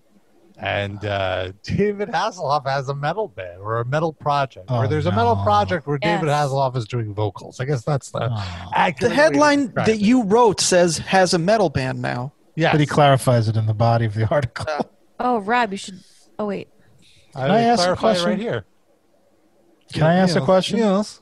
And 0.59 1.03
uh, 1.05 1.53
David 1.63 2.09
Hasselhoff 2.11 2.67
has 2.67 2.89
a 2.89 2.95
metal 2.95 3.29
band 3.29 3.61
or 3.61 3.81
a 3.81 3.85
metal 3.85 4.13
project, 4.13 4.67
Oh, 4.69 4.81
or 4.81 4.89
there's 4.89 5.07
a 5.07 5.11
metal 5.13 5.37
project 5.37 5.87
where 5.87 5.99
David 5.99 6.27
Yes. 6.27 6.49
Hasselhoff 6.51 6.77
is 6.77 6.87
doing 6.87 7.15
vocals. 7.15 7.59
I 7.61 7.65
guess 7.65 7.83
that's 7.85 8.11
the 8.11 8.29
Oh. 8.31 8.91
The 9.01 9.09
headline 9.11 9.67
describe 9.67 9.87
that 9.87 9.95
it. 9.97 10.01
you 10.03 10.25
wrote 10.25 10.61
says 10.61 10.99
has 10.99 11.33
a 11.35 11.39
metal 11.39 11.71
band 11.71 12.03
now. 12.03 12.33
Yeah, 12.55 12.71
But 12.73 12.81
he 12.81 12.87
clarifies 12.87 13.49
it 13.49 13.57
in 13.57 13.65
the 13.67 13.73
body 13.75 14.05
of 14.05 14.13
the 14.15 14.29
article. 14.29 14.91
Oh, 15.19 15.39
Rob, 15.39 15.73
you 15.73 15.79
should. 15.79 16.01
Oh 16.39 16.47
wait. 16.47 16.69
I, 17.35 17.47
I 17.47 17.61
ask 17.63 17.81
a 17.81 17.97
clarify 17.97 18.11
it 18.11 18.15
question? 18.15 18.31
right 18.31 18.39
here. 18.39 18.65
Can 19.93 20.03
I 20.05 20.15
ask 20.17 20.37
a 20.37 20.41
question? 20.41 20.79
Yes. 20.79 21.21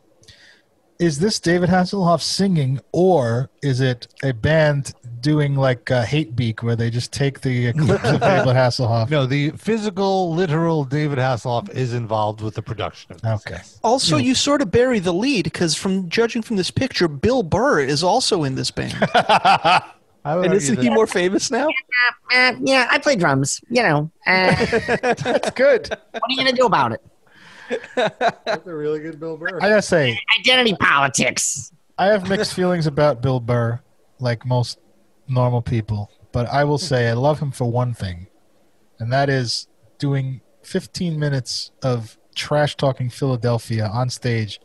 Is 0.99 1.19
this 1.19 1.41
David 1.41 1.71
Hasselhoff 1.71 2.21
singing, 2.21 2.79
or 2.93 3.49
is 3.63 3.81
it 3.81 4.07
a 4.23 4.33
band 4.33 4.93
doing 5.21 5.55
like 5.55 5.91
uh, 5.91 6.03
Hate 6.03 6.37
Beak, 6.37 6.63
where 6.63 6.77
they 6.77 6.91
just 6.91 7.11
take 7.11 7.41
the 7.41 7.69
uh, 7.69 7.73
clips 7.73 8.05
of 8.05 8.21
David 8.21 8.55
Hasselhoff? 8.55 9.09
No, 9.09 9.25
the 9.25 9.51
physical, 9.53 10.35
literal 10.35 10.85
David 10.85 11.17
Hasselhoff 11.17 11.71
is 11.71 11.95
involved 11.95 12.43
with 12.43 12.55
the 12.55 12.61
production 12.61 13.13
of. 13.15 13.25
Okay. 13.25 13.63
Also, 13.83 14.19
you 14.19 14.35
sort 14.35 14.61
of 14.61 14.71
bury 14.71 14.99
the 14.99 15.15
lead 15.15 15.45
because, 15.45 15.75
from 15.75 16.11
judging 16.11 16.43
from 16.43 16.57
this 16.57 16.71
picture, 16.71 17.09
Bill 17.09 17.43
Burr 17.43 17.81
is 17.81 18.03
also 18.03 18.45
in 18.45 18.55
this 18.55 18.71
band, 18.71 18.95
I 19.15 19.83
would 19.83 20.00
and 20.25 20.53
isn't 20.53 20.77
that- 20.77 20.83
he 20.83 20.91
more 20.91 21.07
famous 21.07 21.51
now? 21.51 21.69
Uh, 22.35 22.53
yeah, 22.61 22.87
I 22.91 22.99
play 22.99 23.17
drums. 23.17 23.61
You 23.69 23.83
know, 23.83 24.11
uh, 24.27 24.55
That's 25.03 25.51
good. 25.53 25.89
what 25.89 26.23
are 26.23 26.31
you 26.31 26.37
gonna 26.37 26.53
do 26.53 26.67
about 26.67 26.93
it? 26.93 27.03
That's 27.95 28.67
a 28.67 28.75
really 28.75 29.01
good 29.01 29.19
Bill 29.21 29.37
Burr. 29.37 29.59
I 29.61 29.69
gotta 29.69 29.83
say, 29.83 30.19
Identity 30.41 30.75
politics. 30.81 31.73
I 31.99 32.07
have 32.07 32.29
mixed 32.29 32.55
feelings 32.55 32.87
about 32.87 33.23
Bill 33.23 33.41
Burr, 33.41 33.81
like 34.19 34.45
most 34.47 34.79
normal 35.29 35.63
people. 35.63 36.11
But 36.33 36.49
I 36.49 36.65
will 36.65 36.79
say 36.79 37.09
I 37.09 37.13
love 37.15 37.41
him 37.41 37.51
for 37.51 37.65
one 37.71 37.93
thing, 37.95 38.27
and 38.99 39.13
that 39.13 39.29
is 39.29 39.69
doing 39.99 40.41
15 40.63 41.19
minutes 41.19 41.71
of 41.83 42.17
trash 42.35 42.77
talking 42.77 43.11
Philadelphia 43.11 43.87
on 43.87 44.09
stage, 44.11 44.61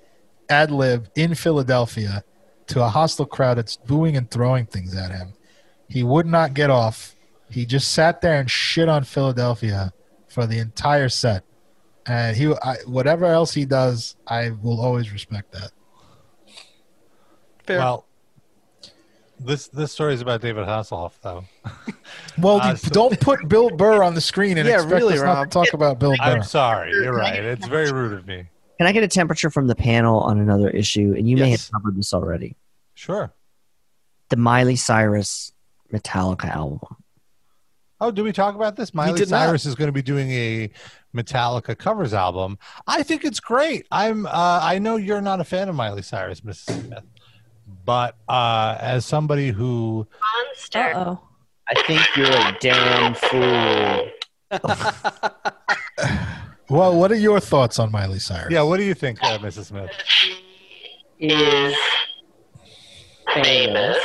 ad 0.49 0.69
lib 0.71 1.09
in 1.15 1.33
Philadelphia, 1.35 2.23
to 2.67 2.83
a 2.83 2.87
hostile 2.89 3.25
crowd 3.25 3.57
that's 3.57 3.77
booing 3.77 4.15
and 4.15 4.29
throwing 4.31 4.65
things 4.65 4.95
at 4.95 5.11
him. 5.11 5.33
He 5.87 6.03
would 6.03 6.25
not 6.25 6.53
get 6.53 6.69
off. 6.69 7.15
He 7.49 7.65
just 7.65 7.91
sat 7.93 8.21
there 8.21 8.39
and 8.39 8.49
shit 8.49 8.89
on 8.89 9.03
Philadelphia 9.03 9.93
for 10.27 10.45
the 10.47 10.57
entire 10.59 11.09
set. 11.09 11.43
And 12.07 12.35
he, 12.35 12.53
I, 12.63 12.75
whatever 12.87 13.25
else 13.25 13.53
he 13.53 13.65
does, 13.65 14.15
I 14.27 14.49
will 14.51 14.81
always 14.81 15.11
respect 15.11 15.51
that. 15.53 15.71
Fair. 17.63 17.79
Well, 17.79 18.05
this 19.39 19.67
this 19.67 19.91
story 19.91 20.13
is 20.13 20.21
about 20.21 20.41
David 20.41 20.65
Hasselhoff, 20.65 21.13
though. 21.21 21.45
Well, 22.37 22.59
Uh, 22.61 22.75
so- 22.75 22.89
don't 22.89 23.19
put 23.21 23.47
Bill 23.47 23.69
Burr 23.69 24.03
on 24.03 24.13
the 24.13 24.21
screen 24.21 24.57
and 24.57 24.67
Yeah, 24.67 24.75
expect 24.75 24.93
really, 24.93 25.13
us 25.15 25.21
not 25.21 25.43
to 25.45 25.49
talk 25.49 25.73
about 25.73 25.99
Bill 25.99 26.11
Burr. 26.17 26.23
I'm 26.23 26.43
sorry. 26.43 26.91
You're 26.91 27.13
right. 27.15 27.43
It's 27.43 27.65
very 27.65 27.91
rude 27.91 28.11
of 28.13 28.27
me. 28.27 28.49
Can 28.77 28.87
I 28.87 28.91
get 28.91 29.03
a 29.03 29.07
temperature 29.07 29.49
from 29.49 29.67
the 29.67 29.75
panel 29.75 30.19
on 30.19 30.39
another 30.39 30.69
issue? 30.69 31.13
And 31.17 31.29
you 31.29 31.37
may 31.37 31.51
have 31.51 31.71
covered 31.71 31.95
this 31.95 32.13
already. 32.13 32.57
Sure. 32.93 33.33
The 34.29 34.35
Miley 34.35 34.75
Cyrus 34.75 35.53
Metallica 35.93 36.45
album. 36.45 36.79
Oh, 38.01 38.11
did 38.11 38.23
we 38.23 38.33
talk 38.33 38.55
about 38.55 38.75
this? 38.75 38.93
Miley 38.93 39.17
did 39.19 39.29
not. 39.29 39.45
Cyrus 39.45 39.65
is 39.65 39.75
going 39.75 39.87
to 39.87 39.93
be 39.93 40.01
doing 40.01 40.29
a 40.31 40.69
Metallica 41.15 41.77
covers 41.77 42.13
album. 42.13 42.57
I 42.87 43.03
think 43.03 43.23
it's 43.23 43.39
great. 43.39 43.87
I'm. 43.91 44.25
Uh, 44.25 44.59
I 44.61 44.79
know 44.79 44.97
you're 44.97 45.21
not 45.21 45.39
a 45.39 45.45
fan 45.45 45.69
of 45.69 45.75
Miley 45.75 46.01
Cyrus, 46.01 46.41
Mrs. 46.41 46.85
Smith, 46.85 47.03
but 47.85 48.17
uh, 48.27 48.77
as 48.81 49.05
somebody 49.05 49.51
who 49.51 50.07
Uh 50.75 50.93
oh. 50.95 51.21
I 51.67 51.81
think 51.87 52.01
you're 52.15 52.27
a 52.27 52.57
damn 52.59 53.15
fool. 53.15 54.09
Well, 56.67 56.97
what 56.97 57.11
are 57.11 57.15
your 57.15 57.39
thoughts 57.39 57.77
on 57.77 57.91
Miley 57.91 58.19
Cyrus? 58.19 58.51
Yeah, 58.51 58.63
what 58.63 58.77
do 58.77 58.83
you 58.83 58.95
think, 58.95 59.21
uh, 59.21 59.37
Mrs. 59.37 59.65
Smith? 59.65 59.91
Is 61.19 61.75
famous 63.33 63.97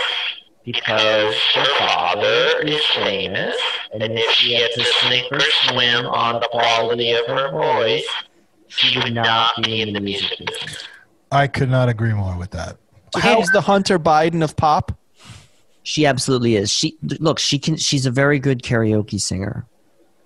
because 0.64 1.34
her 1.54 1.64
father 1.78 2.60
is 2.62 2.84
famous, 2.94 3.56
and 3.92 4.02
if 4.02 4.30
she 4.32 4.54
had 4.54 4.70
to 4.72 4.84
sink 4.84 5.32
or 5.32 5.40
swim 5.40 6.06
on 6.06 6.40
the 6.40 6.48
quality 6.48 7.12
of 7.12 7.26
her 7.26 7.50
voice, 7.50 8.06
she 8.68 8.98
would 8.98 9.14
not 9.14 9.52
be 9.62 9.80
in 9.82 9.92
the 9.92 10.00
music 10.00 10.38
business. 10.38 10.84
I 11.32 11.46
could 11.46 11.70
not 11.70 11.88
agree 11.88 12.12
more 12.12 12.36
with 12.36 12.50
that. 12.50 12.76
How's 13.16 13.48
the 13.48 13.60
Hunter 13.60 13.98
Biden 13.98 14.42
of 14.42 14.56
pop? 14.56 14.96
She 15.82 16.06
absolutely 16.06 16.56
is. 16.56 16.70
She 16.70 16.96
look. 17.18 17.38
She 17.38 17.58
can. 17.58 17.76
She's 17.76 18.06
a 18.06 18.10
very 18.10 18.38
good 18.38 18.62
karaoke 18.62 19.20
singer. 19.20 19.66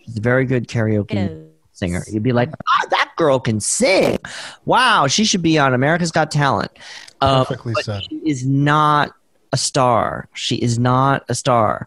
She's 0.05 0.19
a 0.19 0.20
very 0.20 0.44
good 0.44 0.69
karaoke 0.69 1.48
singer. 1.73 2.02
You'd 2.11 2.23
be 2.23 2.32
like, 2.32 2.51
ah, 2.69 2.86
that 2.90 3.12
girl 3.16 3.39
can 3.39 3.61
sing. 3.61 4.19
Wow, 4.65 5.06
she 5.06 5.24
should 5.24 5.43
be 5.43 5.59
on 5.59 5.73
America's 5.73 6.11
Got 6.11 6.31
Talent. 6.31 6.73
Um, 7.20 7.47
Perfectly 7.47 7.73
but 7.74 7.85
said. 7.85 8.02
She 8.11 8.16
is 8.16 8.44
not 8.44 9.15
a 9.55 9.57
star. 9.57 10.29
She 10.35 10.57
is 10.57 10.81
not 10.81 11.25
a 11.29 11.35
star. 11.35 11.87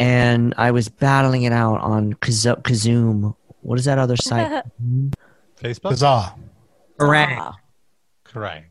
And 0.00 0.54
I 0.56 0.70
was 0.70 0.88
battling 0.88 1.42
it 1.42 1.52
out 1.52 1.80
on 1.82 2.14
Kazoom. 2.14 3.36
What 3.60 3.78
is 3.78 3.84
that 3.84 3.98
other 3.98 4.16
site? 4.30 4.64
Facebook? 5.60 5.90
Huzzah. 5.90 6.34
Kerrang. 6.98 7.54
Correct. 8.24 8.66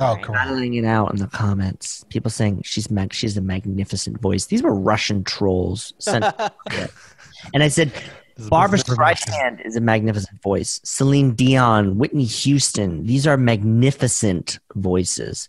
Oh, 0.00 0.16
correct. 0.20 0.32
Battling 0.32 0.74
it 0.74 0.84
out 0.84 1.12
in 1.12 1.20
the 1.20 1.28
comments. 1.28 2.04
People 2.08 2.32
saying 2.32 2.62
she's 2.64 2.90
mag- 2.90 3.12
she's 3.14 3.36
a 3.36 3.40
magnificent 3.40 4.20
voice. 4.20 4.46
These 4.46 4.64
were 4.64 4.74
Russian 4.74 5.22
trolls. 5.22 5.94
Sent 5.98 6.24
and 7.54 7.62
I 7.62 7.68
said, 7.68 7.92
This 8.36 8.48
Barbara. 8.48 8.80
Streisand 8.80 9.64
is 9.64 9.76
a 9.76 9.80
magnificent 9.80 10.42
voice. 10.42 10.80
Celine 10.82 11.34
Dion, 11.34 11.96
Whitney 11.96 12.24
Houston. 12.24 13.06
These 13.06 13.24
are 13.28 13.36
magnificent 13.36 14.58
voices. 14.74 15.48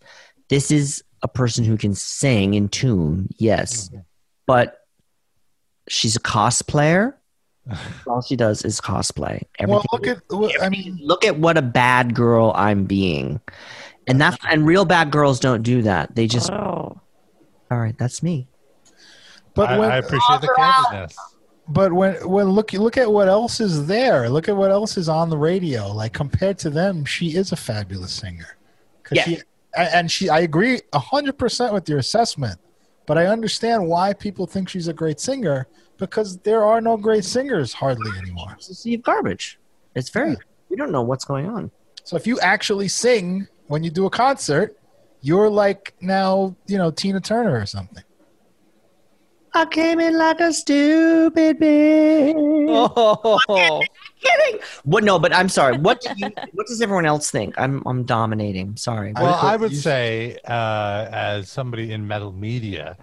This 0.49 0.69
is 0.69 1.03
a 1.25 1.27
person 1.27 1.65
who 1.65 1.75
can 1.75 1.95
sing 1.95 2.53
in 2.53 2.69
tune, 2.69 3.27
yes, 3.37 3.89
mm-hmm. 3.89 4.01
but 4.45 4.85
she's 5.89 6.15
a 6.15 6.19
cosplayer. 6.19 7.15
All 8.07 8.21
she 8.21 8.35
does 8.35 8.63
is 8.63 8.79
cosplay. 8.79 9.41
Well, 9.65 9.83
look 9.91 10.05
at. 10.05 10.19
well, 10.29 10.51
I 10.61 10.69
mean, 10.69 10.99
look 11.01 11.25
at 11.25 11.37
what 11.39 11.57
a 11.57 11.63
bad 11.63 12.13
girl 12.13 12.51
I'm 12.55 12.85
being, 12.85 13.41
and 14.05 14.21
that's 14.21 14.37
and 14.47 14.67
real 14.67 14.85
bad 14.85 15.09
girls 15.09 15.39
don't 15.39 15.63
do 15.63 15.81
that. 15.81 16.15
They 16.15 16.27
just 16.27 16.51
Oh. 16.51 17.01
all 17.71 17.77
right. 17.79 17.97
That's 17.97 18.21
me. 18.21 18.47
but 19.55 19.69
I, 19.71 19.79
when, 19.79 19.89
I 19.91 19.97
appreciate 19.97 20.41
the 20.41 20.53
candidness. 20.55 21.15
but 21.67 21.91
when 21.91 22.13
when 22.29 22.49
look 22.51 22.71
look 22.73 22.97
at 22.97 23.11
what 23.11 23.27
else 23.27 23.59
is 23.59 23.87
there. 23.87 24.29
Look 24.29 24.47
at 24.47 24.55
what 24.55 24.69
else 24.69 24.95
is 24.95 25.09
on 25.09 25.31
the 25.31 25.37
radio. 25.37 25.91
Like 25.91 26.13
compared 26.13 26.59
to 26.59 26.69
them, 26.69 27.03
she 27.03 27.35
is 27.35 27.51
a 27.51 27.55
fabulous 27.55 28.11
singer. 28.13 28.57
'Cause 29.03 29.15
Yeah. 29.17 29.23
she, 29.23 29.35
a- 29.37 29.43
and 29.75 30.11
she, 30.11 30.29
I 30.29 30.39
agree 30.39 30.81
hundred 30.93 31.37
percent 31.37 31.73
with 31.73 31.87
your 31.89 31.99
assessment. 31.99 32.59
But 33.05 33.17
I 33.17 33.27
understand 33.27 33.87
why 33.87 34.13
people 34.13 34.47
think 34.47 34.69
she's 34.69 34.87
a 34.87 34.93
great 34.93 35.19
singer 35.19 35.67
because 35.97 36.37
there 36.39 36.63
are 36.63 36.81
no 36.81 36.97
great 36.97 37.23
singers 37.23 37.71
hardly 37.73 38.11
anymore. 38.17 38.53
It's 38.57 38.69
a 38.69 38.75
sea 38.75 38.95
of 38.95 39.03
garbage. 39.03 39.59
It's 39.95 40.09
very. 40.09 40.35
We 40.69 40.75
don't 40.75 40.91
know 40.91 41.03
what's 41.03 41.25
going 41.25 41.47
on. 41.47 41.71
So 42.03 42.15
if 42.15 42.25
you 42.25 42.39
actually 42.39 42.87
sing 42.87 43.47
when 43.67 43.83
you 43.83 43.89
do 43.89 44.05
a 44.05 44.09
concert, 44.09 44.77
you're 45.21 45.49
like 45.49 45.93
now, 46.01 46.55
you 46.67 46.77
know, 46.77 46.91
Tina 46.91 47.19
Turner 47.19 47.59
or 47.59 47.65
something. 47.65 48.03
I 49.55 49.65
came 49.65 49.99
in 50.01 50.17
like 50.17 50.39
a 50.41 50.51
stupid 50.53 51.59
bitch. 51.59 52.33
Oh, 52.67 53.81
Kidding. 54.21 54.59
What? 54.83 55.03
No, 55.03 55.17
but 55.19 55.33
I'm 55.33 55.49
sorry. 55.49 55.77
What 55.77 56.01
do 56.01 56.09
you? 56.17 56.29
What 56.53 56.67
does 56.67 56.81
everyone 56.81 57.05
else 57.05 57.31
think? 57.31 57.55
I'm 57.57 57.81
I'm 57.85 58.03
dominating. 58.03 58.75
Sorry. 58.75 59.13
I 59.15 59.21
Well, 59.23 59.33
thought 59.33 59.53
I 59.53 59.55
would 59.55 59.71
you- 59.71 59.77
say, 59.77 60.37
uh, 60.47 61.07
as 61.11 61.49
somebody 61.49 61.91
in 61.91 62.07
metal 62.07 62.31
media, 62.31 62.97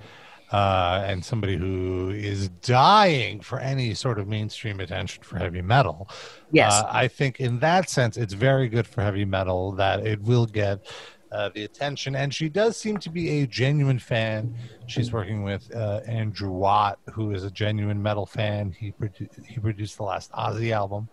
uh, 0.53 1.03
and 1.07 1.25
somebody 1.25 1.57
who 1.57 2.11
is 2.11 2.49
dying 2.61 3.41
for 3.41 3.59
any 3.59 3.95
sort 3.95 4.19
of 4.19 4.29
mainstream 4.29 4.81
attention 4.81 5.23
for 5.23 5.39
heavy 5.39 5.63
metal, 5.63 6.09
Yes. 6.51 6.73
uh, 6.75 6.89
I 6.91 7.09
think 7.09 7.41
in 7.41 7.61
that 7.61 7.89
sense, 7.89 8.17
it's 8.19 8.35
very 8.35 8.69
good 8.69 8.87
for 8.87 9.03
heavy 9.03 9.25
metal 9.25 9.73
that 9.73 10.07
it 10.07 10.21
will 10.23 10.45
get 10.47 10.85
uh, 11.33 11.51
the 11.55 11.65
attention. 11.65 12.15
And 12.15 12.33
she 12.33 12.49
does 12.49 12.77
seem 12.77 12.99
to 12.99 13.11
be 13.11 13.41
a 13.41 13.47
genuine 13.47 13.99
fan. 13.99 14.55
She's 14.87 15.13
working 15.13 15.43
with 15.43 15.75
uh, 15.75 16.01
Andrew 16.07 16.51
Watt, 16.51 16.99
who 17.13 17.33
is 17.33 17.45
a 17.45 17.51
genuine 17.51 18.03
metal 18.03 18.27
fan. 18.27 18.71
He 18.71 18.93
produ- 18.93 19.45
he 19.47 19.59
produced 19.59 19.97
the 19.97 20.05
last 20.05 20.31
Ozzy 20.33 20.73
album. 20.73 21.09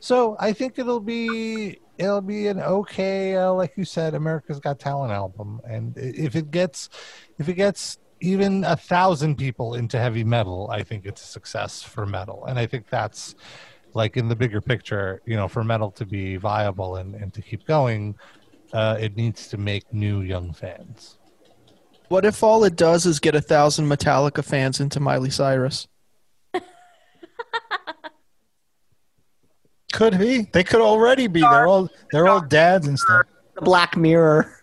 So 0.00 0.36
I 0.40 0.52
think 0.52 0.78
it'll 0.78 1.00
be 1.00 1.78
it'll 1.98 2.22
be 2.22 2.48
an 2.48 2.60
okay, 2.60 3.36
uh, 3.36 3.52
like 3.52 3.72
you 3.76 3.84
said, 3.84 4.14
America's 4.14 4.58
Got 4.58 4.78
Talent 4.78 5.12
album. 5.12 5.60
And 5.68 5.96
if 5.96 6.34
it 6.34 6.50
gets 6.50 6.88
if 7.38 7.48
it 7.48 7.54
gets 7.54 7.98
even 8.20 8.64
a 8.64 8.76
thousand 8.76 9.36
people 9.36 9.74
into 9.74 9.98
heavy 9.98 10.24
metal, 10.24 10.68
I 10.70 10.82
think 10.82 11.06
it's 11.06 11.22
a 11.22 11.26
success 11.26 11.82
for 11.82 12.06
metal. 12.06 12.44
And 12.46 12.58
I 12.58 12.66
think 12.66 12.88
that's 12.88 13.34
like 13.94 14.16
in 14.16 14.28
the 14.28 14.36
bigger 14.36 14.60
picture, 14.60 15.20
you 15.26 15.36
know, 15.36 15.48
for 15.48 15.64
metal 15.64 15.90
to 15.92 16.06
be 16.06 16.36
viable 16.36 16.96
and, 16.96 17.14
and 17.14 17.32
to 17.34 17.42
keep 17.42 17.66
going, 17.66 18.14
uh, 18.72 18.96
it 19.00 19.16
needs 19.16 19.48
to 19.48 19.56
make 19.56 19.92
new 19.92 20.20
young 20.20 20.52
fans. 20.52 21.18
what 22.08 22.24
if 22.24 22.42
all 22.42 22.64
it 22.64 22.76
does 22.76 23.06
is 23.06 23.20
get 23.20 23.34
a 23.34 23.40
thousand 23.40 23.86
Metallica 23.88 24.44
fans 24.44 24.80
into 24.80 25.00
Miley 25.00 25.30
Cyrus? 25.30 25.88
could 29.92 30.18
be. 30.18 30.48
They 30.52 30.64
could 30.64 30.80
already 30.80 31.26
be. 31.26 31.40
They're 31.40 31.66
all 31.66 31.88
they're 32.12 32.28
all 32.28 32.40
dads 32.40 32.86
and 32.86 32.98
stuff. 32.98 33.26
The 33.54 33.62
Black 33.62 33.96
Mirror. 33.96 34.59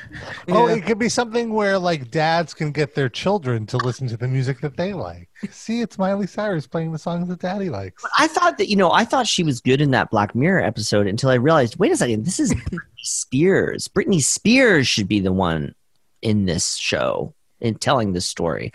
Oh, 0.48 0.68
it 0.68 0.84
could 0.84 0.98
be 0.98 1.08
something 1.08 1.52
where 1.52 1.78
like 1.78 2.10
dads 2.10 2.54
can 2.54 2.70
get 2.70 2.94
their 2.94 3.08
children 3.08 3.66
to 3.66 3.76
listen 3.78 4.06
to 4.08 4.16
the 4.16 4.28
music 4.28 4.60
that 4.60 4.76
they 4.76 4.92
like. 4.92 5.28
See, 5.50 5.80
it's 5.80 5.98
Miley 5.98 6.26
Cyrus 6.26 6.66
playing 6.66 6.92
the 6.92 6.98
songs 6.98 7.28
that 7.28 7.40
daddy 7.40 7.68
likes. 7.68 8.04
I 8.18 8.28
thought 8.28 8.58
that 8.58 8.68
you 8.68 8.76
know 8.76 8.92
I 8.92 9.04
thought 9.04 9.26
she 9.26 9.42
was 9.42 9.60
good 9.60 9.80
in 9.80 9.90
that 9.90 10.10
Black 10.10 10.34
Mirror 10.34 10.62
episode 10.62 11.06
until 11.06 11.30
I 11.30 11.34
realized 11.34 11.78
wait 11.78 11.92
a 11.92 11.96
second 11.96 12.24
this 12.24 12.38
is 12.38 12.54
Britney 12.70 12.80
Spears. 12.98 13.88
Britney 13.88 14.22
Spears 14.22 14.86
should 14.86 15.08
be 15.08 15.20
the 15.20 15.32
one 15.32 15.74
in 16.22 16.44
this 16.46 16.76
show 16.76 17.34
in 17.60 17.74
telling 17.74 18.12
this 18.12 18.26
story. 18.26 18.72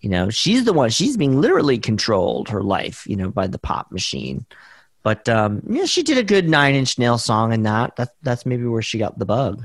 You 0.00 0.10
know 0.10 0.30
she's 0.30 0.64
the 0.64 0.74
one 0.74 0.90
she's 0.90 1.16
being 1.16 1.40
literally 1.40 1.78
controlled 1.78 2.50
her 2.50 2.62
life 2.62 3.06
you 3.06 3.16
know 3.16 3.30
by 3.30 3.46
the 3.46 3.58
pop 3.58 3.90
machine. 3.90 4.44
But 5.02 5.28
um, 5.28 5.62
yeah, 5.68 5.84
she 5.84 6.02
did 6.02 6.18
a 6.18 6.22
good 6.24 6.48
Nine 6.48 6.74
Inch 6.74 6.98
Nail 6.98 7.18
song 7.18 7.52
in 7.52 7.62
that. 7.64 7.96
That 7.96 8.10
that's 8.22 8.46
maybe 8.46 8.64
where 8.64 8.82
she 8.82 8.98
got 8.98 9.18
the 9.18 9.26
bug. 9.26 9.64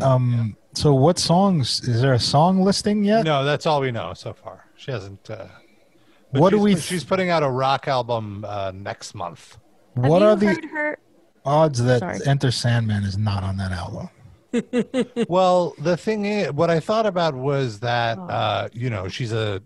Um. 0.00 0.56
So 0.74 0.94
what 0.94 1.18
songs? 1.18 1.86
Is 1.86 2.00
there 2.00 2.14
a 2.14 2.18
song 2.18 2.62
listing 2.62 3.04
yet? 3.04 3.24
No, 3.24 3.44
that's 3.44 3.66
all 3.66 3.80
we 3.80 3.90
know 3.90 4.14
so 4.14 4.32
far. 4.32 4.64
She 4.76 4.90
hasn't. 4.90 5.28
Uh, 5.30 5.46
What 6.30 6.50
do 6.50 6.56
she's- 6.56 6.64
we- 6.64 6.80
She's 6.80 7.04
putting 7.04 7.28
out 7.28 7.42
a 7.42 7.50
rock 7.50 7.88
album 7.88 8.44
uh, 8.48 8.72
next 8.74 9.14
month. 9.14 9.58
What 9.94 10.22
are 10.22 10.34
the 10.34 10.54
her? 10.72 10.98
odds 11.44 11.82
that 11.84 12.00
Sorry. 12.00 12.18
Enter 12.26 12.50
Sandman 12.50 13.04
is 13.04 13.18
not 13.18 13.42
on 13.42 13.58
that 13.58 13.72
album? 13.72 14.08
well, 15.28 15.74
the 15.78 15.96
thing 15.96 16.24
is, 16.24 16.52
what 16.52 16.70
I 16.70 16.80
thought 16.80 17.04
about 17.06 17.34
was 17.34 17.80
that 17.80 18.18
Oh. 18.18 18.22
uh, 18.28 18.68
you 18.72 18.88
know 18.88 19.08
she's 19.08 19.32
a 19.32 19.62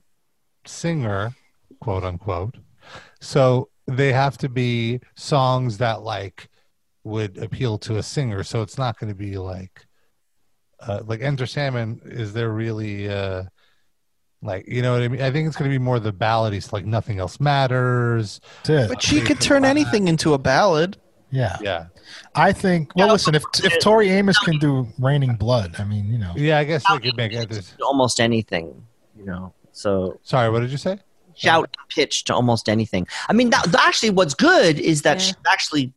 singer, 0.65 1.35
quote 1.81 2.03
unquote. 2.03 2.57
So 3.21 3.69
they 3.87 4.13
have 4.13 4.37
to 4.39 4.49
be 4.49 5.01
songs 5.15 5.79
that 5.79 6.03
like 6.03 6.49
would 7.05 7.39
appeal 7.39 7.79
to 7.79 7.99
a 7.99 8.03
singer. 8.03 8.43
So 8.43 8.63
it's 8.63 8.77
not 8.79 8.99
going 8.99 9.09
to 9.11 9.15
be 9.17 9.39
like 9.39 9.86
uh, 10.81 11.03
like 11.07 11.21
Enter 11.21 11.47
Salmon. 11.47 12.01
Is 12.05 12.33
there 12.33 12.51
really 12.51 13.09
uh, 13.09 13.45
like 14.43 14.67
you 14.69 14.83
know 14.83 14.93
what 14.93 15.03
I 15.03 15.09
mean? 15.09 15.23
I 15.23 15.31
think 15.31 15.49
it's 15.49 15.57
going 15.57 15.71
to 15.71 15.75
be 15.75 15.83
more 15.83 15.99
the 15.99 16.13
ballady, 16.13 16.63
stuff, 16.63 16.73
like 16.75 16.87
nothing 16.87 17.19
else 17.19 17.41
matters. 17.41 18.41
That's. 18.65 18.89
But 18.89 19.03
she 19.03 19.21
could 19.21 19.41
turn 19.41 19.65
anything 19.65 20.09
into 20.09 20.35
a 20.35 20.39
ballad. 20.39 20.97
Yeah. 21.31 21.57
Yeah, 21.61 21.87
I 22.35 22.53
think. 22.53 22.95
Well, 22.95 23.09
listen. 23.09 23.35
If 23.35 23.43
if 23.65 23.81
Tori 23.81 24.11
Amos 24.11 24.39
can 24.39 24.59
do 24.59 24.87
"Raining 24.99 25.35
Blood," 25.37 25.75
I 25.79 25.85
mean, 25.85 26.07
you 26.11 26.19
know, 26.19 26.33
yeah. 26.37 26.59
I 26.59 26.65
guess 26.65 26.85
they 26.89 26.99
could 26.99 27.17
make 27.17 27.33
it. 27.33 27.75
Almost 27.83 28.21
anything, 28.21 28.87
you 29.17 29.25
know. 29.25 29.53
So 29.73 30.21
Sorry, 30.23 30.49
what 30.51 30.61
did 30.61 30.71
you 30.71 30.79
say? 30.79 30.99
shout 31.35 31.77
pitch 31.91 32.25
to 32.25 32.35
almost 32.35 32.67
anything. 32.67 33.07
I 33.29 33.35
mean, 33.35 33.51
that, 33.51 33.67
actually, 33.79 34.09
what's 34.09 34.33
good 34.33 34.79
is 34.81 35.03
that 35.03 35.19
Yeah. 35.19 35.25
she's 35.25 35.35
actually 35.47 35.93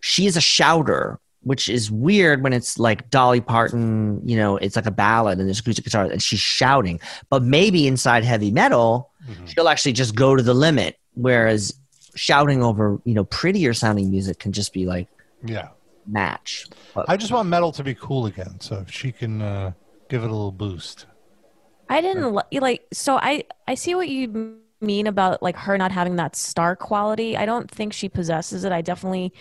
she 0.00 0.26
is 0.26 0.36
a 0.36 0.40
shouter, 0.40 1.18
which 1.42 1.68
is 1.68 1.90
weird 1.90 2.42
when 2.42 2.52
it's 2.52 2.78
like 2.78 3.10
Dolly 3.10 3.40
Parton. 3.40 4.20
You 4.28 4.36
know, 4.36 4.56
it's 4.56 4.76
like 4.76 4.86
a 4.86 4.90
ballad 4.90 5.38
and 5.38 5.48
there's 5.48 5.60
acoustic 5.60 5.84
guitar 5.84 6.04
and 6.04 6.22
she's 6.22 6.40
shouting. 6.40 7.00
But 7.30 7.42
maybe 7.42 7.86
inside 7.86 8.24
heavy 8.24 8.50
metal, 8.50 9.10
she'll 9.46 9.68
actually 9.68 9.92
just 9.92 10.14
go 10.14 10.36
to 10.36 10.42
the 10.42 10.54
limit. 10.54 10.96
Whereas 11.14 11.74
shouting 12.14 12.62
over, 12.62 13.00
you 13.04 13.14
know, 13.14 13.24
prettier 13.24 13.74
sounding 13.74 14.10
music 14.10 14.38
can 14.38 14.52
just 14.52 14.72
be 14.72 14.86
like 14.86 15.08
Yeah. 15.44 15.68
match. 16.06 16.66
But 16.94 17.08
I 17.08 17.16
just 17.16 17.32
want 17.32 17.48
metal 17.48 17.72
to 17.72 17.84
be 17.84 17.94
cool 17.94 18.26
again. 18.26 18.60
So 18.60 18.76
if 18.78 18.90
she 18.90 19.12
can 19.12 19.40
uh, 19.42 19.72
give 20.08 20.22
it 20.22 20.26
a 20.26 20.32
little 20.32 20.52
boost. 20.52 21.06
I 21.88 22.00
didn't 22.00 22.34
li- 22.34 22.60
like. 22.60 22.82
So 22.92 23.16
I 23.16 23.44
I 23.66 23.74
see 23.74 23.94
what 23.94 24.08
you 24.08 24.58
mean 24.80 25.06
about 25.06 25.42
like 25.42 25.56
her 25.56 25.76
not 25.78 25.90
having 25.90 26.16
that 26.16 26.36
star 26.36 26.76
quality. 26.76 27.36
I 27.36 27.46
don't 27.46 27.70
think 27.70 27.92
she 27.92 28.08
possesses 28.08 28.62
it. 28.64 28.72
I 28.72 28.80
definitely 28.82 29.32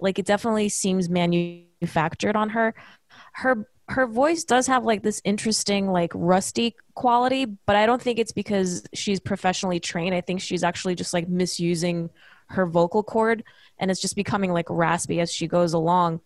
like 0.00 0.18
it. 0.18 0.26
Definitely 0.26 0.68
seems 0.68 1.08
manufactured 1.08 2.36
on 2.36 2.50
her. 2.50 2.74
Her 3.32 3.68
her 3.88 4.06
voice 4.06 4.42
does 4.42 4.66
have 4.66 4.84
like 4.84 5.02
this 5.02 5.22
interesting 5.24 5.88
like 5.88 6.10
rusty 6.14 6.74
quality, 6.94 7.44
but 7.44 7.76
I 7.76 7.86
don't 7.86 8.02
think 8.02 8.18
it's 8.18 8.32
because 8.32 8.84
she's 8.94 9.20
professionally 9.20 9.80
trained. 9.80 10.14
I 10.14 10.20
think 10.20 10.40
she's 10.40 10.64
actually 10.64 10.96
just 10.96 11.14
like 11.14 11.28
misusing 11.28 12.10
her 12.48 12.66
vocal 12.66 13.02
cord, 13.02 13.44
and 13.78 13.90
it's 13.90 14.00
just 14.00 14.16
becoming 14.16 14.52
like 14.52 14.66
raspy 14.68 15.20
as 15.20 15.32
she 15.32 15.46
goes 15.46 15.72
along 15.72 16.20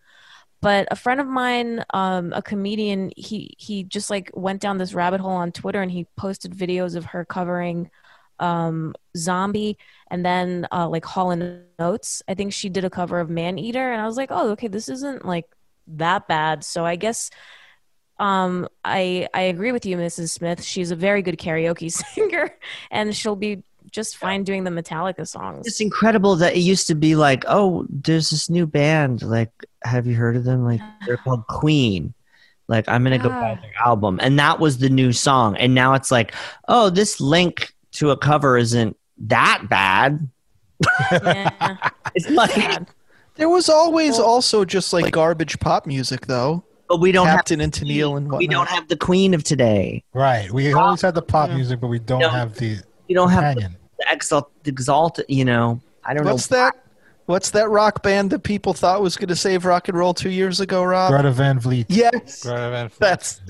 but 0.61 0.87
a 0.91 0.95
friend 0.95 1.19
of 1.19 1.27
mine 1.27 1.83
um, 1.93 2.31
a 2.33 2.41
comedian 2.41 3.11
he 3.17 3.53
he 3.57 3.83
just 3.83 4.09
like 4.09 4.31
went 4.33 4.61
down 4.61 4.77
this 4.77 4.93
rabbit 4.93 5.19
hole 5.19 5.31
on 5.31 5.51
twitter 5.51 5.81
and 5.81 5.91
he 5.91 6.05
posted 6.15 6.53
videos 6.53 6.95
of 6.95 7.05
her 7.05 7.25
covering 7.25 7.89
um, 8.41 8.93
zombie 9.15 9.77
and 10.09 10.25
then 10.25 10.67
uh, 10.71 10.87
like 10.87 11.05
hall 11.05 11.31
and 11.31 11.63
oates 11.79 12.21
i 12.27 12.33
think 12.33 12.51
she 12.51 12.69
did 12.69 12.83
a 12.83 12.89
cover 12.89 13.19
of 13.19 13.29
man 13.29 13.57
eater 13.57 13.91
and 13.91 14.01
i 14.01 14.05
was 14.05 14.17
like 14.17 14.29
oh 14.31 14.49
okay 14.49 14.67
this 14.67 14.89
isn't 14.89 15.25
like 15.25 15.45
that 15.87 16.27
bad 16.27 16.63
so 16.63 16.85
i 16.85 16.95
guess 16.95 17.29
um, 18.21 18.69
I 18.85 19.27
I 19.33 19.41
agree 19.41 19.71
with 19.71 19.85
you, 19.85 19.97
Mrs. 19.97 20.29
Smith. 20.29 20.63
She's 20.63 20.91
a 20.91 20.95
very 20.95 21.23
good 21.23 21.39
karaoke 21.39 21.91
singer, 22.13 22.55
and 22.91 23.15
she'll 23.15 23.35
be 23.35 23.63
just 23.91 24.15
fine 24.15 24.43
doing 24.43 24.63
the 24.63 24.69
Metallica 24.69 25.27
songs. 25.27 25.67
it's 25.67 25.81
incredible 25.81 26.35
that 26.37 26.55
it 26.55 26.59
used 26.59 26.87
to 26.87 26.95
be 26.95 27.15
like, 27.15 27.43
oh, 27.47 27.85
there's 27.89 28.29
this 28.29 28.49
new 28.49 28.65
band. 28.65 29.21
Like, 29.23 29.51
have 29.83 30.05
you 30.07 30.15
heard 30.15 30.37
of 30.37 30.43
them? 30.43 30.63
Like, 30.63 30.79
they're 31.05 31.17
called 31.17 31.47
Queen. 31.47 32.13
Like, 32.67 32.87
I'm 32.87 33.03
gonna 33.03 33.17
go 33.17 33.29
buy 33.29 33.59
their 33.59 33.73
album, 33.83 34.19
and 34.21 34.37
that 34.39 34.59
was 34.59 34.77
the 34.77 34.89
new 34.89 35.11
song. 35.11 35.57
And 35.57 35.73
now 35.73 35.95
it's 35.95 36.11
like, 36.11 36.33
oh, 36.67 36.91
this 36.91 37.19
link 37.19 37.70
to 37.93 38.11
a 38.11 38.17
cover 38.17 38.57
isn't 38.57 38.97
that 39.19 39.63
bad. 39.69 40.27
Yeah, 41.11 41.89
It's 42.15 42.29
like, 42.29 42.55
bad. 42.55 42.87
There 43.35 43.49
was 43.49 43.69
always 43.69 44.19
also 44.19 44.65
just 44.65 44.91
like 44.93 45.11
garbage 45.11 45.59
pop 45.59 45.85
music, 45.85 46.25
though. 46.27 46.63
but 46.89 46.99
we 46.99 47.11
don't 47.11 47.27
have 47.27 47.37
Captain 47.37 47.61
and 47.61 47.71
Tennille 47.71 48.17
and 48.17 48.31
we 48.31 48.47
don't 48.47 48.67
have 48.67 48.87
the 48.87 48.97
Queen 48.97 49.33
of 49.33 49.43
today. 49.43 50.03
right? 50.13 50.51
We 50.51 50.73
always 50.73 51.01
had 51.01 51.15
the 51.15 51.21
pop 51.21 51.49
music, 51.51 51.79
but 51.79 51.87
we 51.87 51.99
don't 51.99 52.19
No. 52.19 52.29
have 52.29 52.55
the 52.55 52.77
We 53.07 53.15
don't 53.15 53.29
have 53.29 53.55
the, 53.55 53.61
companion. 53.61 53.77
the 53.99 54.05
exalt, 54.11 54.51
exalt. 54.65 55.19
You 55.29 55.45
know, 55.45 55.81
I 56.03 56.13
don't 56.13 56.25
What's 56.25 56.49
know. 56.51 56.57
that? 56.57 56.75
What's 57.27 57.51
that 57.51 57.69
rock 57.69 58.03
band 58.03 58.31
that 58.31 58.39
people 58.39 58.73
thought 58.73 59.01
was 59.01 59.15
going 59.15 59.29
to 59.29 59.35
save 59.35 59.63
rock 59.63 59.87
and 59.87 59.97
roll 59.97 60.13
two 60.13 60.29
years 60.31 60.59
ago, 60.59 60.83
Rob? 60.83 61.11
Greta 61.11 61.31
Van 61.31 61.59
Fleet. 61.59 61.85
Yes, 61.89 62.43
Greta 62.43 62.69
Van 62.71 62.89
Fleet. 62.89 62.99
that's 62.99 63.41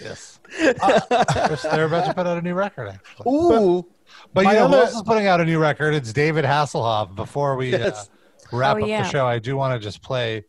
yes. 0.00 0.31
They're 0.58 1.84
about 1.84 2.06
to 2.06 2.12
put 2.14 2.26
out 2.26 2.38
a 2.38 2.42
new 2.42 2.54
record, 2.54 2.88
actually. 2.88 3.32
ooh. 3.32 3.86
But 4.34 4.44
My 4.44 4.52
you 4.52 4.58
know 4.60 4.68
who 4.68 4.74
else 4.76 4.94
is 4.94 5.02
putting 5.02 5.26
out 5.26 5.40
a 5.40 5.44
new 5.44 5.58
record? 5.58 5.94
It's 5.94 6.12
David 6.12 6.44
Hasselhoff. 6.44 7.14
Before 7.14 7.56
we 7.56 7.70
Yes. 7.70 8.08
uh, 8.52 8.56
wrap 8.56 8.76
Oh, 8.76 8.82
up 8.82 8.88
yeah. 8.88 9.02
the 9.02 9.08
show, 9.08 9.26
I 9.26 9.38
do 9.38 9.56
want 9.56 9.80
to 9.80 9.84
just 9.84 10.02
play 10.02 10.44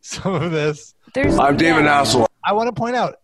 some 0.00 0.34
of 0.34 0.50
this. 0.50 0.94
There's 1.14 1.38
I'm 1.38 1.56
David 1.56 1.84
yeah, 1.84 2.02
Hasselhoff. 2.02 2.26
I 2.42 2.52
want 2.52 2.68
to 2.68 2.72
point 2.72 2.96
out, 2.96 3.16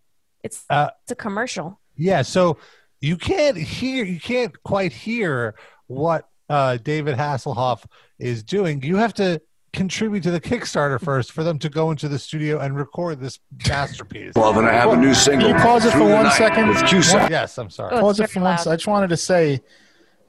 It's 0.43 0.65
Uh, 0.69 0.89
it's 1.03 1.11
a 1.11 1.15
commercial. 1.15 1.79
yeah. 1.95 2.21
So 2.21 2.57
you 3.01 3.17
can't 3.17 3.57
hear, 3.57 4.05
you 4.05 4.19
can't 4.19 4.53
quite 4.63 4.91
hear 4.93 5.55
what 5.87 6.27
uh, 6.49 6.77
David 6.77 7.17
Hasselhoff 7.17 7.83
is 8.19 8.43
doing. 8.43 8.81
You 8.83 8.95
have 8.97 9.13
to 9.15 9.41
contribute 9.73 10.21
to 10.23 10.31
the 10.31 10.41
Kickstarter 10.41 10.99
first 10.99 11.31
for 11.31 11.43
them 11.43 11.57
to 11.59 11.69
go 11.69 11.91
into 11.91 12.09
the 12.09 12.19
studio 12.19 12.59
and 12.59 12.75
record 12.75 13.19
this 13.19 13.39
masterpiece. 13.67 14.33
Well, 14.35 14.51
then 14.53 14.65
I 14.65 14.73
have 14.73 14.91
a 14.91 14.97
new 14.97 15.13
single. 15.13 15.47
Can 15.47 15.57
you 15.57 15.61
pause 15.63 15.85
it 15.85 15.91
for 15.91 15.99
the 15.99 16.03
one 16.05 16.23
Night 16.25 16.33
second? 16.33 16.67
With 16.69 16.83
Cusack. 16.85 17.29
yes, 17.29 17.57
I'm 17.57 17.69
sorry. 17.69 17.95
Oh, 17.95 18.01
Pause 18.01 18.19
it 18.21 18.29
for 18.29 18.39
one. 18.39 18.49
loud. 18.51 18.59
sec. 18.59 18.73
I 18.73 18.75
just 18.75 18.87
wanted 18.87 19.09
to 19.09 19.17
say 19.17 19.61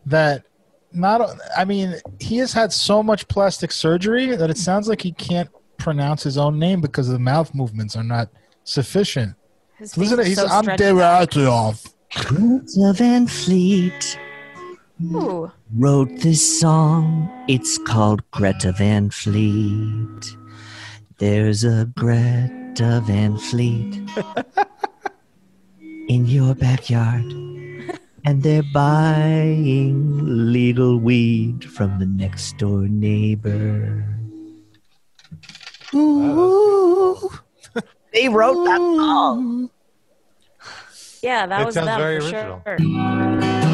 that 0.06 0.44
not. 0.92 1.28
I 1.56 1.64
mean, 1.64 1.94
he 2.20 2.36
has 2.38 2.52
had 2.52 2.72
so 2.72 3.02
much 3.02 3.26
plastic 3.28 3.72
surgery 3.72 4.36
that 4.36 4.50
it 4.50 4.58
sounds 4.58 4.88
like 4.88 5.00
he 5.00 5.12
can't 5.12 5.48
pronounce 5.78 6.22
his 6.22 6.38
own 6.38 6.58
name 6.58 6.80
because 6.80 7.08
the 7.08 7.18
mouth 7.18 7.52
movements 7.54 7.96
are 7.96 8.04
not 8.04 8.28
sufficient. 8.64 9.34
His 9.78 9.96
Listen, 9.96 10.18
to, 10.18 10.24
he's 10.24 10.36
so 10.38 10.46
I'm 10.46 10.62
stretchy. 10.62 10.84
David 10.84 11.00
Hasselhoff. 11.02 11.88
Van 12.96 13.26
Fleet 13.26 14.18
Ooh, 15.02 15.50
wrote 15.76 16.10
this 16.20 16.60
song. 16.60 17.28
It's 17.48 17.78
called 17.78 18.22
Greta 18.30 18.72
Van 18.72 19.10
Fleet. 19.10 20.36
There's 21.18 21.64
a 21.64 21.90
Greta 21.96 23.02
Van 23.06 23.36
Fleet 23.38 24.00
in 26.08 26.26
your 26.26 26.54
backyard, 26.54 27.24
and 28.24 28.42
they're 28.42 28.62
buying 28.74 30.52
legal 30.52 30.98
weed 30.98 31.64
from 31.64 31.98
the 31.98 32.06
next 32.06 32.58
door 32.58 32.88
neighbor. 32.88 34.04
Ooh. 35.94 37.30
they 38.12 38.28
wrote 38.28 38.64
that 38.64 38.78
song. 38.78 39.70
yeah, 41.22 41.46
that 41.46 41.60
It 41.62 41.66
was 41.66 41.74
sounds 41.74 41.86
them 41.86 41.98
very 42.00 42.20
for 42.20 42.26
original. 42.26 42.62
sure. 42.66 43.71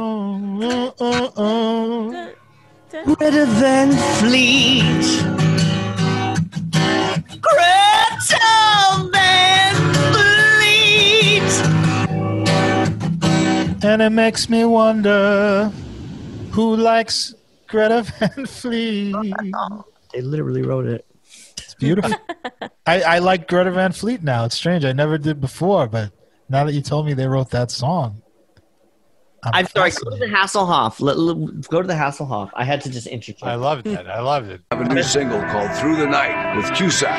Oh, 0.00 0.60
oh, 0.62 0.94
oh, 1.00 1.32
oh. 1.36 2.32
Greta 3.16 3.46
Van 3.46 3.90
Fleet. 4.20 5.02
Greta 7.42 9.10
Van 9.12 9.74
Fleet. 10.12 11.50
And 13.82 14.00
it 14.02 14.10
makes 14.10 14.48
me 14.48 14.64
wonder 14.64 15.72
who 16.52 16.76
likes 16.76 17.34
Greta 17.66 18.02
Van 18.02 18.46
Fleet. 18.46 19.16
They 20.14 20.22
literally 20.22 20.62
wrote 20.62 20.86
it. 20.86 21.04
It's 21.58 21.74
beautiful. 21.74 22.14
I, 22.86 23.02
I 23.02 23.18
like 23.18 23.48
Greta 23.48 23.72
Van 23.72 23.90
Fleet 23.90 24.22
now. 24.22 24.44
It's 24.44 24.54
strange. 24.54 24.84
I 24.84 24.92
never 24.92 25.18
did 25.18 25.40
before, 25.40 25.88
but 25.88 26.12
now 26.48 26.64
that 26.64 26.72
you 26.72 26.82
told 26.82 27.04
me 27.04 27.14
they 27.14 27.26
wrote 27.26 27.50
that 27.50 27.72
song, 27.72 28.22
I'm, 29.44 29.52
I'm 29.54 29.66
sorry. 29.68 29.90
Go 29.92 30.10
to 30.10 30.16
the 30.16 30.26
Hasselhoff. 30.26 31.00
Let, 31.00 31.16
let- 31.18 31.68
go 31.68 31.80
to 31.80 31.86
the 31.86 31.94
Hasselhoff. 31.94 32.50
I 32.54 32.64
had 32.64 32.80
to 32.82 32.90
just 32.90 33.06
interject. 33.06 33.44
I 33.44 33.54
loved 33.54 33.84
that. 33.86 34.08
I 34.08 34.20
loved 34.20 34.48
it. 34.50 34.60
I 34.70 34.76
have 34.76 34.90
a 34.90 34.94
new 34.94 35.02
single 35.02 35.40
called 35.42 35.70
Through 35.76 35.96
the 35.96 36.06
Night 36.06 36.56
with 36.56 36.66
Cusack. 36.74 37.18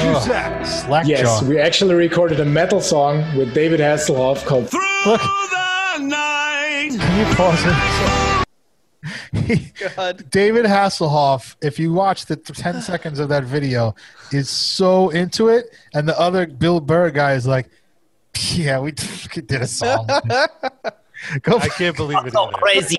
Oh, 0.00 0.20
slack 0.64 1.06
Yes, 1.06 1.22
jaw. 1.22 1.44
we 1.48 1.58
actually 1.58 1.94
recorded 1.94 2.38
a 2.38 2.44
metal 2.44 2.80
song 2.80 3.24
with 3.36 3.52
David 3.54 3.80
Hasselhoff 3.80 4.44
called 4.46 4.72
Look, 4.72 5.20
the 5.20 5.98
night. 6.04 6.90
can 6.98 7.28
you 7.28 7.34
pause 7.34 7.60
it? 7.64 7.74
God. 9.96 10.30
David 10.30 10.64
Hasselhoff, 10.66 11.56
if 11.62 11.78
you 11.78 11.92
watch 11.92 12.26
the 12.26 12.36
10 12.36 12.82
seconds 12.82 13.18
of 13.18 13.28
that 13.30 13.44
video, 13.44 13.94
is 14.32 14.48
so 14.48 15.10
into 15.10 15.48
it. 15.48 15.66
And 15.94 16.08
the 16.08 16.18
other 16.18 16.46
Bill 16.46 16.80
Burr 16.80 17.10
guy 17.10 17.32
is 17.34 17.46
like, 17.46 17.68
yeah, 18.52 18.78
we 18.78 18.92
did 19.32 19.50
a 19.62 19.66
song. 19.66 20.08
Go, 21.42 21.58
I 21.58 21.68
can't 21.68 21.96
believe 21.96 22.18
it. 22.26 22.32
So 22.32 22.44
either. 22.48 22.52
crazy. 22.58 22.96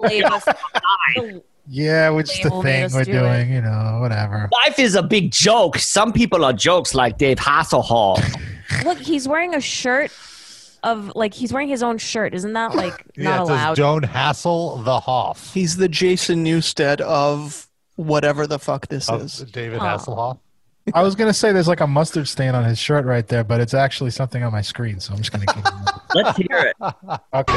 yeah, 1.68 2.10
which 2.10 2.32
is 2.32 2.44
the 2.44 2.50
thing 2.62 2.90
we're 2.94 3.04
do 3.04 3.14
doing, 3.14 3.52
you 3.52 3.62
know, 3.62 4.00
whatever. 4.02 4.50
Life 4.52 4.80
is 4.80 4.96
a 4.96 5.04
big 5.04 5.32
joke. 5.32 5.78
Some 5.78 6.12
people 6.14 6.44
are 6.44 6.54
jokes 6.54 6.94
like 6.96 7.18
Dave 7.18 7.38
Hasselhoff. 7.38 8.24
Look, 8.84 8.98
he's 9.00 9.28
wearing 9.28 9.56
a 9.56 9.62
shirt 9.62 10.12
of 10.84 11.12
like 11.16 11.34
he's 11.34 11.52
wearing 11.52 11.68
his 11.70 11.84
own 11.84 11.98
shirt. 11.98 12.34
Isn't 12.34 12.54
that 12.54 12.74
like 12.76 13.04
Yeah, 13.16 13.24
not 13.24 13.44
it 13.44 13.48
says, 13.48 13.50
allowed? 13.50 13.76
don't 13.78 14.04
hassle 14.04 14.78
the 14.78 15.00
Hoff. 15.00 15.54
He's 15.54 15.78
the 15.78 15.90
Jason 15.90 16.44
Newsted 16.46 17.02
of 17.02 17.68
whatever 17.96 18.48
the 18.48 18.60
fuck 18.60 18.88
this 18.88 19.10
Of 19.10 19.22
is. 19.24 19.40
David. 19.52 19.80
Hasselhoff. 19.80 20.40
I 20.94 21.04
was 21.04 21.16
going 21.16 21.30
to 21.30 21.34
say 21.34 21.52
there's 21.52 21.68
like 21.68 21.82
a 21.82 21.88
mustard 21.88 22.28
stain 22.28 22.56
on 22.56 22.64
his 22.64 22.80
shirt 22.80 23.06
right 23.06 23.28
there, 23.28 23.44
but 23.44 23.62
it's 23.62 23.74
actually 23.74 24.12
something 24.12 24.44
on 24.44 24.52
my 24.52 24.62
screen, 24.62 25.00
so 25.00 25.14
I'm 25.14 25.20
just 25.20 25.32
going 25.32 25.46
to 25.46 25.54
keep 25.54 25.66
it. 25.66 25.74
Let's 26.16 26.38
hear 26.38 26.48
it. 26.52 26.76
Okay. 27.34 27.54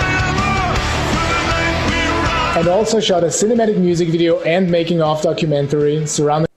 and 2.58 2.68
also 2.68 3.00
shot 3.00 3.24
a 3.24 3.28
cinematic 3.28 3.78
music 3.78 4.08
video 4.08 4.40
and 4.42 4.70
making 4.70 5.00
of 5.00 5.22
documentary 5.22 6.06
surrounding 6.06 6.51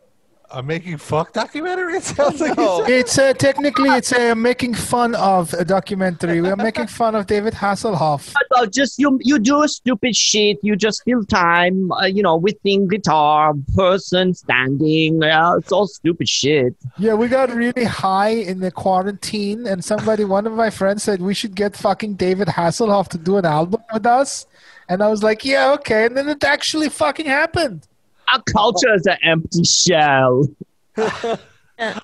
A 0.52 0.62
making 0.64 0.98
fuck 0.98 1.34
documentary? 1.34 1.96
It 1.96 2.04
sounds 2.04 2.40
like 2.40 2.58
No. 2.58 2.86
It's 2.86 3.18
uh, 3.18 3.34
technically 3.34 3.90
it's 3.90 4.12
a 4.12 4.34
making 4.36 4.76
fun 4.76 5.16
of 5.16 5.54
a 5.54 5.66
documentary. 5.66 6.40
We're 6.42 6.56
making 6.56 6.88
fun 6.88 7.16
of 7.16 7.28
David 7.28 7.54
Hasselhoff. 7.54 8.34
Uh, 8.52 8.66
just 8.68 9.00
you, 9.00 9.20
you 9.22 9.40
do 9.40 9.68
stupid 9.68 10.16
shit. 10.16 10.58
You 10.62 10.76
just 10.76 11.04
fill 11.04 11.26
time, 11.26 11.92
uh, 11.92 12.06
you 12.06 12.22
know, 12.22 12.38
with 12.38 12.60
thing 12.62 12.88
guitar, 12.88 13.54
person 13.76 14.34
standing. 14.34 15.24
Uh, 15.24 15.56
it's 15.58 15.72
all 15.72 15.88
stupid 15.88 16.30
shit. 16.30 16.76
Yeah, 16.98 17.16
we 17.16 17.28
got 17.28 17.54
really 17.54 17.84
high 17.84 18.30
in 18.30 18.60
the 18.60 18.72
quarantine, 18.72 19.66
and 19.66 19.84
somebody, 19.84 20.26
one 20.26 20.46
of 20.48 20.54
my 20.54 20.70
friends, 20.70 21.04
said 21.04 21.22
we 21.22 21.34
should 21.34 21.56
get 21.56 21.76
fucking 21.76 22.16
David 22.16 22.50
Hasselhoff 22.50 23.08
to 23.10 23.18
do 23.18 23.38
an 23.38 23.46
album 23.46 23.82
with 23.92 24.06
us. 24.06 24.46
And 24.88 25.02
I 25.02 25.08
was 25.08 25.24
like, 25.24 25.44
yeah, 25.44 25.74
okay. 25.74 26.06
And 26.06 26.16
then 26.16 26.30
it 26.30 26.44
actually 26.44 26.90
fucking 26.90 27.26
happened. 27.26 27.88
Our 28.34 28.42
culture 28.54 28.94
is 28.94 29.06
an 29.06 29.18
empty 29.24 29.64
shell. 29.64 30.48
I 30.98 31.38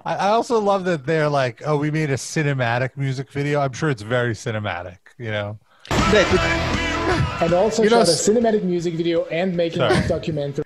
I 0.06 0.30
also 0.30 0.60
love 0.60 0.86
that 0.86 1.06
they're 1.06 1.30
like, 1.30 1.62
oh, 1.66 1.78
we 1.78 1.92
made 1.92 2.10
a 2.10 2.16
cinematic 2.16 2.98
music 2.98 3.32
video. 3.32 3.60
I'm 3.62 3.74
sure 3.74 3.90
it's 3.90 4.02
very 4.02 4.34
cinematic, 4.34 4.98
you 5.18 5.32
know. 5.32 5.60
and 5.90 7.54
also 7.54 7.84
You 7.84 7.90
know, 7.90 8.00
shot 8.04 8.08
a 8.10 8.12
s- 8.12 8.28
cinematic 8.28 8.64
music 8.64 8.94
video 8.96 9.26
and 9.26 9.56
making 9.56 9.80
Sorry. 9.80 9.98
of 9.98 10.08
documentary 10.08 10.66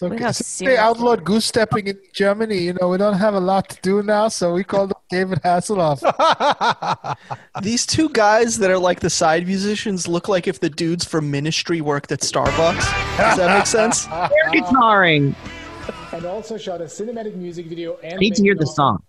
So 0.00 0.06
Look 0.06 0.20
how 0.20 0.30
since 0.30 0.60
they 0.60 0.78
outlawed 0.78 1.26
goose 1.26 1.44
stepping 1.44 1.86
in 1.86 1.98
Germany. 2.14 2.56
You 2.56 2.72
know, 2.80 2.88
we 2.88 2.96
don't 2.96 3.18
have 3.18 3.34
a 3.34 3.38
lot 3.38 3.68
to 3.68 3.78
do 3.82 4.02
now, 4.02 4.28
so 4.28 4.54
we 4.54 4.64
called 4.64 4.92
up 4.92 5.04
David 5.10 5.42
Hasselhoff. 5.42 6.00
These 7.62 7.84
two 7.84 8.08
guys 8.08 8.56
that 8.60 8.70
are 8.70 8.78
like 8.78 9.00
the 9.00 9.10
side 9.10 9.46
musicians 9.46 10.08
look 10.08 10.26
like 10.26 10.48
if 10.48 10.58
the 10.58 10.70
dudes 10.70 11.04
from 11.04 11.30
Ministry 11.30 11.82
worked 11.82 12.10
at 12.12 12.20
Starbucks. 12.20 12.76
Does 13.18 13.36
that 13.36 13.58
make 13.58 13.66
sense? 13.66 14.06
Air 14.10 14.30
guitaring. 14.54 15.34
and 16.14 16.24
also 16.24 16.56
shot 16.56 16.80
a 16.80 16.84
cinematic 16.84 17.34
music 17.34 17.66
video 17.66 17.98
and 18.02 18.14
I 18.14 18.16
need 18.16 18.36
to 18.36 18.42
hear 18.42 18.54
the 18.54 18.68
song. 18.68 19.02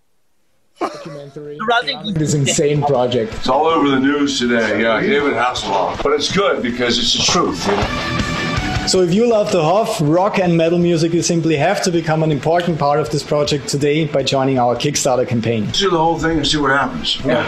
documentary 0.78 1.56
Surrounding- 1.56 2.00
surrounding 2.00 2.14
this 2.16 2.34
insane 2.34 2.82
project. 2.84 3.34
It's 3.36 3.48
all 3.48 3.66
over 3.66 3.92
the 3.92 4.00
news 4.02 4.40
today. 4.40 4.82
Yeah, 4.82 5.00
David 5.00 5.36
Hasselhoff. 5.36 6.04
But 6.04 6.12
it's 6.12 6.30
good 6.36 6.62
because 6.62 7.00
it's 7.00 7.14
the 7.14 7.32
truth. 7.32 7.66
You 7.66 7.78
know? 7.78 8.31
So 8.88 9.02
if 9.02 9.14
you 9.14 9.30
love 9.30 9.52
the 9.52 9.64
Hoff, 9.64 10.00
rock 10.02 10.40
and 10.40 10.58
metal 10.58 10.78
music, 10.78 11.14
you 11.14 11.22
simply 11.22 11.56
have 11.56 11.82
to 11.84 11.92
become 11.92 12.24
an 12.24 12.32
important 12.32 12.78
part 12.78 13.00
of 13.00 13.10
this 13.10 13.24
project 13.24 13.68
today 13.70 14.06
by 14.06 14.24
joining 14.24 14.60
our 14.60 14.76
Kickstarter 14.76 15.26
campaign. 15.28 15.70
Do 15.72 15.90
the 15.90 15.98
whole 15.98 16.20
thing 16.20 16.38
and 16.38 16.48
see 16.48 16.58
what 16.58 16.72
happens. 16.72 17.20
Yeah. 17.24 17.46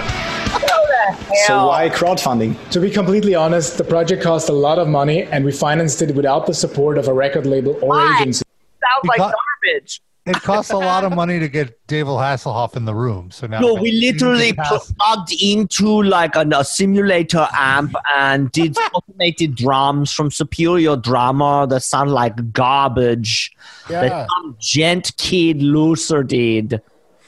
So 1.48 1.68
why 1.68 1.90
crowdfunding? 1.90 2.56
To 2.70 2.80
be 2.80 2.90
completely 2.90 3.36
honest, 3.36 3.78
the 3.78 3.84
project 3.84 4.24
cost 4.24 4.48
a 4.50 4.54
lot 4.54 4.80
of 4.80 4.88
money 4.88 5.24
and 5.24 5.44
we 5.44 5.52
financed 5.52 6.02
it 6.02 6.16
without 6.16 6.46
the 6.46 6.54
support 6.54 6.98
of 6.98 7.08
a 7.08 7.14
record 7.14 7.46
label 7.46 7.78
or 7.82 7.90
Why? 7.90 8.20
agency. 8.22 8.46
Sounds 8.80 9.08
like 9.08 9.18
garbage. 9.18 10.02
It 10.26 10.36
costs 10.42 10.72
a 10.72 10.78
lot 10.78 11.04
of 11.04 11.14
money 11.14 11.38
to 11.40 11.50
get 11.50 11.86
David 11.88 12.12
Hasselhoff 12.14 12.78
in 12.78 12.86
the 12.86 12.96
room. 12.96 13.30
So 13.30 13.46
now 13.46 13.60
No, 13.60 13.74
we 13.74 13.92
literally 13.92 14.52
David 14.54 14.58
pl- 14.66 14.78
Hass- 14.80 14.94
plugged 14.98 15.34
into 15.42 16.02
like 16.04 16.38
an, 16.38 16.54
a 16.54 16.64
simulator 16.64 17.46
amp 17.54 17.94
and 18.16 18.50
did 18.54 18.78
automated 18.94 19.56
drums 19.56 20.14
from 20.14 20.32
Superior 20.32 20.96
Drummer 20.96 21.68
that 21.68 21.82
sound 21.82 22.12
like 22.12 22.54
garbage. 22.54 23.52
Yeah. 23.90 24.02
That 24.02 24.30
some 24.40 24.56
gent 24.60 25.12
kid 25.18 25.62
loser 25.62 26.24
did. 26.24 26.82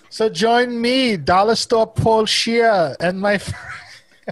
So 0.09 0.30
join 0.30 0.80
me, 0.80 1.17
Dollar 1.17 1.55
Store 1.55 1.88
Paul 1.88 2.26
Scheer, 2.26 2.95
and 2.99 3.19
my. 3.19 3.39
Uh, 3.49 3.85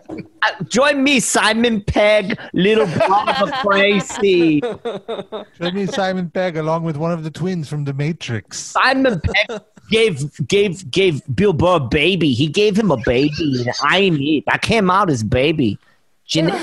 Uh, 0.10 0.64
join 0.68 1.03
me, 1.03 1.20
Simon 1.20 1.82
Pegg, 1.82 2.38
little 2.53 2.88
brother 2.88 3.52
crazy. 3.61 4.61
Join 4.61 5.76
me, 5.76 5.86
Simon 5.86 6.30
Pegg, 6.30 6.57
along 6.57 6.84
with 6.84 6.98
one 6.98 7.11
of 7.11 7.24
the 7.24 7.32
twins 7.32 7.70
from 7.70 7.84
The 7.84 7.94
Matrix. 7.94 8.57
Simon 8.60 9.22
Pegg 9.22 9.61
gave 9.90 10.48
gave 10.48 10.90
gave 10.90 11.22
Bill 11.36 11.53
Burr 11.53 11.76
a 11.76 11.80
baby. 11.80 12.34
He 12.34 12.48
gave 12.48 12.78
him 12.78 12.91
a 12.91 12.98
baby, 13.06 13.64
and 13.65 13.70
I 13.84 13.99
ain't 13.99 14.20
it. 14.20 14.44
I 14.48 14.57
came 14.57 14.90
out 14.90 15.10
as 15.10 15.24
baby. 15.24 15.78
Gene- 16.26 16.54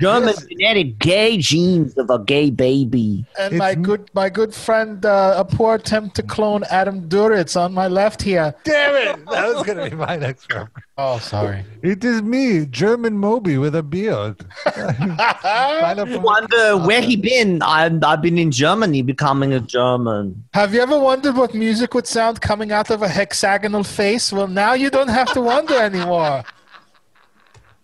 German 0.00 0.34
genetic 0.48 0.96
gay 1.00 1.36
genes 1.36 1.98
of 1.98 2.08
a 2.08 2.20
gay 2.20 2.50
baby. 2.50 3.26
and 3.36 3.58
my 3.58 3.74
good 3.74 4.08
my 4.14 4.28
good 4.30 4.54
friend 4.54 5.04
uh, 5.04 5.34
a 5.36 5.44
poor 5.44 5.74
attempt 5.74 6.14
to 6.16 6.22
clone 6.22 6.62
Adam 6.70 7.08
Duritz 7.08 7.60
on 7.60 7.74
my 7.74 7.88
left 7.88 8.22
here. 8.22 8.54
Damn 8.62 8.94
it! 9.18 9.26
That 9.26 9.48
was 9.54 9.64
going 9.66 9.78
to 9.78 9.90
be 9.90 9.96
my 9.96 10.16
next 10.16 10.52
reference. 10.52 10.70
Oh, 10.98 11.18
sorry. 11.18 11.64
It 11.82 12.04
is 12.04 12.22
me, 12.22 12.64
German 12.66 13.16
Moby 13.18 13.58
with 13.58 13.74
a 13.74 13.82
beard. 13.82 14.36
Sign 14.72 15.98
up 15.98 16.08
for 16.08 16.20
Wonder 16.20 16.78
where 16.86 17.00
he 17.00 17.16
been? 17.16 17.60
I've, 17.62 18.04
I've 18.04 18.22
been 18.22 18.38
in 18.38 18.52
Germany 18.52 19.02
becoming 19.02 19.52
a 19.52 19.58
German. 19.58 20.44
Have 20.54 20.74
you 20.74 20.80
ever 20.80 20.96
wondered 20.96 21.34
what 21.34 21.54
music 21.54 21.94
would 21.94 22.06
sound 22.06 22.40
coming 22.40 22.70
out 22.70 22.90
of 22.90 23.02
a 23.02 23.08
hexagonal 23.08 23.82
face? 23.82 24.30
Well, 24.32 24.46
now 24.46 24.74
you 24.74 24.90
don't 24.90 25.08
have 25.08 25.32
to 25.32 25.40
wonder 25.40 25.74
anymore. 25.74 26.44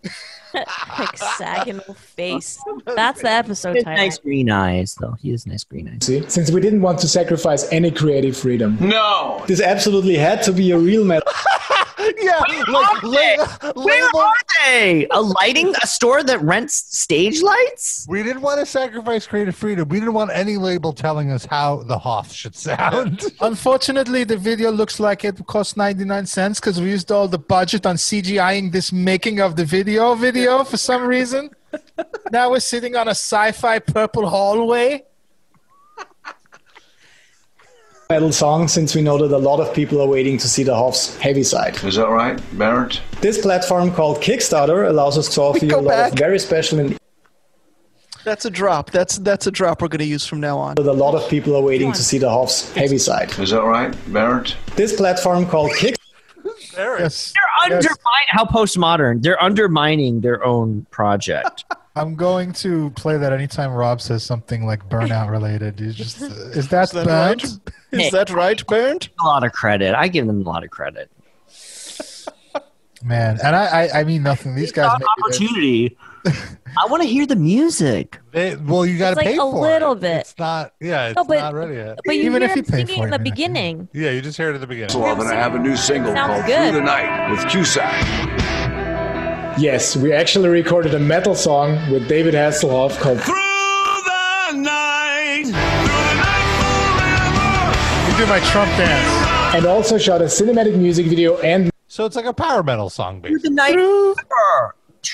Hexagonal 0.68 1.94
face. 1.94 2.58
That's 2.84 3.22
the 3.22 3.30
episode 3.30 3.74
title. 3.74 3.94
nice 3.94 4.18
green 4.18 4.50
eyes, 4.50 4.96
though. 5.00 5.16
He 5.20 5.30
has 5.30 5.46
nice 5.46 5.64
green 5.64 5.88
eyes. 5.88 6.06
See? 6.06 6.28
Since 6.28 6.50
we 6.50 6.60
didn't 6.60 6.82
want 6.82 6.98
to 7.00 7.08
sacrifice 7.08 7.70
any 7.72 7.90
creative 7.90 8.36
freedom. 8.36 8.76
No. 8.80 9.44
This 9.46 9.60
absolutely 9.60 10.16
had 10.16 10.42
to 10.44 10.52
be 10.52 10.70
a 10.72 10.78
real 10.78 11.04
metal. 11.04 11.32
yeah, 12.20 12.38
like, 12.68 13.02
Where 13.02 13.74
label- 13.74 14.18
are 14.18 14.34
they? 14.64 15.06
A 15.10 15.20
lighting 15.20 15.74
a 15.82 15.86
store 15.86 16.22
that 16.22 16.40
rents 16.42 16.84
stage 16.96 17.42
lights? 17.42 18.06
We 18.08 18.22
didn't 18.22 18.42
want 18.42 18.60
to 18.60 18.66
sacrifice 18.66 19.26
creative 19.26 19.56
freedom. 19.56 19.88
We 19.88 20.00
didn't 20.00 20.14
want 20.14 20.30
any 20.32 20.56
label 20.56 20.92
telling 20.92 21.30
us 21.30 21.44
how 21.44 21.82
the 21.84 21.98
Hoff 21.98 22.32
should 22.32 22.56
sound. 22.56 23.22
Unfortunately, 23.40 24.24
the 24.24 24.36
video 24.36 24.70
looks 24.70 25.00
like 25.00 25.24
it 25.24 25.44
cost 25.46 25.76
99 25.76 26.26
cents 26.26 26.60
because 26.60 26.80
we 26.80 26.88
used 26.90 27.10
all 27.12 27.28
the 27.28 27.38
budget 27.38 27.86
on 27.86 27.96
CGIing 27.96 28.72
this 28.72 28.92
making 28.92 29.40
of 29.40 29.56
the 29.56 29.64
video 29.64 30.14
video 30.14 30.64
for 30.64 30.76
some 30.76 31.06
reason. 31.06 31.50
now 32.32 32.50
we're 32.50 32.60
sitting 32.60 32.96
on 32.96 33.08
a 33.08 33.12
sci-fi 33.12 33.78
purple 33.78 34.28
hallway. 34.28 35.04
Metal 38.10 38.32
song 38.32 38.68
since 38.68 38.94
we 38.94 39.02
know 39.02 39.18
that 39.18 39.36
a 39.36 39.36
lot 39.36 39.60
of 39.60 39.74
people 39.74 40.00
are 40.00 40.06
waiting 40.06 40.38
to 40.38 40.48
see 40.48 40.62
the 40.62 40.74
Hoff's 40.74 41.14
heavy 41.18 41.42
side. 41.42 41.76
Is 41.84 41.96
that 41.96 42.08
right, 42.08 42.40
Barrett? 42.56 43.02
This 43.20 43.36
platform 43.36 43.92
called 43.92 44.22
Kickstarter 44.22 44.88
allows 44.88 45.18
us 45.18 45.28
to 45.34 45.42
offer 45.42 45.66
you 45.66 45.76
a 45.76 45.82
lot 45.82 45.88
back. 45.90 46.12
of 46.12 46.18
very 46.18 46.38
special 46.38 46.78
and 46.80 46.96
That's 48.24 48.46
a 48.46 48.50
drop. 48.50 48.92
That's 48.92 49.18
that's 49.18 49.46
a 49.46 49.50
drop 49.50 49.82
we're 49.82 49.88
going 49.88 49.98
to 49.98 50.06
use 50.06 50.24
from 50.26 50.40
now 50.40 50.56
on. 50.56 50.76
that 50.76 50.86
a 50.86 50.90
lot 50.90 51.14
of 51.14 51.28
people 51.28 51.54
are 51.54 51.60
waiting 51.62 51.92
to 51.92 52.02
see 52.02 52.16
the 52.16 52.30
Hoff's 52.30 52.72
heavy 52.72 52.96
side. 52.96 53.38
Is 53.38 53.50
that 53.50 53.62
right, 53.62 53.94
Barrett? 54.10 54.56
This 54.74 54.96
platform 54.96 55.44
called 55.44 55.72
Kickstarter 56.60 56.98
Yes. 57.00 57.32
They're 57.34 57.64
undermining 57.76 58.28
how 58.28 58.44
postmodern. 58.44 59.22
They're 59.22 59.42
undermining 59.42 60.20
their 60.20 60.44
own 60.44 60.86
project. 60.90 61.64
I'm 61.96 62.14
going 62.14 62.52
to 62.54 62.90
play 62.90 63.16
that 63.18 63.32
anytime 63.32 63.72
Rob 63.72 64.00
says 64.00 64.22
something 64.22 64.64
like 64.64 64.88
burnout 64.88 65.30
related. 65.30 65.80
You 65.80 65.90
just 65.92 66.20
is 66.22 66.68
that, 66.68 66.84
Is 66.84 66.90
that 66.92 67.06
bad? 67.06 67.42
right? 67.42 67.58
Is 67.92 68.12
that 68.12 68.30
right, 68.30 68.64
Bernd? 68.66 69.08
A 69.20 69.24
lot 69.24 69.42
of 69.44 69.52
credit. 69.52 69.94
I 69.94 70.06
give 70.08 70.26
them 70.26 70.46
a 70.46 70.48
lot 70.48 70.62
of 70.62 70.70
credit. 70.70 71.10
Man, 73.02 73.38
and 73.44 73.54
I, 73.54 73.64
I, 73.86 74.00
I 74.00 74.04
mean 74.04 74.22
nothing. 74.24 74.54
These 74.56 74.72
guys 74.72 74.92
make 74.98 75.02
it. 75.02 75.22
opportunity. 75.24 75.96
I 76.80 76.86
want 76.90 77.02
to 77.02 77.08
hear 77.08 77.26
the 77.26 77.34
music. 77.36 78.18
They, 78.32 78.54
well, 78.56 78.84
you 78.86 78.98
got 78.98 79.06
to 79.06 79.12
It's 79.12 79.16
like 79.16 79.26
pay 79.26 79.34
a 79.34 79.40
for 79.40 79.60
little 79.60 79.92
it. 79.92 80.00
bit. 80.00 80.16
It's 80.20 80.34
not. 80.38 80.72
Yeah, 80.80 81.08
it's 81.08 81.16
No, 81.16 81.24
but- 81.24 81.38
not 81.38 81.54
ready 81.54 81.74
yet. 81.74 81.98
But 82.04 82.16
you 82.16 82.22
Even 82.24 82.42
hear 82.42 82.50
if 82.50 82.56
you 82.56 82.62
him 82.62 82.66
pay 82.66 82.84
singing 82.84 82.98
for 83.02 83.04
in 83.06 83.10
the 83.10 83.18
beginning. 83.18 83.88
Yeah, 83.92 84.10
you 84.10 84.20
just 84.20 84.36
hear 84.36 84.50
it 84.50 84.54
at 84.54 84.60
the 84.60 84.66
beginning. 84.66 84.98
Love, 85.00 85.18
and 85.20 85.28
I 85.28 85.34
have 85.34 85.54
a 85.54 85.58
new 85.58 85.76
single 85.76 86.12
Sounds 86.14 86.30
called 86.32 86.46
good. 86.46 86.70
Through 86.72 86.80
the 86.80 86.86
Night 86.86 87.30
with 87.30 87.48
Cusack. 87.50 88.04
Yes, 89.58 89.96
we 89.96 90.12
actually 90.12 90.48
recorded 90.50 90.94
a 90.94 90.98
metal 91.00 91.34
song 91.34 91.72
with 91.90 92.06
David 92.06 92.34
Hasselhoff 92.34 92.96
called 93.00 93.20
Through 93.20 93.34
the 93.34 94.52
night, 94.58 95.42
Through 95.46 95.52
the 95.52 96.14
night 96.14 97.72
forever. 97.72 98.12
You 98.12 98.24
do 98.24 98.26
my 98.30 98.38
Trump 98.50 98.70
dance. 98.76 99.56
and 99.56 99.66
also 99.66 99.98
shot 99.98 100.20
a 100.22 100.26
cinematic 100.26 100.76
music 100.76 101.06
video 101.06 101.38
and 101.38 101.70
So 101.88 102.04
it's 102.04 102.14
like 102.14 102.26
a 102.26 102.32
power 102.34 102.62
metal 102.62 102.88
song, 102.90 103.20
basically. 103.20 103.48
The 103.48 103.54
night. 103.54 103.74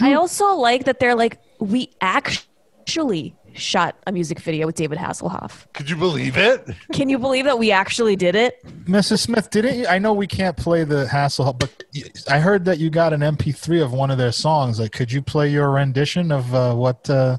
I 0.01 0.15
also 0.15 0.55
like 0.55 0.85
that 0.85 1.01
they're 1.01 1.15
like, 1.15 1.39
we 1.61 1.91
actually 2.01 3.35
shot 3.55 3.97
a 4.07 4.13
music 4.13 4.41
video 4.41 4.67
with 4.67 4.75
David 4.75 4.99
Hasselhoff. 4.99 5.67
Could 5.73 5.89
you 5.89 5.97
believe 5.97 6.37
it? 6.37 6.69
Can 6.93 7.09
you 7.09 7.19
believe 7.19 7.45
that 7.45 7.59
we 7.59 7.71
actually 7.71 8.17
did 8.17 8.35
it? 8.35 8.65
Mrs. 8.85 9.21
Smith, 9.21 9.51
didn't 9.51 9.79
you? 9.79 9.87
I 9.87 9.99
know 9.99 10.13
we 10.13 10.27
can't 10.27 10.57
play 10.57 10.85
the 10.85 11.07
Hasselhoff, 11.07 11.59
but 11.59 11.85
I 12.29 12.41
heard 12.41 12.65
that 12.65 12.79
you 12.79 12.91
got 12.91 13.13
an 13.13 13.21
MP3 13.21 13.83
of 13.83 13.93
one 13.93 14.11
of 14.11 14.19
their 14.19 14.33
songs. 14.33 14.81
Like, 14.81 14.93
could 14.93 15.13
you 15.13 15.23
play 15.23 15.49
your 15.49 15.71
rendition 15.71 16.33
of 16.33 16.53
uh, 16.55 16.75
what 16.75 17.09
uh, 17.09 17.39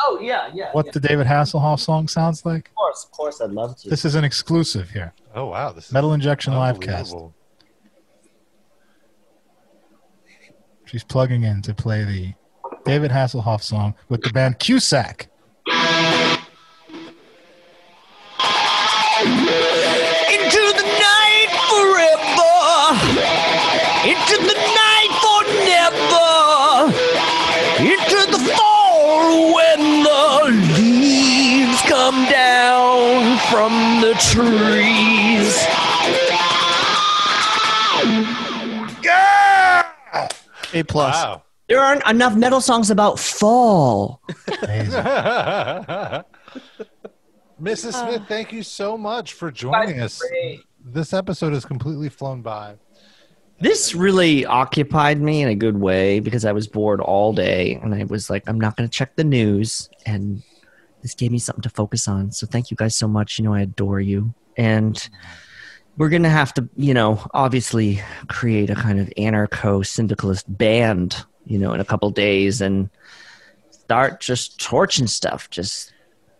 Oh 0.00 0.18
yeah, 0.20 0.50
yeah. 0.54 0.70
what 0.72 0.92
the 0.92 1.00
David 1.00 1.26
Hasselhoff 1.26 1.80
song 1.80 2.06
sounds 2.08 2.44
like? 2.44 2.68
Of 2.68 2.74
course, 2.74 3.04
of 3.04 3.10
course, 3.12 3.40
I'd 3.40 3.50
love 3.50 3.76
to. 3.78 3.88
This 3.88 4.04
is 4.04 4.14
an 4.14 4.24
exclusive 4.24 4.90
here. 4.90 5.12
Oh 5.34 5.46
wow, 5.46 5.72
this 5.72 5.86
is 5.86 5.92
Metal 5.92 6.12
Injection 6.12 6.52
Livecast. 6.52 7.32
She's 10.86 11.04
plugging 11.04 11.42
in 11.42 11.62
to 11.62 11.74
play 11.74 12.04
the 12.04 12.32
David 12.84 13.10
Hasselhoff 13.10 13.62
song 13.62 13.94
with 14.08 14.22
the 14.22 14.30
band 14.30 14.58
Cusack. 14.58 15.28
Into 15.66 15.74
the 20.78 20.86
night 20.86 21.50
forever. 21.68 22.52
Into 24.08 24.36
the 24.46 24.54
night. 24.54 24.76
Into 27.78 28.30
the 28.30 28.38
fall 28.56 29.54
when 29.54 30.02
the 30.02 30.48
leaves 30.78 31.82
come 31.82 32.24
down 32.24 33.38
from 33.50 34.00
the 34.00 34.14
trees. 34.14 35.66
A 40.76 40.84
plus. 40.84 41.14
Wow. 41.14 41.42
There 41.68 41.80
aren't 41.80 42.06
enough 42.06 42.36
metal 42.36 42.60
songs 42.60 42.90
about 42.90 43.18
fall. 43.18 44.22
Mrs. 44.48 44.94
Uh. 47.58 47.90
Smith, 47.90 48.22
thank 48.28 48.52
you 48.52 48.62
so 48.62 48.96
much 48.96 49.32
for 49.32 49.50
joining 49.50 50.00
us. 50.00 50.22
This 50.84 51.12
episode 51.12 51.52
has 51.54 51.64
completely 51.64 52.08
flown 52.08 52.42
by. 52.42 52.76
This 53.58 53.94
really 53.94 54.44
occupied 54.44 55.20
me 55.20 55.40
in 55.42 55.48
a 55.48 55.54
good 55.54 55.78
way 55.78 56.20
because 56.20 56.44
I 56.44 56.52
was 56.52 56.68
bored 56.68 57.00
all 57.00 57.32
day 57.32 57.80
and 57.82 57.94
I 57.94 58.04
was 58.04 58.28
like, 58.28 58.44
I'm 58.46 58.60
not 58.60 58.76
going 58.76 58.88
to 58.88 58.92
check 58.92 59.16
the 59.16 59.24
news. 59.24 59.88
And 60.04 60.42
this 61.02 61.14
gave 61.14 61.32
me 61.32 61.38
something 61.38 61.62
to 61.62 61.70
focus 61.70 62.06
on. 62.06 62.30
So 62.32 62.46
thank 62.46 62.70
you 62.70 62.76
guys 62.76 62.94
so 62.94 63.08
much. 63.08 63.38
You 63.38 63.46
know, 63.46 63.54
I 63.54 63.62
adore 63.62 64.00
you. 64.00 64.34
And 64.58 65.08
we're 65.96 66.08
going 66.08 66.22
to 66.22 66.28
have 66.28 66.52
to, 66.54 66.68
you 66.76 66.94
know, 66.94 67.24
obviously 67.32 68.02
create 68.28 68.70
a 68.70 68.74
kind 68.74 69.00
of 69.00 69.08
anarcho 69.16 69.84
syndicalist 69.84 70.44
band, 70.56 71.24
you 71.46 71.58
know, 71.58 71.72
in 71.72 71.80
a 71.80 71.84
couple 71.84 72.10
days 72.10 72.60
and 72.60 72.90
start 73.70 74.20
just 74.20 74.60
torching 74.60 75.06
stuff, 75.06 75.48
just 75.50 75.92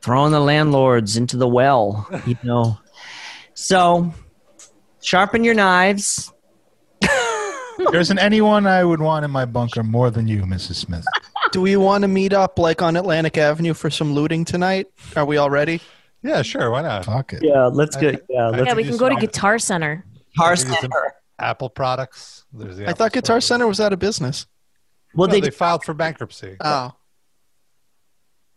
throwing 0.03 0.33
the 0.33 0.41
landlords 0.41 1.17
into 1.17 1.37
the 1.37 1.49
well, 1.49 2.09
you 2.27 2.37
know. 2.43 2.79
So 3.55 4.13
sharpen 5.01 5.45
your 5.45 5.55
knives. 5.55 6.33
There 7.91 8.01
isn't 8.01 8.19
anyone 8.19 8.67
I 8.67 8.83
would 8.85 9.01
want 9.01 9.25
in 9.25 9.31
my 9.31 9.45
bunker 9.45 9.83
more 9.83 10.11
than 10.11 10.27
you, 10.27 10.43
Mrs. 10.43 10.77
Smith. 10.77 11.05
Do 11.53 11.61
we 11.61 11.77
want 11.77 12.03
to 12.03 12.09
meet 12.09 12.33
up 12.33 12.59
like 12.59 12.81
on 12.81 12.97
Atlantic 12.97 13.37
Avenue 13.37 13.75
for 13.75 13.91
some 13.91 14.15
looting 14.15 14.45
tonight? 14.45 14.87
Are 15.15 15.27
we 15.27 15.37
all 15.37 15.51
ready? 15.51 15.81
Yeah, 16.27 16.43
sure. 16.43 16.71
Why 16.71 16.83
not? 16.83 17.05
Fuck 17.05 17.33
it. 17.35 17.43
Yeah, 17.43 17.67
let's 17.67 17.97
get- 17.97 18.25
yeah, 18.29 18.49
let's 18.49 18.67
yeah, 18.67 18.75
we 18.75 18.83
can 18.85 18.97
go 18.97 19.09
to 19.09 19.15
Guitar 19.15 19.59
Center. 19.59 20.05
Guitar 20.35 20.57
Give 20.57 20.67
you 20.67 20.73
some 20.75 20.81
Center. 20.83 21.15
Apple 21.39 21.69
products. 21.71 22.45
There's 22.53 22.77
the 22.79 22.83
I 22.85 22.91
Apple 22.91 22.97
thought 22.97 23.13
Guitar 23.13 23.41
Store. 23.41 23.57
Center 23.57 23.67
was 23.69 23.81
out 23.81 23.93
of 23.93 23.99
business. 23.99 24.47
Well, 25.15 25.29
No, 25.29 25.33
they, 25.35 25.41
they 25.41 25.51
filed 25.51 25.85
for 25.85 25.95
bankruptcy. 25.95 26.57
Oh. 26.61 26.93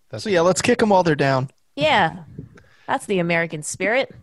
That's 0.10 0.24
So 0.24 0.30
yeah, 0.30 0.41
let's 0.41 0.62
kick 0.62 0.80
them 0.80 0.90
while 0.90 1.04
they're 1.04 1.16
down. 1.16 1.50
Yeah, 1.76 2.24
that's 2.88 3.06
the 3.06 3.20
American 3.20 3.62
spirit. 3.64 4.14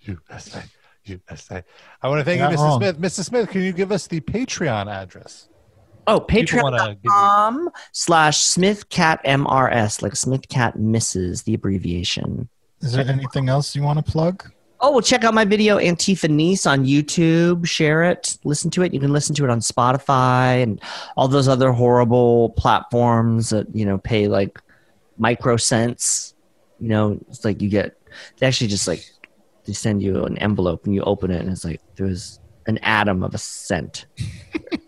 USA. 0.00 0.62
USA. 1.04 1.64
I 2.02 2.08
want 2.08 2.20
to 2.20 2.24
thank 2.24 2.40
You're 2.40 2.50
you, 2.50 2.56
Mrs. 2.56 2.60
wrong. 2.60 2.80
Smith. 2.80 2.98
Mrs. 3.00 3.24
Smith, 3.24 3.48
can 3.50 3.62
you 3.62 3.72
give 3.72 3.90
us 3.92 4.06
the 4.06 4.20
Patreon 4.20 4.86
address? 4.92 5.48
oh, 6.06 6.20
People 6.20 6.62
wanna 6.62 6.76
give 6.76 6.98
you- 7.04 7.10
patreon.com 7.10 7.70
slash 7.92 8.38
smithcatmrs, 8.38 10.02
like 10.02 10.12
Smithcat 10.12 10.76
misses 10.76 11.42
the 11.44 11.54
abbreviation. 11.54 12.48
Is 12.84 12.92
there 12.92 13.06
anything 13.08 13.48
else 13.48 13.74
you 13.74 13.82
want 13.82 14.04
to 14.04 14.12
plug? 14.12 14.50
Oh, 14.80 14.92
well, 14.92 15.00
check 15.00 15.24
out 15.24 15.32
my 15.32 15.44
video 15.44 15.78
Antifa 15.78 16.28
Niece 16.28 16.66
on 16.66 16.84
YouTube. 16.84 17.66
Share 17.66 18.04
it. 18.04 18.36
Listen 18.44 18.70
to 18.72 18.82
it. 18.82 18.92
You 18.92 19.00
can 19.00 19.12
listen 19.12 19.34
to 19.36 19.44
it 19.44 19.50
on 19.50 19.60
Spotify 19.60 20.62
and 20.62 20.80
all 21.16 21.26
those 21.26 21.48
other 21.48 21.72
horrible 21.72 22.50
platforms 22.50 23.50
that, 23.50 23.74
you 23.74 23.86
know, 23.86 23.98
pay 23.98 24.28
like 24.28 24.60
micro 25.16 25.56
cents. 25.56 26.34
You 26.78 26.88
know, 26.88 27.18
it's 27.28 27.44
like 27.44 27.62
you 27.62 27.70
get, 27.70 27.96
they 28.38 28.46
actually 28.46 28.68
just 28.68 28.86
like, 28.86 29.04
they 29.64 29.72
send 29.72 30.02
you 30.02 30.24
an 30.24 30.36
envelope 30.38 30.84
and 30.84 30.94
you 30.94 31.02
open 31.02 31.30
it 31.30 31.40
and 31.40 31.50
it's 31.50 31.64
like 31.64 31.80
there's 31.96 32.38
an 32.66 32.76
atom 32.78 33.22
of 33.22 33.34
a 33.34 33.38
cent. 33.38 34.06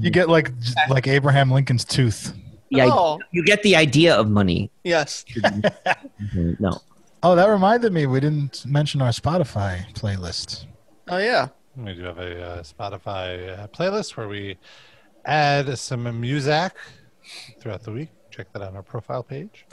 You 0.00 0.10
get 0.10 0.28
like 0.28 0.52
like 0.88 1.06
Abraham 1.06 1.50
Lincoln's 1.50 1.84
tooth. 1.84 2.32
Yeah, 2.68 2.88
Oh. 2.90 3.18
you 3.32 3.44
get 3.44 3.62
the 3.62 3.76
idea 3.76 4.14
of 4.14 4.28
money. 4.28 4.70
Yes. 4.84 5.24
No. 6.34 6.80
Oh, 7.22 7.34
that 7.34 7.46
reminded 7.48 7.92
me. 7.92 8.06
We 8.06 8.20
didn't 8.20 8.64
mention 8.66 9.00
our 9.02 9.10
Spotify 9.10 9.90
playlist. 9.94 10.66
Oh 11.08 11.18
yeah. 11.18 11.48
We 11.76 11.94
do 11.94 12.02
have 12.04 12.18
a 12.18 12.42
uh, 12.42 12.62
Spotify 12.62 13.58
uh, 13.58 13.66
playlist 13.68 14.16
where 14.16 14.28
we 14.28 14.56
add 15.24 15.78
some 15.78 16.20
music 16.20 16.72
throughout 17.60 17.82
the 17.82 17.92
week. 17.92 18.08
Check 18.30 18.52
that 18.52 18.62
on 18.62 18.76
our 18.76 18.82
profile 18.82 19.22
page. 19.22 19.66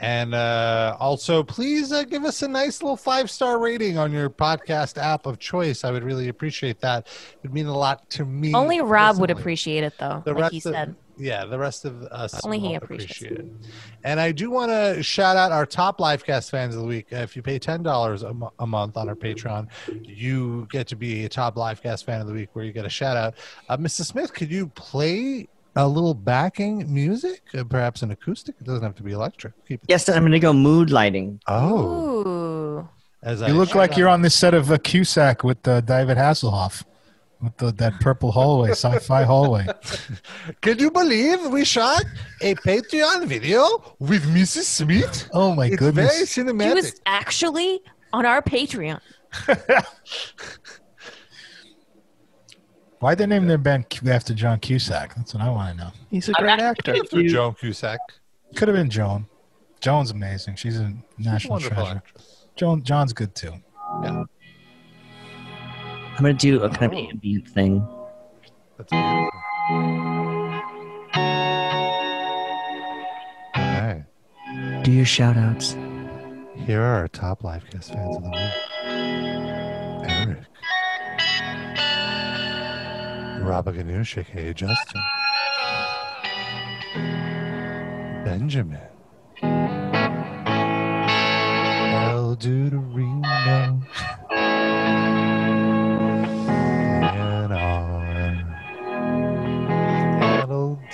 And 0.00 0.32
uh, 0.34 0.96
also, 1.00 1.42
please 1.42 1.90
uh, 1.92 2.04
give 2.04 2.24
us 2.24 2.42
a 2.42 2.48
nice 2.48 2.82
little 2.82 2.96
five 2.96 3.30
star 3.30 3.58
rating 3.58 3.98
on 3.98 4.12
your 4.12 4.30
podcast 4.30 4.96
app 4.96 5.26
of 5.26 5.38
choice. 5.40 5.82
I 5.84 5.90
would 5.90 6.04
really 6.04 6.28
appreciate 6.28 6.80
that. 6.80 7.06
It 7.08 7.42
would 7.42 7.52
mean 7.52 7.66
a 7.66 7.76
lot 7.76 8.08
to 8.10 8.24
me. 8.24 8.54
Only 8.54 8.80
Rob 8.80 9.18
would 9.18 9.30
appreciate 9.30 9.82
it, 9.84 9.94
though. 9.98 10.22
The 10.24 10.32
like 10.32 10.40
rest 10.42 10.52
he 10.52 10.58
of- 10.58 10.62
said. 10.74 10.96
Yeah, 11.18 11.44
the 11.44 11.58
rest 11.58 11.84
of 11.84 12.02
us 12.04 12.44
Only 12.44 12.58
he 12.60 12.74
appreciates 12.74 13.20
appreciate 13.20 13.40
it. 13.40 13.52
And 14.04 14.20
I 14.20 14.32
do 14.32 14.50
want 14.50 14.70
to 14.70 15.02
shout 15.02 15.36
out 15.36 15.50
our 15.52 15.66
top 15.66 15.98
Livecast 15.98 16.50
fans 16.50 16.74
of 16.74 16.80
the 16.82 16.86
week. 16.86 17.12
Uh, 17.12 17.16
If 17.16 17.34
you 17.36 17.42
pay 17.42 17.58
ten 17.58 17.82
dollars 17.82 18.22
a 18.22 18.32
mo- 18.32 18.52
a 18.58 18.66
month 18.66 18.96
on 18.96 19.08
our 19.08 19.16
Patreon, 19.16 19.68
you 20.04 20.66
get 20.70 20.86
to 20.88 20.96
be 20.96 21.24
a 21.24 21.28
top 21.28 21.56
Livecast 21.56 22.04
fan 22.04 22.20
of 22.20 22.26
the 22.26 22.32
week, 22.32 22.50
where 22.54 22.64
you 22.64 22.72
get 22.72 22.84
a 22.84 22.88
shout 22.90 23.16
out. 23.16 23.34
Uh, 23.68 23.76
Mrs. 23.76 24.06
Smith, 24.06 24.32
could 24.32 24.50
you 24.50 24.68
play 24.68 25.48
a 25.76 25.86
little 25.86 26.14
backing 26.14 26.92
music, 26.92 27.42
uh, 27.54 27.62
perhaps 27.64 28.02
an 28.02 28.10
acoustic? 28.10 28.54
It 28.60 28.64
doesn't 28.64 28.82
have 28.82 28.94
to 28.96 29.02
be 29.02 29.12
electric. 29.12 29.52
Keep. 29.66 29.82
Yes, 29.88 30.08
I'm 30.08 30.20
going 30.22 30.32
to 30.32 30.38
go 30.40 30.52
mood 30.52 30.90
lighting. 30.90 31.40
Oh, 31.46 32.26
Ooh. 32.80 32.88
as 33.22 33.40
You 33.40 33.54
look 33.54 33.74
like 33.74 33.96
you're 33.96 34.08
on 34.08 34.22
this 34.22 34.34
set 34.34 34.54
of 34.54 34.70
a 34.70 34.78
Cusack 34.78 35.44
with 35.44 35.66
uh, 35.68 35.80
David 35.80 36.16
Hasselhoff, 36.16 36.84
with 37.42 37.56
the, 37.58 37.70
that 37.72 38.00
purple 38.00 38.32
hallway, 38.32 38.70
sci-fi 38.70 39.22
hallway. 39.22 39.66
Can 40.60 40.78
you 40.78 40.90
believe 40.90 41.46
we 41.46 41.64
shot 41.64 42.02
a 42.40 42.54
Patreon 42.56 43.26
video 43.26 43.94
with 43.98 44.24
Mrs. 44.24 44.62
Smith? 44.64 45.28
Oh 45.32 45.54
my 45.54 45.66
it's 45.66 45.76
goodness! 45.76 46.12
very 46.12 46.26
She 46.26 46.40
cinematic. 46.42 46.74
was 46.74 47.00
actually 47.06 47.80
on 48.12 48.26
our 48.26 48.42
Patreon. 48.42 49.00
Why'd 53.00 53.18
they 53.18 53.26
name 53.26 53.46
their 53.46 53.58
band 53.58 53.88
Q- 53.88 54.10
after 54.10 54.34
John 54.34 54.58
Cusack? 54.58 55.14
That's 55.14 55.32
what 55.34 55.42
I 55.42 55.50
want 55.50 55.76
to 55.78 55.84
know. 55.84 55.90
He's 56.10 56.28
a 56.28 56.32
great 56.32 56.58
actor. 56.58 56.96
Through 57.04 57.28
Joan 57.28 57.54
Cusack. 57.54 58.00
Could 58.56 58.66
have 58.68 58.76
been 58.76 58.90
Joan. 58.90 59.26
Joan's 59.80 60.10
amazing. 60.10 60.56
She's 60.56 60.78
a 60.80 60.92
national 61.16 61.52
Wonderful 61.54 61.76
treasure. 61.76 61.96
actress. 61.98 62.46
Joan, 62.56 62.82
John's 62.82 63.12
good 63.12 63.34
too. 63.36 63.52
Yeah, 64.02 64.24
I'm 66.18 66.24
going 66.24 66.36
to 66.36 66.50
do 66.50 66.64
a 66.64 66.68
kind 66.68 66.92
of 66.92 66.98
ambient 66.98 67.48
thing. 67.48 67.86
that's 68.76 68.90
beautiful. 68.90 69.30
do 74.82 74.90
your 74.90 75.04
shout 75.04 75.36
outs. 75.36 75.76
Here 76.56 76.82
are 76.82 76.96
our 76.96 77.06
top 77.06 77.42
Livecast 77.42 77.94
fans 77.94 78.16
of 78.16 78.24
the 78.24 78.30
week 78.30 78.52
Eric, 80.10 80.38
Rabba 83.46 83.72
Ganoush, 83.74 84.18
aka 84.18 84.52
Justin, 84.52 85.00
Benjamin, 88.24 88.80
El 92.10 92.34
Deuterino, 92.34 93.86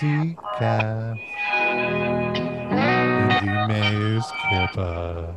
Decaf, 0.05 1.19
Indy 3.41 3.53
Mayor's 3.69 4.27
Kippa. 4.45 5.33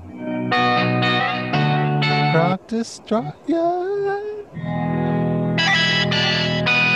Croc 2.33 2.67
Destroyer. 2.67 4.43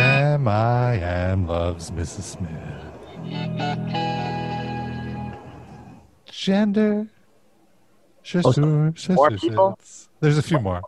Am 0.02 0.50
I 0.50 0.96
am 0.96 1.48
loves 1.48 1.92
Mrs. 1.92 2.36
Smith. 2.36 2.52
Gender. 6.26 7.08
Oh, 8.44 8.52
so 8.52 8.92
Chasseur, 8.94 9.16
more 9.16 9.32
people? 9.32 9.80
There's 10.20 10.38
a 10.38 10.44
few 10.44 10.60
more. 10.60 10.82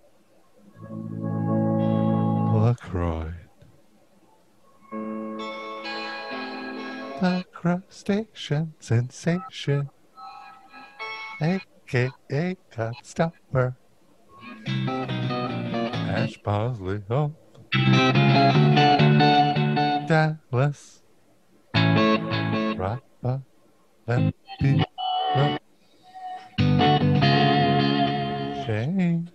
LaCroix. 2.53 3.42
The 7.21 7.45
crustacean 7.53 8.73
sensation. 8.79 9.89
AKA 11.41 12.57
cut 12.71 12.95
stopper. 13.03 13.75
Ash 14.67 16.37
Bosley 16.43 17.01
Hope. 17.07 17.35
Dallas. 20.07 21.01
Rappa. 21.73 23.41
Lempi. 24.07 24.83
Shane. 28.65 29.29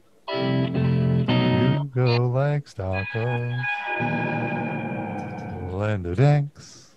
Hugo 1.95 2.29
like 2.29 2.69
Stockholm. 2.69 3.55
Linda 5.73 6.15
Danks. 6.15 6.88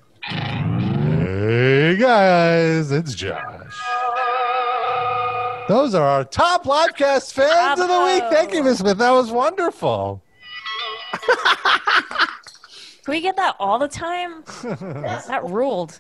Hey 0.52 1.96
guys, 1.96 2.92
it's 2.92 3.16
Josh. 3.16 3.80
Those 5.70 5.96
are 5.96 6.06
our 6.06 6.26
top 6.26 6.66
livecast 6.66 7.32
fans 7.32 7.80
of 7.80 7.88
the 7.88 8.04
week. 8.04 8.24
Thank 8.30 8.54
you, 8.54 8.62
Miss 8.64 8.80
Smith. 8.80 8.98
That 8.98 9.12
was 9.12 9.32
wonderful. 9.32 10.22
Can 13.04 13.14
we 13.14 13.22
get 13.22 13.38
that 13.38 13.56
all 13.60 13.80
the 13.80 13.88
time? 13.88 14.44
that 14.64 15.42
ruled. 15.46 16.00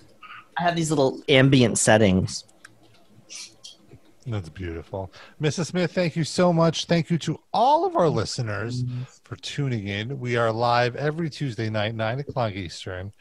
I 0.57 0.63
have 0.63 0.75
these 0.75 0.89
little 0.89 1.21
ambient 1.29 1.77
settings. 1.77 2.43
That's 4.27 4.49
beautiful. 4.49 5.11
Mrs. 5.41 5.67
Smith, 5.67 5.93
thank 5.93 6.15
you 6.15 6.23
so 6.23 6.53
much. 6.53 6.85
Thank 6.85 7.09
you 7.09 7.17
to 7.19 7.39
all 7.53 7.85
of 7.85 7.95
our 7.95 8.09
listeners 8.09 8.83
for 9.23 9.35
tuning 9.37 9.87
in. 9.87 10.19
We 10.19 10.35
are 10.35 10.51
live 10.51 10.95
every 10.95 11.29
Tuesday 11.29 11.69
night, 11.69 11.95
9 11.95 12.19
o'clock 12.19 12.53
Eastern, 12.53 13.13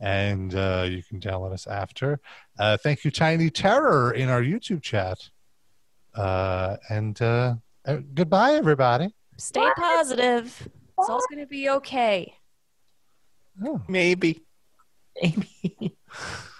and 0.00 0.54
uh, 0.54 0.86
you 0.88 1.02
can 1.02 1.20
download 1.20 1.52
us 1.52 1.66
after. 1.66 2.20
Uh, 2.58 2.76
thank 2.76 3.04
you, 3.04 3.10
Tiny 3.10 3.50
Terror, 3.50 4.12
in 4.12 4.28
our 4.28 4.42
YouTube 4.42 4.82
chat. 4.82 5.30
Uh, 6.14 6.76
and 6.88 7.20
uh, 7.20 7.54
uh, 7.84 7.98
goodbye, 8.14 8.52
everybody. 8.52 9.14
Stay 9.36 9.68
positive. 9.76 10.68
It's 10.98 11.08
all 11.10 11.20
going 11.30 11.40
to 11.40 11.46
be 11.46 11.68
okay. 11.68 12.34
Maybe. 13.88 14.42
Maybe. 15.22 15.96